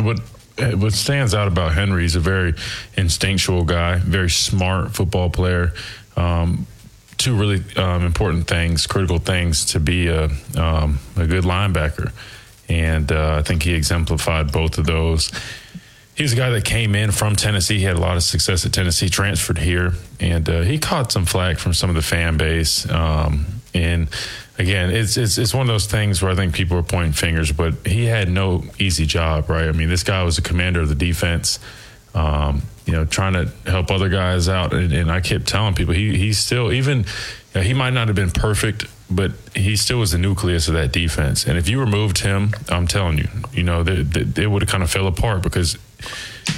what 0.00 0.20
what 0.76 0.92
stands 0.92 1.34
out 1.34 1.48
about 1.48 1.74
Henry, 1.74 2.02
he's 2.02 2.14
a 2.14 2.20
very 2.20 2.54
instinctual 2.96 3.64
guy, 3.64 3.96
very 3.96 4.30
smart 4.30 4.94
football 4.94 5.28
player. 5.28 5.72
Um, 6.16 6.68
two 7.18 7.34
really 7.34 7.64
um, 7.74 8.06
important 8.06 8.46
things, 8.46 8.86
critical 8.86 9.18
things 9.18 9.64
to 9.72 9.80
be 9.80 10.06
a 10.06 10.26
um, 10.56 11.00
a 11.16 11.26
good 11.26 11.42
linebacker, 11.42 12.12
and 12.68 13.10
uh, 13.10 13.38
I 13.38 13.42
think 13.42 13.64
he 13.64 13.74
exemplified 13.74 14.52
both 14.52 14.78
of 14.78 14.86
those 14.86 15.32
he's 16.22 16.32
a 16.32 16.36
guy 16.36 16.50
that 16.50 16.64
came 16.64 16.94
in 16.94 17.10
from 17.10 17.34
Tennessee. 17.34 17.78
He 17.78 17.84
had 17.84 17.96
a 17.96 18.00
lot 18.00 18.16
of 18.16 18.22
success 18.22 18.64
at 18.64 18.72
Tennessee, 18.72 19.08
transferred 19.08 19.58
here, 19.58 19.94
and 20.20 20.48
uh, 20.48 20.62
he 20.62 20.78
caught 20.78 21.10
some 21.10 21.26
flack 21.26 21.58
from 21.58 21.74
some 21.74 21.90
of 21.90 21.96
the 21.96 22.02
fan 22.02 22.36
base. 22.36 22.88
Um, 22.88 23.46
and 23.74 24.08
again, 24.58 24.90
it's, 24.90 25.16
it's 25.16 25.36
it's 25.36 25.52
one 25.52 25.62
of 25.62 25.68
those 25.68 25.86
things 25.86 26.22
where 26.22 26.30
I 26.30 26.34
think 26.34 26.54
people 26.54 26.78
are 26.78 26.82
pointing 26.82 27.12
fingers, 27.12 27.50
but 27.50 27.86
he 27.86 28.04
had 28.04 28.28
no 28.28 28.62
easy 28.78 29.04
job, 29.04 29.50
right? 29.50 29.68
I 29.68 29.72
mean, 29.72 29.88
this 29.88 30.04
guy 30.04 30.22
was 30.22 30.36
the 30.36 30.42
commander 30.42 30.80
of 30.80 30.88
the 30.88 30.94
defense. 30.94 31.58
Um, 32.14 32.62
you 32.86 32.92
know, 32.92 33.04
trying 33.04 33.32
to 33.32 33.50
help 33.70 33.90
other 33.90 34.08
guys 34.08 34.48
out, 34.48 34.74
and, 34.74 34.92
and 34.92 35.10
I 35.10 35.20
kept 35.20 35.46
telling 35.46 35.74
people 35.74 35.94
he 35.94 36.16
he's 36.16 36.38
still 36.38 36.72
even 36.72 36.98
you 36.98 37.04
know, 37.54 37.60
he 37.62 37.74
might 37.74 37.90
not 37.90 38.08
have 38.08 38.16
been 38.16 38.30
perfect 38.30 38.86
but 39.14 39.32
he 39.54 39.76
still 39.76 39.98
was 39.98 40.12
the 40.12 40.18
nucleus 40.18 40.68
of 40.68 40.74
that 40.74 40.92
defense. 40.92 41.46
And 41.46 41.58
if 41.58 41.68
you 41.68 41.78
removed 41.78 42.18
him, 42.18 42.52
I'm 42.68 42.86
telling 42.86 43.18
you, 43.18 43.28
you 43.52 43.62
know, 43.62 43.82
they 43.82 44.46
would 44.46 44.62
have 44.62 44.70
kind 44.70 44.82
of 44.82 44.90
fell 44.90 45.06
apart 45.06 45.42
because 45.42 45.76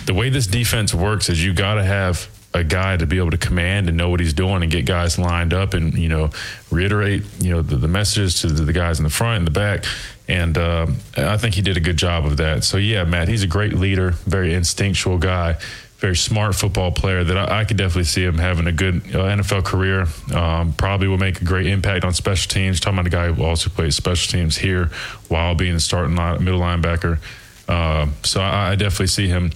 the 0.07 0.15
way 0.15 0.31
this 0.31 0.47
defense 0.47 0.95
works 0.95 1.29
is 1.29 1.45
you 1.45 1.53
got 1.53 1.75
to 1.75 1.85
have 1.85 2.29
a 2.53 2.63
guy 2.63 2.97
to 2.97 3.05
be 3.05 3.19
able 3.19 3.33
to 3.33 3.39
command 3.39 3.89
and 3.89 3.97
know 3.99 4.09
what 4.09 4.21
he's 4.21 4.33
doing 4.33 4.63
and 4.63 4.71
get 4.71 4.87
guys 4.87 5.19
lined 5.19 5.53
up 5.53 5.75
and 5.75 5.95
you 5.95 6.09
know 6.09 6.31
reiterate 6.71 7.25
you 7.41 7.51
know 7.51 7.63
the, 7.63 7.77
the 7.77 7.89
messages 7.89 8.41
to 8.41 8.47
the, 8.47 8.73
guys 8.73 8.99
in 8.99 9.05
the 9.05 9.11
front 9.11 9.39
and 9.39 9.47
the 9.47 9.51
back 9.51 9.85
and 10.29 10.57
uh, 10.57 10.87
I 11.17 11.37
think 11.37 11.55
he 11.55 11.63
did 11.63 11.77
a 11.77 11.81
good 11.81 11.99
job 11.99 12.25
of 12.25 12.39
that. 12.39 12.65
So 12.65 12.79
yeah, 12.79 13.05
Matt, 13.05 13.29
he's 13.29 13.43
a 13.43 13.47
great 13.47 13.75
leader, 13.75 14.13
very 14.13 14.55
instinctual 14.55 15.19
guy, 15.19 15.59
very 15.99 16.17
smart 16.17 16.55
football 16.55 16.93
player 16.93 17.25
that 17.25 17.37
I, 17.37 17.61
I 17.61 17.65
could 17.65 17.77
definitely 17.77 18.05
see 18.05 18.25
him 18.25 18.39
having 18.39 18.67
a 18.67 18.73
good 18.73 18.97
uh, 19.15 19.37
NFL 19.37 19.65
career. 19.65 20.07
Um, 20.35 20.73
probably 20.73 21.09
will 21.09 21.19
make 21.19 21.43
a 21.43 21.45
great 21.45 21.67
impact 21.67 22.05
on 22.05 22.15
special 22.15 22.49
teams. 22.49 22.81
Talking 22.81 23.01
about 23.01 23.07
a 23.07 23.11
guy 23.11 23.33
who 23.33 23.45
also 23.45 23.69
plays 23.69 23.97
special 23.97 24.33
teams 24.33 24.57
here 24.57 24.87
while 25.29 25.55
being 25.55 25.75
a 25.75 25.81
starting 25.81 26.17
line, 26.17 26.43
middle 26.43 26.61
linebacker. 26.61 27.19
Uh, 27.69 28.09
so 28.23 28.41
I, 28.41 28.73
I, 28.73 28.75
definitely 28.77 29.07
see 29.07 29.27
him, 29.27 29.51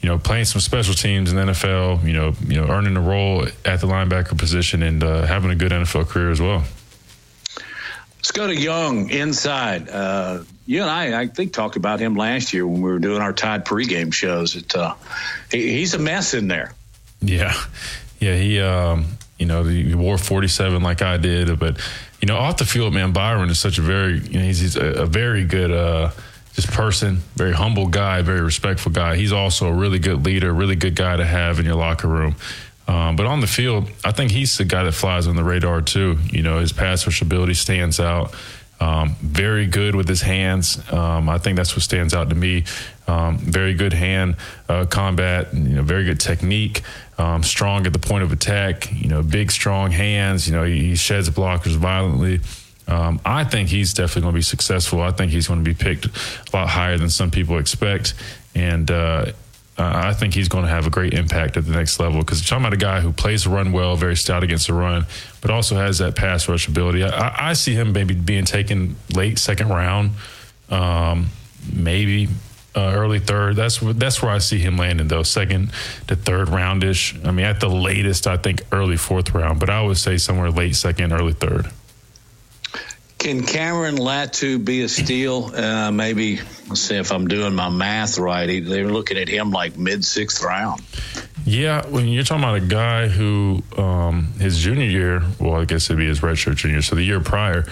you 0.00 0.08
know, 0.08 0.18
playing 0.18 0.46
some 0.46 0.60
special 0.60 0.94
teams 0.94 1.30
in 1.30 1.36
the 1.36 1.52
NFL. 1.52 2.04
You 2.04 2.12
know, 2.12 2.32
you 2.46 2.60
know, 2.60 2.68
earning 2.68 2.96
a 2.96 3.00
role 3.00 3.46
at 3.64 3.80
the 3.80 3.86
linebacker 3.86 4.38
position 4.38 4.82
and 4.82 5.02
uh, 5.02 5.26
having 5.26 5.50
a 5.50 5.54
good 5.54 5.72
NFL 5.72 6.08
career 6.08 6.30
as 6.30 6.40
well. 6.40 6.64
Let's 8.16 8.32
go 8.32 8.46
to 8.46 8.54
Young 8.54 9.10
inside. 9.10 9.88
Uh, 9.88 10.44
you 10.66 10.82
and 10.82 10.90
I, 10.90 11.22
I 11.22 11.26
think, 11.26 11.52
talked 11.52 11.76
about 11.76 12.00
him 12.00 12.14
last 12.14 12.52
year 12.52 12.66
when 12.66 12.82
we 12.82 12.90
were 12.90 12.98
doing 12.98 13.22
our 13.22 13.32
Tide 13.32 13.64
pregame 13.64 14.12
shows. 14.12 14.56
It, 14.56 14.74
uh, 14.76 14.94
he, 15.50 15.78
he's 15.78 15.94
a 15.94 15.98
mess 15.98 16.34
in 16.34 16.46
there. 16.46 16.72
Yeah, 17.20 17.54
yeah. 18.18 18.36
He, 18.36 18.60
um, 18.60 19.06
you 19.38 19.46
know, 19.46 19.64
he 19.64 19.94
wore 19.94 20.18
47 20.18 20.82
like 20.82 21.02
I 21.02 21.16
did, 21.16 21.58
but 21.58 21.78
you 22.20 22.26
know, 22.26 22.36
off 22.36 22.58
the 22.58 22.66
field, 22.66 22.92
man, 22.92 23.12
Byron 23.12 23.48
is 23.48 23.58
such 23.58 23.78
a 23.78 23.82
very, 23.82 24.18
you 24.18 24.38
know, 24.38 24.44
he's, 24.44 24.60
he's 24.60 24.76
a, 24.76 25.02
a, 25.02 25.06
very 25.06 25.44
good. 25.44 25.70
Person, 26.66 27.18
very 27.36 27.52
humble 27.52 27.88
guy, 27.88 28.22
very 28.22 28.40
respectful 28.40 28.92
guy. 28.92 29.16
He's 29.16 29.32
also 29.32 29.68
a 29.68 29.72
really 29.72 29.98
good 29.98 30.24
leader, 30.24 30.52
really 30.52 30.76
good 30.76 30.94
guy 30.94 31.16
to 31.16 31.24
have 31.24 31.58
in 31.58 31.66
your 31.66 31.76
locker 31.76 32.08
room. 32.08 32.36
Um, 32.88 33.14
but 33.14 33.26
on 33.26 33.40
the 33.40 33.46
field, 33.46 33.88
I 34.04 34.10
think 34.10 34.32
he's 34.32 34.58
the 34.58 34.64
guy 34.64 34.82
that 34.82 34.92
flies 34.92 35.28
on 35.28 35.36
the 35.36 35.44
radar 35.44 35.80
too. 35.80 36.18
You 36.32 36.42
know, 36.42 36.58
his 36.58 36.72
pass 36.72 37.06
rush 37.06 37.22
ability 37.22 37.54
stands 37.54 38.00
out. 38.00 38.34
Um, 38.80 39.14
very 39.20 39.66
good 39.66 39.94
with 39.94 40.08
his 40.08 40.22
hands. 40.22 40.80
Um, 40.90 41.28
I 41.28 41.38
think 41.38 41.56
that's 41.56 41.76
what 41.76 41.82
stands 41.82 42.14
out 42.14 42.30
to 42.30 42.34
me. 42.34 42.64
Um, 43.06 43.38
very 43.38 43.74
good 43.74 43.92
hand 43.92 44.36
uh, 44.68 44.86
combat. 44.86 45.52
You 45.54 45.76
know, 45.76 45.82
very 45.82 46.04
good 46.04 46.18
technique. 46.18 46.82
Um, 47.18 47.42
strong 47.42 47.86
at 47.86 47.92
the 47.92 47.98
point 47.98 48.24
of 48.24 48.32
attack. 48.32 48.90
You 48.90 49.08
know, 49.08 49.22
big 49.22 49.50
strong 49.50 49.90
hands. 49.90 50.48
You 50.48 50.54
know, 50.54 50.64
he, 50.64 50.80
he 50.80 50.96
sheds 50.96 51.28
blockers 51.28 51.76
violently. 51.76 52.40
Um, 52.90 53.20
I 53.24 53.44
think 53.44 53.68
he's 53.68 53.94
definitely 53.94 54.22
going 54.22 54.34
to 54.34 54.38
be 54.38 54.42
successful. 54.42 55.00
I 55.00 55.12
think 55.12 55.30
he's 55.30 55.48
going 55.48 55.64
to 55.64 55.68
be 55.68 55.74
picked 55.74 56.06
a 56.06 56.56
lot 56.56 56.68
higher 56.68 56.98
than 56.98 57.08
some 57.08 57.30
people 57.30 57.58
expect, 57.58 58.14
and 58.54 58.90
uh, 58.90 59.32
I 59.78 60.12
think 60.12 60.34
he's 60.34 60.48
going 60.48 60.64
to 60.64 60.70
have 60.70 60.86
a 60.86 60.90
great 60.90 61.14
impact 61.14 61.56
at 61.56 61.64
the 61.64 61.72
next 61.72 62.00
level. 62.00 62.20
Because 62.20 62.40
you're 62.40 62.48
talking 62.48 62.64
about 62.64 62.74
a 62.74 62.76
guy 62.76 63.00
who 63.00 63.12
plays 63.12 63.46
run 63.46 63.72
well, 63.72 63.96
very 63.96 64.16
stout 64.16 64.42
against 64.42 64.66
the 64.66 64.74
run, 64.74 65.06
but 65.40 65.50
also 65.50 65.76
has 65.76 65.98
that 65.98 66.16
pass 66.16 66.48
rush 66.48 66.68
ability. 66.68 67.04
I, 67.04 67.50
I 67.50 67.52
see 67.52 67.74
him 67.74 67.92
maybe 67.92 68.14
being 68.14 68.44
taken 68.44 68.96
late 69.14 69.38
second 69.38 69.68
round, 69.68 70.10
um, 70.68 71.28
maybe 71.72 72.28
uh, 72.74 72.92
early 72.94 73.20
third. 73.20 73.56
That's 73.56 73.78
that's 73.78 74.20
where 74.20 74.30
I 74.30 74.38
see 74.38 74.58
him 74.58 74.76
landing 74.76 75.08
though, 75.08 75.22
second 75.22 75.70
to 76.08 76.16
third 76.16 76.48
roundish. 76.48 77.24
I 77.24 77.30
mean, 77.30 77.46
at 77.46 77.60
the 77.60 77.70
latest, 77.70 78.26
I 78.26 78.36
think 78.36 78.62
early 78.72 78.96
fourth 78.96 79.32
round, 79.32 79.60
but 79.60 79.70
I 79.70 79.82
would 79.82 79.96
say 79.96 80.16
somewhere 80.16 80.50
late 80.50 80.76
second, 80.76 81.12
early 81.12 81.32
third. 81.32 81.70
Can 83.20 83.44
Cameron 83.44 83.96
Latu 83.96 84.64
be 84.64 84.80
a 84.80 84.88
steal? 84.88 85.54
Uh, 85.54 85.90
maybe 85.90 86.40
let's 86.68 86.80
see 86.80 86.96
if 86.96 87.12
I'm 87.12 87.28
doing 87.28 87.54
my 87.54 87.68
math 87.68 88.16
right. 88.16 88.64
They're 88.64 88.88
looking 88.88 89.18
at 89.18 89.28
him 89.28 89.50
like 89.50 89.76
mid 89.76 90.06
sixth 90.06 90.42
round. 90.42 90.80
Yeah, 91.44 91.86
when 91.86 92.08
you're 92.08 92.24
talking 92.24 92.42
about 92.42 92.56
a 92.56 92.60
guy 92.60 93.08
who 93.08 93.62
um, 93.76 94.32
his 94.38 94.58
junior 94.58 94.86
year, 94.86 95.22
well, 95.38 95.60
I 95.60 95.66
guess 95.66 95.90
it'd 95.90 95.98
be 95.98 96.06
his 96.06 96.20
redshirt 96.20 96.56
junior, 96.56 96.80
so 96.80 96.96
the 96.96 97.02
year 97.02 97.20
prior, 97.20 97.66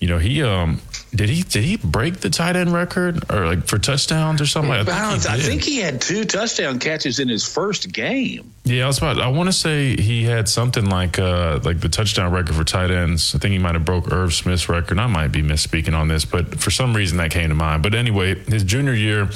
you 0.00 0.08
know, 0.08 0.18
he 0.18 0.42
um, 0.42 0.80
did 1.14 1.28
he 1.28 1.42
did 1.42 1.62
he 1.62 1.76
break 1.76 2.18
the 2.18 2.30
tight 2.30 2.56
end 2.56 2.72
record 2.72 3.30
or 3.30 3.46
like 3.46 3.66
for 3.66 3.78
touchdowns 3.78 4.40
or 4.40 4.46
something? 4.46 4.72
I 4.72 4.82
think, 4.82 4.96
I, 4.96 5.16
he, 5.16 5.28
I 5.28 5.38
think 5.38 5.62
he 5.62 5.78
had 5.78 6.00
two 6.00 6.24
touchdown 6.24 6.80
catches 6.80 7.20
in 7.20 7.28
his 7.28 7.46
first 7.46 7.92
game. 7.92 8.52
Yeah, 8.64 8.84
I 8.84 8.86
was 8.88 8.98
about. 8.98 9.20
I 9.20 9.28
want 9.28 9.48
to 9.48 9.52
say 9.52 9.94
he 9.94 10.24
had 10.24 10.48
something 10.48 10.86
like 10.86 11.18
uh, 11.18 11.60
like 11.62 11.80
the 11.80 11.88
touchdown 11.88 12.32
record 12.32 12.56
for 12.56 12.64
tight 12.64 12.90
ends. 12.90 13.34
I 13.34 13.38
think 13.38 13.52
he 13.52 13.58
might 13.58 13.74
have 13.74 13.84
broke 13.84 14.12
Irv 14.12 14.34
Smith's 14.34 14.68
record. 14.68 14.98
I 14.98 15.06
might 15.06 15.28
be 15.28 15.42
misspeaking 15.42 15.96
on 15.96 16.08
this, 16.08 16.24
but 16.24 16.58
for 16.60 16.70
some 16.70 16.94
reason 16.96 17.18
that 17.18 17.30
came 17.30 17.48
to 17.48 17.54
mind. 17.54 17.82
But 17.84 17.94
anyway, 17.94 18.34
his 18.34 18.64
junior 18.64 18.94
year, 18.94 19.30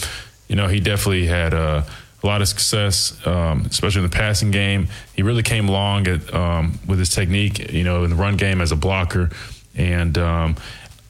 you 0.48 0.56
know, 0.56 0.66
he 0.68 0.80
definitely 0.80 1.26
had. 1.26 1.54
Uh, 1.54 1.82
a 2.20 2.26
lot 2.26 2.42
of 2.42 2.48
success, 2.48 3.24
um, 3.28 3.64
especially 3.66 4.02
in 4.02 4.10
the 4.10 4.16
passing 4.16 4.50
game. 4.50 4.88
He 5.14 5.22
really 5.22 5.44
came 5.44 5.68
along 5.68 6.08
at, 6.08 6.34
um, 6.34 6.80
with 6.84 6.98
his 6.98 7.10
technique, 7.10 7.72
you 7.72 7.84
know, 7.84 8.02
in 8.02 8.10
the 8.10 8.16
run 8.16 8.36
game 8.36 8.60
as 8.60 8.72
a 8.72 8.76
blocker. 8.76 9.30
And 9.76 10.18
um, 10.18 10.56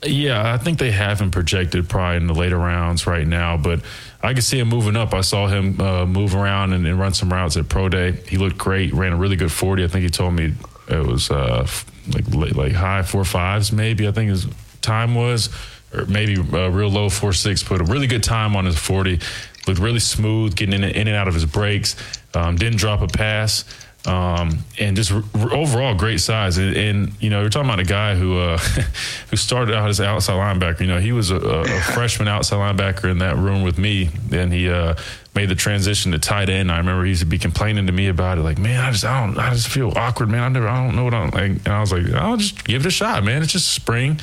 yeah, 0.03 0.55
I 0.55 0.59
think 0.59 0.79
they 0.79 0.93
have 0.93 1.21
him 1.21 1.31
projected 1.31 1.89
probably 1.89 2.19
in 2.19 2.27
the 2.29 2.35
later 2.35 2.57
rounds 2.57 3.07
right 3.07 3.27
now, 3.27 3.57
but 3.57 3.81
I 4.23 4.33
can 4.33 4.43
see 4.43 4.59
him 4.59 4.69
moving 4.69 4.97
up. 4.97 5.13
I 5.13 5.23
saw 5.23 5.49
him 5.49 5.81
uh, 5.81 6.07
move 6.07 6.35
around 6.35 6.73
and, 6.73 6.87
and, 6.87 6.99
run 6.99 7.15
some 7.15 7.33
routes 7.33 7.57
at 7.57 7.69
pro 7.69 7.89
day. 7.89 8.13
He 8.29 8.37
looked 8.37 8.59
great, 8.59 8.93
ran 8.95 9.13
a 9.13 9.17
really 9.17 9.37
good 9.37 9.51
40. 9.51 9.85
I 9.85 9.89
think 9.89 10.05
he 10.05 10.11
told 10.11 10.35
me 10.35 10.55
it 10.89 11.07
was 11.07 11.31
uh, 11.31 11.67
like 12.15 12.55
like 12.55 12.73
high 12.73 13.03
four 13.03 13.25
fives, 13.25 13.73
maybe. 13.73 14.07
I 14.07 14.13
think 14.13 14.31
his 14.31 14.47
time 14.83 15.15
was, 15.15 15.51
or 15.93 16.05
maybe 16.07 16.35
a 16.35 16.71
real 16.71 16.89
low 16.89 17.09
four 17.09 17.33
six. 17.33 17.63
Put 17.63 17.81
a 17.81 17.85
really 17.85 18.07
good 18.07 18.23
time 18.23 18.55
on 18.55 18.65
his 18.65 18.79
40. 18.79 19.19
Looked 19.67 19.81
really 19.81 19.99
smooth, 19.99 20.55
getting 20.55 20.75
in, 20.75 20.85
in 20.85 21.09
and 21.09 21.17
out 21.17 21.29
of 21.29 21.35
his 21.35 21.45
breaks. 21.45 21.97
Um, 22.35 22.57
didn't 22.57 22.79
drop 22.79 23.03
a 23.03 23.09
pass. 23.09 23.65
Um, 24.07 24.61
and 24.79 24.97
just 24.97 25.13
r- 25.13 25.53
overall 25.53 25.95
great 25.95 26.21
size. 26.21 26.57
And, 26.57 26.77
and, 26.77 27.13
you 27.21 27.31
know, 27.31 27.41
you're 27.41 27.51
talking 27.51 27.69
about 27.69 27.81
a 27.81 27.85
guy 27.85 28.15
who 28.15 28.39
uh, 28.39 28.59
who 29.31 29.37
started 29.37 29.75
out 29.75 29.89
as 29.89 30.01
outside 30.01 30.35
linebacker. 30.35 30.81
You 30.81 30.87
know, 30.87 31.01
he 31.01 31.13
was 31.13 31.31
a, 31.31 31.37
a, 31.37 31.81
freshman 31.95 32.29
outside 32.29 32.57
linebacker 32.57 33.11
in 33.11 33.19
that 33.19 33.37
room 33.37 33.63
with 33.63 33.77
me. 33.77 34.05
Then 34.29 34.51
he 34.51 34.71
uh, 34.71 34.95
made 35.35 35.49
the 35.49 35.55
transition 35.55 36.13
to 36.13 36.19
tight 36.19 36.49
end. 36.49 36.71
I 36.71 36.79
remember 36.79 37.05
he 37.05 37.11
used 37.11 37.21
to 37.21 37.27
be 37.27 37.39
complaining 37.39 37.87
to 37.87 37.93
me 37.93 38.09
about 38.09 38.39
it, 38.39 38.43
like, 38.43 38.59
man, 38.59 38.83
I 38.83 38.93
just 38.93 39.05
I 39.05 39.27
don't 39.27 39.37
I 39.37 39.51
just 39.51 39.69
feel 39.69 39.93
awkward, 39.97 40.31
man. 40.31 40.43
I 40.43 40.49
never 40.49 40.69
I 40.69 40.85
don't 40.85 40.97
know 40.97 41.05
what 41.05 41.15
I'm 41.15 41.31
like. 41.31 41.51
And 41.51 41.69
I 41.69 41.81
was 41.81 41.93
like, 41.93 42.09
I'll 42.13 42.37
just 42.37 42.65
give 42.65 42.83
it 42.83 42.87
a 42.87 42.91
shot, 42.91 43.25
man. 43.25 43.43
It's 43.43 43.53
just 43.53 43.73
spring. 43.73 44.21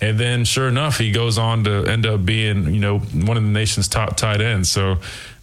And 0.00 0.20
then, 0.20 0.44
sure 0.44 0.68
enough, 0.68 0.98
he 0.98 1.10
goes 1.10 1.38
on 1.38 1.64
to 1.64 1.86
end 1.86 2.04
up 2.04 2.24
being, 2.24 2.74
you 2.74 2.80
know, 2.80 2.98
one 2.98 3.36
of 3.36 3.42
the 3.42 3.48
nation's 3.48 3.88
top 3.88 4.16
tight 4.16 4.42
ends. 4.42 4.70
So 4.70 4.98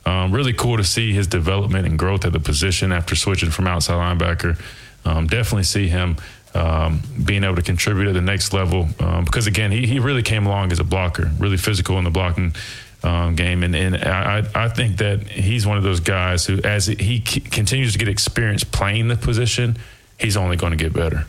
um, 0.05 0.31
really 0.31 0.53
cool 0.53 0.77
to 0.77 0.83
see 0.83 1.13
his 1.13 1.27
development 1.27 1.85
and 1.85 1.97
growth 1.97 2.25
at 2.25 2.33
the 2.33 2.39
position 2.39 2.91
after 2.91 3.15
switching 3.15 3.51
from 3.51 3.67
outside 3.67 3.95
linebacker. 3.95 4.59
Um, 5.05 5.27
definitely 5.27 5.63
see 5.63 5.87
him 5.87 6.17
um, 6.53 7.01
being 7.23 7.43
able 7.43 7.55
to 7.55 7.61
contribute 7.61 8.07
at 8.07 8.13
the 8.13 8.21
next 8.21 8.53
level 8.53 8.87
um, 8.99 9.25
because 9.25 9.47
again, 9.47 9.71
he, 9.71 9.87
he 9.87 9.99
really 9.99 10.23
came 10.23 10.45
along 10.45 10.71
as 10.71 10.79
a 10.79 10.83
blocker, 10.83 11.31
really 11.39 11.57
physical 11.57 11.97
in 11.97 12.03
the 12.03 12.11
blocking 12.11 12.53
um, 13.03 13.35
game, 13.35 13.63
and 13.63 13.75
and 13.75 13.97
I 13.97 14.47
I 14.55 14.69
think 14.69 14.97
that 14.97 15.27
he's 15.27 15.67
one 15.67 15.77
of 15.77 15.83
those 15.83 15.99
guys 15.99 16.45
who, 16.45 16.61
as 16.63 16.87
he 16.87 17.23
c- 17.25 17.41
continues 17.41 17.93
to 17.93 17.99
get 17.99 18.07
experience 18.07 18.63
playing 18.63 19.09
the 19.09 19.17
position, 19.17 19.77
he's 20.17 20.37
only 20.37 20.55
going 20.55 20.71
to 20.71 20.77
get 20.77 20.93
better. 20.93 21.25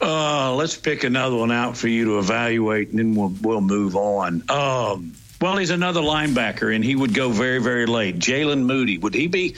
Uh, 0.00 0.54
let's 0.54 0.76
pick 0.76 1.04
another 1.04 1.36
one 1.36 1.50
out 1.50 1.76
for 1.76 1.88
you 1.88 2.04
to 2.06 2.18
evaluate, 2.18 2.90
and 2.90 2.98
then 2.98 3.14
we'll 3.14 3.34
we'll 3.42 3.60
move 3.60 3.94
on. 3.94 4.42
Um, 4.48 5.12
well, 5.40 5.56
he's 5.56 5.70
another 5.70 6.00
linebacker, 6.00 6.74
and 6.74 6.84
he 6.84 6.96
would 6.96 7.14
go 7.14 7.30
very, 7.30 7.60
very 7.60 7.86
late. 7.86 8.18
Jaylen 8.18 8.62
Moody, 8.62 8.98
would 8.98 9.14
he 9.14 9.28
be? 9.28 9.56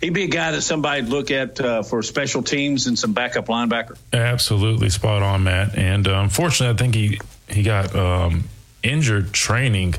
He'd 0.00 0.14
be 0.14 0.24
a 0.24 0.28
guy 0.28 0.50
that 0.50 0.62
somebody'd 0.62 1.06
look 1.06 1.30
at 1.30 1.60
uh, 1.60 1.82
for 1.84 2.02
special 2.02 2.42
teams 2.42 2.86
and 2.86 2.98
some 2.98 3.12
backup 3.12 3.46
linebacker. 3.46 3.96
Absolutely, 4.12 4.90
spot 4.90 5.22
on, 5.22 5.44
Matt. 5.44 5.78
And 5.78 6.06
unfortunately, 6.06 6.74
I 6.74 6.76
think 6.76 6.94
he 6.94 7.20
he 7.48 7.62
got 7.62 7.94
um, 7.94 8.44
injured 8.82 9.32
training 9.32 9.94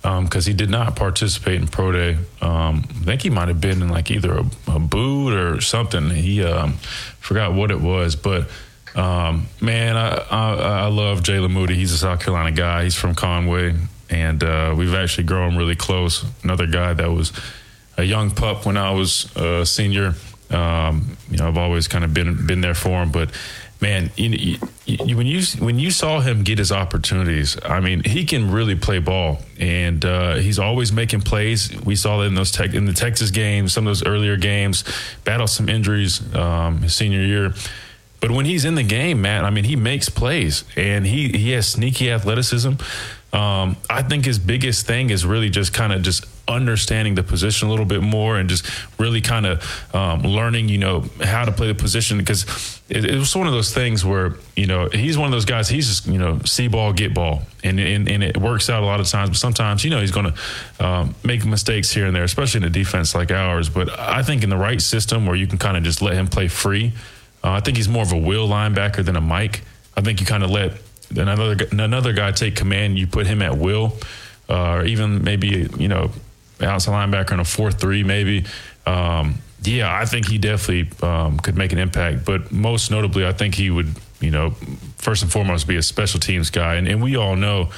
because 0.00 0.46
um, 0.46 0.50
he 0.50 0.54
did 0.54 0.70
not 0.70 0.94
participate 0.94 1.60
in 1.60 1.66
pro 1.66 1.92
day. 1.92 2.18
Um, 2.40 2.84
I 2.88 3.04
think 3.04 3.22
he 3.22 3.30
might 3.30 3.48
have 3.48 3.60
been 3.60 3.82
in 3.82 3.88
like 3.88 4.10
either 4.10 4.38
a, 4.38 4.44
a 4.68 4.78
boot 4.78 5.34
or 5.34 5.60
something. 5.60 6.08
He 6.10 6.42
um, 6.44 6.74
forgot 7.18 7.52
what 7.52 7.70
it 7.70 7.80
was, 7.80 8.16
but. 8.16 8.48
Um, 8.94 9.46
man, 9.60 9.96
I, 9.96 10.16
I, 10.28 10.54
I 10.54 10.86
love 10.86 11.20
Jaylen 11.20 11.52
Moody. 11.52 11.76
He's 11.76 11.92
a 11.92 11.98
South 11.98 12.18
Carolina 12.18 12.50
guy. 12.50 12.84
He's 12.84 12.96
from 12.96 13.14
Conway 13.14 13.76
and 14.10 14.42
uh, 14.42 14.74
we've 14.76 14.94
actually 14.94 15.24
grown 15.24 15.56
really 15.56 15.76
close. 15.76 16.24
Another 16.42 16.66
guy 16.66 16.94
that 16.94 17.10
was 17.10 17.32
a 17.96 18.04
young 18.04 18.30
pup 18.30 18.66
when 18.66 18.76
I 18.76 18.92
was 18.92 19.34
a 19.36 19.66
senior. 19.66 20.14
Um, 20.50 21.16
you 21.30 21.36
know, 21.36 21.48
I've 21.48 21.58
always 21.58 21.88
kind 21.88 22.04
of 22.04 22.14
been 22.14 22.46
been 22.46 22.60
there 22.60 22.74
for 22.74 23.02
him, 23.02 23.10
but 23.12 23.30
man, 23.80 24.10
you, 24.16 24.58
you, 24.86 25.16
when 25.16 25.26
you 25.26 25.42
when 25.58 25.78
you 25.78 25.90
saw 25.90 26.20
him 26.20 26.42
get 26.42 26.58
his 26.58 26.72
opportunities, 26.72 27.56
I 27.64 27.80
mean, 27.80 28.02
he 28.04 28.24
can 28.24 28.50
really 28.50 28.74
play 28.74 28.98
ball, 28.98 29.40
and 29.58 30.04
uh, 30.04 30.36
he's 30.36 30.58
always 30.58 30.92
making 30.92 31.22
plays. 31.22 31.78
We 31.82 31.96
saw 31.96 32.18
that 32.18 32.24
in 32.24 32.34
those 32.34 32.50
tech, 32.50 32.74
in 32.74 32.86
the 32.86 32.92
Texas 32.92 33.30
games, 33.30 33.72
some 33.72 33.86
of 33.86 33.90
those 33.90 34.04
earlier 34.04 34.36
games, 34.36 34.84
battled 35.24 35.50
some 35.50 35.68
injuries 35.68 36.34
um, 36.34 36.82
his 36.82 36.94
senior 36.94 37.20
year. 37.20 37.54
But 38.20 38.32
when 38.32 38.46
he's 38.46 38.64
in 38.64 38.74
the 38.74 38.82
game, 38.82 39.22
man, 39.22 39.44
I 39.44 39.50
mean, 39.50 39.64
he 39.64 39.76
makes 39.76 40.08
plays, 40.08 40.64
and 40.76 41.06
he 41.06 41.28
he 41.28 41.52
has 41.52 41.68
sneaky 41.68 42.10
athleticism. 42.10 42.72
Um, 43.32 43.76
I 43.90 44.02
think 44.02 44.24
his 44.24 44.38
biggest 44.38 44.86
thing 44.86 45.10
is 45.10 45.26
really 45.26 45.50
just 45.50 45.74
kind 45.74 45.92
of 45.92 46.02
just 46.02 46.24
understanding 46.48 47.14
the 47.14 47.22
position 47.22 47.68
a 47.68 47.70
little 47.70 47.84
bit 47.84 48.02
more 48.02 48.38
and 48.38 48.48
just 48.48 48.66
really 48.98 49.20
kind 49.20 49.44
of 49.44 49.94
um, 49.94 50.22
learning, 50.22 50.70
you 50.70 50.78
know, 50.78 51.04
how 51.22 51.44
to 51.44 51.52
play 51.52 51.66
the 51.66 51.74
position 51.74 52.16
because 52.16 52.80
it, 52.88 53.04
it, 53.04 53.18
was 53.18 53.36
one 53.36 53.46
of 53.46 53.52
those 53.52 53.72
things 53.72 54.02
where, 54.02 54.36
you 54.56 54.66
know, 54.66 54.88
he's 54.88 55.18
one 55.18 55.26
of 55.26 55.32
those 55.32 55.44
guys, 55.44 55.68
he's 55.68 55.88
just, 55.88 56.06
you 56.06 56.18
know, 56.18 56.38
see 56.46 56.66
ball, 56.68 56.94
get 56.94 57.12
ball. 57.12 57.42
And, 57.62 57.78
and, 57.78 58.08
and 58.08 58.24
it 58.24 58.38
works 58.38 58.70
out 58.70 58.82
a 58.82 58.86
lot 58.86 58.98
of 58.98 59.06
times, 59.06 59.28
but 59.28 59.36
sometimes, 59.36 59.84
you 59.84 59.90
know, 59.90 60.00
he's 60.00 60.10
going 60.10 60.32
to 60.32 60.84
um, 60.84 61.14
make 61.22 61.44
mistakes 61.44 61.92
here 61.92 62.06
and 62.06 62.16
there, 62.16 62.24
especially 62.24 62.62
in 62.62 62.64
a 62.64 62.70
defense 62.70 63.14
like 63.14 63.30
ours. 63.30 63.68
But 63.68 63.90
I 63.98 64.22
think 64.22 64.42
in 64.42 64.48
the 64.48 64.56
right 64.56 64.80
system 64.80 65.26
where 65.26 65.36
you 65.36 65.46
can 65.46 65.58
kind 65.58 65.76
of 65.76 65.82
just 65.82 66.00
let 66.00 66.14
him 66.14 66.28
play 66.28 66.48
free, 66.48 66.92
uh, 67.44 67.50
I 67.50 67.60
think 67.60 67.76
he's 67.76 67.88
more 67.88 68.02
of 68.02 68.12
a 68.12 68.16
will 68.16 68.48
linebacker 68.48 69.04
than 69.04 69.16
a 69.16 69.20
Mike. 69.20 69.62
I 69.96 70.00
think 70.00 70.20
you 70.20 70.26
kind 70.26 70.42
of 70.42 70.50
let 70.50 70.72
another 71.10 71.56
another 71.72 72.12
guy 72.12 72.32
take 72.32 72.56
command, 72.56 72.98
you 72.98 73.06
put 73.06 73.26
him 73.26 73.42
at 73.42 73.56
will, 73.56 73.96
uh, 74.48 74.72
or 74.74 74.84
even 74.84 75.22
maybe 75.22 75.68
you 75.78 75.88
know 75.88 76.10
outside 76.60 76.92
linebacker 76.92 77.32
in 77.32 77.40
a 77.40 77.44
four 77.44 77.70
three 77.70 78.04
maybe. 78.04 78.44
Um, 78.86 79.36
yeah, 79.62 79.92
I 79.92 80.04
think 80.04 80.28
he 80.28 80.38
definitely 80.38 80.90
um, 81.06 81.38
could 81.38 81.56
make 81.56 81.72
an 81.72 81.78
impact. 81.78 82.24
But 82.24 82.52
most 82.52 82.90
notably, 82.90 83.26
I 83.26 83.32
think 83.32 83.54
he 83.54 83.70
would 83.70 83.94
you 84.20 84.30
know 84.30 84.50
first 84.96 85.22
and 85.22 85.30
foremost 85.30 85.66
be 85.66 85.76
a 85.76 85.82
special 85.82 86.20
teams 86.20 86.50
guy, 86.50 86.74
and, 86.74 86.88
and 86.88 87.02
we 87.02 87.16
all 87.16 87.36
know. 87.36 87.70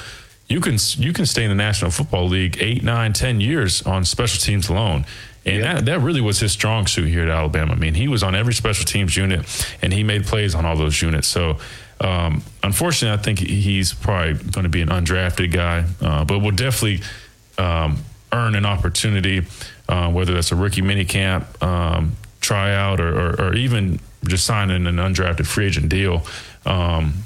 You 0.47 0.59
can 0.59 0.77
you 0.97 1.13
can 1.13 1.25
stay 1.25 1.43
in 1.45 1.49
the 1.49 1.55
National 1.55 1.91
Football 1.91 2.27
League 2.27 2.57
eight, 2.59 2.83
nine, 2.83 3.13
ten 3.13 3.39
years 3.39 3.81
on 3.83 4.03
special 4.03 4.41
teams 4.41 4.67
alone. 4.67 5.05
And 5.45 5.63
that, 5.63 5.85
that 5.85 5.99
really 6.01 6.21
was 6.21 6.39
his 6.39 6.51
strong 6.51 6.85
suit 6.85 7.07
here 7.07 7.23
at 7.23 7.29
Alabama. 7.29 7.73
I 7.73 7.75
mean, 7.75 7.95
he 7.95 8.07
was 8.07 8.21
on 8.21 8.35
every 8.35 8.53
special 8.53 8.85
teams 8.85 9.17
unit 9.17 9.45
and 9.81 9.91
he 9.91 10.03
made 10.03 10.25
plays 10.25 10.53
on 10.53 10.65
all 10.65 10.75
those 10.75 11.01
units. 11.01 11.27
So 11.27 11.57
um, 12.01 12.41
unfortunately, 12.63 13.17
I 13.17 13.21
think 13.21 13.39
he's 13.39 13.93
probably 13.93 14.33
going 14.33 14.63
to 14.63 14.69
be 14.69 14.81
an 14.81 14.89
undrafted 14.89 15.51
guy, 15.51 15.85
uh, 16.01 16.25
but 16.25 16.39
will 16.39 16.51
definitely 16.51 17.01
um, 17.57 17.99
earn 18.31 18.55
an 18.55 18.65
opportunity, 18.65 19.45
uh, 19.87 20.11
whether 20.11 20.33
that's 20.33 20.51
a 20.51 20.55
rookie 20.55 20.81
minicamp, 20.81 21.61
um, 21.61 22.15
tryout, 22.39 22.99
or, 22.99 23.13
or, 23.13 23.41
or, 23.41 23.53
even 23.53 23.99
just 24.25 24.45
signing 24.45 24.87
an 24.87 24.95
undrafted 24.95 25.45
free 25.45 25.67
agent 25.67 25.89
deal. 25.89 26.25
Um, 26.65 27.23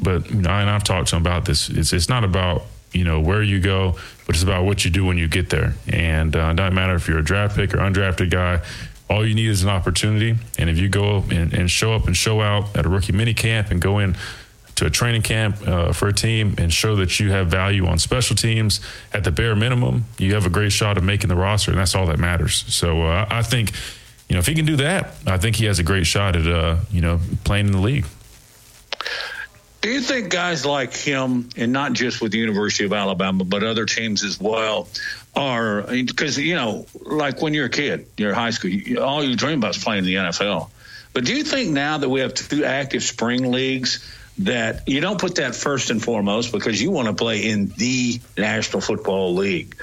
but 0.00 0.30
you 0.30 0.42
know, 0.42 0.50
and 0.50 0.70
I've 0.70 0.84
talked 0.84 1.08
to 1.08 1.16
him 1.16 1.22
about 1.22 1.44
this. 1.44 1.68
It's 1.68 1.92
it's 1.92 2.08
not 2.08 2.22
about 2.22 2.64
you 2.92 3.04
know 3.04 3.20
where 3.20 3.42
you 3.42 3.60
go, 3.60 3.96
but 4.26 4.36
it's 4.36 4.44
about 4.44 4.64
what 4.64 4.84
you 4.84 4.90
do 4.90 5.04
when 5.04 5.18
you 5.18 5.26
get 5.26 5.50
there. 5.50 5.74
And 5.88 6.36
uh, 6.36 6.50
it 6.52 6.56
doesn't 6.56 6.74
matter 6.74 6.94
if 6.94 7.08
you're 7.08 7.18
a 7.18 7.24
draft 7.24 7.56
pick 7.56 7.74
or 7.74 7.78
undrafted 7.78 8.30
guy 8.30 8.60
all 9.12 9.26
you 9.26 9.34
need 9.34 9.48
is 9.48 9.62
an 9.62 9.68
opportunity. 9.68 10.34
And 10.58 10.70
if 10.70 10.78
you 10.78 10.88
go 10.88 11.22
and, 11.30 11.52
and 11.52 11.70
show 11.70 11.92
up 11.94 12.06
and 12.06 12.16
show 12.16 12.40
out 12.40 12.74
at 12.74 12.86
a 12.86 12.88
rookie 12.88 13.12
mini 13.12 13.34
camp 13.34 13.70
and 13.70 13.80
go 13.80 13.98
in 13.98 14.16
to 14.76 14.86
a 14.86 14.90
training 14.90 15.20
camp 15.20 15.56
uh, 15.68 15.92
for 15.92 16.08
a 16.08 16.12
team 16.14 16.54
and 16.56 16.72
show 16.72 16.96
that 16.96 17.20
you 17.20 17.30
have 17.30 17.48
value 17.48 17.86
on 17.86 17.98
special 17.98 18.34
teams 18.34 18.80
at 19.12 19.22
the 19.22 19.30
bare 19.30 19.54
minimum, 19.54 20.06
you 20.18 20.32
have 20.32 20.46
a 20.46 20.50
great 20.50 20.72
shot 20.72 20.96
of 20.96 21.04
making 21.04 21.28
the 21.28 21.36
roster, 21.36 21.70
and 21.70 21.78
that's 21.78 21.94
all 21.94 22.06
that 22.06 22.18
matters. 22.18 22.64
So 22.74 23.02
uh, 23.02 23.26
I 23.28 23.42
think, 23.42 23.72
you 24.28 24.34
know, 24.34 24.40
if 24.40 24.46
he 24.46 24.54
can 24.54 24.64
do 24.64 24.76
that, 24.76 25.14
I 25.26 25.36
think 25.36 25.56
he 25.56 25.66
has 25.66 25.78
a 25.78 25.82
great 25.82 26.06
shot 26.06 26.34
at, 26.34 26.46
uh, 26.46 26.76
you 26.90 27.02
know, 27.02 27.20
playing 27.44 27.66
in 27.66 27.72
the 27.72 27.80
league. 27.80 28.06
Do 29.82 29.90
you 29.90 30.00
think 30.00 30.30
guys 30.30 30.64
like 30.64 30.94
him, 30.94 31.48
and 31.56 31.72
not 31.72 31.92
just 31.92 32.20
with 32.20 32.30
the 32.30 32.38
University 32.38 32.84
of 32.84 32.92
Alabama, 32.92 33.42
but 33.42 33.64
other 33.64 33.84
teams 33.84 34.22
as 34.22 34.40
well, 34.40 34.88
are 35.34 35.82
because 35.82 36.38
you 36.38 36.54
know, 36.54 36.86
like 37.00 37.42
when 37.42 37.52
you're 37.52 37.66
a 37.66 37.70
kid, 37.70 38.06
you're 38.16 38.32
high 38.32 38.50
school, 38.50 38.70
you, 38.70 39.02
all 39.02 39.24
you 39.24 39.34
dream 39.34 39.58
about 39.58 39.76
is 39.76 39.82
playing 39.82 40.00
in 40.00 40.04
the 40.04 40.14
NFL. 40.14 40.70
But 41.12 41.24
do 41.24 41.34
you 41.34 41.42
think 41.42 41.70
now 41.70 41.98
that 41.98 42.08
we 42.08 42.20
have 42.20 42.32
two 42.32 42.64
active 42.64 43.02
spring 43.02 43.50
leagues 43.50 44.08
that 44.38 44.88
you 44.88 45.00
don't 45.00 45.20
put 45.20 45.34
that 45.34 45.56
first 45.56 45.90
and 45.90 46.00
foremost 46.00 46.52
because 46.52 46.80
you 46.80 46.92
want 46.92 47.08
to 47.08 47.14
play 47.14 47.48
in 47.50 47.66
the 47.76 48.20
National 48.38 48.80
Football 48.80 49.34
League? 49.34 49.76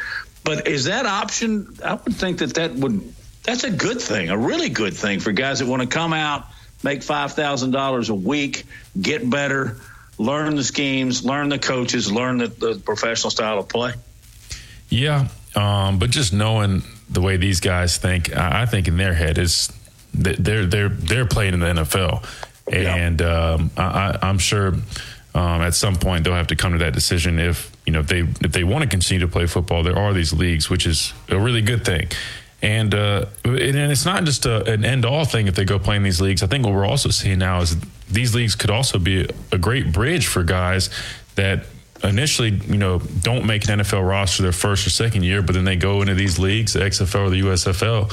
But 0.45 0.65
is 0.65 0.85
that 0.85 1.05
option? 1.07 1.75
I 1.83 1.95
would 1.95 2.15
think 2.15 2.37
that 2.37 2.53
that 2.53 2.73
would 2.73 3.13
that's 3.43 3.65
a 3.65 3.71
good 3.71 3.99
thing, 3.99 4.29
a 4.29 4.37
really 4.37 4.69
good 4.69 4.93
thing 4.93 5.19
for 5.19 5.33
guys 5.33 5.59
that 5.59 5.65
want 5.65 5.81
to 5.81 5.89
come 5.89 6.13
out, 6.13 6.45
make 6.83 7.03
five 7.03 7.33
thousand 7.33 7.71
dollars 7.71 8.07
a 8.07 8.15
week, 8.15 8.63
get 8.99 9.29
better, 9.29 9.77
learn 10.19 10.55
the 10.55 10.63
schemes, 10.63 11.25
learn 11.25 11.49
the 11.49 11.57
coaches, 11.57 12.11
learn 12.11 12.37
the, 12.37 12.47
the 12.47 12.79
professional 12.85 13.31
style 13.31 13.57
of 13.57 13.67
play. 13.67 13.93
Yeah, 14.89 15.29
um, 15.55 15.97
but 15.97 16.11
just 16.11 16.33
knowing 16.33 16.83
the 17.09 17.21
way 17.21 17.37
these 17.37 17.59
guys 17.59 17.97
think, 17.97 18.35
I, 18.35 18.63
I 18.63 18.65
think 18.67 18.87
in 18.87 18.97
their 18.97 19.13
head 19.13 19.39
is 19.39 19.71
they're 20.13 20.65
they're 20.65 20.89
they're 20.89 21.25
playing 21.25 21.53
in 21.53 21.59
the 21.59 21.67
NFL, 21.67 22.25
and 22.71 23.21
um, 23.21 23.71
I, 23.77 24.17
I'm 24.21 24.37
sure 24.37 24.73
um, 25.35 25.61
at 25.61 25.73
some 25.73 25.95
point 25.95 26.23
they'll 26.23 26.33
have 26.33 26.47
to 26.47 26.55
come 26.55 26.73
to 26.73 26.79
that 26.79 26.93
decision 26.93 27.39
if 27.39 27.71
you 27.85 27.93
know 27.93 27.99
if 27.99 28.07
they 28.07 28.19
if 28.19 28.51
they 28.51 28.63
want 28.63 28.83
to 28.83 28.89
continue 28.89 29.21
to 29.21 29.31
play 29.31 29.45
football. 29.45 29.83
There 29.83 29.97
are 29.97 30.13
these 30.13 30.33
leagues, 30.33 30.69
which 30.69 30.85
is 30.85 31.13
a 31.29 31.39
really 31.39 31.61
good 31.61 31.85
thing. 31.85 32.09
And 32.61 32.93
uh, 32.93 33.25
and 33.45 33.55
it's 33.55 34.05
not 34.05 34.25
just 34.25 34.45
a, 34.45 34.69
an 34.69 34.83
end 34.83 35.05
all 35.05 35.23
thing 35.23 35.47
if 35.47 35.55
they 35.55 35.63
go 35.63 35.79
play 35.79 35.95
in 35.95 36.03
these 36.03 36.19
leagues. 36.19 36.43
I 36.43 36.47
think 36.47 36.65
what 36.65 36.73
we're 36.73 36.85
also 36.85 37.09
seeing 37.09 37.39
now 37.39 37.61
is 37.61 37.77
these 38.09 38.35
leagues 38.35 38.55
could 38.55 38.69
also 38.69 38.99
be 38.99 39.29
a 39.51 39.57
great 39.57 39.93
bridge 39.93 40.27
for 40.27 40.43
guys 40.43 40.89
that 41.35 41.65
initially, 42.03 42.49
you 42.49 42.77
know, 42.77 42.99
don't 42.99 43.45
make 43.45 43.67
an 43.67 43.79
NFL 43.79 44.07
roster 44.07 44.43
their 44.43 44.51
first 44.51 44.85
or 44.87 44.89
second 44.89 45.23
year, 45.23 45.41
but 45.41 45.55
then 45.55 45.63
they 45.63 45.75
go 45.75 46.01
into 46.01 46.15
these 46.15 46.39
leagues, 46.39 46.73
the 46.73 46.79
XFL 46.79 47.27
or 47.27 47.29
the 47.29 47.41
USFL, 47.41 48.11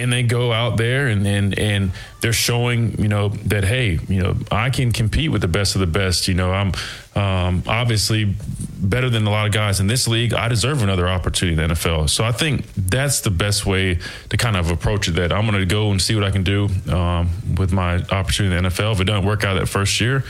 and 0.00 0.12
they 0.12 0.22
go 0.22 0.52
out 0.52 0.76
there 0.76 1.08
and, 1.08 1.26
and 1.26 1.58
and 1.58 1.92
they're 2.20 2.32
showing 2.32 3.00
you 3.00 3.08
know 3.08 3.28
that 3.28 3.64
hey 3.64 3.98
you 4.08 4.22
know 4.22 4.36
I 4.50 4.70
can 4.70 4.92
compete 4.92 5.30
with 5.30 5.40
the 5.40 5.48
best 5.48 5.74
of 5.74 5.80
the 5.80 5.86
best 5.86 6.28
you 6.28 6.34
know 6.34 6.52
I'm 6.52 6.72
um, 7.14 7.62
obviously 7.66 8.34
better 8.78 9.10
than 9.10 9.26
a 9.26 9.30
lot 9.30 9.46
of 9.46 9.52
guys 9.52 9.80
in 9.80 9.88
this 9.88 10.08
league. 10.08 10.32
I 10.32 10.48
deserve 10.48 10.82
another 10.82 11.08
opportunity 11.08 11.60
in 11.60 11.68
the 11.68 11.74
NFL 11.74 12.10
so 12.10 12.24
I 12.24 12.32
think 12.32 12.66
that's 12.74 13.20
the 13.20 13.30
best 13.30 13.66
way 13.66 13.98
to 14.30 14.36
kind 14.36 14.56
of 14.56 14.70
approach 14.70 15.08
it 15.08 15.12
that 15.12 15.32
I'm 15.32 15.46
going 15.46 15.58
to 15.58 15.66
go 15.66 15.90
and 15.90 16.00
see 16.00 16.14
what 16.14 16.24
I 16.24 16.30
can 16.30 16.44
do 16.44 16.68
um, 16.88 17.30
with 17.56 17.72
my 17.72 17.96
opportunity 18.10 18.56
in 18.56 18.64
the 18.64 18.70
NFL 18.70 18.94
if 18.94 19.00
it 19.00 19.04
doesn't 19.04 19.26
work 19.26 19.44
out 19.44 19.54
that 19.54 19.68
first 19.68 20.00
year 20.00 20.24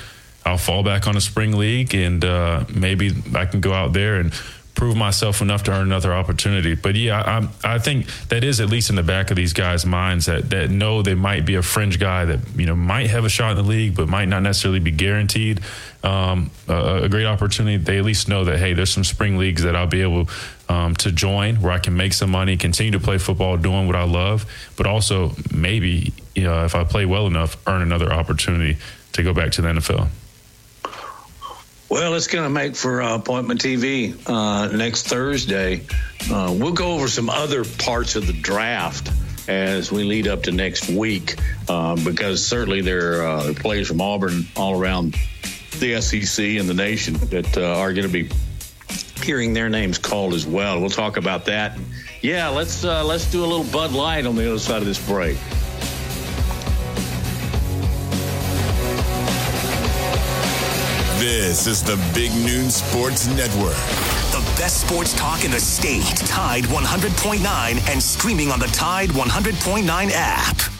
I'll 0.44 0.58
fall 0.58 0.82
back 0.82 1.06
on 1.06 1.16
a 1.16 1.20
spring 1.20 1.56
league 1.56 1.94
and 1.94 2.24
uh, 2.24 2.64
maybe 2.74 3.12
I 3.34 3.44
can 3.46 3.60
go 3.60 3.72
out 3.72 3.92
there 3.92 4.16
and 4.16 4.32
prove 4.80 4.96
myself 4.96 5.42
enough 5.42 5.62
to 5.62 5.70
earn 5.70 5.82
another 5.82 6.14
opportunity. 6.14 6.74
But 6.74 6.94
yeah, 6.94 7.20
I, 7.62 7.74
I 7.74 7.78
think 7.78 8.06
that 8.28 8.42
is 8.42 8.60
at 8.60 8.70
least 8.70 8.88
in 8.88 8.96
the 8.96 9.02
back 9.02 9.30
of 9.30 9.36
these 9.36 9.52
guys' 9.52 9.84
minds 9.84 10.24
that 10.24 10.48
that 10.48 10.70
know 10.70 11.02
they 11.02 11.14
might 11.14 11.44
be 11.44 11.56
a 11.56 11.60
fringe 11.60 11.98
guy 11.98 12.24
that 12.24 12.40
you 12.56 12.64
know 12.64 12.74
might 12.74 13.10
have 13.10 13.26
a 13.26 13.28
shot 13.28 13.50
in 13.50 13.56
the 13.58 13.62
league, 13.62 13.94
but 13.94 14.08
might 14.08 14.24
not 14.24 14.42
necessarily 14.42 14.80
be 14.80 14.90
guaranteed 14.90 15.60
um, 16.02 16.50
a, 16.66 17.02
a, 17.02 17.08
great 17.10 17.26
opportunity. 17.26 17.76
They 17.76 17.98
at 17.98 18.04
least 18.06 18.26
know 18.26 18.42
that 18.44 18.58
hey, 18.58 18.72
there's 18.72 18.88
some 18.88 19.04
spring 19.04 19.36
leagues 19.36 19.64
that 19.64 19.76
I'll 19.76 19.86
be 19.86 20.00
able 20.00 20.30
um, 20.70 20.96
to 20.96 21.12
join 21.12 21.56
where 21.56 21.72
I 21.72 21.78
can 21.78 21.94
make 21.94 22.14
some 22.14 22.30
money, 22.30 22.56
continue 22.56 22.92
to 22.92 23.00
play 23.00 23.18
football, 23.18 23.58
doing 23.58 23.86
what 23.86 23.96
I 23.96 24.04
love, 24.04 24.46
but 24.78 24.86
also 24.86 25.32
maybe 25.52 26.14
you 26.34 26.44
know 26.44 26.64
if 26.64 26.74
I 26.74 26.84
play 26.84 27.04
well 27.04 27.26
enough, 27.26 27.58
earn 27.66 27.82
another 27.82 28.10
opportunity 28.10 28.78
to 29.12 29.22
go 29.22 29.34
back 29.34 29.52
to 29.52 29.60
the 29.60 29.68
NFL. 29.68 30.08
Well, 31.90 32.14
it's 32.14 32.28
going 32.28 32.44
to 32.44 32.50
make 32.50 32.76
for 32.76 33.02
uh, 33.02 33.16
appointment 33.16 33.60
TV 33.60 34.14
uh, 34.28 34.68
next 34.76 35.08
Thursday. 35.08 35.82
Uh, 36.30 36.54
we'll 36.56 36.72
go 36.72 36.92
over 36.92 37.08
some 37.08 37.28
other 37.28 37.64
parts 37.64 38.14
of 38.14 38.28
the 38.28 38.32
draft 38.32 39.10
as 39.48 39.90
we 39.90 40.04
lead 40.04 40.28
up 40.28 40.44
to 40.44 40.52
next 40.52 40.88
week, 40.88 41.34
uh, 41.68 41.96
because 42.04 42.46
certainly 42.46 42.80
there 42.80 43.22
are 43.22 43.26
uh, 43.26 43.54
players 43.56 43.88
from 43.88 44.00
Auburn 44.00 44.46
all 44.56 44.80
around 44.80 45.16
the 45.80 46.00
SEC 46.00 46.44
and 46.60 46.68
the 46.68 46.74
nation 46.74 47.14
that 47.30 47.58
uh, 47.58 47.80
are 47.80 47.92
going 47.92 48.06
to 48.06 48.12
be 48.12 48.30
hearing 49.24 49.52
their 49.52 49.68
names 49.68 49.98
called 49.98 50.34
as 50.34 50.46
well. 50.46 50.78
We'll 50.78 50.90
talk 50.90 51.16
about 51.16 51.46
that. 51.46 51.76
Yeah, 52.22 52.50
let's 52.50 52.84
let's 52.84 53.28
do 53.32 53.44
a 53.44 53.46
little 53.46 53.64
Bud 53.64 53.90
Light 53.90 54.26
on 54.26 54.36
the 54.36 54.48
other 54.48 54.60
side 54.60 54.78
of 54.78 54.86
this 54.86 55.04
break. 55.08 55.36
This 61.20 61.66
is 61.66 61.82
the 61.82 61.96
Big 62.14 62.32
Noon 62.32 62.70
Sports 62.70 63.26
Network. 63.26 63.76
The 64.32 64.42
best 64.56 64.88
sports 64.88 65.12
talk 65.12 65.44
in 65.44 65.50
the 65.50 65.60
state. 65.60 66.16
Tide 66.16 66.64
100.9 66.64 67.90
and 67.90 68.02
streaming 68.02 68.50
on 68.50 68.58
the 68.58 68.68
Tide 68.68 69.10
100.9 69.10 70.10
app. 70.14 70.79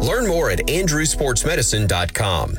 Learn 0.00 0.26
more 0.26 0.50
at 0.50 0.58
andrewsportsmedicine.com. 0.66 2.58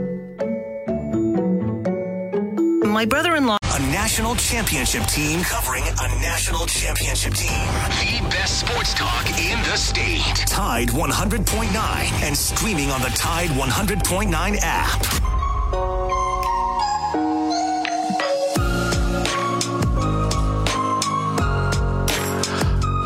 My 2.83 3.05
brother 3.05 3.35
in 3.35 3.45
law. 3.45 3.57
A 3.61 3.79
national 3.79 4.35
championship 4.35 5.03
team 5.05 5.41
covering 5.41 5.83
a 5.83 6.07
national 6.19 6.65
championship 6.65 7.35
team. 7.35 7.49
The 7.51 8.27
best 8.29 8.59
sports 8.61 8.95
talk 8.95 9.27
in 9.39 9.61
the 9.61 9.77
state. 9.77 10.35
Tide 10.47 10.89
100.9 10.89 12.11
and 12.23 12.35
streaming 12.35 12.89
on 12.89 13.01
the 13.01 13.09
Tide 13.09 13.49
100.9 13.49 14.57
app. 14.61 15.01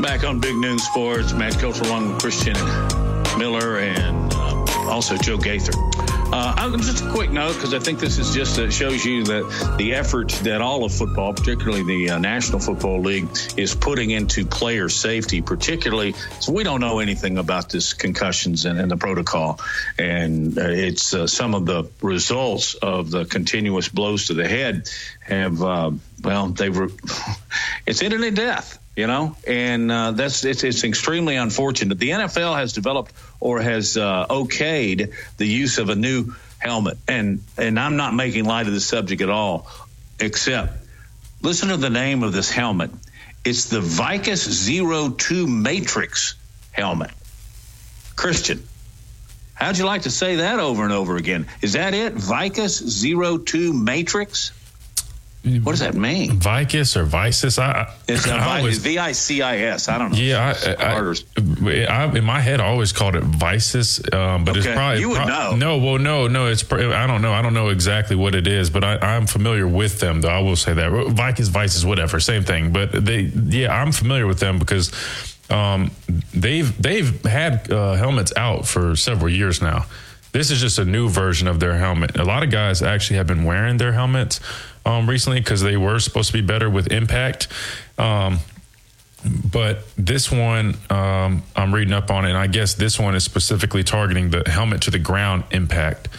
Back 0.02 0.24
on 0.24 0.40
Big 0.40 0.56
Noon 0.56 0.80
Sports, 0.80 1.34
Matt 1.34 1.60
Coach 1.60 1.82
along 1.82 2.14
with 2.14 2.22
Christian 2.22 2.56
Miller 3.38 3.80
and 3.80 4.34
um, 4.34 4.66
also 4.88 5.18
Joe 5.18 5.38
Gaither. 5.38 5.74
Uh, 6.38 6.78
just 6.80 7.06
a 7.06 7.10
quick 7.12 7.32
note 7.32 7.54
because 7.54 7.74
I 7.74 7.80
think 7.80 7.98
this 7.98 8.18
is 8.18 8.36
just 8.36 8.60
uh, 8.60 8.70
shows 8.70 9.06
you 9.06 9.24
that 9.24 9.76
the 9.78 9.94
effort 9.94 10.28
that 10.44 10.60
all 10.60 10.84
of 10.84 10.94
football, 10.94 11.34
particularly 11.34 11.84
the 11.84 12.10
uh, 12.10 12.20
National 12.20 12.60
Football 12.60 13.00
League, 13.00 13.30
is 13.56 13.74
putting 13.74 14.12
into 14.12 14.46
player 14.46 14.90
safety. 14.90 15.42
Particularly, 15.42 16.12
so 16.42 16.52
we 16.52 16.66
don't 16.66 16.82
know 16.82 17.00
anything 17.00 17.38
about 17.38 17.70
this 17.70 17.94
concussions 17.94 18.66
and, 18.66 18.78
and 18.78 18.92
the 18.92 18.98
protocol, 18.98 19.62
and 19.98 20.58
uh, 20.58 20.64
it's 20.64 21.14
uh, 21.14 21.26
some 21.26 21.56
of 21.56 21.66
the 21.66 21.86
results 22.02 22.74
of 22.74 23.12
the 23.12 23.24
continuous 23.24 23.88
blows 23.88 24.28
to 24.28 24.34
the 24.34 24.46
head 24.46 24.90
have 25.22 25.64
uh, 25.64 25.92
well, 26.22 26.48
they've 26.50 26.76
it's 27.86 28.04
ended 28.04 28.22
in 28.26 28.34
death 28.34 28.78
you 28.96 29.08
know, 29.08 29.36
and 29.46 29.92
uh, 29.92 30.12
that's 30.12 30.46
it's, 30.46 30.64
it's 30.64 30.84
extremely 30.84 31.36
unfortunate. 31.36 32.00
The 32.00 32.12
NFL 32.12 32.56
has 32.56 32.74
developed 32.74 33.14
or 33.40 33.62
has 33.62 33.98
uh, 33.98 34.28
okayed 34.28 35.14
the 35.38 35.46
use 35.46 35.78
of 35.78 35.90
a 35.90 35.96
new 35.96 36.34
helmet, 36.60 36.98
and 37.08 37.44
and 37.58 37.80
I'm 37.80 37.98
not 37.98 38.14
making 38.14 38.46
light 38.46 38.68
of 38.68 38.74
the 38.74 38.80
subject 38.80 39.22
at 39.22 39.30
all, 39.30 39.68
except 40.20 40.74
listen 41.42 41.70
to 41.70 41.78
the 41.78 41.90
name 41.90 42.24
of 42.24 42.32
this 42.32 42.50
helmet. 42.50 42.92
It's 43.44 43.66
the 43.66 43.82
Vicus 43.82 44.44
Zero 44.44 45.10
Two 45.10 45.46
Matrix 45.46 46.36
helmet. 46.72 47.12
Christian, 48.16 48.66
how'd 49.54 49.78
you 49.78 49.86
like 49.86 50.04
to 50.04 50.12
say 50.12 50.38
that 50.38 50.60
over 50.60 50.84
and 50.84 50.94
over 50.94 51.18
again? 51.18 51.48
Is 51.62 51.74
that 51.74 51.94
it? 51.94 52.14
Vicus 52.14 52.78
Zero 52.78 53.38
Two 53.38 53.74
Matrix? 53.74 54.54
What 55.46 55.74
does 55.74 55.82
that 55.82 55.94
mean? 55.94 56.40
Vicus 56.40 56.98
or 56.98 57.04
Vicis? 57.04 57.60
I, 57.60 57.94
it's 58.08 58.26
V 58.80 58.98
I 58.98 59.12
C 59.12 59.44
I 59.44 59.58
S. 59.58 59.88
I 59.88 60.00
don't 60.00 60.12
know. 60.12 60.18
Yeah, 60.18 60.56
I, 60.80 60.84
I, 60.84 62.04
I, 62.04 62.18
in 62.18 62.24
my 62.24 62.40
head, 62.40 62.60
I 62.60 62.66
always 62.66 62.92
called 62.92 63.16
it 63.16 63.24
Vicis, 63.24 64.00
um, 64.12 64.44
but 64.44 64.58
okay. 64.58 64.60
it's 64.60 64.76
probably 64.76 65.02
you 65.02 65.10
would 65.10 65.18
pro- 65.18 65.28
know. 65.28 65.56
No, 65.56 65.78
well, 65.78 66.00
no, 66.00 66.28
no. 66.28 66.48
It's 66.48 66.64
I 66.72 67.06
don't 67.06 67.22
know. 67.22 67.32
I 67.32 67.44
don't 67.44 67.54
know 67.54 67.70
exactly 67.70 68.16
what 68.16 68.34
it 68.34 68.48
is, 68.48 68.72
but 68.72 68.84
I, 68.84 69.16
am 69.16 69.28
familiar 69.28 69.68
with 69.68 70.00
them. 70.00 70.22
Though 70.22 70.30
I 70.30 70.40
will 70.40 70.56
say 70.56 70.74
that 70.74 70.92
Vicus, 71.10 71.50
Vicis, 71.50 71.86
whatever, 71.86 72.20
same 72.20 72.44
thing. 72.44 72.74
But 72.74 72.92
they, 73.06 73.20
yeah, 73.22 73.72
I'm 73.72 73.92
familiar 73.92 74.26
with 74.26 74.40
them 74.40 74.58
because 74.58 74.92
um, 75.52 75.92
they've 76.34 76.76
they've 76.82 77.24
had 77.24 77.72
uh, 77.72 77.94
helmets 77.94 78.34
out 78.36 78.66
for 78.68 78.96
several 78.96 79.30
years 79.30 79.62
now 79.62 79.86
this 80.36 80.52
is 80.52 80.60
just 80.60 80.80
a 80.80 80.84
new 80.84 81.08
version 81.08 81.48
of 81.48 81.62
their 81.62 81.78
helmet. 81.78 82.18
A 82.18 82.26
lot 82.26 82.44
of 82.44 82.52
guys 82.52 82.82
actually 82.82 83.16
have 83.16 83.26
been 83.26 83.46
wearing 83.46 83.78
their 83.78 83.94
helmets 83.94 84.42
um, 84.86 85.10
recently 85.10 85.40
because 85.40 85.62
they 85.62 85.78
were 85.78 86.00
supposed 86.00 86.32
to 86.32 86.34
be 86.34 86.46
better 86.46 86.70
with 86.70 86.92
impact. 86.92 87.48
Um, 87.98 88.40
but 89.52 89.80
this 89.98 90.32
one, 90.32 90.76
um, 90.90 91.44
I'm 91.56 91.74
reading 91.74 91.94
up 91.94 92.12
on 92.12 92.26
it, 92.26 92.30
and 92.30 92.38
I 92.38 92.48
guess 92.48 92.76
this 92.76 93.00
one 93.00 93.16
is 93.16 93.24
specifically 93.24 93.84
targeting 93.84 94.30
the 94.30 94.44
helmet 94.48 94.84
to 94.84 94.92
the 94.92 95.00
ground 95.00 95.46
impact. 95.52 96.10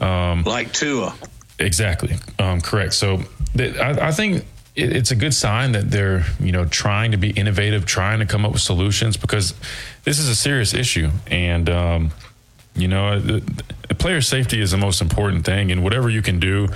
Um, 0.00 0.44
like 0.44 0.72
Tua. 0.72 1.14
Exactly. 1.58 2.16
Um, 2.38 2.60
correct. 2.60 2.94
So 2.94 3.22
th- 3.56 3.76
I, 3.76 4.08
I, 4.08 4.12
think 4.12 4.44
it, 4.74 4.94
it's 4.94 5.10
a 5.10 5.16
good 5.16 5.34
sign 5.34 5.72
that 5.72 5.90
they're, 5.90 6.24
you 6.38 6.52
know, 6.52 6.64
trying 6.66 7.12
to 7.12 7.16
be 7.16 7.30
innovative, 7.30 7.86
trying 7.86 8.18
to 8.20 8.26
come 8.26 8.44
up 8.44 8.52
with 8.52 8.60
solutions 8.60 9.16
because 9.16 9.54
this 10.04 10.18
is 10.18 10.28
a 10.28 10.34
serious 10.34 10.74
issue. 10.74 11.10
And, 11.28 11.68
um, 11.70 12.10
you 12.74 12.88
know, 12.88 13.18
the, 13.18 13.40
the 13.88 13.94
player 13.94 14.20
safety 14.20 14.60
is 14.60 14.70
the 14.70 14.76
most 14.76 15.00
important 15.00 15.46
thing. 15.46 15.72
And 15.72 15.82
whatever 15.82 16.10
you 16.10 16.20
can 16.20 16.40
do 16.40 16.68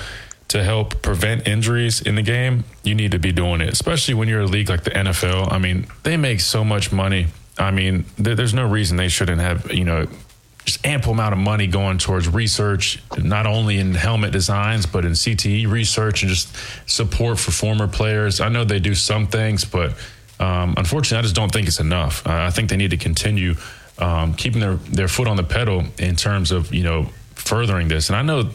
to 0.51 0.65
help 0.65 1.01
prevent 1.01 1.47
injuries 1.47 2.01
in 2.03 2.17
the 2.17 2.23
game, 2.23 2.65
you 2.83 2.93
need 2.93 3.13
to 3.13 3.21
be 3.21 3.31
doing 3.31 3.61
it, 3.61 3.69
especially 3.73 4.15
when 4.15 4.27
you're 4.27 4.41
a 4.41 4.47
league 4.47 4.69
like 4.69 4.83
the 4.83 4.91
NFL. 4.91 5.53
I 5.53 5.59
mean, 5.59 5.87
they 6.03 6.17
make 6.17 6.41
so 6.41 6.65
much 6.65 6.91
money. 6.91 7.29
I 7.57 7.71
mean, 7.71 8.05
th- 8.17 8.37
there's 8.37 8.53
no 8.53 8.67
reason 8.67 8.97
they 8.97 9.09
shouldn't 9.09 9.41
have, 9.41 9.73
you 9.73 9.85
know, 9.85 10.09
just 10.65 10.85
ample 10.85 11.13
amount 11.13 11.35
of 11.35 11.39
money 11.39 11.69
going 11.69 11.99
towards 11.99 12.29
research, 12.29 13.01
not 13.17 13.47
only 13.47 13.79
in 13.79 13.95
helmet 13.95 14.33
designs, 14.33 14.87
but 14.87 15.05
in 15.05 15.13
CTE 15.13 15.71
research 15.71 16.23
and 16.23 16.31
just 16.31 16.53
support 16.91 17.39
for 17.39 17.53
former 17.53 17.87
players. 17.87 18.41
I 18.41 18.49
know 18.49 18.65
they 18.65 18.81
do 18.81 18.97
some 18.97 19.29
things, 19.29 19.65
but 19.65 19.93
um, 20.41 20.75
unfortunately, 20.77 21.19
I 21.19 21.23
just 21.23 21.37
don't 21.37 21.53
think 21.53 21.69
it's 21.69 21.81
enough. 21.81 22.27
Uh, 22.27 22.33
I 22.33 22.51
think 22.51 22.71
they 22.71 22.77
need 22.77 22.91
to 22.91 22.97
continue 22.97 23.55
um, 24.01 24.35
keeping 24.35 24.61
their, 24.61 24.75
their 24.75 25.09
foot 25.09 25.29
on 25.29 25.37
the 25.37 25.45
pedal 25.45 25.85
in 25.97 26.17
terms 26.17 26.51
of, 26.51 26.75
you 26.75 26.83
know, 26.83 27.05
furthering 27.37 27.87
this. 27.87 28.09
And 28.09 28.17
I 28.17 28.23
know 28.23 28.51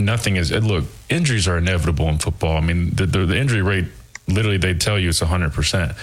nothing 0.00 0.36
is, 0.36 0.50
look, 0.50 0.84
injuries 1.08 1.46
are 1.48 1.58
inevitable 1.58 2.08
in 2.08 2.18
football. 2.18 2.56
I 2.56 2.60
mean, 2.60 2.94
the, 2.94 3.06
the, 3.06 3.26
the 3.26 3.36
injury 3.36 3.62
rate, 3.62 3.86
literally, 4.26 4.58
they 4.58 4.74
tell 4.74 4.98
you 4.98 5.08
it's 5.10 5.20
100%. 5.20 5.96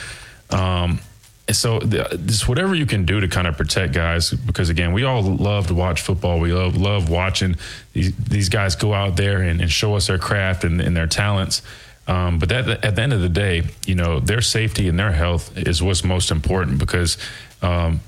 Um, 0.54 1.00
so 1.52 1.80
just 1.80 2.50
whatever 2.50 2.76
you 2.76 2.86
can 2.86 3.06
do 3.06 3.22
to 3.22 3.28
kind 3.28 3.48
of 3.48 3.56
protect 3.56 3.94
guys, 3.94 4.32
because 4.32 4.70
again, 4.70 4.92
we 4.92 5.04
all 5.04 5.22
love 5.22 5.68
to 5.68 5.74
watch 5.74 6.02
football. 6.02 6.40
We 6.40 6.52
love 6.52 6.76
love 6.76 7.10
watching 7.10 7.56
these 7.94 8.14
these 8.18 8.50
guys 8.50 8.76
go 8.76 8.94
out 8.94 9.16
there 9.16 9.42
and, 9.42 9.62
and 9.62 9.72
show 9.72 9.96
us 9.96 10.08
their 10.08 10.18
craft 10.18 10.66
and, 10.66 10.82
and 10.82 10.96
their 10.96 11.08
talents. 11.08 11.62
Um, 12.06 12.40
but 12.40 12.50
that, 12.50 12.86
at 12.86 12.96
the 12.96 13.02
end 13.02 13.14
of 13.14 13.22
the 13.22 13.30
day, 13.30 13.64
you 13.86 13.96
know, 13.96 14.20
their 14.20 14.42
safety 14.42 14.88
and 14.88 14.98
their 14.98 15.12
health 15.12 15.58
is 15.58 15.82
what's 15.82 16.04
most 16.04 16.32
important 16.32 16.80
because 16.80 17.18
um, 17.62 18.00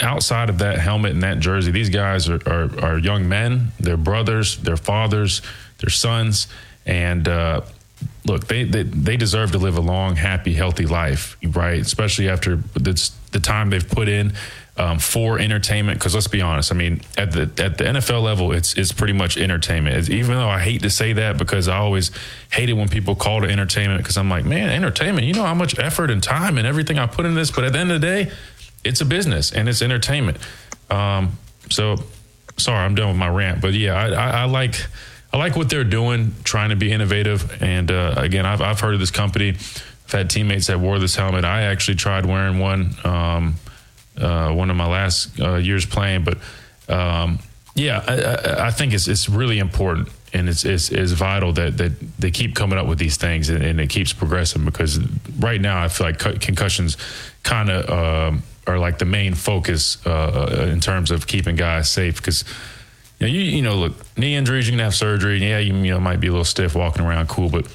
outside 0.00 0.50
of 0.50 0.58
that 0.58 0.78
helmet 0.78 1.12
and 1.12 1.22
that 1.22 1.38
jersey, 1.38 1.70
these 1.70 1.90
guys 1.90 2.28
are, 2.28 2.40
are, 2.46 2.84
are 2.84 2.98
young 2.98 3.28
men, 3.28 3.72
they're 3.78 3.96
brothers, 3.96 4.58
they're 4.58 4.76
fathers, 4.76 5.42
they're 5.78 5.90
sons, 5.90 6.48
and 6.86 7.28
uh, 7.28 7.60
look, 8.24 8.46
they, 8.46 8.64
they, 8.64 8.82
they 8.82 9.16
deserve 9.16 9.52
to 9.52 9.58
live 9.58 9.76
a 9.76 9.80
long, 9.80 10.16
happy, 10.16 10.54
healthy 10.54 10.86
life, 10.86 11.36
right? 11.42 11.80
Especially 11.80 12.28
after 12.28 12.56
the, 12.74 13.40
time 13.40 13.70
they've 13.70 13.88
put 13.88 14.08
in 14.08 14.32
um, 14.76 14.98
for 14.98 15.38
entertainment. 15.38 15.98
Because 15.98 16.14
let's 16.14 16.26
be 16.26 16.40
honest, 16.40 16.72
I 16.72 16.74
mean, 16.74 17.00
at 17.16 17.32
the 17.32 17.42
at 17.62 17.78
the 17.78 17.84
NFL 17.84 18.22
level, 18.22 18.52
it's 18.52 18.74
it's 18.74 18.90
pretty 18.90 19.12
much 19.12 19.36
entertainment. 19.36 19.96
It's, 19.96 20.10
even 20.10 20.36
though 20.36 20.48
I 20.48 20.58
hate 20.58 20.82
to 20.82 20.90
say 20.90 21.12
that 21.12 21.38
because 21.38 21.68
I 21.68 21.76
always 21.76 22.10
hate 22.50 22.68
it 22.68 22.72
when 22.72 22.88
people 22.88 23.14
call 23.14 23.44
it 23.44 23.50
entertainment 23.50 24.02
because 24.02 24.16
I'm 24.16 24.28
like, 24.28 24.44
man, 24.44 24.70
entertainment. 24.70 25.26
You 25.26 25.34
know 25.34 25.44
how 25.44 25.54
much 25.54 25.78
effort 25.78 26.10
and 26.10 26.22
time 26.22 26.58
and 26.58 26.66
everything 26.66 26.98
I 26.98 27.06
put 27.06 27.26
in 27.26 27.34
this, 27.34 27.50
but 27.50 27.64
at 27.64 27.72
the 27.72 27.78
end 27.78 27.92
of 27.92 28.00
the 28.00 28.06
day, 28.06 28.32
it's 28.88 29.00
a 29.00 29.04
business 29.04 29.52
and 29.52 29.68
it's 29.68 29.82
entertainment. 29.82 30.38
Um, 30.90 31.38
so, 31.70 31.96
sorry, 32.56 32.84
I'm 32.84 32.94
done 32.94 33.08
with 33.08 33.16
my 33.16 33.28
rant, 33.28 33.60
but 33.60 33.74
yeah, 33.74 33.94
I, 33.94 34.08
I, 34.08 34.30
I 34.42 34.44
like 34.44 34.74
I 35.32 35.36
like 35.36 35.56
what 35.56 35.68
they're 35.68 35.84
doing, 35.84 36.34
trying 36.42 36.70
to 36.70 36.76
be 36.76 36.90
innovative. 36.90 37.62
And 37.62 37.90
uh, 37.90 38.14
again, 38.16 38.46
I've, 38.46 38.62
I've 38.62 38.80
heard 38.80 38.94
of 38.94 39.00
this 39.00 39.10
company. 39.10 39.50
I've 39.50 40.12
had 40.12 40.30
teammates 40.30 40.68
that 40.68 40.80
wore 40.80 40.98
this 40.98 41.16
helmet. 41.16 41.44
I 41.44 41.64
actually 41.64 41.96
tried 41.96 42.24
wearing 42.24 42.58
one 42.58 42.94
um, 43.04 43.56
uh, 44.18 44.52
one 44.52 44.70
of 44.70 44.76
my 44.76 44.86
last 44.86 45.38
uh, 45.38 45.56
years 45.56 45.86
playing, 45.86 46.24
but 46.24 46.38
um, 46.88 47.38
yeah, 47.74 48.02
I, 48.08 48.66
I, 48.66 48.70
think 48.72 48.92
it's 48.92 49.06
it's 49.06 49.28
really 49.28 49.60
important 49.60 50.08
and 50.32 50.48
it's, 50.48 50.64
it's, 50.64 50.90
it's 50.90 51.12
vital 51.12 51.52
that 51.52 51.76
that 51.76 51.92
they 52.18 52.30
keep 52.32 52.56
coming 52.56 52.78
up 52.78 52.88
with 52.88 52.98
these 52.98 53.16
things 53.16 53.48
and, 53.48 53.62
and 53.62 53.80
it 53.80 53.90
keeps 53.90 54.12
progressing 54.12 54.64
because 54.64 54.98
right 55.38 55.60
now 55.60 55.80
I 55.82 55.88
feel 55.88 56.08
like 56.08 56.18
concussions 56.18 56.96
kind 57.44 57.70
of 57.70 57.88
um, 57.88 58.42
are 58.68 58.78
like 58.78 58.98
the 58.98 59.04
main 59.04 59.34
focus 59.34 59.98
uh, 60.06 60.10
uh, 60.10 60.66
in 60.70 60.80
terms 60.80 61.10
of 61.10 61.26
keeping 61.26 61.56
guys 61.56 61.90
safe 61.90 62.16
because 62.16 62.44
you 63.18 63.26
know, 63.26 63.32
you, 63.32 63.40
you 63.40 63.62
know, 63.62 63.74
look, 63.74 63.94
knee 64.16 64.36
injuries, 64.36 64.68
you 64.68 64.72
can 64.72 64.80
have 64.80 64.94
surgery. 64.94 65.38
Yeah, 65.38 65.58
you, 65.58 65.74
you 65.74 65.90
know, 65.90 66.00
might 66.00 66.20
be 66.20 66.28
a 66.28 66.30
little 66.30 66.44
stiff 66.44 66.74
walking 66.74 67.04
around, 67.04 67.28
cool, 67.28 67.48
but 67.48 67.66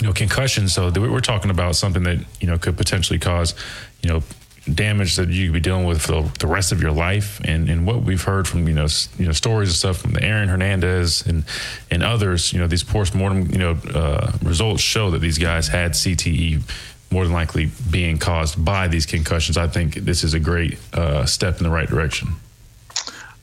you 0.00 0.06
know, 0.06 0.12
concussions. 0.12 0.72
So 0.72 0.90
we're 0.90 1.20
talking 1.20 1.50
about 1.50 1.76
something 1.76 2.02
that 2.04 2.24
you 2.40 2.46
know 2.46 2.56
could 2.56 2.76
potentially 2.76 3.18
cause, 3.18 3.54
you 4.00 4.08
know, 4.08 4.22
damage 4.72 5.16
that 5.16 5.28
you 5.28 5.48
could 5.48 5.54
be 5.54 5.60
dealing 5.60 5.84
with 5.84 6.00
for 6.00 6.22
the 6.38 6.46
rest 6.46 6.72
of 6.72 6.80
your 6.80 6.92
life. 6.92 7.40
And, 7.44 7.68
and 7.68 7.86
what 7.86 8.02
we've 8.02 8.22
heard 8.22 8.48
from 8.48 8.66
you 8.66 8.74
know 8.74 8.86
you 9.18 9.26
know 9.26 9.32
stories 9.32 9.68
and 9.68 9.76
stuff 9.76 9.98
from 9.98 10.12
the 10.12 10.22
Aaron 10.22 10.48
Hernandez 10.48 11.26
and 11.26 11.44
and 11.90 12.02
others, 12.02 12.52
you 12.52 12.58
know, 12.58 12.66
these 12.66 12.84
post 12.84 13.14
mortem 13.14 13.50
you 13.50 13.58
know 13.58 13.72
uh, 13.94 14.32
results 14.42 14.82
show 14.82 15.10
that 15.10 15.18
these 15.18 15.38
guys 15.38 15.68
had 15.68 15.92
CTE 15.92 16.62
more 17.12 17.24
than 17.24 17.32
likely 17.32 17.70
being 17.90 18.18
caused 18.18 18.62
by 18.62 18.88
these 18.88 19.06
concussions. 19.06 19.56
I 19.56 19.68
think 19.68 19.94
this 19.94 20.24
is 20.24 20.34
a 20.34 20.40
great 20.40 20.78
uh, 20.92 21.26
step 21.26 21.58
in 21.58 21.64
the 21.64 21.70
right 21.70 21.88
direction. 21.88 22.30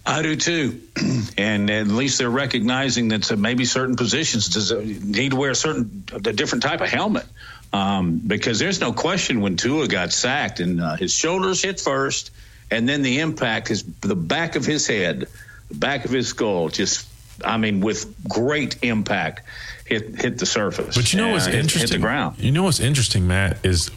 I 0.06 0.24
do 0.24 0.36
too, 0.36 0.82
and 1.38 1.70
at 1.70 1.88
least 1.88 2.18
they're 2.18 2.30
recognizing 2.30 3.10
that 3.10 3.38
maybe 3.38 3.66
certain 3.66 3.96
positions 3.96 4.72
need 5.04 5.32
to 5.32 5.38
wear 5.38 5.52
a 5.52 5.56
certain 5.56 6.04
a 6.14 6.34
different 6.34 6.64
type 6.64 6.82
of 6.82 6.90
helmet. 6.90 7.26
Um, 7.72 8.20
because 8.26 8.58
there's 8.58 8.82
no 8.82 8.94
question 8.94 9.41
when 9.41 9.56
Tua 9.56 9.88
got 9.88 10.12
sacked 10.12 10.60
and 10.60 10.82
uh, 10.82 10.96
his 10.96 11.14
shoulders 11.14 11.62
hit 11.62 11.80
first, 11.80 12.32
and 12.72 12.90
then 12.90 13.04
the 13.04 13.20
impact, 13.20 13.68
his 13.68 13.84
the 14.02 14.16
back 14.16 14.56
of 14.56 14.66
his 14.66 14.88
head, 14.88 15.28
the 15.68 15.76
back 15.76 16.06
of 16.06 16.12
his 16.12 16.30
skull, 16.30 16.70
just 16.70 17.08
I 17.46 17.58
mean, 17.58 17.80
with 17.80 18.28
great 18.28 18.84
impact, 18.84 19.44
hit 19.90 20.16
hit 20.16 20.38
the 20.38 20.45
surface. 20.45 20.95
But 20.95 21.11
you 21.11 21.20
know 21.20 21.32
what's 21.32 21.48
interesting? 21.48 21.82
Hit 21.82 21.91
the 21.91 21.98
ground. 21.98 22.40
You 22.40 22.52
know 22.52 22.64
what's 22.64 22.80
interesting, 22.80 23.28
Matt, 23.28 23.66
is 23.66 23.91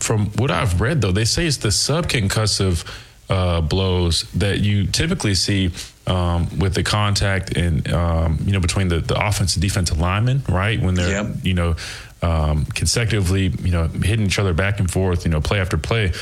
from 0.00 0.26
what 0.32 0.50
I've 0.50 0.80
read 0.80 1.00
though, 1.00 1.12
they 1.12 1.24
say 1.24 1.46
it's 1.46 1.58
the 1.58 1.68
subconcussive 1.68 2.84
uh, 3.28 3.60
blows 3.60 4.22
that 4.32 4.60
you 4.60 4.86
typically 4.86 5.34
see 5.34 5.70
um, 6.06 6.58
with 6.58 6.74
the 6.74 6.82
contact 6.82 7.56
and 7.56 7.90
um, 7.92 8.38
you 8.44 8.52
know 8.52 8.60
between 8.60 8.88
the, 8.88 9.00
the 9.00 9.14
offensive 9.14 9.62
defensive 9.62 9.98
linemen, 9.98 10.42
right? 10.48 10.80
When 10.80 10.94
they're 10.94 11.24
yep. 11.24 11.36
you 11.42 11.54
know 11.54 11.76
um, 12.22 12.64
consecutively 12.66 13.48
you 13.48 13.70
know 13.70 13.88
hitting 13.88 14.26
each 14.26 14.38
other 14.38 14.54
back 14.54 14.80
and 14.80 14.90
forth, 14.90 15.24
you 15.24 15.30
know 15.30 15.40
play 15.40 15.60
after 15.60 15.78
play. 15.78 16.12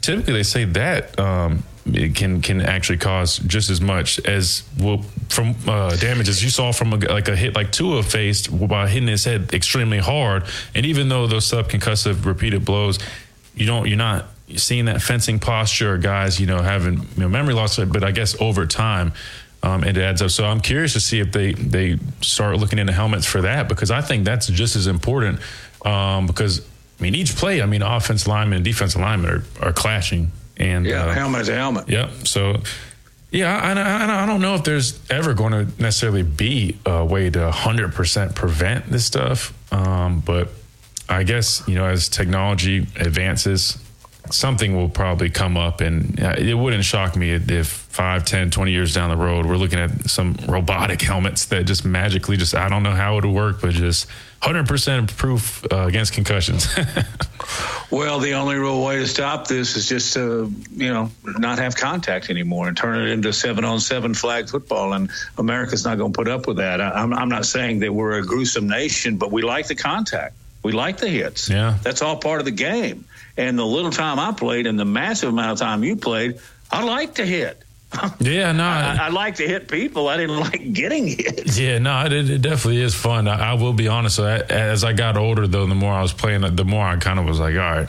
Typically, 0.00 0.34
they 0.34 0.42
say 0.44 0.64
that 0.64 1.18
um, 1.18 1.64
can 2.14 2.42
can 2.42 2.60
actually 2.60 2.98
cause 2.98 3.38
just 3.38 3.70
as 3.70 3.80
much 3.80 4.18
as 4.20 4.62
well 4.78 5.02
from 5.28 5.54
uh, 5.66 5.96
damage 5.96 6.28
as 6.28 6.42
you 6.42 6.50
saw 6.50 6.72
from 6.72 6.92
a, 6.92 6.96
like 6.96 7.28
a 7.28 7.36
hit 7.36 7.54
like 7.54 7.72
Tua 7.72 8.02
faced 8.02 8.68
by 8.68 8.88
hitting 8.88 9.08
his 9.08 9.24
head 9.24 9.52
extremely 9.52 9.98
hard. 9.98 10.44
And 10.74 10.86
even 10.86 11.08
though 11.08 11.26
those 11.26 11.50
subconcussive 11.50 12.24
repeated 12.24 12.64
blows, 12.64 12.98
you 13.54 13.66
don't 13.66 13.88
you're 13.88 13.96
not 13.96 14.26
seeing 14.56 14.86
that 14.86 15.02
fencing 15.02 15.38
posture, 15.38 15.98
guys, 15.98 16.40
you 16.40 16.46
know, 16.46 16.62
having 16.62 16.94
you 16.94 17.06
know, 17.16 17.28
memory 17.28 17.54
loss, 17.54 17.78
but 17.78 18.02
I 18.02 18.12
guess 18.12 18.40
over 18.40 18.66
time, 18.66 19.12
um, 19.62 19.84
it 19.84 19.96
adds 19.96 20.22
up. 20.22 20.30
So 20.30 20.44
I'm 20.44 20.60
curious 20.60 20.92
to 20.94 21.00
see 21.00 21.20
if 21.20 21.32
they 21.32 21.52
they 21.52 21.98
start 22.20 22.58
looking 22.58 22.78
into 22.78 22.92
helmets 22.92 23.26
for 23.26 23.42
that 23.42 23.68
because 23.68 23.90
I 23.90 24.00
think 24.00 24.24
that's 24.24 24.46
just 24.46 24.76
as 24.76 24.86
important. 24.86 25.40
Um, 25.84 26.26
because 26.26 26.60
I 26.98 27.02
mean, 27.02 27.14
each 27.14 27.36
play, 27.36 27.62
I 27.62 27.66
mean, 27.66 27.82
offense 27.82 28.26
lineman 28.26 28.56
and 28.56 28.64
defensive 28.64 29.00
lineman 29.00 29.30
are, 29.60 29.68
are 29.68 29.72
clashing, 29.72 30.32
and 30.58 30.86
yeah, 30.86 31.04
uh, 31.04 31.12
helmet 31.12 31.42
is 31.42 31.48
a 31.48 31.54
helmet. 31.54 31.88
Yep. 31.88 32.08
Yeah, 32.08 32.24
so. 32.24 32.56
Yeah, 33.30 33.54
I, 33.58 33.72
I, 33.72 34.22
I, 34.22 34.26
don't 34.26 34.40
know 34.40 34.54
if 34.54 34.64
there's 34.64 34.98
ever 35.10 35.34
going 35.34 35.52
to 35.52 35.82
necessarily 35.82 36.22
be 36.22 36.78
a 36.86 37.04
way 37.04 37.28
to 37.28 37.50
100% 37.50 38.34
prevent 38.34 38.86
this 38.86 39.04
stuff. 39.04 39.52
Um, 39.70 40.20
but 40.20 40.48
I 41.10 41.24
guess, 41.24 41.62
you 41.68 41.74
know, 41.74 41.84
as 41.84 42.08
technology 42.08 42.86
advances, 42.96 43.76
something 44.32 44.76
will 44.76 44.88
probably 44.88 45.30
come 45.30 45.56
up 45.56 45.80
and 45.80 46.20
uh, 46.22 46.34
it 46.38 46.54
wouldn't 46.54 46.84
shock 46.84 47.16
me 47.16 47.32
if 47.32 47.66
5 47.68 48.24
10 48.24 48.50
20 48.50 48.70
years 48.70 48.94
down 48.94 49.10
the 49.10 49.16
road 49.16 49.46
we're 49.46 49.56
looking 49.56 49.78
at 49.78 50.08
some 50.08 50.36
robotic 50.48 51.00
helmets 51.10 51.46
that 51.46 51.66
just 51.66 51.84
magically 51.84 52.36
just 52.36 52.54
i 52.54 52.68
don't 52.68 52.82
know 52.82 52.92
how 52.92 53.18
it 53.18 53.24
would 53.24 53.34
work 53.34 53.60
but 53.60 53.72
just 53.72 54.06
100% 54.42 55.16
proof 55.16 55.64
uh, 55.72 55.78
against 55.86 56.12
concussions 56.12 56.68
well 57.90 58.20
the 58.20 58.34
only 58.34 58.54
real 58.54 58.84
way 58.84 58.98
to 58.98 59.06
stop 59.06 59.48
this 59.48 59.76
is 59.76 59.88
just 59.88 60.14
to 60.14 60.52
you 60.70 60.92
know 60.92 61.10
not 61.24 61.58
have 61.58 61.74
contact 61.74 62.30
anymore 62.30 62.68
and 62.68 62.76
turn 62.76 63.00
it 63.00 63.10
into 63.10 63.32
seven 63.32 63.64
on 63.64 63.80
seven 63.80 64.14
flag 64.14 64.48
football 64.48 64.92
and 64.92 65.10
america's 65.38 65.84
not 65.84 65.98
going 65.98 66.12
to 66.12 66.16
put 66.16 66.28
up 66.28 66.46
with 66.46 66.58
that 66.58 66.80
I, 66.80 66.90
I'm, 66.90 67.12
I'm 67.12 67.28
not 67.28 67.46
saying 67.46 67.80
that 67.80 67.92
we're 67.92 68.18
a 68.18 68.24
gruesome 68.24 68.68
nation 68.68 69.16
but 69.16 69.32
we 69.32 69.42
like 69.42 69.66
the 69.66 69.74
contact 69.74 70.34
we 70.62 70.72
like 70.72 70.98
the 70.98 71.08
hits. 71.08 71.48
Yeah. 71.48 71.78
That's 71.82 72.02
all 72.02 72.16
part 72.16 72.40
of 72.40 72.44
the 72.44 72.50
game. 72.50 73.04
And 73.38 73.58
the 73.58 73.64
little 73.64 73.92
time 73.92 74.18
I 74.18 74.32
played 74.32 74.66
and 74.66 74.78
the 74.78 74.84
massive 74.84 75.30
amount 75.30 75.52
of 75.52 75.58
time 75.58 75.84
you 75.84 75.96
played, 75.96 76.40
I 76.70 76.82
like 76.82 77.14
to 77.14 77.24
hit. 77.24 77.62
Yeah, 78.20 78.52
no, 78.52 78.64
I, 78.64 78.98
I, 79.00 79.08
like 79.08 79.36
to 79.36 79.48
hit 79.48 79.68
people. 79.68 80.08
I 80.08 80.18
didn't 80.18 80.40
like 80.40 80.74
getting 80.74 81.06
hit. 81.06 81.56
Yeah, 81.58 81.78
no, 81.78 82.04
it, 82.04 82.12
it 82.12 82.42
definitely 82.42 82.82
is 82.82 82.94
fun. 82.94 83.26
I, 83.26 83.52
I, 83.52 83.54
will 83.54 83.72
be 83.72 83.88
honest. 83.88 84.18
As 84.18 84.84
I 84.84 84.92
got 84.92 85.16
older, 85.16 85.46
though, 85.46 85.66
the 85.66 85.74
more 85.74 85.94
I 85.94 86.02
was 86.02 86.12
playing, 86.12 86.42
the 86.54 86.64
more 86.66 86.84
I 86.84 86.96
kind 86.96 87.18
of 87.18 87.24
was 87.24 87.40
like, 87.40 87.54
all 87.54 87.60
right, 87.60 87.88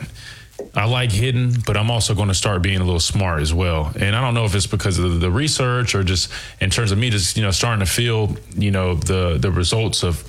I 0.74 0.86
like 0.86 1.12
hitting, 1.12 1.54
but 1.66 1.76
I'm 1.76 1.92
also 1.92 2.16
going 2.16 2.30
to 2.30 2.34
start 2.34 2.62
being 2.62 2.80
a 2.80 2.84
little 2.84 3.00
smart 3.00 3.42
as 3.42 3.54
well. 3.54 3.92
And 4.00 4.16
I 4.16 4.22
don't 4.22 4.34
know 4.34 4.46
if 4.46 4.56
it's 4.56 4.68
because 4.68 5.00
of 5.00 5.20
the 5.20 5.32
research 5.32 5.96
or 5.96 6.04
just 6.04 6.32
in 6.62 6.70
terms 6.70 6.92
of 6.92 6.98
me 6.98 7.10
just 7.10 7.36
you 7.36 7.44
know 7.44 7.52
starting 7.52 7.86
to 7.86 7.92
feel 7.92 8.36
you 8.56 8.72
know 8.72 8.96
the 8.96 9.38
the 9.38 9.52
results 9.52 10.04
of 10.04 10.24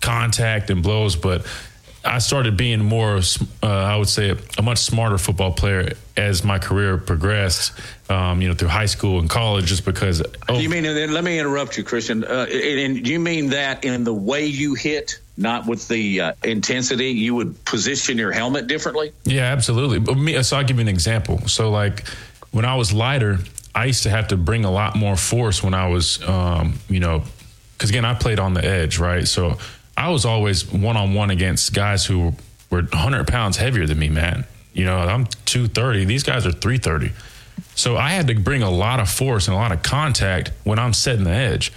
contact 0.00 0.70
and 0.70 0.82
blows, 0.82 1.16
but 1.16 1.46
I 2.04 2.18
started 2.18 2.56
being 2.56 2.80
more, 2.80 3.20
uh, 3.62 3.66
I 3.66 3.96
would 3.96 4.08
say, 4.08 4.36
a 4.58 4.62
much 4.62 4.78
smarter 4.78 5.18
football 5.18 5.52
player 5.52 5.92
as 6.16 6.44
my 6.44 6.58
career 6.58 6.98
progressed. 6.98 7.72
Um, 8.08 8.42
you 8.42 8.48
know, 8.48 8.54
through 8.54 8.68
high 8.68 8.86
school 8.86 9.20
and 9.20 9.30
college, 9.30 9.66
just 9.66 9.84
because. 9.84 10.22
Oh, 10.48 10.56
do 10.56 10.62
you 10.62 10.68
mean? 10.68 10.84
Let 10.84 11.24
me 11.24 11.38
interrupt 11.38 11.78
you, 11.78 11.84
Christian. 11.84 12.24
Uh, 12.24 12.46
and 12.50 13.02
do 13.02 13.10
you 13.10 13.20
mean 13.20 13.50
that 13.50 13.84
in 13.84 14.04
the 14.04 14.12
way 14.12 14.44
you 14.44 14.74
hit, 14.74 15.18
not 15.36 15.66
with 15.66 15.88
the 15.88 16.20
uh, 16.20 16.32
intensity? 16.44 17.10
You 17.10 17.34
would 17.36 17.64
position 17.64 18.18
your 18.18 18.32
helmet 18.32 18.66
differently? 18.66 19.12
Yeah, 19.24 19.44
absolutely. 19.44 20.00
But 20.00 20.16
me, 20.16 20.42
so 20.42 20.58
I'll 20.58 20.64
give 20.64 20.76
you 20.76 20.82
an 20.82 20.88
example. 20.88 21.46
So, 21.48 21.70
like 21.70 22.06
when 22.50 22.64
I 22.64 22.74
was 22.74 22.92
lighter, 22.92 23.38
I 23.74 23.86
used 23.86 24.02
to 24.02 24.10
have 24.10 24.28
to 24.28 24.36
bring 24.36 24.64
a 24.64 24.70
lot 24.70 24.96
more 24.96 25.16
force 25.16 25.62
when 25.62 25.72
I 25.72 25.88
was, 25.88 26.22
um, 26.28 26.74
you 26.88 27.00
know, 27.00 27.22
because 27.72 27.90
again, 27.90 28.04
I 28.04 28.14
played 28.14 28.38
on 28.38 28.54
the 28.54 28.64
edge, 28.64 28.98
right? 28.98 29.26
So 29.26 29.58
I 29.96 30.10
was 30.10 30.24
always 30.24 30.70
one 30.70 30.96
on 30.96 31.14
one 31.14 31.30
against 31.30 31.72
guys 31.74 32.06
who 32.06 32.32
were 32.70 32.82
100 32.82 33.26
pounds 33.28 33.56
heavier 33.56 33.86
than 33.86 33.98
me, 33.98 34.08
man. 34.08 34.44
You 34.72 34.86
know, 34.86 34.98
I'm 34.98 35.26
230. 35.44 36.06
These 36.06 36.22
guys 36.22 36.46
are 36.46 36.52
330. 36.52 37.12
So 37.74 37.96
I 37.96 38.10
had 38.10 38.26
to 38.28 38.34
bring 38.34 38.62
a 38.62 38.70
lot 38.70 39.00
of 39.00 39.10
force 39.10 39.48
and 39.48 39.54
a 39.54 39.58
lot 39.58 39.72
of 39.72 39.82
contact 39.82 40.50
when 40.64 40.78
I'm 40.78 40.92
setting 40.92 41.24
the 41.24 41.30
edge. 41.30 41.72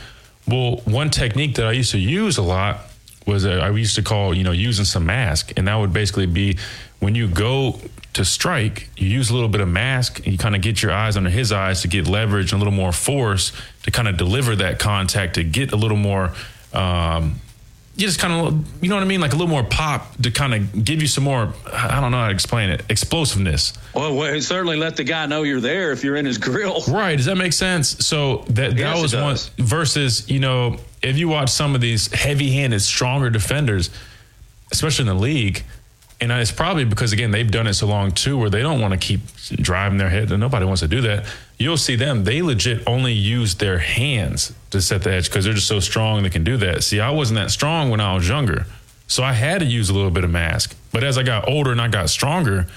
Well, 0.48 0.78
one 0.86 1.10
technique 1.10 1.56
that 1.56 1.66
I 1.66 1.72
used 1.72 1.92
to 1.92 2.00
use 2.00 2.38
a 2.38 2.42
lot 2.42 2.80
was 3.26 3.46
a, 3.46 3.60
I 3.60 3.70
used 3.72 3.96
to 3.96 4.04
call, 4.04 4.34
you 4.34 4.44
know, 4.44 4.52
using 4.52 4.86
some 4.86 5.06
mask. 5.06 5.52
And 5.58 5.68
that 5.68 5.76
would 5.76 5.92
basically 5.92 6.28
be 6.28 6.58
when 7.00 7.16
you 7.16 7.28
go 7.28 7.80
to 8.14 8.24
strike, 8.24 8.90
you 8.96 9.08
use 9.08 9.30
a 9.30 9.34
little 9.34 9.50
bit 9.50 9.62
of 9.62 9.68
mask 9.68 10.20
and 10.20 10.28
you 10.28 10.38
kind 10.38 10.56
of 10.56 10.62
get 10.62 10.82
your 10.82 10.92
eyes 10.92 11.18
under 11.18 11.30
his 11.30 11.52
eyes 11.52 11.82
to 11.82 11.88
get 11.88 12.08
leverage 12.08 12.54
and 12.54 12.62
a 12.62 12.64
little 12.64 12.78
more 12.78 12.94
force 12.94 13.52
to 13.84 13.92
kind 13.92 14.08
of 14.08 14.16
deliver 14.18 14.56
that 14.56 14.80
contact 14.80 15.36
to 15.36 15.44
get 15.44 15.74
a 15.74 15.76
little 15.76 15.98
more 15.98 16.32
um, 16.74 17.42
you 17.98 18.08
just 18.08 18.20
kind 18.20 18.34
of, 18.34 18.84
you 18.84 18.90
know 18.90 18.96
what 18.96 19.04
I 19.04 19.08
mean? 19.08 19.22
Like 19.22 19.32
a 19.32 19.36
little 19.36 19.50
more 19.50 19.64
pop 19.64 20.18
to 20.18 20.32
kind 20.32 20.54
of 20.54 20.84
give 20.84 21.02
you 21.02 21.08
some 21.08 21.24
more, 21.24 21.54
I 21.72 22.02
don't 22.02 22.12
know 22.12 22.20
how 22.20 22.28
to 22.28 22.34
explain 22.34 22.70
it, 22.70 22.84
explosiveness. 22.90 23.74
Well, 23.94 24.42
certainly 24.42 24.76
let 24.76 24.98
the 24.98 25.06
guy 25.06 25.26
know 25.28 25.44
you're 25.44 25.62
there 25.62 25.94
if 25.94 26.04
you're 26.04 26.18
in 26.18 26.26
his 26.26 26.38
grill. 26.38 26.84
Right. 26.96 27.16
Does 27.16 27.26
that 27.26 27.36
make 27.36 27.54
sense? 27.54 28.06
So 28.06 28.46
that, 28.48 28.72
that 28.72 28.78
yes, 28.78 29.02
was 29.02 29.16
one 29.16 29.38
versus, 29.66 30.30
you 30.30 30.40
know, 30.40 30.78
if 31.02 31.18
you 31.18 31.28
watch 31.28 31.50
some 31.50 31.76
of 31.76 31.82
these 31.82 32.12
heavy 32.14 32.52
handed, 32.52 32.82
stronger 32.82 33.30
defenders, 33.30 33.90
especially 34.72 35.04
in 35.04 35.16
the 35.16 35.22
league, 35.22 35.64
and 36.22 36.32
it's 36.32 36.52
probably 36.52 36.86
because 36.86 37.12
again 37.12 37.32
they've 37.32 37.50
done 37.50 37.68
it 37.68 37.74
so 37.74 37.88
long 37.88 38.12
too, 38.12 38.38
where 38.38 38.50
they 38.50 38.62
don't 38.62 38.80
want 38.80 38.94
to 38.94 38.98
keep 38.98 39.22
driving 39.58 39.98
their 39.98 40.10
head, 40.10 40.32
and 40.32 40.40
nobody 40.40 40.66
wants 40.66 40.82
to 40.82 40.88
do 40.88 41.02
that. 41.02 41.26
You'll 41.58 41.78
see 41.78 41.96
them; 41.96 42.24
they 42.24 42.42
legit 42.42 42.84
only 42.88 43.14
use 43.14 43.56
their 43.56 43.80
hands 43.80 44.54
to 44.72 44.82
set 44.82 45.04
the 45.04 45.12
edge 45.12 45.26
because 45.26 45.46
they're 45.46 45.54
just 45.54 45.68
so 45.68 45.80
strong 45.80 46.24
they 46.24 46.30
can 46.30 46.44
do 46.44 46.58
that. 46.58 46.84
See, 46.84 47.00
I 47.00 47.12
wasn't 47.12 47.40
that 47.40 47.52
strong 47.52 47.90
when 47.90 48.00
I 48.00 48.14
was 48.16 48.28
younger, 48.28 48.66
so 49.08 49.24
I 49.24 49.34
had 49.34 49.60
to 49.60 49.66
use 49.66 49.90
a 49.90 49.94
little 49.94 50.12
bit 50.12 50.24
of 50.24 50.32
mask. 50.32 50.76
But 50.92 51.04
as 51.04 51.18
I 51.18 51.24
got 51.24 51.50
older 51.50 51.72
and 51.72 51.82
I 51.82 51.90
got 51.90 52.10
stronger, 52.10 52.68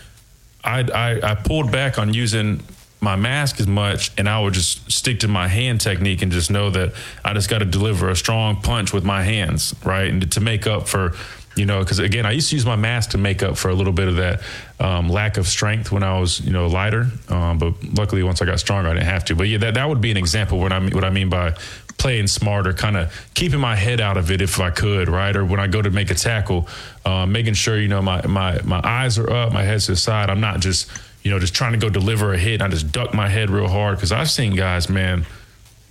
I 0.65 0.81
I, 0.81 1.31
I 1.33 1.35
pulled 1.35 1.71
back 1.71 1.99
on 1.99 2.15
using 2.15 2.63
my 3.01 3.17
mask 3.17 3.61
as 3.61 3.67
much 3.67 4.11
and 4.19 4.29
I 4.29 4.41
would 4.41 4.55
just 4.55 4.91
stick 4.91 5.21
to 5.21 5.29
my 5.29 5.47
hand 5.47 5.81
technique 5.81 6.21
and 6.23 6.33
just 6.33 6.51
know 6.51 6.71
that 6.71 6.95
I 7.25 7.33
just 7.33 7.49
got 7.49 7.59
to 7.59 7.65
deliver 7.65 8.09
a 8.09 8.17
strong 8.17 8.61
punch 8.61 8.93
with 8.93 9.05
my 9.05 9.23
hands, 9.23 9.75
right? 9.85 10.09
And 10.09 10.31
to 10.33 10.41
make 10.41 10.67
up 10.67 10.89
for 10.89 11.15
you 11.59 11.67
know, 11.67 11.81
because 11.81 11.99
again, 11.99 12.25
I 12.25 12.31
used 12.31 12.51
to 12.51 12.57
use 12.57 12.65
my 12.65 12.77
mask 12.77 13.11
to 13.11 13.19
make 13.19 13.43
up 13.43 13.57
for 13.57 13.69
a 13.69 13.75
little 13.75 13.93
bit 13.93 14.07
of 14.07 14.17
that 14.17 14.41
um, 14.79 15.09
lack 15.09 15.37
of 15.37 15.49
strength 15.49 15.91
when 15.91 16.05
I 16.05 16.21
was, 16.21 16.41
you 16.41 16.53
know, 16.53 16.69
lighter. 16.69 17.09
Um, 17.29 17.59
but 17.59 17.75
luckily, 17.83 18.23
once 18.23 18.41
I 18.41 18.47
got 18.47 18.61
stronger, 18.61 18.89
I 18.89 18.95
didn't 18.95 19.07
have 19.07 19.25
to. 19.27 19.35
But 19.35 19.49
yeah, 19.49 19.59
that, 19.59 19.75
that 19.75 19.89
would 19.89 20.01
be 20.01 20.13
an 20.13 20.17
example 20.17 20.61
what 20.61 20.73
I 20.73 20.79
mean, 20.79 20.95
what 20.95 21.05
I 21.05 21.11
mean 21.11 21.29
by 21.29 21.57
playing 21.99 22.29
smarter, 22.29 22.73
kind 22.73 22.97
of 22.97 23.13
keeping 23.35 23.59
my 23.59 23.75
head 23.75 24.01
out 24.01 24.17
of 24.17 24.31
it 24.31 24.41
if 24.41 24.61
I 24.61 24.71
could, 24.71 25.09
right? 25.09 25.35
Or 25.35 25.45
when 25.45 25.59
I 25.59 25.67
go 25.67 25.83
to 25.83 25.91
make 25.91 26.13
a 26.13 26.15
tackle, 26.15 26.69
uh, 27.05 27.27
making 27.27 27.55
sure 27.55 27.77
you 27.77 27.89
know 27.89 28.03
my 28.03 28.25
my 28.27 28.63
my 28.63 28.81
eyes 28.85 29.19
are 29.19 29.29
up, 29.29 29.53
my 29.53 29.65
head's 29.65 29.87
to 29.87 29.93
the 29.93 29.97
side. 29.97 30.31
I'm 30.31 30.41
not 30.41 30.61
just 30.61 30.89
you 31.25 31.33
know 31.33 31.41
just 31.41 31.55
trying 31.55 31.73
to 31.73 31.79
go 31.79 31.91
deliver 31.91 32.33
a 32.33 32.39
hit. 32.39 32.63
I 32.63 32.69
just 32.69 32.93
duck 32.93 33.15
my 33.15 33.29
head 33.29 33.51
real 33.51 33.67
hard 33.67 33.97
because 33.97 34.13
I've 34.13 34.31
seen 34.31 34.55
guys, 34.55 34.89
man 34.89 35.27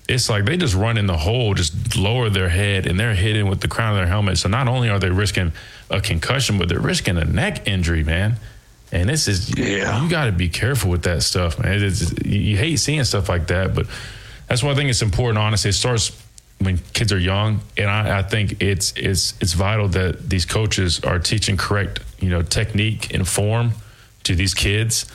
it's 0.08 0.30
like 0.30 0.46
they 0.46 0.56
just 0.56 0.74
run 0.74 0.98
in 0.98 1.06
the 1.06 1.18
hole, 1.18 1.54
just 1.54 1.98
lower 1.98 2.30
their 2.30 2.50
head, 2.50 2.88
and 2.88 3.00
they're 3.00 3.14
hitting 3.14 3.50
with 3.50 3.60
the 3.60 3.68
crown 3.68 3.92
of 3.92 3.98
their 3.98 4.08
helmet. 4.08 4.38
So 4.38 4.48
not 4.48 4.68
only 4.68 4.90
are 4.90 5.00
they 5.00 5.10
risking 5.10 5.52
a 5.90 6.00
concussion, 6.00 6.58
but 6.58 6.70
they're 6.70 6.80
risking 6.80 7.18
a 7.18 7.26
neck 7.26 7.68
injury, 7.68 8.04
man. 8.04 8.38
And 8.92 9.10
this 9.10 9.28
is 9.28 9.58
yeah. 9.58 10.02
you 10.02 10.10
got 10.10 10.26
to 10.26 10.32
be 10.32 10.48
careful 10.48 10.90
with 10.90 11.04
that 11.04 11.24
stuff, 11.24 11.60
man. 11.60 11.92
You 12.24 12.56
hate 12.56 12.78
seeing 12.78 13.04
stuff 13.04 13.28
like 13.28 13.48
that, 13.48 13.76
but 13.76 13.88
that's 14.48 14.64
why 14.64 14.72
I 14.72 14.76
think 14.76 14.90
it's 14.90 15.02
important. 15.02 15.38
Honestly, 15.38 15.70
it 15.70 15.74
starts 15.74 16.12
when 16.60 16.78
kids 16.94 17.12
are 17.12 17.20
young, 17.20 17.60
and 17.78 17.90
I, 17.90 18.20
I 18.20 18.24
think 18.24 18.62
it's 18.62 18.94
it's 18.96 19.34
it's 19.42 19.54
vital 19.54 19.90
that 19.90 20.30
these 20.30 20.46
coaches 20.46 21.02
are 21.02 21.20
teaching 21.20 21.58
correct, 21.58 22.00
you 22.20 22.30
know, 22.30 22.44
technique 22.44 23.14
and 23.14 23.28
form 23.28 23.72
to 24.24 24.36
these 24.36 24.54
kids. 24.54 25.06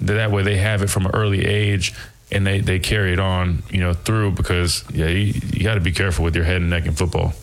That 0.00 0.32
way, 0.32 0.42
they 0.42 0.56
have 0.56 0.82
it 0.82 0.90
from 0.90 1.06
an 1.06 1.12
early 1.14 1.46
age 1.46 1.94
and 2.32 2.46
they, 2.46 2.60
they 2.60 2.78
carry 2.78 3.12
it 3.12 3.20
on, 3.20 3.62
you 3.70 3.80
know, 3.80 3.92
through 3.92 4.32
because 4.32 4.84
yeah, 4.92 5.06
you, 5.06 5.34
you 5.52 5.62
got 5.62 5.74
to 5.74 5.80
be 5.80 5.92
careful 5.92 6.24
with 6.24 6.34
your 6.34 6.44
head 6.44 6.56
and 6.56 6.70
neck 6.70 6.86
in 6.86 6.92
football. 6.92 7.34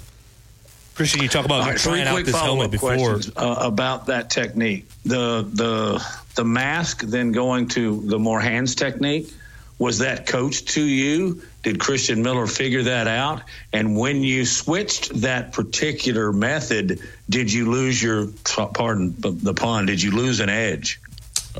Christian, 0.95 1.21
you 1.21 1.29
talk 1.29 1.45
about 1.45 1.65
right, 1.65 1.77
trying 1.77 2.07
out 2.07 2.25
this 2.25 2.35
helmet 2.35 2.71
before 2.71 3.21
uh, 3.37 3.55
about 3.59 4.07
that 4.07 4.29
technique. 4.29 4.85
The 5.05 5.47
the 5.49 6.05
the 6.35 6.43
mask, 6.43 7.03
then 7.03 7.31
going 7.31 7.69
to 7.69 8.01
the 8.01 8.19
more 8.19 8.41
hands 8.41 8.75
technique. 8.75 9.31
Was 9.77 9.99
that 9.99 10.27
coached 10.27 10.69
to 10.69 10.83
you? 10.83 11.41
Did 11.63 11.79
Christian 11.79 12.21
Miller 12.21 12.47
figure 12.47 12.83
that 12.83 13.07
out? 13.07 13.43
And 13.71 13.97
when 13.97 14.23
you 14.23 14.45
switched 14.45 15.21
that 15.21 15.53
particular 15.53 16.33
method, 16.33 16.99
did 17.29 17.51
you 17.53 17.71
lose 17.71 18.03
your 18.03 18.27
pardon 18.73 19.15
the 19.17 19.53
pun? 19.53 19.85
Did 19.85 20.01
you 20.01 20.11
lose 20.11 20.41
an 20.41 20.49
edge? 20.49 20.99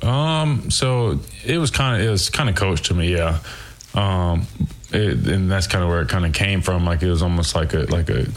Um, 0.02 0.70
so 0.72 1.20
it 1.46 1.58
was 1.58 1.72
kind 1.72 2.00
of 2.00 2.08
it 2.08 2.10
was 2.10 2.30
kind 2.30 2.50
of 2.50 2.56
coached 2.56 2.86
to 2.86 2.94
me, 2.94 3.14
yeah. 3.16 3.40
Um, 3.94 4.48
it, 4.92 5.28
and 5.28 5.52
that's 5.52 5.68
kind 5.68 5.84
of 5.84 5.90
where 5.90 6.02
it 6.02 6.10
kind 6.10 6.26
of 6.26 6.34
came 6.34 6.62
from. 6.62 6.86
Like 6.86 7.02
it 7.02 7.10
was 7.10 7.22
almost 7.22 7.56
like 7.56 7.74
a 7.74 7.80
like 7.80 8.10
a 8.10 8.28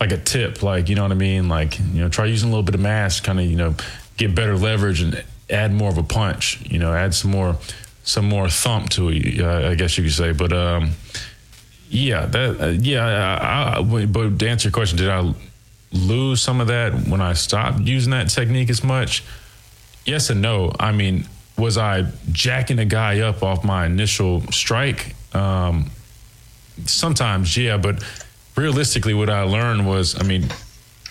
like 0.00 0.12
a 0.12 0.18
tip, 0.18 0.62
like 0.62 0.88
you 0.88 0.94
know 0.94 1.02
what 1.02 1.12
I 1.12 1.16
mean. 1.16 1.48
Like 1.48 1.78
you 1.78 2.00
know, 2.00 2.08
try 2.08 2.26
using 2.26 2.48
a 2.48 2.52
little 2.52 2.64
bit 2.64 2.74
of 2.74 2.80
mass, 2.80 3.20
kind 3.20 3.38
of 3.38 3.46
you 3.46 3.56
know, 3.56 3.74
get 4.16 4.34
better 4.34 4.56
leverage 4.56 5.00
and 5.00 5.22
add 5.50 5.72
more 5.72 5.90
of 5.90 5.98
a 5.98 6.02
punch. 6.02 6.60
You 6.68 6.78
know, 6.78 6.92
add 6.92 7.14
some 7.14 7.30
more 7.30 7.56
some 8.04 8.28
more 8.28 8.48
thump 8.48 8.90
to 8.90 9.10
it. 9.10 9.40
Uh, 9.40 9.70
I 9.70 9.74
guess 9.74 9.96
you 9.96 10.04
could 10.04 10.12
say, 10.12 10.32
but 10.32 10.52
um, 10.52 10.92
yeah, 11.88 12.26
that 12.26 12.60
uh, 12.60 12.66
yeah. 12.68 13.04
I, 13.06 13.78
I, 13.78 14.06
but 14.06 14.38
to 14.38 14.48
answer 14.48 14.68
your 14.68 14.72
question, 14.72 14.98
did 14.98 15.10
I 15.10 15.32
lose 15.92 16.40
some 16.40 16.60
of 16.60 16.68
that 16.68 17.06
when 17.06 17.20
I 17.20 17.34
stopped 17.34 17.80
using 17.80 18.10
that 18.12 18.30
technique 18.30 18.70
as 18.70 18.82
much? 18.82 19.22
Yes 20.04 20.30
and 20.30 20.42
no. 20.42 20.72
I 20.78 20.92
mean, 20.92 21.26
was 21.56 21.78
I 21.78 22.06
jacking 22.30 22.78
a 22.78 22.84
guy 22.84 23.20
up 23.20 23.42
off 23.42 23.64
my 23.64 23.86
initial 23.86 24.42
strike? 24.52 25.14
Um, 25.34 25.90
sometimes, 26.86 27.56
yeah, 27.56 27.76
but 27.76 28.02
realistically, 28.56 29.14
what 29.14 29.30
I 29.30 29.42
learned 29.42 29.86
was, 29.86 30.20
I 30.20 30.24
mean, 30.24 30.48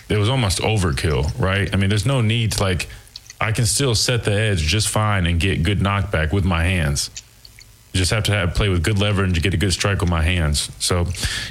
it 0.08 0.16
was 0.16 0.28
almost 0.28 0.58
overkill, 0.58 1.38
right? 1.40 1.72
I 1.72 1.76
mean, 1.76 1.88
there's 1.88 2.06
no 2.06 2.20
need 2.20 2.52
to 2.52 2.62
like, 2.62 2.88
I 3.40 3.52
can 3.52 3.66
still 3.66 3.94
set 3.94 4.24
the 4.24 4.32
edge 4.32 4.60
just 4.60 4.88
fine 4.88 5.26
and 5.26 5.40
get 5.40 5.62
good 5.62 5.80
knockback 5.80 6.32
with 6.32 6.44
my 6.44 6.64
hands. 6.64 7.10
You 7.92 7.98
just 7.98 8.10
have 8.10 8.24
to 8.24 8.32
have 8.32 8.54
play 8.54 8.70
with 8.70 8.82
good 8.82 8.98
leverage 8.98 9.32
and 9.34 9.42
get 9.42 9.52
a 9.52 9.58
good 9.58 9.72
strike 9.72 10.00
with 10.00 10.08
my 10.08 10.22
hands. 10.22 10.70
So, 10.78 11.06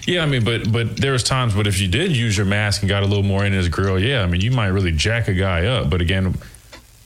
yeah, 0.07 0.23
I 0.23 0.25
mean, 0.25 0.43
but 0.43 0.71
but 0.71 0.97
there 0.97 1.11
was 1.11 1.23
times, 1.23 1.53
but 1.53 1.67
if 1.67 1.79
you 1.79 1.87
did 1.87 2.15
use 2.15 2.35
your 2.35 2.47
mask 2.47 2.81
and 2.81 2.89
got 2.89 3.03
a 3.03 3.05
little 3.05 3.23
more 3.23 3.45
in 3.45 3.53
his 3.53 3.69
grill, 3.69 3.99
yeah, 3.99 4.23
I 4.23 4.25
mean, 4.25 4.41
you 4.41 4.49
might 4.49 4.67
really 4.67 4.91
jack 4.91 5.27
a 5.27 5.33
guy 5.33 5.67
up. 5.67 5.91
But 5.91 6.01
again, 6.01 6.33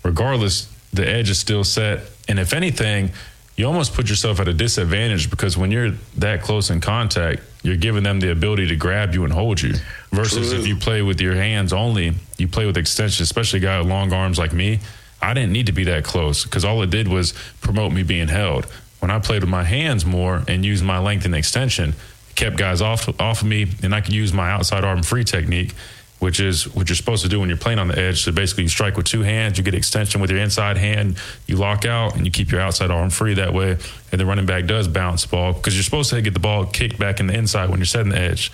regardless, 0.05 0.71
the 0.93 1.07
edge 1.07 1.29
is 1.29 1.39
still 1.39 1.63
set. 1.63 2.01
And 2.29 2.39
if 2.39 2.53
anything, 2.53 3.11
you 3.57 3.65
almost 3.65 3.93
put 3.93 4.09
yourself 4.09 4.39
at 4.39 4.47
a 4.47 4.53
disadvantage 4.53 5.29
because 5.29 5.57
when 5.57 5.71
you're 5.71 5.91
that 6.17 6.41
close 6.41 6.69
in 6.69 6.79
contact, 6.79 7.41
you're 7.63 7.77
giving 7.77 8.03
them 8.03 8.19
the 8.19 8.31
ability 8.31 8.67
to 8.67 8.75
grab 8.75 9.13
you 9.13 9.23
and 9.23 9.33
hold 9.33 9.61
you. 9.61 9.73
Versus 10.11 10.51
True. 10.51 10.59
if 10.59 10.67
you 10.67 10.75
play 10.75 11.01
with 11.01 11.19
your 11.19 11.35
hands 11.35 11.73
only, 11.73 12.13
you 12.37 12.47
play 12.47 12.65
with 12.65 12.77
extension, 12.77 13.23
especially 13.23 13.59
a 13.59 13.61
guy 13.63 13.79
with 13.79 13.87
long 13.87 14.13
arms 14.13 14.37
like 14.37 14.53
me. 14.53 14.79
I 15.21 15.33
didn't 15.33 15.51
need 15.51 15.65
to 15.65 15.71
be 15.71 15.85
that 15.85 16.03
close 16.03 16.43
because 16.43 16.63
all 16.63 16.81
it 16.83 16.91
did 16.91 17.07
was 17.07 17.33
promote 17.61 17.91
me 17.91 18.03
being 18.03 18.27
held. 18.27 18.65
When 18.99 19.09
I 19.09 19.19
played 19.19 19.41
with 19.41 19.49
my 19.49 19.63
hands 19.63 20.05
more 20.05 20.43
and 20.47 20.63
used 20.63 20.83
my 20.83 20.99
length 20.99 21.25
and 21.25 21.33
extension, 21.33 21.95
kept 22.35 22.57
guys 22.57 22.81
off 22.81 23.09
off 23.19 23.41
of 23.41 23.47
me, 23.47 23.67
and 23.81 23.95
I 23.95 24.01
could 24.01 24.13
use 24.13 24.33
my 24.33 24.51
outside 24.51 24.83
arm 24.83 25.01
free 25.03 25.23
technique 25.23 25.73
which 26.19 26.39
is 26.39 26.73
what 26.73 26.89
you're 26.89 26.95
supposed 26.95 27.23
to 27.23 27.29
do 27.29 27.39
when 27.39 27.49
you're 27.49 27.57
playing 27.57 27.79
on 27.79 27.87
the 27.87 27.99
edge. 27.99 28.23
So 28.23 28.31
basically, 28.31 28.63
you 28.63 28.69
strike 28.69 28.97
with 28.97 29.05
two 29.05 29.21
hands, 29.21 29.57
you 29.57 29.63
get 29.63 29.73
extension 29.73 30.21
with 30.21 30.29
your 30.29 30.39
inside 30.39 30.77
hand, 30.77 31.17
you 31.45 31.57
lock 31.57 31.85
out, 31.85 32.15
and 32.15 32.25
you 32.25 32.31
keep 32.31 32.51
your 32.51 32.61
outside 32.61 32.91
arm 32.91 33.09
free 33.09 33.33
that 33.35 33.53
way. 33.53 33.77
And 34.11 34.21
the 34.21 34.25
running 34.25 34.45
back 34.45 34.65
does 34.65 34.87
bounce 34.87 35.25
ball 35.25 35.53
because 35.53 35.75
you're 35.75 35.83
supposed 35.83 36.09
to 36.11 36.21
get 36.21 36.33
the 36.33 36.39
ball 36.39 36.65
kicked 36.65 36.97
back 36.97 37.19
in 37.19 37.27
the 37.27 37.33
inside 37.33 37.69
when 37.69 37.79
you're 37.79 37.85
setting 37.85 38.09
the 38.11 38.19
edge. 38.19 38.51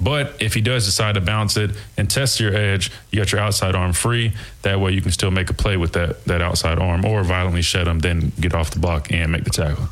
But 0.00 0.42
if 0.42 0.54
he 0.54 0.60
does 0.60 0.84
decide 0.84 1.14
to 1.14 1.20
bounce 1.20 1.56
it 1.56 1.70
and 1.96 2.10
test 2.10 2.40
your 2.40 2.52
edge, 2.52 2.90
you 3.10 3.20
got 3.20 3.30
your 3.30 3.40
outside 3.40 3.76
arm 3.76 3.92
free. 3.92 4.32
That 4.62 4.80
way, 4.80 4.90
you 4.90 5.00
can 5.00 5.12
still 5.12 5.30
make 5.30 5.50
a 5.50 5.54
play 5.54 5.76
with 5.76 5.92
that 5.92 6.24
that 6.24 6.42
outside 6.42 6.78
arm, 6.78 7.04
or 7.04 7.22
violently 7.22 7.62
shed 7.62 7.86
him, 7.86 8.00
then 8.00 8.32
get 8.40 8.54
off 8.54 8.72
the 8.72 8.80
block 8.80 9.12
and 9.12 9.30
make 9.30 9.44
the 9.44 9.50
tackle. 9.50 9.88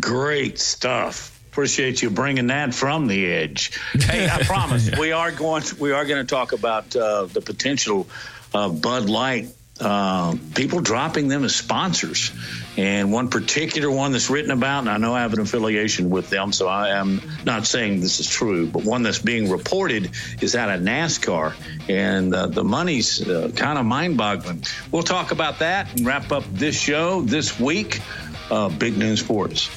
Great 0.00 0.58
stuff 0.58 1.35
appreciate 1.56 2.02
you 2.02 2.10
bringing 2.10 2.48
that 2.48 2.74
from 2.74 3.06
the 3.06 3.32
edge. 3.32 3.80
Hey, 3.94 4.28
I 4.30 4.42
promise 4.44 4.90
we 4.98 5.12
are 5.12 5.32
going. 5.32 5.62
To, 5.62 5.76
we 5.76 5.90
are 5.90 6.04
going 6.04 6.20
to 6.20 6.28
talk 6.28 6.52
about 6.52 6.94
uh, 6.94 7.24
the 7.24 7.40
potential 7.40 8.06
of 8.52 8.82
Bud 8.82 9.08
Light. 9.08 9.48
Uh, 9.80 10.36
people 10.54 10.80
dropping 10.80 11.28
them 11.28 11.44
as 11.44 11.56
sponsors, 11.56 12.30
and 12.76 13.10
one 13.10 13.30
particular 13.30 13.90
one 13.90 14.12
that's 14.12 14.28
written 14.28 14.50
about, 14.50 14.80
and 14.80 14.90
I 14.90 14.98
know 14.98 15.14
I 15.14 15.22
have 15.22 15.32
an 15.32 15.40
affiliation 15.40 16.10
with 16.10 16.28
them, 16.28 16.52
so 16.52 16.68
I 16.68 16.90
am 16.90 17.22
not 17.46 17.66
saying 17.66 18.00
this 18.00 18.20
is 18.20 18.28
true, 18.28 18.66
but 18.66 18.84
one 18.84 19.02
that's 19.02 19.18
being 19.18 19.48
reported 19.50 20.10
is 20.42 20.56
out 20.56 20.68
of 20.68 20.82
NASCAR, 20.82 21.54
and 21.88 22.34
uh, 22.34 22.48
the 22.48 22.64
money's 22.64 23.26
uh, 23.26 23.50
kind 23.56 23.78
of 23.78 23.86
mind-boggling. 23.86 24.62
We'll 24.92 25.04
talk 25.04 25.30
about 25.30 25.60
that 25.60 25.90
and 25.92 26.04
wrap 26.04 26.32
up 26.32 26.44
this 26.52 26.78
show 26.78 27.22
this 27.22 27.58
week. 27.58 28.02
Uh, 28.50 28.68
Big 28.68 28.96
Noon 28.96 29.16
Sports. 29.16 29.70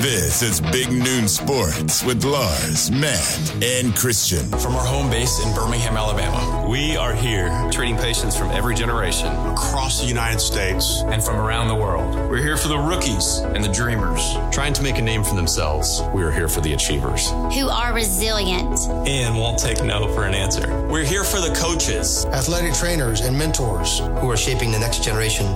This 0.00 0.40
is 0.40 0.58
Big 0.58 0.90
Noon 0.90 1.28
Sports 1.28 2.02
with 2.02 2.24
Lars, 2.24 2.90
Matt, 2.90 3.62
and 3.62 3.94
Christian. 3.94 4.48
From 4.60 4.74
our 4.76 4.86
home 4.86 5.10
base 5.10 5.44
in 5.44 5.54
Birmingham, 5.54 5.98
Alabama, 5.98 6.66
we 6.66 6.96
are 6.96 7.12
here 7.12 7.50
treating 7.70 7.98
patients 7.98 8.34
from 8.34 8.50
every 8.50 8.74
generation 8.74 9.26
across 9.52 10.00
the 10.00 10.06
United 10.06 10.40
States 10.40 11.02
and 11.08 11.22
from 11.22 11.36
around 11.36 11.68
the 11.68 11.74
world. 11.74 12.14
We're 12.30 12.42
here 12.42 12.56
for 12.56 12.68
the 12.68 12.78
rookies 12.78 13.40
and 13.40 13.62
the 13.62 13.70
dreamers, 13.70 14.22
trying 14.50 14.72
to 14.72 14.82
make 14.82 14.96
a 14.96 15.02
name 15.02 15.22
for 15.22 15.34
themselves. 15.34 16.00
We 16.14 16.22
are 16.22 16.32
here 16.32 16.48
for 16.48 16.62
the 16.62 16.72
achievers 16.72 17.28
who 17.28 17.68
are 17.68 17.92
resilient 17.92 18.88
and 19.06 19.38
won't 19.38 19.58
take 19.58 19.84
no 19.84 20.08
for 20.14 20.24
an 20.24 20.34
answer. 20.34 20.86
We're 20.88 21.04
here 21.04 21.24
for 21.24 21.42
the 21.42 21.54
coaches, 21.54 22.24
athletic 22.26 22.72
trainers, 22.72 23.20
and 23.20 23.36
mentors 23.36 23.98
who 23.98 24.30
are 24.30 24.36
shaping 24.38 24.72
the 24.72 24.78
next 24.78 25.04
generation 25.04 25.46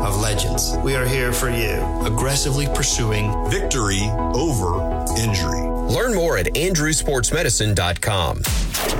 of 0.00 0.20
legends. 0.20 0.76
We 0.78 0.96
are 0.96 1.06
here 1.06 1.32
for 1.32 1.50
you, 1.50 1.82
aggressively 2.04 2.66
pursuing 2.66 3.32
victory 3.50 4.02
over 4.34 5.04
injury. 5.18 5.75
Learn 5.88 6.14
more 6.14 6.36
at 6.36 6.46
andrewsportsmedicine.com. 6.46 8.42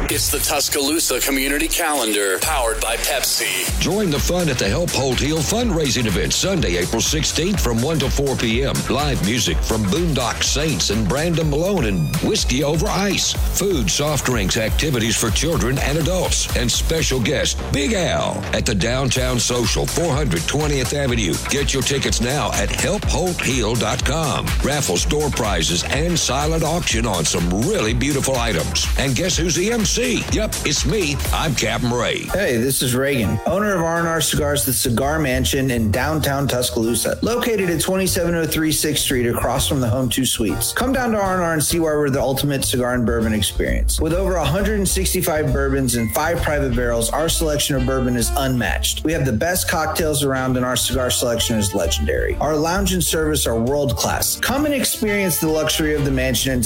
It's 0.09 0.31
the 0.31 0.39
Tuscaloosa 0.39 1.21
Community 1.21 1.67
Calendar, 1.67 2.39
powered 2.39 2.81
by 2.81 2.97
Pepsi. 2.97 3.69
Join 3.81 4.11
the 4.11 4.19
fun 4.19 4.49
at 4.49 4.59
the 4.59 4.69
Help 4.69 4.91
Holt 4.91 5.19
Heal 5.19 5.39
fundraising 5.39 6.07
event 6.07 6.33
Sunday, 6.33 6.77
April 6.77 7.03
16th 7.03 7.61
from 7.61 7.83
1 7.83 7.99
to 8.01 8.11
4 8.11 8.37
p.m. 8.37 8.75
Live 8.89 9.25
music 9.27 9.57
from 9.59 9.83
Boondock 9.85 10.43
Saints 10.45 10.91
and 10.91 11.09
Brandon 11.09 11.51
Malone 11.51 11.87
and 11.87 12.17
Whiskey 12.19 12.63
Over 12.63 12.87
Ice. 12.87 13.33
Food, 13.59 13.91
soft 13.91 14.25
drinks, 14.25 14.57
activities 14.57 15.17
for 15.17 15.31
children 15.31 15.79
and 15.79 15.99
adults. 15.99 16.55
And 16.57 16.71
special 16.71 17.21
guest, 17.21 17.61
Big 17.73 17.93
Al, 17.93 18.35
at 18.55 18.65
the 18.65 18.75
Downtown 18.75 19.41
Social, 19.41 19.87
420th 19.87 20.95
Avenue. 20.95 21.35
Get 21.51 21.75
your 21.75 21.83
tickets 21.83 22.21
now 22.21 22.53
at 22.53 22.71
helpholtheal.com. 22.71 24.47
Raffle 24.63 24.97
store 24.97 25.31
prizes 25.31 25.85
and 25.85 26.19
silent 26.19 26.63
auction 26.63 26.76
auction 26.77 27.07
on 27.07 27.25
some 27.25 27.49
really 27.63 27.95
beautiful 27.95 28.37
items. 28.37 28.87
And 28.99 29.17
guess 29.17 29.35
who's 29.35 29.55
the 29.55 29.73
MC? 29.73 30.23
Yep, 30.33 30.55
it's 30.67 30.85
me. 30.85 31.17
I'm 31.33 31.55
Captain 31.55 31.91
Ray. 31.91 32.25
Hey, 32.25 32.59
this 32.59 32.83
is 32.83 32.95
Reagan, 32.95 33.41
owner 33.47 33.75
of 33.75 33.81
R&R 33.81 34.21
Cigars, 34.21 34.67
the 34.67 34.75
Cigar 34.75 35.19
Mansion 35.19 35.71
in 35.71 35.91
downtown 35.91 36.47
Tuscaloosa, 36.47 37.19
located 37.23 37.71
at 37.71 37.81
2703 37.81 38.71
6th 38.71 38.99
Street 38.99 39.27
across 39.27 39.67
from 39.67 39.81
the 39.81 39.89
Home 39.89 40.11
2 40.11 40.27
Suites. 40.27 40.75
Come 40.75 40.93
down 40.93 41.13
to 41.13 41.19
R&R 41.19 41.55
and 41.55 41.65
see 41.65 41.79
why 41.79 41.95
we're 41.95 42.11
the 42.11 42.21
ultimate 42.21 42.63
cigar 42.63 42.93
and 42.93 43.07
bourbon 43.07 43.33
experience. 43.33 43.99
With 43.99 44.13
over 44.13 44.35
165 44.35 45.55
bourbons 45.55 45.95
and 45.95 46.13
five 46.13 46.43
private 46.43 46.77
barrels, 46.77 47.09
our 47.09 47.31
selection 47.31 47.77
of 47.77 47.87
bourbon 47.87 48.17
is 48.17 48.31
unmatched. 48.37 49.03
We 49.03 49.13
have 49.15 49.25
the 49.25 49.33
best 49.33 49.71
cocktails 49.71 50.23
around 50.23 50.59
and 50.59 50.67
our 50.67 50.77
cigar 50.77 51.09
selection 51.09 51.57
is 51.57 51.75
legendary. 51.75 52.35
Our 52.35 52.55
lounge 52.55 52.93
and 52.93 53.03
service 53.03 53.47
are 53.47 53.59
world 53.59 53.97
class. 53.97 54.39
Come 54.41 54.67
and 54.67 54.75
experience 54.75 55.41
the 55.41 55.49
luxury 55.49 55.95
of 55.95 56.05
the 56.05 56.11
mansion 56.11 56.53
and 56.53 56.66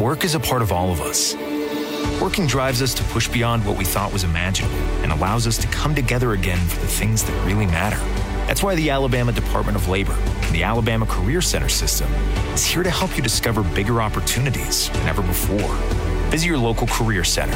Work 0.00 0.24
is 0.24 0.34
a 0.34 0.40
part 0.40 0.62
of 0.62 0.72
all 0.72 0.90
of 0.90 1.02
us. 1.02 1.36
Working 2.22 2.46
drives 2.46 2.80
us 2.80 2.94
to 2.94 3.04
push 3.04 3.28
beyond 3.28 3.66
what 3.66 3.76
we 3.76 3.84
thought 3.84 4.14
was 4.14 4.24
imaginable 4.24 4.78
and 5.02 5.12
allows 5.12 5.46
us 5.46 5.58
to 5.58 5.68
come 5.68 5.94
together 5.94 6.32
again 6.32 6.56
for 6.68 6.80
the 6.80 6.86
things 6.86 7.22
that 7.22 7.46
really 7.46 7.66
matter. 7.66 7.98
That's 8.46 8.62
why 8.62 8.76
the 8.76 8.88
Alabama 8.88 9.32
Department 9.32 9.76
of 9.76 9.88
Labor 9.88 10.14
and 10.14 10.54
the 10.54 10.62
Alabama 10.62 11.04
Career 11.04 11.42
Center 11.42 11.68
system 11.68 12.10
is 12.54 12.64
here 12.64 12.82
to 12.82 12.88
help 12.88 13.14
you 13.14 13.22
discover 13.22 13.62
bigger 13.62 14.00
opportunities 14.00 14.88
than 14.88 15.06
ever 15.06 15.20
before. 15.20 15.74
Visit 16.30 16.46
your 16.46 16.56
local 16.56 16.86
career 16.86 17.22
center 17.22 17.52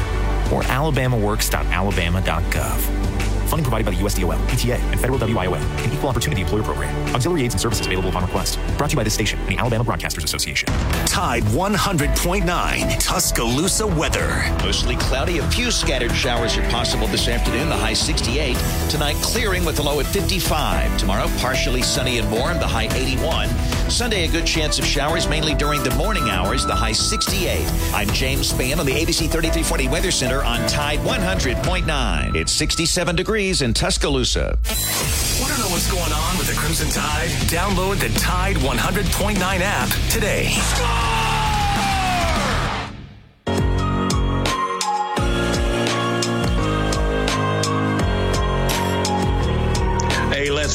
or 0.53 0.61
alabamaworks.alabama.gov. 0.61 3.04
Funding 3.47 3.63
provided 3.63 3.85
by 3.85 3.91
the 3.91 3.97
USDOL, 3.97 4.39
ETA, 4.51 4.75
and 4.75 4.99
Federal 4.99 5.19
WIOA, 5.19 5.59
an 5.85 5.93
equal 5.93 6.09
opportunity 6.09 6.41
employer 6.41 6.63
program. 6.63 7.15
Auxiliary 7.15 7.45
aids 7.45 7.53
and 7.53 7.61
services 7.61 7.85
available 7.85 8.09
upon 8.09 8.23
request. 8.23 8.59
Brought 8.77 8.89
to 8.89 8.93
you 8.93 8.97
by 8.97 9.03
this 9.03 9.13
station 9.13 9.39
and 9.41 9.49
the 9.49 9.57
Alabama 9.57 9.83
Broadcasters 9.83 10.23
Association. 10.23 10.67
Tide 11.05 11.43
100.9 11.43 12.99
Tuscaloosa 12.99 13.85
weather. 13.85 14.43
Mostly 14.63 14.95
cloudy, 14.97 15.37
a 15.37 15.51
few 15.51 15.69
scattered 15.69 16.11
showers 16.11 16.57
are 16.57 16.67
possible 16.69 17.07
this 17.07 17.27
afternoon, 17.27 17.69
the 17.69 17.75
high 17.75 17.93
68. 17.93 18.57
Tonight, 18.89 19.15
clearing 19.21 19.63
with 19.63 19.75
the 19.75 19.83
low 19.83 19.99
at 19.99 20.07
55. 20.07 20.97
Tomorrow, 20.97 21.27
partially 21.37 21.81
sunny 21.81 22.17
and 22.17 22.31
warm, 22.31 22.59
the 22.59 22.67
high 22.67 22.93
81. 22.95 23.49
Sunday, 23.89 24.25
a 24.25 24.31
good 24.31 24.47
chance 24.47 24.79
of 24.79 24.85
showers, 24.85 25.27
mainly 25.27 25.53
during 25.53 25.83
the 25.83 25.93
morning 25.95 26.29
hours, 26.29 26.65
the 26.65 26.75
high 26.75 26.91
68. 26.91 27.65
I'm 27.93 28.07
James 28.09 28.51
Spann 28.51 28.79
on 28.79 28.85
the 28.85 28.93
ABC 28.93 29.29
3340 29.29 29.87
Weather 29.89 30.11
Center 30.11 30.43
on 30.43 30.67
Tide 30.67 30.99
100.9. 30.99 32.35
It's 32.35 32.51
67 32.51 33.15
degrees 33.15 33.34
degrees 33.35 33.61
in 33.61 33.73
Tuscaloosa. 33.73 34.57
Want 35.41 35.53
to 35.53 35.59
know 35.59 35.67
what's 35.67 35.91
going 35.91 36.13
on 36.13 36.37
with 36.37 36.47
the 36.47 36.53
Crimson 36.53 36.87
Tide? 36.87 37.27
Download 37.49 37.99
the 37.99 38.07
Tide 38.17 38.55
100.9 38.55 39.59
app 39.59 39.89
today. 40.09 41.14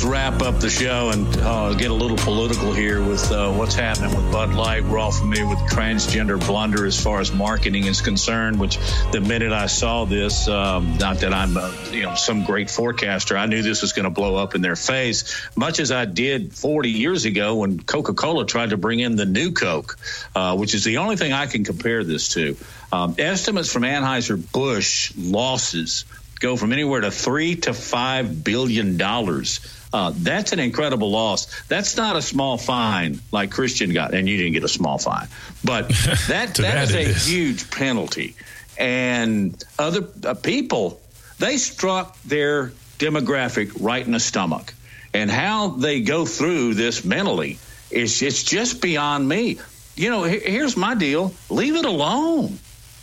Let's 0.01 0.11
wrap 0.11 0.41
up 0.41 0.59
the 0.61 0.71
show 0.71 1.11
and 1.11 1.27
uh, 1.41 1.75
get 1.75 1.91
a 1.91 1.95
little 1.95 2.17
political 2.17 2.73
here 2.73 3.03
with 3.03 3.31
uh, 3.31 3.53
what's 3.53 3.75
happening 3.75 4.09
with 4.17 4.33
Bud 4.33 4.55
Light. 4.55 4.83
We're 4.83 4.99
all 4.99 5.13
familiar 5.13 5.47
with 5.47 5.59
transgender 5.71 6.39
blunder 6.39 6.87
as 6.87 6.99
far 6.99 7.21
as 7.21 7.31
marketing 7.33 7.85
is 7.85 8.01
concerned. 8.01 8.59
Which 8.59 8.79
the 9.13 9.21
minute 9.21 9.53
I 9.53 9.67
saw 9.67 10.07
this, 10.07 10.49
um, 10.49 10.97
not 10.97 11.19
that 11.19 11.35
I'm 11.35 11.55
uh, 11.55 11.75
you 11.91 12.05
know 12.05 12.15
some 12.15 12.45
great 12.45 12.71
forecaster, 12.71 13.37
I 13.37 13.45
knew 13.45 13.61
this 13.61 13.83
was 13.83 13.93
going 13.93 14.05
to 14.05 14.11
blow 14.11 14.37
up 14.37 14.55
in 14.55 14.63
their 14.63 14.77
face, 14.77 15.47
much 15.55 15.81
as 15.81 15.93
I 15.93 16.07
did 16.07 16.55
40 16.55 16.89
years 16.89 17.27
ago 17.27 17.57
when 17.57 17.79
Coca-Cola 17.79 18.47
tried 18.47 18.71
to 18.71 18.79
bring 18.79 19.01
in 19.01 19.17
the 19.17 19.27
new 19.27 19.53
Coke, 19.53 19.99
uh, 20.35 20.57
which 20.57 20.75
is 20.75 20.83
the 20.83 20.99
only 20.99 21.17
thing 21.17 21.35
I 21.35 21.47
can 21.47 21.63
compare 21.63 22.05
this 22.05 22.31
to. 22.31 22.57
Um, 22.91 23.17
estimates 23.19 23.71
from 23.71 23.83
Anheuser 23.83 24.41
Busch 24.53 25.13
losses 25.19 26.07
go 26.39 26.57
from 26.57 26.73
anywhere 26.73 27.03
to 27.03 27.11
three 27.11 27.57
to 27.57 27.75
five 27.75 28.43
billion 28.43 28.97
dollars. 28.97 29.61
Uh, 29.93 30.13
that's 30.15 30.53
an 30.53 30.61
incredible 30.61 31.11
loss. 31.11 31.63
That's 31.65 31.97
not 31.97 32.17
a 32.17 32.23
small 32.23 32.59
fine 32.59 33.21
like 33.33 33.51
Christian 33.51 33.93
got, 33.93 34.15
and 34.15 34.29
you 34.29 34.37
didn't 34.37 34.53
get 34.53 34.65
a 34.65 34.69
small 34.69 34.99
fine, 34.99 35.27
but 35.65 35.89
that 36.29 36.55
that 36.55 36.85
is 36.85 36.95
a 36.95 37.01
is. 37.01 37.27
huge 37.27 37.71
penalty. 37.71 38.37
And 38.79 39.63
other 39.79 40.07
uh, 40.25 40.35
people, 40.35 41.01
they 41.39 41.57
struck 41.57 42.21
their 42.23 42.69
demographic 42.99 43.73
right 43.81 44.05
in 44.05 44.13
the 44.13 44.21
stomach, 44.21 44.75
and 45.13 45.31
how 45.31 45.69
they 45.69 46.03
go 46.03 46.25
through 46.25 46.75
this 46.75 47.05
mentally 47.05 47.59
is 47.91 48.23
it's 48.23 48.45
just 48.45 48.81
beyond 48.81 49.29
me. 49.29 49.59
You 49.97 50.11
know, 50.11 50.23
here's 50.23 50.77
my 50.77 50.95
deal: 50.95 51.35
leave 51.49 51.75
it 51.75 51.85
alone. 51.85 52.59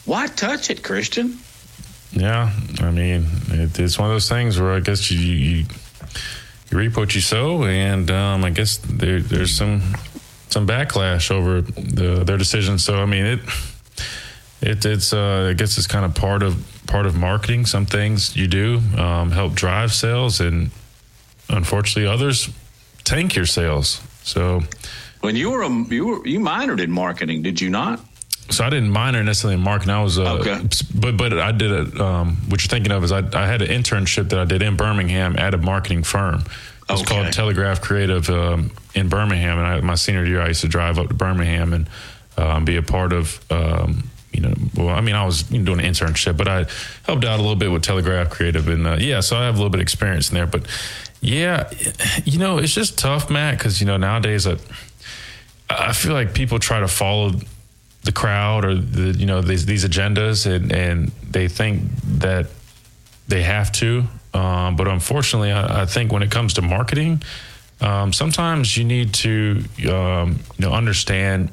Why 0.06 0.28
touch 0.28 0.70
it, 0.70 0.84
Christian? 0.84 1.38
Yeah, 2.12 2.52
I 2.80 2.92
mean, 2.92 3.28
it, 3.50 3.78
it's 3.78 4.00
one 4.00 4.10
of 4.10 4.16
those 4.16 4.30
things 4.30 4.60
where 4.60 4.72
I 4.72 4.80
guess 4.80 5.12
you 5.12 5.20
you, 5.20 5.66
you 6.72 6.78
reap 6.78 6.98
what 6.98 7.16
you 7.16 7.22
sow, 7.22 7.64
and 7.64 8.10
um, 8.12 8.44
I 8.44 8.50
guess 8.50 8.78
there, 8.78 9.22
there's 9.22 9.56
some 9.56 9.82
some 10.50 10.66
backlash 10.66 11.30
over 11.30 11.62
the, 11.62 12.24
their 12.24 12.38
decision. 12.38 12.80
So 12.80 13.02
I 13.02 13.06
mean, 13.06 13.26
it 13.26 13.40
it 14.62 14.86
it's 14.86 15.14
uh, 15.14 15.50
I 15.50 15.54
guess 15.54 15.78
it's 15.78 15.88
kind 15.88 16.06
of 16.06 16.16
part 16.16 16.44
of 16.44 16.56
part 16.88 17.06
of 17.06 17.16
marketing. 17.16 17.66
Some 17.66 17.86
things 17.86 18.36
you 18.36 18.48
do 18.48 18.82
um, 18.98 19.32
help 19.32 19.54
drive 19.54 19.94
sales, 19.94 20.40
and 20.40 20.72
unfortunately, 21.50 22.08
others 22.08 22.50
tank 23.04 23.36
your 23.36 23.46
sales. 23.46 24.02
So 24.24 24.62
when 25.22 25.36
you 25.36 25.52
were 25.52 25.62
a, 25.62 25.70
you 25.90 26.08
were 26.08 26.28
you 26.28 26.40
minored 26.40 26.82
in 26.82 26.92
marketing, 26.92 27.44
did 27.44 27.62
you 27.62 27.70
not? 27.70 28.00
So 28.50 28.64
I 28.64 28.70
didn't 28.70 28.92
minor 28.92 29.24
necessarily 29.24 29.56
in 29.56 29.62
marketing. 29.62 29.94
I 29.94 30.02
was, 30.02 30.18
uh, 30.18 30.36
okay. 30.36 30.62
but 30.96 31.18
but 31.18 31.38
I 31.38 31.52
did 31.52 31.72
it. 31.72 32.00
Um, 32.00 32.38
what 32.48 32.62
you're 32.62 32.70
thinking 32.70 32.94
of 32.94 33.04
is 33.04 33.12
I, 33.12 33.20
I 33.34 33.46
had 33.46 33.62
an 33.62 33.68
internship 33.68 34.30
that 34.30 34.40
I 34.40 34.46
did 34.46 34.62
in 34.62 34.78
Birmingham 34.78 35.38
at 35.38 35.54
a 35.54 35.58
marketing 35.58 36.04
firm. 36.04 36.44
It's 36.90 37.02
okay. 37.02 37.22
called 37.22 37.34
Telegraph 37.34 37.82
Creative 37.82 38.30
um, 38.30 38.72
in 38.96 39.10
Birmingham, 39.10 39.58
and 39.58 39.68
I, 39.68 39.82
my 39.82 39.96
senior 39.96 40.24
year 40.24 40.42
I 40.42 40.50
used 40.50 40.62
to 40.62 40.70
drive 40.70 40.98
up 40.98 41.10
to 41.10 41.14
Birmingham 41.14 41.74
and 41.74 41.90
um, 42.38 42.66
be 42.66 42.78
a 42.78 42.82
part 42.82 43.14
of. 43.14 43.44
Um, 43.52 44.10
you 44.32 44.42
know, 44.44 44.54
well, 44.76 44.90
I 44.90 45.02
mean, 45.02 45.16
I 45.16 45.26
was 45.26 45.44
doing 45.44 45.80
an 45.80 45.86
internship, 45.86 46.38
but 46.38 46.48
I 46.48 46.68
helped 47.06 47.26
out 47.26 47.40
a 47.40 47.42
little 47.42 47.56
bit 47.56 47.72
with 47.72 47.82
Telegraph 47.82 48.30
Creative, 48.30 48.68
and 48.68 48.86
uh, 48.86 48.98
yeah, 49.00 49.20
so 49.20 49.36
I 49.36 49.46
have 49.46 49.56
a 49.56 49.58
little 49.58 49.72
bit 49.72 49.80
of 49.80 49.82
experience 49.82 50.30
in 50.30 50.36
there. 50.36 50.46
But 50.46 50.68
yeah, 51.22 51.70
you 52.24 52.38
know, 52.38 52.60
it's 52.60 52.74
just 52.74 53.00
tough, 53.00 53.30
Matt, 53.30 53.58
because 53.58 53.82
you 53.82 53.88
know 53.88 53.98
nowadays 53.98 54.46
I, 54.46 54.58
I 55.70 55.94
feel 55.94 56.14
like 56.14 56.36
people 56.36 56.60
try 56.60 56.80
to 56.80 56.88
follow 56.88 57.32
the 58.04 58.12
crowd 58.12 58.66
or 58.66 58.76
the 58.76 59.18
you 59.18 59.26
know 59.26 59.42
these 59.42 59.66
these 59.66 59.86
agendas 59.86 60.46
and 60.50 60.72
and 60.72 61.10
they 61.30 61.48
think 61.48 61.82
that 62.20 62.48
they 63.28 63.44
have 63.44 63.72
to 63.72 64.04
um, 64.34 64.76
but 64.76 64.88
unfortunately 64.88 65.52
I, 65.52 65.82
I, 65.82 65.86
think 65.86 66.12
when 66.12 66.24
it 66.24 66.32
comes 66.32 66.54
to 66.56 66.62
marketing 66.62 67.22
um, 67.82 68.14
sometimes 68.14 68.78
you 68.78 68.86
need 68.86 69.14
to 69.16 69.64
um, 69.90 70.40
you 70.58 70.66
know 70.66 70.72
understand 70.72 71.50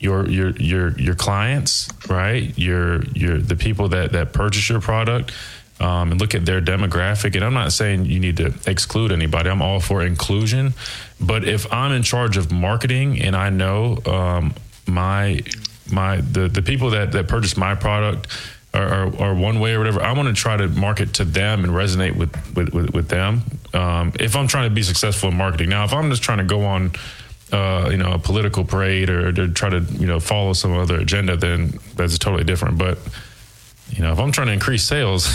your 0.00 0.28
your 0.28 0.50
your 0.50 0.98
your 0.98 1.14
clients 1.14 1.88
right 2.08 2.56
your 2.56 3.04
your 3.08 3.38
the 3.38 3.56
people 3.56 3.88
that 3.88 4.12
that 4.12 4.32
purchase 4.32 4.68
your 4.68 4.80
product 4.80 5.32
um, 5.80 6.12
and 6.12 6.20
look 6.20 6.34
at 6.34 6.44
their 6.44 6.60
demographic. 6.60 7.34
And 7.34 7.44
I'm 7.44 7.54
not 7.54 7.72
saying 7.72 8.06
you 8.06 8.20
need 8.20 8.36
to 8.38 8.52
exclude 8.66 9.12
anybody. 9.12 9.48
I'm 9.48 9.62
all 9.62 9.80
for 9.80 10.02
inclusion. 10.02 10.74
But 11.20 11.46
if 11.46 11.72
I'm 11.72 11.92
in 11.92 12.02
charge 12.02 12.36
of 12.36 12.50
marketing 12.50 13.20
and 13.20 13.36
I 13.36 13.50
know 13.50 13.98
um, 14.06 14.54
my 14.86 15.40
my 15.90 16.20
the, 16.20 16.48
the 16.48 16.62
people 16.62 16.90
that, 16.90 17.12
that 17.12 17.28
purchase 17.28 17.56
my 17.56 17.74
product 17.74 18.26
are, 18.74 18.86
are, 18.86 19.22
are 19.22 19.34
one 19.34 19.60
way 19.60 19.74
or 19.74 19.78
whatever, 19.78 20.02
I 20.02 20.12
want 20.12 20.28
to 20.28 20.34
try 20.34 20.56
to 20.56 20.68
market 20.68 21.14
to 21.14 21.24
them 21.24 21.64
and 21.64 21.72
resonate 21.72 22.16
with 22.16 22.34
with, 22.54 22.72
with, 22.72 22.94
with 22.94 23.08
them. 23.08 23.42
Um, 23.74 24.12
if 24.20 24.36
I'm 24.36 24.48
trying 24.48 24.68
to 24.68 24.74
be 24.74 24.82
successful 24.82 25.30
in 25.30 25.36
marketing, 25.36 25.70
now 25.70 25.84
if 25.84 25.92
I'm 25.92 26.10
just 26.10 26.22
trying 26.22 26.38
to 26.38 26.44
go 26.44 26.64
on, 26.64 26.92
uh, 27.52 27.88
you 27.90 27.96
know, 27.96 28.12
a 28.12 28.18
political 28.18 28.64
parade 28.64 29.10
or 29.10 29.32
to 29.32 29.48
try 29.52 29.70
to 29.70 29.80
you 29.80 30.06
know 30.06 30.20
follow 30.20 30.52
some 30.52 30.76
other 30.76 30.98
agenda, 30.98 31.36
then 31.36 31.78
that's 31.96 32.18
totally 32.18 32.44
different. 32.44 32.78
But 32.78 32.98
you 33.90 34.02
know, 34.02 34.12
if 34.12 34.18
I'm 34.18 34.32
trying 34.32 34.48
to 34.48 34.52
increase 34.52 34.84
sales, 34.84 35.28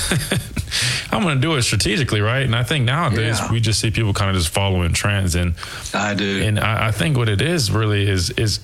I'm 1.11 1.23
going 1.23 1.35
to 1.35 1.41
do 1.41 1.55
it 1.55 1.63
strategically, 1.63 2.21
right? 2.21 2.43
And 2.43 2.55
I 2.55 2.63
think 2.63 2.85
nowadays 2.85 3.39
yeah. 3.39 3.51
we 3.51 3.59
just 3.59 3.79
see 3.79 3.89
people 3.89 4.13
kind 4.13 4.29
of 4.29 4.35
just 4.35 4.53
following 4.53 4.93
trends, 4.93 5.35
and 5.35 5.55
I 5.93 6.13
do, 6.13 6.43
and 6.43 6.59
I, 6.59 6.87
I 6.87 6.91
think 6.91 7.17
what 7.17 7.29
it 7.29 7.41
is 7.41 7.71
really 7.71 8.07
is 8.07 8.29
is 8.31 8.59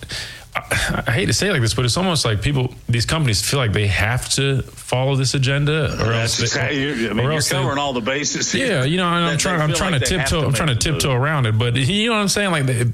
I 0.55 1.11
hate 1.11 1.27
to 1.27 1.33
say 1.33 1.49
it 1.49 1.51
like 1.51 1.61
this, 1.61 1.73
but 1.73 1.85
it's 1.85 1.95
almost 1.95 2.25
like 2.25 2.41
people, 2.41 2.73
these 2.87 3.05
companies 3.05 3.41
feel 3.47 3.59
like 3.59 3.71
they 3.71 3.87
have 3.87 4.27
to 4.29 4.63
follow 4.63 5.15
this 5.15 5.35
agenda, 5.35 5.95
or 6.03 6.11
else. 6.11 6.37
They, 6.37 6.59
I 6.59 7.13
mean, 7.13 7.31
you're 7.31 7.41
covering 7.41 7.75
they, 7.75 7.81
all 7.81 7.93
the 7.93 8.01
bases. 8.01 8.53
Yeah, 8.53 8.83
you 8.83 8.97
know, 8.97 9.05
I'm 9.05 9.37
trying. 9.37 9.61
I'm 9.61 9.73
trying 9.73 9.93
like 9.93 10.03
to 10.03 10.17
tiptoe. 10.17 10.45
I'm 10.45 10.53
trying 10.53 10.69
to 10.69 10.75
tiptoe 10.75 11.13
around 11.13 11.45
it, 11.45 11.57
but 11.57 11.75
you 11.75 12.09
know 12.09 12.15
what 12.15 12.21
I'm 12.21 12.27
saying? 12.27 12.51
Like, 12.51 12.65
they, 12.65 12.85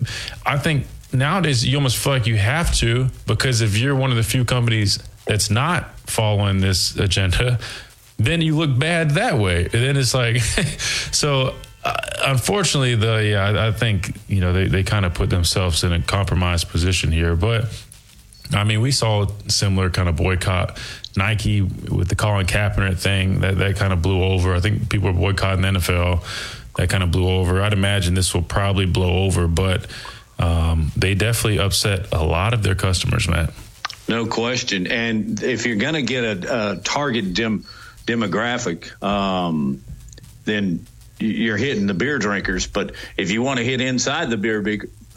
I 0.45 0.57
think 0.57 0.88
nowadays 1.14 1.65
you 1.65 1.77
almost 1.77 1.98
feel 1.98 2.14
like 2.14 2.27
you 2.27 2.36
have 2.36 2.76
to 2.76 3.07
because 3.26 3.61
if 3.61 3.77
you're 3.77 3.95
one 3.95 4.11
of 4.11 4.18
the 4.18 4.23
few 4.23 4.44
companies 4.44 4.99
that's 5.26 5.49
not 5.49 5.98
following 6.02 6.60
this 6.60 6.95
agenda, 6.98 7.60
then 8.18 8.41
you 8.41 8.56
look 8.56 8.77
bad 8.77 9.11
that 9.11 9.38
way. 9.38 9.64
And 9.64 9.72
then 9.72 9.98
it's 9.98 10.14
like, 10.14 10.38
so 11.11 11.56
unfortunately, 12.26 12.95
the 12.95 13.24
yeah, 13.24 13.45
I, 13.45 13.68
I, 13.68 13.72
think 13.72 14.18
you 14.28 14.41
know 14.41 14.53
they, 14.53 14.68
they 14.68 14.84
kind 14.84 15.06
of 15.06 15.14
put 15.14 15.30
themselves 15.30 15.84
in 15.84 15.94
a 15.94 16.02
compromised 16.02 16.70
position 16.70 17.12
here. 17.12 17.36
But 17.36 17.66
I 18.53 18.64
mean, 18.64 18.82
we 18.82 18.91
saw 18.91 19.24
a 19.24 19.49
similar 19.49 19.90
kind 19.90 20.10
of 20.10 20.16
boycott. 20.16 20.80
Nike 21.18 21.62
with 21.62 22.10
the 22.10 22.16
Colin 22.16 22.45
Kaepernick 22.45 22.98
thing 22.98 23.40
that 23.41 23.57
that 23.57 23.78
kind 23.78 23.94
of 23.94 24.02
blew 24.02 24.24
over. 24.24 24.53
I 24.56 24.60
think 24.60 24.90
people 24.90 25.12
were 25.12 25.20
boycotting 25.20 25.62
the 25.62 25.80
NFL. 25.80 26.24
That 26.76 26.90
kind 26.90 27.03
of 27.03 27.12
blew 27.12 27.30
over. 27.30 27.62
I'd 27.62 27.74
imagine 27.74 28.16
this 28.16 28.34
will 28.34 28.41
probably 28.41 28.86
blow 28.86 29.24
over, 29.24 29.48
but 29.48 29.88
um, 30.40 30.91
they 30.98 31.16
definitely 31.16 31.60
upset 31.60 32.12
a 32.12 32.24
lot 32.24 32.53
of 32.53 32.64
their 32.64 32.76
customers, 32.76 33.30
Matt. 33.30 33.53
No 34.10 34.26
question. 34.26 34.86
And 34.88 35.41
if 35.41 35.66
you're 35.66 35.78
going 35.78 35.94
to 35.94 36.02
get 36.02 36.24
a, 36.24 36.72
a 36.74 36.78
target 36.78 37.34
dem- 37.34 37.66
demographic, 38.06 39.02
um, 39.02 39.82
then 40.44 40.86
you're 41.20 41.58
hitting 41.58 41.88
the 41.88 41.94
beer 41.94 42.20
drinkers. 42.20 42.68
But 42.68 42.94
if 43.18 43.32
you 43.32 43.42
want 43.42 43.60
to 43.60 43.66
hit 43.66 43.82
inside 43.82 44.30
the 44.30 44.38
beer, 44.38 44.60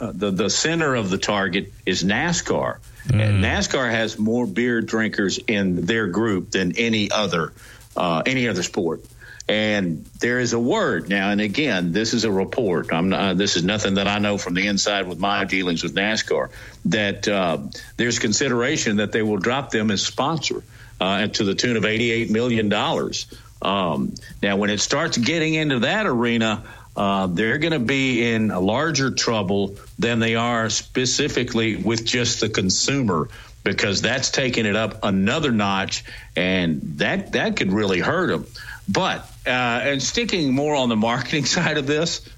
uh, 0.01 0.13
the 0.15 0.31
the 0.31 0.51
center 0.51 0.95
of 0.95 1.11
the 1.11 1.19
target 1.19 1.73
is 1.85 2.05
NASCAR. 2.05 2.79
Mm. 3.09 3.23
And 3.23 3.45
NASCAR 3.45 3.91
has 3.91 4.19
more 4.19 4.47
beer 4.47 4.81
drinkers 4.81 5.39
in 5.39 5.87
their 5.87 6.07
group 6.07 6.51
than 6.51 6.77
any 6.77 7.11
other 7.11 7.53
uh, 7.97 8.23
any 8.25 8.49
other 8.49 8.63
sport. 8.63 9.05
And 9.49 10.05
there 10.21 10.41
is 10.41 10.53
a 10.53 10.59
word 10.59 11.09
now, 11.09 11.31
and 11.31 11.41
again, 11.41 11.93
this 11.93 12.13
is 12.13 12.25
a 12.25 12.31
report. 12.31 12.93
I'm 12.93 13.09
not, 13.09 13.21
uh, 13.21 13.35
this 13.35 13.57
is 13.57 13.65
nothing 13.65 13.95
that 13.95 14.07
I 14.07 14.19
know 14.19 14.37
from 14.37 14.53
the 14.53 14.67
inside 14.67 15.09
with 15.09 15.19
my 15.19 15.47
dealings 15.47 15.83
with 15.83 15.95
NASCAR. 15.95 16.51
That 16.85 17.27
uh, 17.27 17.59
there's 17.97 18.19
consideration 18.19 18.99
that 18.99 19.11
they 19.11 19.23
will 19.23 19.39
drop 19.39 19.71
them 19.71 19.91
as 19.91 20.03
sponsor 20.05 20.63
uh, 21.01 21.29
to 21.29 21.45
the 21.45 21.55
tune 21.55 21.79
of 21.79 21.87
88 21.87 22.31
million 22.31 22.69
dollars. 22.69 23.27
Um, 23.61 24.15
now, 24.43 24.57
when 24.57 24.71
it 24.71 24.81
starts 24.81 25.19
getting 25.19 25.55
into 25.55 25.81
that 25.81 26.07
arena, 26.07 26.65
uh, 26.97 27.27
they're 27.29 27.59
going 27.59 27.73
to 27.73 27.79
be 27.79 28.33
in 28.33 28.49
larger 28.49 29.11
trouble 29.11 29.77
than 29.99 30.19
they 30.19 30.35
are 30.35 30.71
specifically 30.71 31.77
with 31.77 32.05
just 32.05 32.41
the 32.41 32.49
consumer 32.49 33.29
because 33.65 34.03
that's 34.03 34.31
taking 34.31 34.67
it 34.67 34.77
up 34.77 35.05
another 35.05 35.53
notch, 35.53 36.05
and 36.37 36.81
that 36.99 37.33
that 37.33 37.57
could 37.57 37.73
really 37.73 38.01
hurt 38.01 38.29
them. 38.29 38.47
But 38.89 39.21
uh, 39.47 39.51
and 39.51 40.03
sticking 40.03 40.55
more 40.55 40.75
on 40.75 40.89
the 40.89 40.97
marketing 41.11 41.45
side 41.45 41.79
of 41.79 41.87
this, 41.87 42.29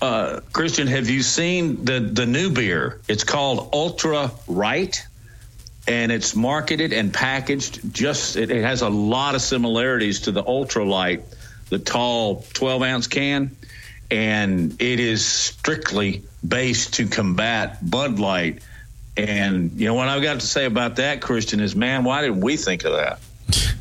uh, 0.00 0.40
Christian, 0.52 0.86
have 0.86 1.08
you 1.08 1.22
seen 1.22 1.84
the 1.84 2.00
the 2.00 2.26
new 2.26 2.50
beer? 2.50 3.00
It's 3.08 3.24
called 3.24 3.70
Ultra 3.72 4.30
Right 4.46 5.04
and 5.88 6.12
it's 6.12 6.36
marketed 6.36 6.92
and 6.92 7.12
packaged 7.12 7.92
just 7.92 8.36
it, 8.36 8.50
it, 8.50 8.62
has 8.62 8.82
a 8.82 8.88
lot 8.88 9.34
of 9.34 9.40
similarities 9.40 10.20
to 10.20 10.30
the 10.30 10.44
ultralight 10.44 11.22
the 11.70 11.78
tall 11.78 12.44
12 12.52 12.82
ounce 12.82 13.06
can 13.06 13.56
and 14.10 14.80
it 14.80 15.00
is 15.00 15.24
strictly 15.24 16.22
based 16.46 16.94
to 16.94 17.06
combat 17.06 17.78
bud 17.82 18.18
light. 18.18 18.62
And 19.16 19.72
you 19.72 19.86
know 19.86 19.94
what 19.94 20.08
i've 20.08 20.22
got 20.22 20.40
to 20.40 20.46
say 20.46 20.66
about 20.66 20.96
that 20.96 21.20
christian 21.20 21.58
is 21.58 21.74
man 21.74 22.04
why 22.04 22.22
didn't 22.22 22.40
we 22.40 22.56
think 22.56 22.84
of 22.84 22.92
that? 22.92 23.20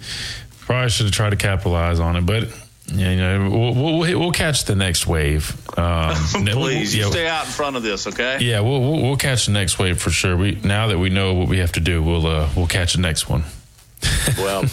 Probably 0.62 0.90
should 0.90 1.06
have 1.06 1.14
tried 1.14 1.30
to 1.32 1.36
capitalize 1.36 2.00
on 2.00 2.16
it 2.16 2.26
but 2.26 2.48
Yeah, 2.93 3.11
you 3.11 3.18
know, 3.18 3.49
we'll, 3.49 3.73
we'll, 3.73 4.19
we'll 4.19 4.31
catch 4.31 4.65
the 4.65 4.76
next 4.76 5.07
wave. 5.07 5.55
Um, 5.77 6.15
Please, 6.31 6.95
we'll, 6.95 7.05
yeah, 7.05 7.11
stay 7.11 7.27
out 7.27 7.45
in 7.45 7.51
front 7.51 7.76
of 7.76 7.84
this, 7.84 8.07
okay? 8.07 8.39
Yeah, 8.39 8.61
we'll, 8.61 8.80
we'll, 8.80 9.01
we'll 9.01 9.18
catch 9.18 9.45
the 9.45 9.51
next 9.51 9.77
wave 9.77 9.99
for 9.99 10.09
sure. 10.09 10.38
We 10.38 10.55
now 10.64 10.88
that 10.88 10.97
we 10.97 11.09
know 11.09 11.34
what 11.34 11.49
we 11.49 11.57
have 11.57 11.73
to 11.73 11.80
do, 11.81 12.01
we'll 12.01 12.26
uh, 12.26 12.49
we'll 12.55 12.68
catch 12.68 12.93
the 12.93 13.01
next 13.01 13.27
one. 13.27 13.43
well, 14.38 14.64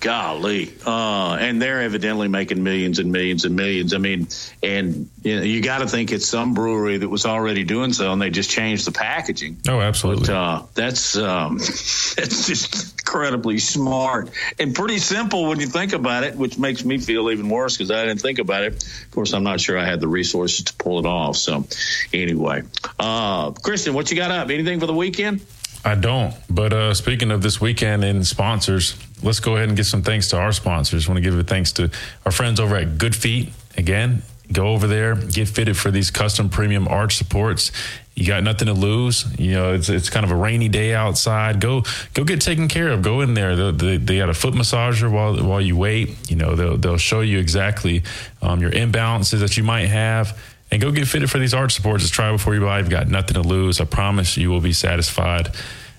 golly, 0.00 0.72
uh, 0.84 1.36
and 1.38 1.62
they're 1.62 1.82
evidently 1.82 2.26
making 2.26 2.62
millions 2.62 2.98
and 2.98 3.12
millions 3.12 3.44
and 3.44 3.54
millions. 3.54 3.94
I 3.94 3.98
mean, 3.98 4.26
and 4.62 5.08
you, 5.22 5.36
know, 5.36 5.42
you 5.42 5.62
got 5.62 5.78
to 5.78 5.86
think 5.86 6.10
it's 6.10 6.26
some 6.26 6.54
brewery 6.54 6.98
that 6.98 7.08
was 7.08 7.24
already 7.24 7.64
doing 7.64 7.92
so, 7.92 8.12
and 8.12 8.20
they 8.20 8.30
just 8.30 8.50
changed 8.50 8.86
the 8.86 8.92
packaging. 8.92 9.58
Oh, 9.68 9.80
absolutely. 9.80 10.26
But, 10.26 10.34
uh, 10.34 10.62
that's 10.74 11.16
um, 11.16 11.58
that's 11.58 12.46
just 12.46 12.99
incredibly 13.10 13.58
smart 13.58 14.30
and 14.60 14.72
pretty 14.72 14.98
simple 14.98 15.48
when 15.48 15.58
you 15.58 15.66
think 15.66 15.92
about 15.92 16.22
it, 16.22 16.36
which 16.36 16.56
makes 16.58 16.84
me 16.84 16.96
feel 16.96 17.28
even 17.30 17.48
worse 17.48 17.76
because 17.76 17.90
I 17.90 18.04
didn't 18.04 18.20
think 18.20 18.38
about 18.38 18.62
it. 18.62 18.84
Of 18.84 19.10
course, 19.10 19.32
I'm 19.32 19.42
not 19.42 19.60
sure 19.60 19.76
I 19.76 19.84
had 19.84 19.98
the 19.98 20.06
resources 20.06 20.66
to 20.66 20.74
pull 20.74 21.00
it 21.00 21.06
off. 21.06 21.36
So, 21.36 21.66
anyway, 22.12 22.62
uh, 23.00 23.50
Christian, 23.50 23.94
what 23.94 24.12
you 24.12 24.16
got 24.16 24.30
up? 24.30 24.48
Anything 24.48 24.78
for 24.78 24.86
the 24.86 24.94
weekend? 24.94 25.44
I 25.84 25.96
don't. 25.96 26.34
But 26.48 26.72
uh, 26.72 26.94
speaking 26.94 27.32
of 27.32 27.42
this 27.42 27.60
weekend 27.60 28.04
and 28.04 28.24
sponsors, 28.24 28.96
let's 29.24 29.40
go 29.40 29.56
ahead 29.56 29.68
and 29.68 29.76
give 29.76 29.86
some 29.86 30.02
thanks 30.02 30.28
to 30.28 30.38
our 30.38 30.52
sponsors. 30.52 31.08
I 31.08 31.10
want 31.10 31.24
to 31.24 31.28
give 31.28 31.36
a 31.36 31.42
thanks 31.42 31.72
to 31.72 31.90
our 32.24 32.30
friends 32.30 32.60
over 32.60 32.76
at 32.76 32.96
Good 32.96 33.16
Feet. 33.16 33.48
Again, 33.76 34.22
go 34.52 34.68
over 34.68 34.86
there, 34.86 35.16
get 35.16 35.48
fitted 35.48 35.76
for 35.76 35.90
these 35.90 36.12
custom 36.12 36.48
premium 36.48 36.86
arch 36.86 37.16
supports. 37.16 37.72
You 38.14 38.26
got 38.26 38.42
nothing 38.42 38.66
to 38.66 38.74
lose. 38.74 39.24
You 39.38 39.52
know, 39.52 39.74
it's 39.74 39.88
it's 39.88 40.10
kind 40.10 40.24
of 40.24 40.30
a 40.30 40.34
rainy 40.34 40.68
day 40.68 40.94
outside. 40.94 41.60
Go 41.60 41.84
go 42.12 42.24
get 42.24 42.40
taken 42.40 42.68
care 42.68 42.88
of. 42.88 43.02
Go 43.02 43.20
in 43.22 43.34
there. 43.34 43.56
They, 43.56 43.70
they, 43.70 43.96
they 43.96 44.18
got 44.18 44.28
a 44.28 44.34
foot 44.34 44.52
massager 44.52 45.10
while 45.10 45.42
while 45.42 45.60
you 45.60 45.76
wait. 45.76 46.30
You 46.30 46.36
know, 46.36 46.54
they'll 46.54 46.76
they'll 46.76 46.98
show 46.98 47.20
you 47.20 47.38
exactly 47.38 48.02
um, 48.42 48.60
your 48.60 48.72
imbalances 48.72 49.40
that 49.40 49.56
you 49.56 49.62
might 49.62 49.86
have 49.86 50.38
and 50.70 50.80
go 50.80 50.92
get 50.92 51.08
fitted 51.08 51.30
for 51.30 51.38
these 51.38 51.54
arch 51.54 51.72
supports. 51.72 52.02
Just 52.02 52.14
try 52.14 52.30
before 52.30 52.54
you 52.54 52.60
buy. 52.60 52.78
You've 52.78 52.90
got 52.90 53.08
nothing 53.08 53.34
to 53.34 53.48
lose. 53.48 53.80
I 53.80 53.84
promise 53.84 54.36
you 54.36 54.50
will 54.50 54.60
be 54.60 54.72
satisfied. 54.72 55.50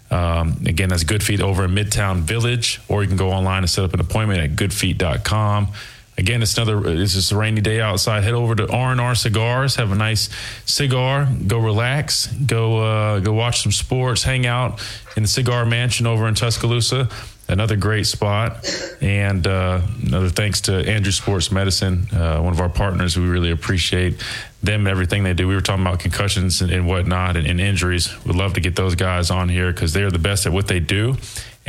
Um, 0.10 0.62
again, 0.66 0.90
that's 0.90 1.04
Good 1.04 1.24
Feet 1.24 1.40
over 1.42 1.66
in 1.66 1.72
Midtown 1.72 2.20
Village, 2.20 2.82
or 2.90 3.02
you 3.02 3.08
can 3.08 3.18
go 3.18 3.32
online 3.32 3.60
and 3.60 3.70
set 3.70 3.86
up 3.86 3.94
an 3.94 4.02
appointment 4.02 4.42
at 4.42 4.52
goodfeet.com. 4.58 5.70
Again, 6.18 6.42
it's 6.42 6.56
another. 6.58 7.02
It's 7.02 7.14
just 7.14 7.32
a 7.32 7.38
rainy 7.38 7.62
day 7.62 7.82
outside. 7.82 8.24
Head 8.24 8.34
over 8.34 8.54
to 8.56 8.70
R 8.70 8.92
and 8.92 9.02
R 9.02 9.16
Cigars. 9.16 9.76
Have 9.76 9.92
a 9.92 9.96
nice 9.96 10.30
cigar. 10.66 11.28
Go 11.48 11.58
relax. 11.58 12.28
Go 12.28 12.80
uh, 12.80 13.20
go 13.20 13.34
watch 13.34 13.64
some 13.64 13.72
sports. 13.72 14.24
Hang 14.24 14.46
out 14.46 14.82
in 15.16 15.24
the 15.24 15.30
Cigar 15.30 15.66
Mansion 15.66 16.06
over 16.06 16.28
in 16.28 16.36
Tuscaloosa 16.36 17.10
another 17.52 17.76
great 17.76 18.08
spot. 18.08 18.66
And 19.02 19.46
uh, 19.46 19.82
another 20.06 20.30
thanks 20.30 20.62
to 20.62 20.74
Andrews 20.74 21.18
Sports 21.18 21.52
Medicine, 21.52 22.08
uh, 22.14 22.42
one 22.42 22.54
of 22.54 22.62
our 22.62 22.70
partners. 22.70 23.18
We 23.18 23.28
really 23.28 23.52
appreciate 23.52 24.24
them, 24.64 24.88
everything 24.88 25.24
they 25.24 25.34
do. 25.34 25.48
We 25.48 25.56
were 25.56 25.62
talking 25.62 25.86
about 25.86 26.00
concussions 26.00 26.62
and, 26.62 26.72
and 26.72 26.88
whatnot 26.88 27.36
and, 27.36 27.46
and, 27.46 27.60
injuries. 27.60 28.14
We'd 28.26 28.36
love 28.36 28.54
to 28.54 28.62
get 28.62 28.76
those 28.76 28.96
guys 28.96 29.32
on 29.32 29.50
here 29.50 29.72
because 29.72 29.94
they're 29.94 30.12
the 30.12 30.20
best 30.20 30.46
at 30.46 30.54
what 30.54 30.68
they 30.68 30.80
do. 30.80 31.18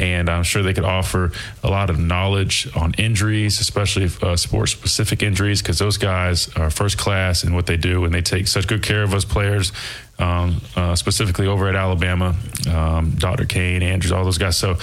And 0.02 0.28
I'm 0.28 0.42
sure 0.42 0.64
they 0.64 0.74
could 0.74 0.84
offer 0.84 1.30
a 1.62 1.70
lot 1.70 1.88
of 1.88 1.98
knowledge 1.98 2.68
on 2.74 2.92
injuries, 2.94 3.60
especially 3.60 4.10
uh, 4.20 4.34
sports 4.34 4.72
specific 4.72 5.22
injuries, 5.22 5.62
because 5.62 5.78
those 5.78 5.96
guys 5.96 6.52
are 6.56 6.70
first 6.70 6.98
class 6.98 7.44
in 7.44 7.54
what 7.54 7.66
they 7.66 7.76
do 7.76 8.04
and 8.04 8.12
they 8.12 8.20
take 8.20 8.48
such 8.48 8.66
good 8.66 8.82
care 8.82 9.04
of 9.04 9.14
us 9.14 9.24
players. 9.24 9.72
Um, 10.18 10.60
uh, 10.76 10.94
specifically 10.94 11.46
over 11.46 11.68
at 11.68 11.74
Alabama, 11.74 12.36
um, 12.70 13.12
Dr. 13.16 13.44
Cain, 13.44 13.82
Andrews, 13.82 14.12
all 14.12 14.24
those 14.24 14.38
guys. 14.38 14.56
So 14.56 14.76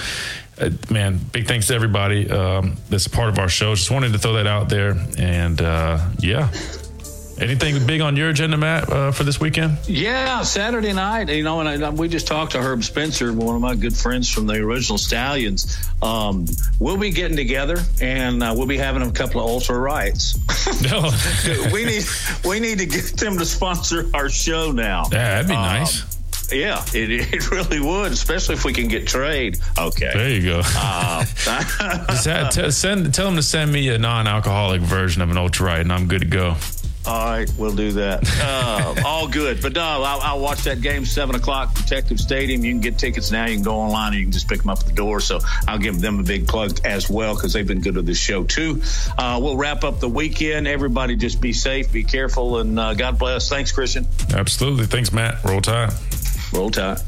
uh, 0.60 0.70
man, 0.90 1.18
big 1.32 1.46
thanks 1.46 1.68
to 1.68 1.74
everybody 1.74 2.28
um, 2.30 2.76
that's 2.90 3.06
a 3.06 3.10
part 3.10 3.28
of 3.28 3.38
our 3.38 3.48
show. 3.48 3.74
Just 3.74 3.90
wanted 3.90 4.12
to 4.12 4.18
throw 4.18 4.34
that 4.34 4.46
out 4.46 4.68
there. 4.68 4.96
And 5.18 5.60
uh, 5.60 5.98
yeah. 6.18 6.50
Anything 7.40 7.86
big 7.86 8.02
on 8.02 8.16
your 8.16 8.28
agenda, 8.28 8.58
Matt, 8.58 8.90
uh, 8.90 9.12
for 9.12 9.24
this 9.24 9.40
weekend? 9.40 9.78
Yeah, 9.88 10.42
Saturday 10.42 10.92
night. 10.92 11.30
You 11.30 11.42
know, 11.42 11.60
and 11.60 11.82
I, 11.82 11.88
we 11.88 12.06
just 12.06 12.26
talked 12.26 12.52
to 12.52 12.60
Herb 12.60 12.84
Spencer, 12.84 13.32
one 13.32 13.56
of 13.56 13.62
my 13.62 13.74
good 13.74 13.96
friends 13.96 14.28
from 14.28 14.46
the 14.46 14.56
original 14.56 14.98
Stallions. 14.98 15.78
Um, 16.02 16.44
we'll 16.78 16.98
be 16.98 17.10
getting 17.10 17.38
together, 17.38 17.78
and 18.02 18.42
uh, 18.42 18.52
we'll 18.54 18.66
be 18.66 18.76
having 18.76 19.00
a 19.00 19.10
couple 19.10 19.40
of 19.40 19.48
ultra 19.48 19.78
rights. 19.78 20.38
No. 20.82 21.10
we 21.72 21.86
need 21.86 22.04
we 22.44 22.60
need 22.60 22.78
to 22.78 22.86
get 22.86 23.04
them 23.16 23.38
to 23.38 23.46
sponsor 23.46 24.10
our 24.12 24.28
show 24.28 24.70
now. 24.70 25.04
Yeah, 25.10 25.42
that'd 25.42 25.48
be 25.48 25.54
um, 25.54 25.62
nice. 25.62 26.20
Yeah, 26.52 26.84
it, 26.92 27.32
it 27.32 27.50
really 27.50 27.80
would, 27.80 28.12
especially 28.12 28.56
if 28.56 28.64
we 28.64 28.72
can 28.72 28.88
get 28.88 29.06
trade. 29.06 29.58
Okay. 29.78 30.10
There 30.12 30.30
you 30.30 30.42
go. 30.42 30.62
Uh, 30.76 32.50
t- 32.50 32.70
send, 32.70 33.14
tell 33.14 33.26
them 33.26 33.36
to 33.36 33.42
send 33.42 33.72
me 33.72 33.88
a 33.88 33.98
non 33.98 34.26
alcoholic 34.26 34.80
version 34.80 35.22
of 35.22 35.30
an 35.30 35.36
ultra 35.36 35.66
right, 35.66 35.80
and 35.80 35.92
I'm 35.92 36.06
good 36.06 36.20
to 36.20 36.26
go. 36.26 36.56
All 37.10 37.26
right, 37.26 37.52
we'll 37.58 37.74
do 37.74 37.90
that. 37.94 38.22
Uh, 38.40 39.02
all 39.04 39.26
good. 39.26 39.60
But 39.60 39.72
no, 39.72 39.82
I'll, 39.82 40.20
I'll, 40.20 40.38
watch 40.38 40.62
that 40.62 40.80
game 40.80 41.04
seven 41.04 41.34
o'clock, 41.34 41.74
Protective 41.74 42.20
Stadium. 42.20 42.64
You 42.64 42.70
can 42.70 42.80
get 42.80 42.98
tickets 42.98 43.32
now. 43.32 43.46
You 43.46 43.56
can 43.56 43.64
go 43.64 43.74
online. 43.74 44.12
you 44.12 44.22
can 44.22 44.30
just 44.30 44.48
pick 44.48 44.60
them 44.60 44.70
up 44.70 44.78
at 44.78 44.86
the 44.86 44.92
door. 44.92 45.18
So 45.18 45.40
I'll 45.66 45.80
give 45.80 46.00
them 46.00 46.20
a 46.20 46.22
big 46.22 46.46
plug 46.46 46.78
as 46.84 47.10
well 47.10 47.34
because 47.34 47.52
they've 47.52 47.66
been 47.66 47.80
good 47.80 47.94
to 47.94 48.02
this 48.02 48.16
show 48.16 48.44
too. 48.44 48.80
Uh, 49.18 49.40
we'll 49.42 49.56
wrap 49.56 49.82
up 49.82 49.98
the 49.98 50.08
weekend. 50.08 50.68
Everybody, 50.68 51.16
just 51.16 51.40
be 51.40 51.52
safe, 51.52 51.90
be 51.90 52.04
careful, 52.04 52.58
and 52.58 52.78
uh, 52.78 52.94
God 52.94 53.18
bless. 53.18 53.48
Thanks, 53.48 53.72
Christian. 53.72 54.06
Absolutely. 54.32 54.86
Thanks, 54.86 55.12
Matt. 55.12 55.42
Roll 55.44 55.60
Tide. 55.60 55.92
Roll 56.52 56.70
Tide. 56.70 57.00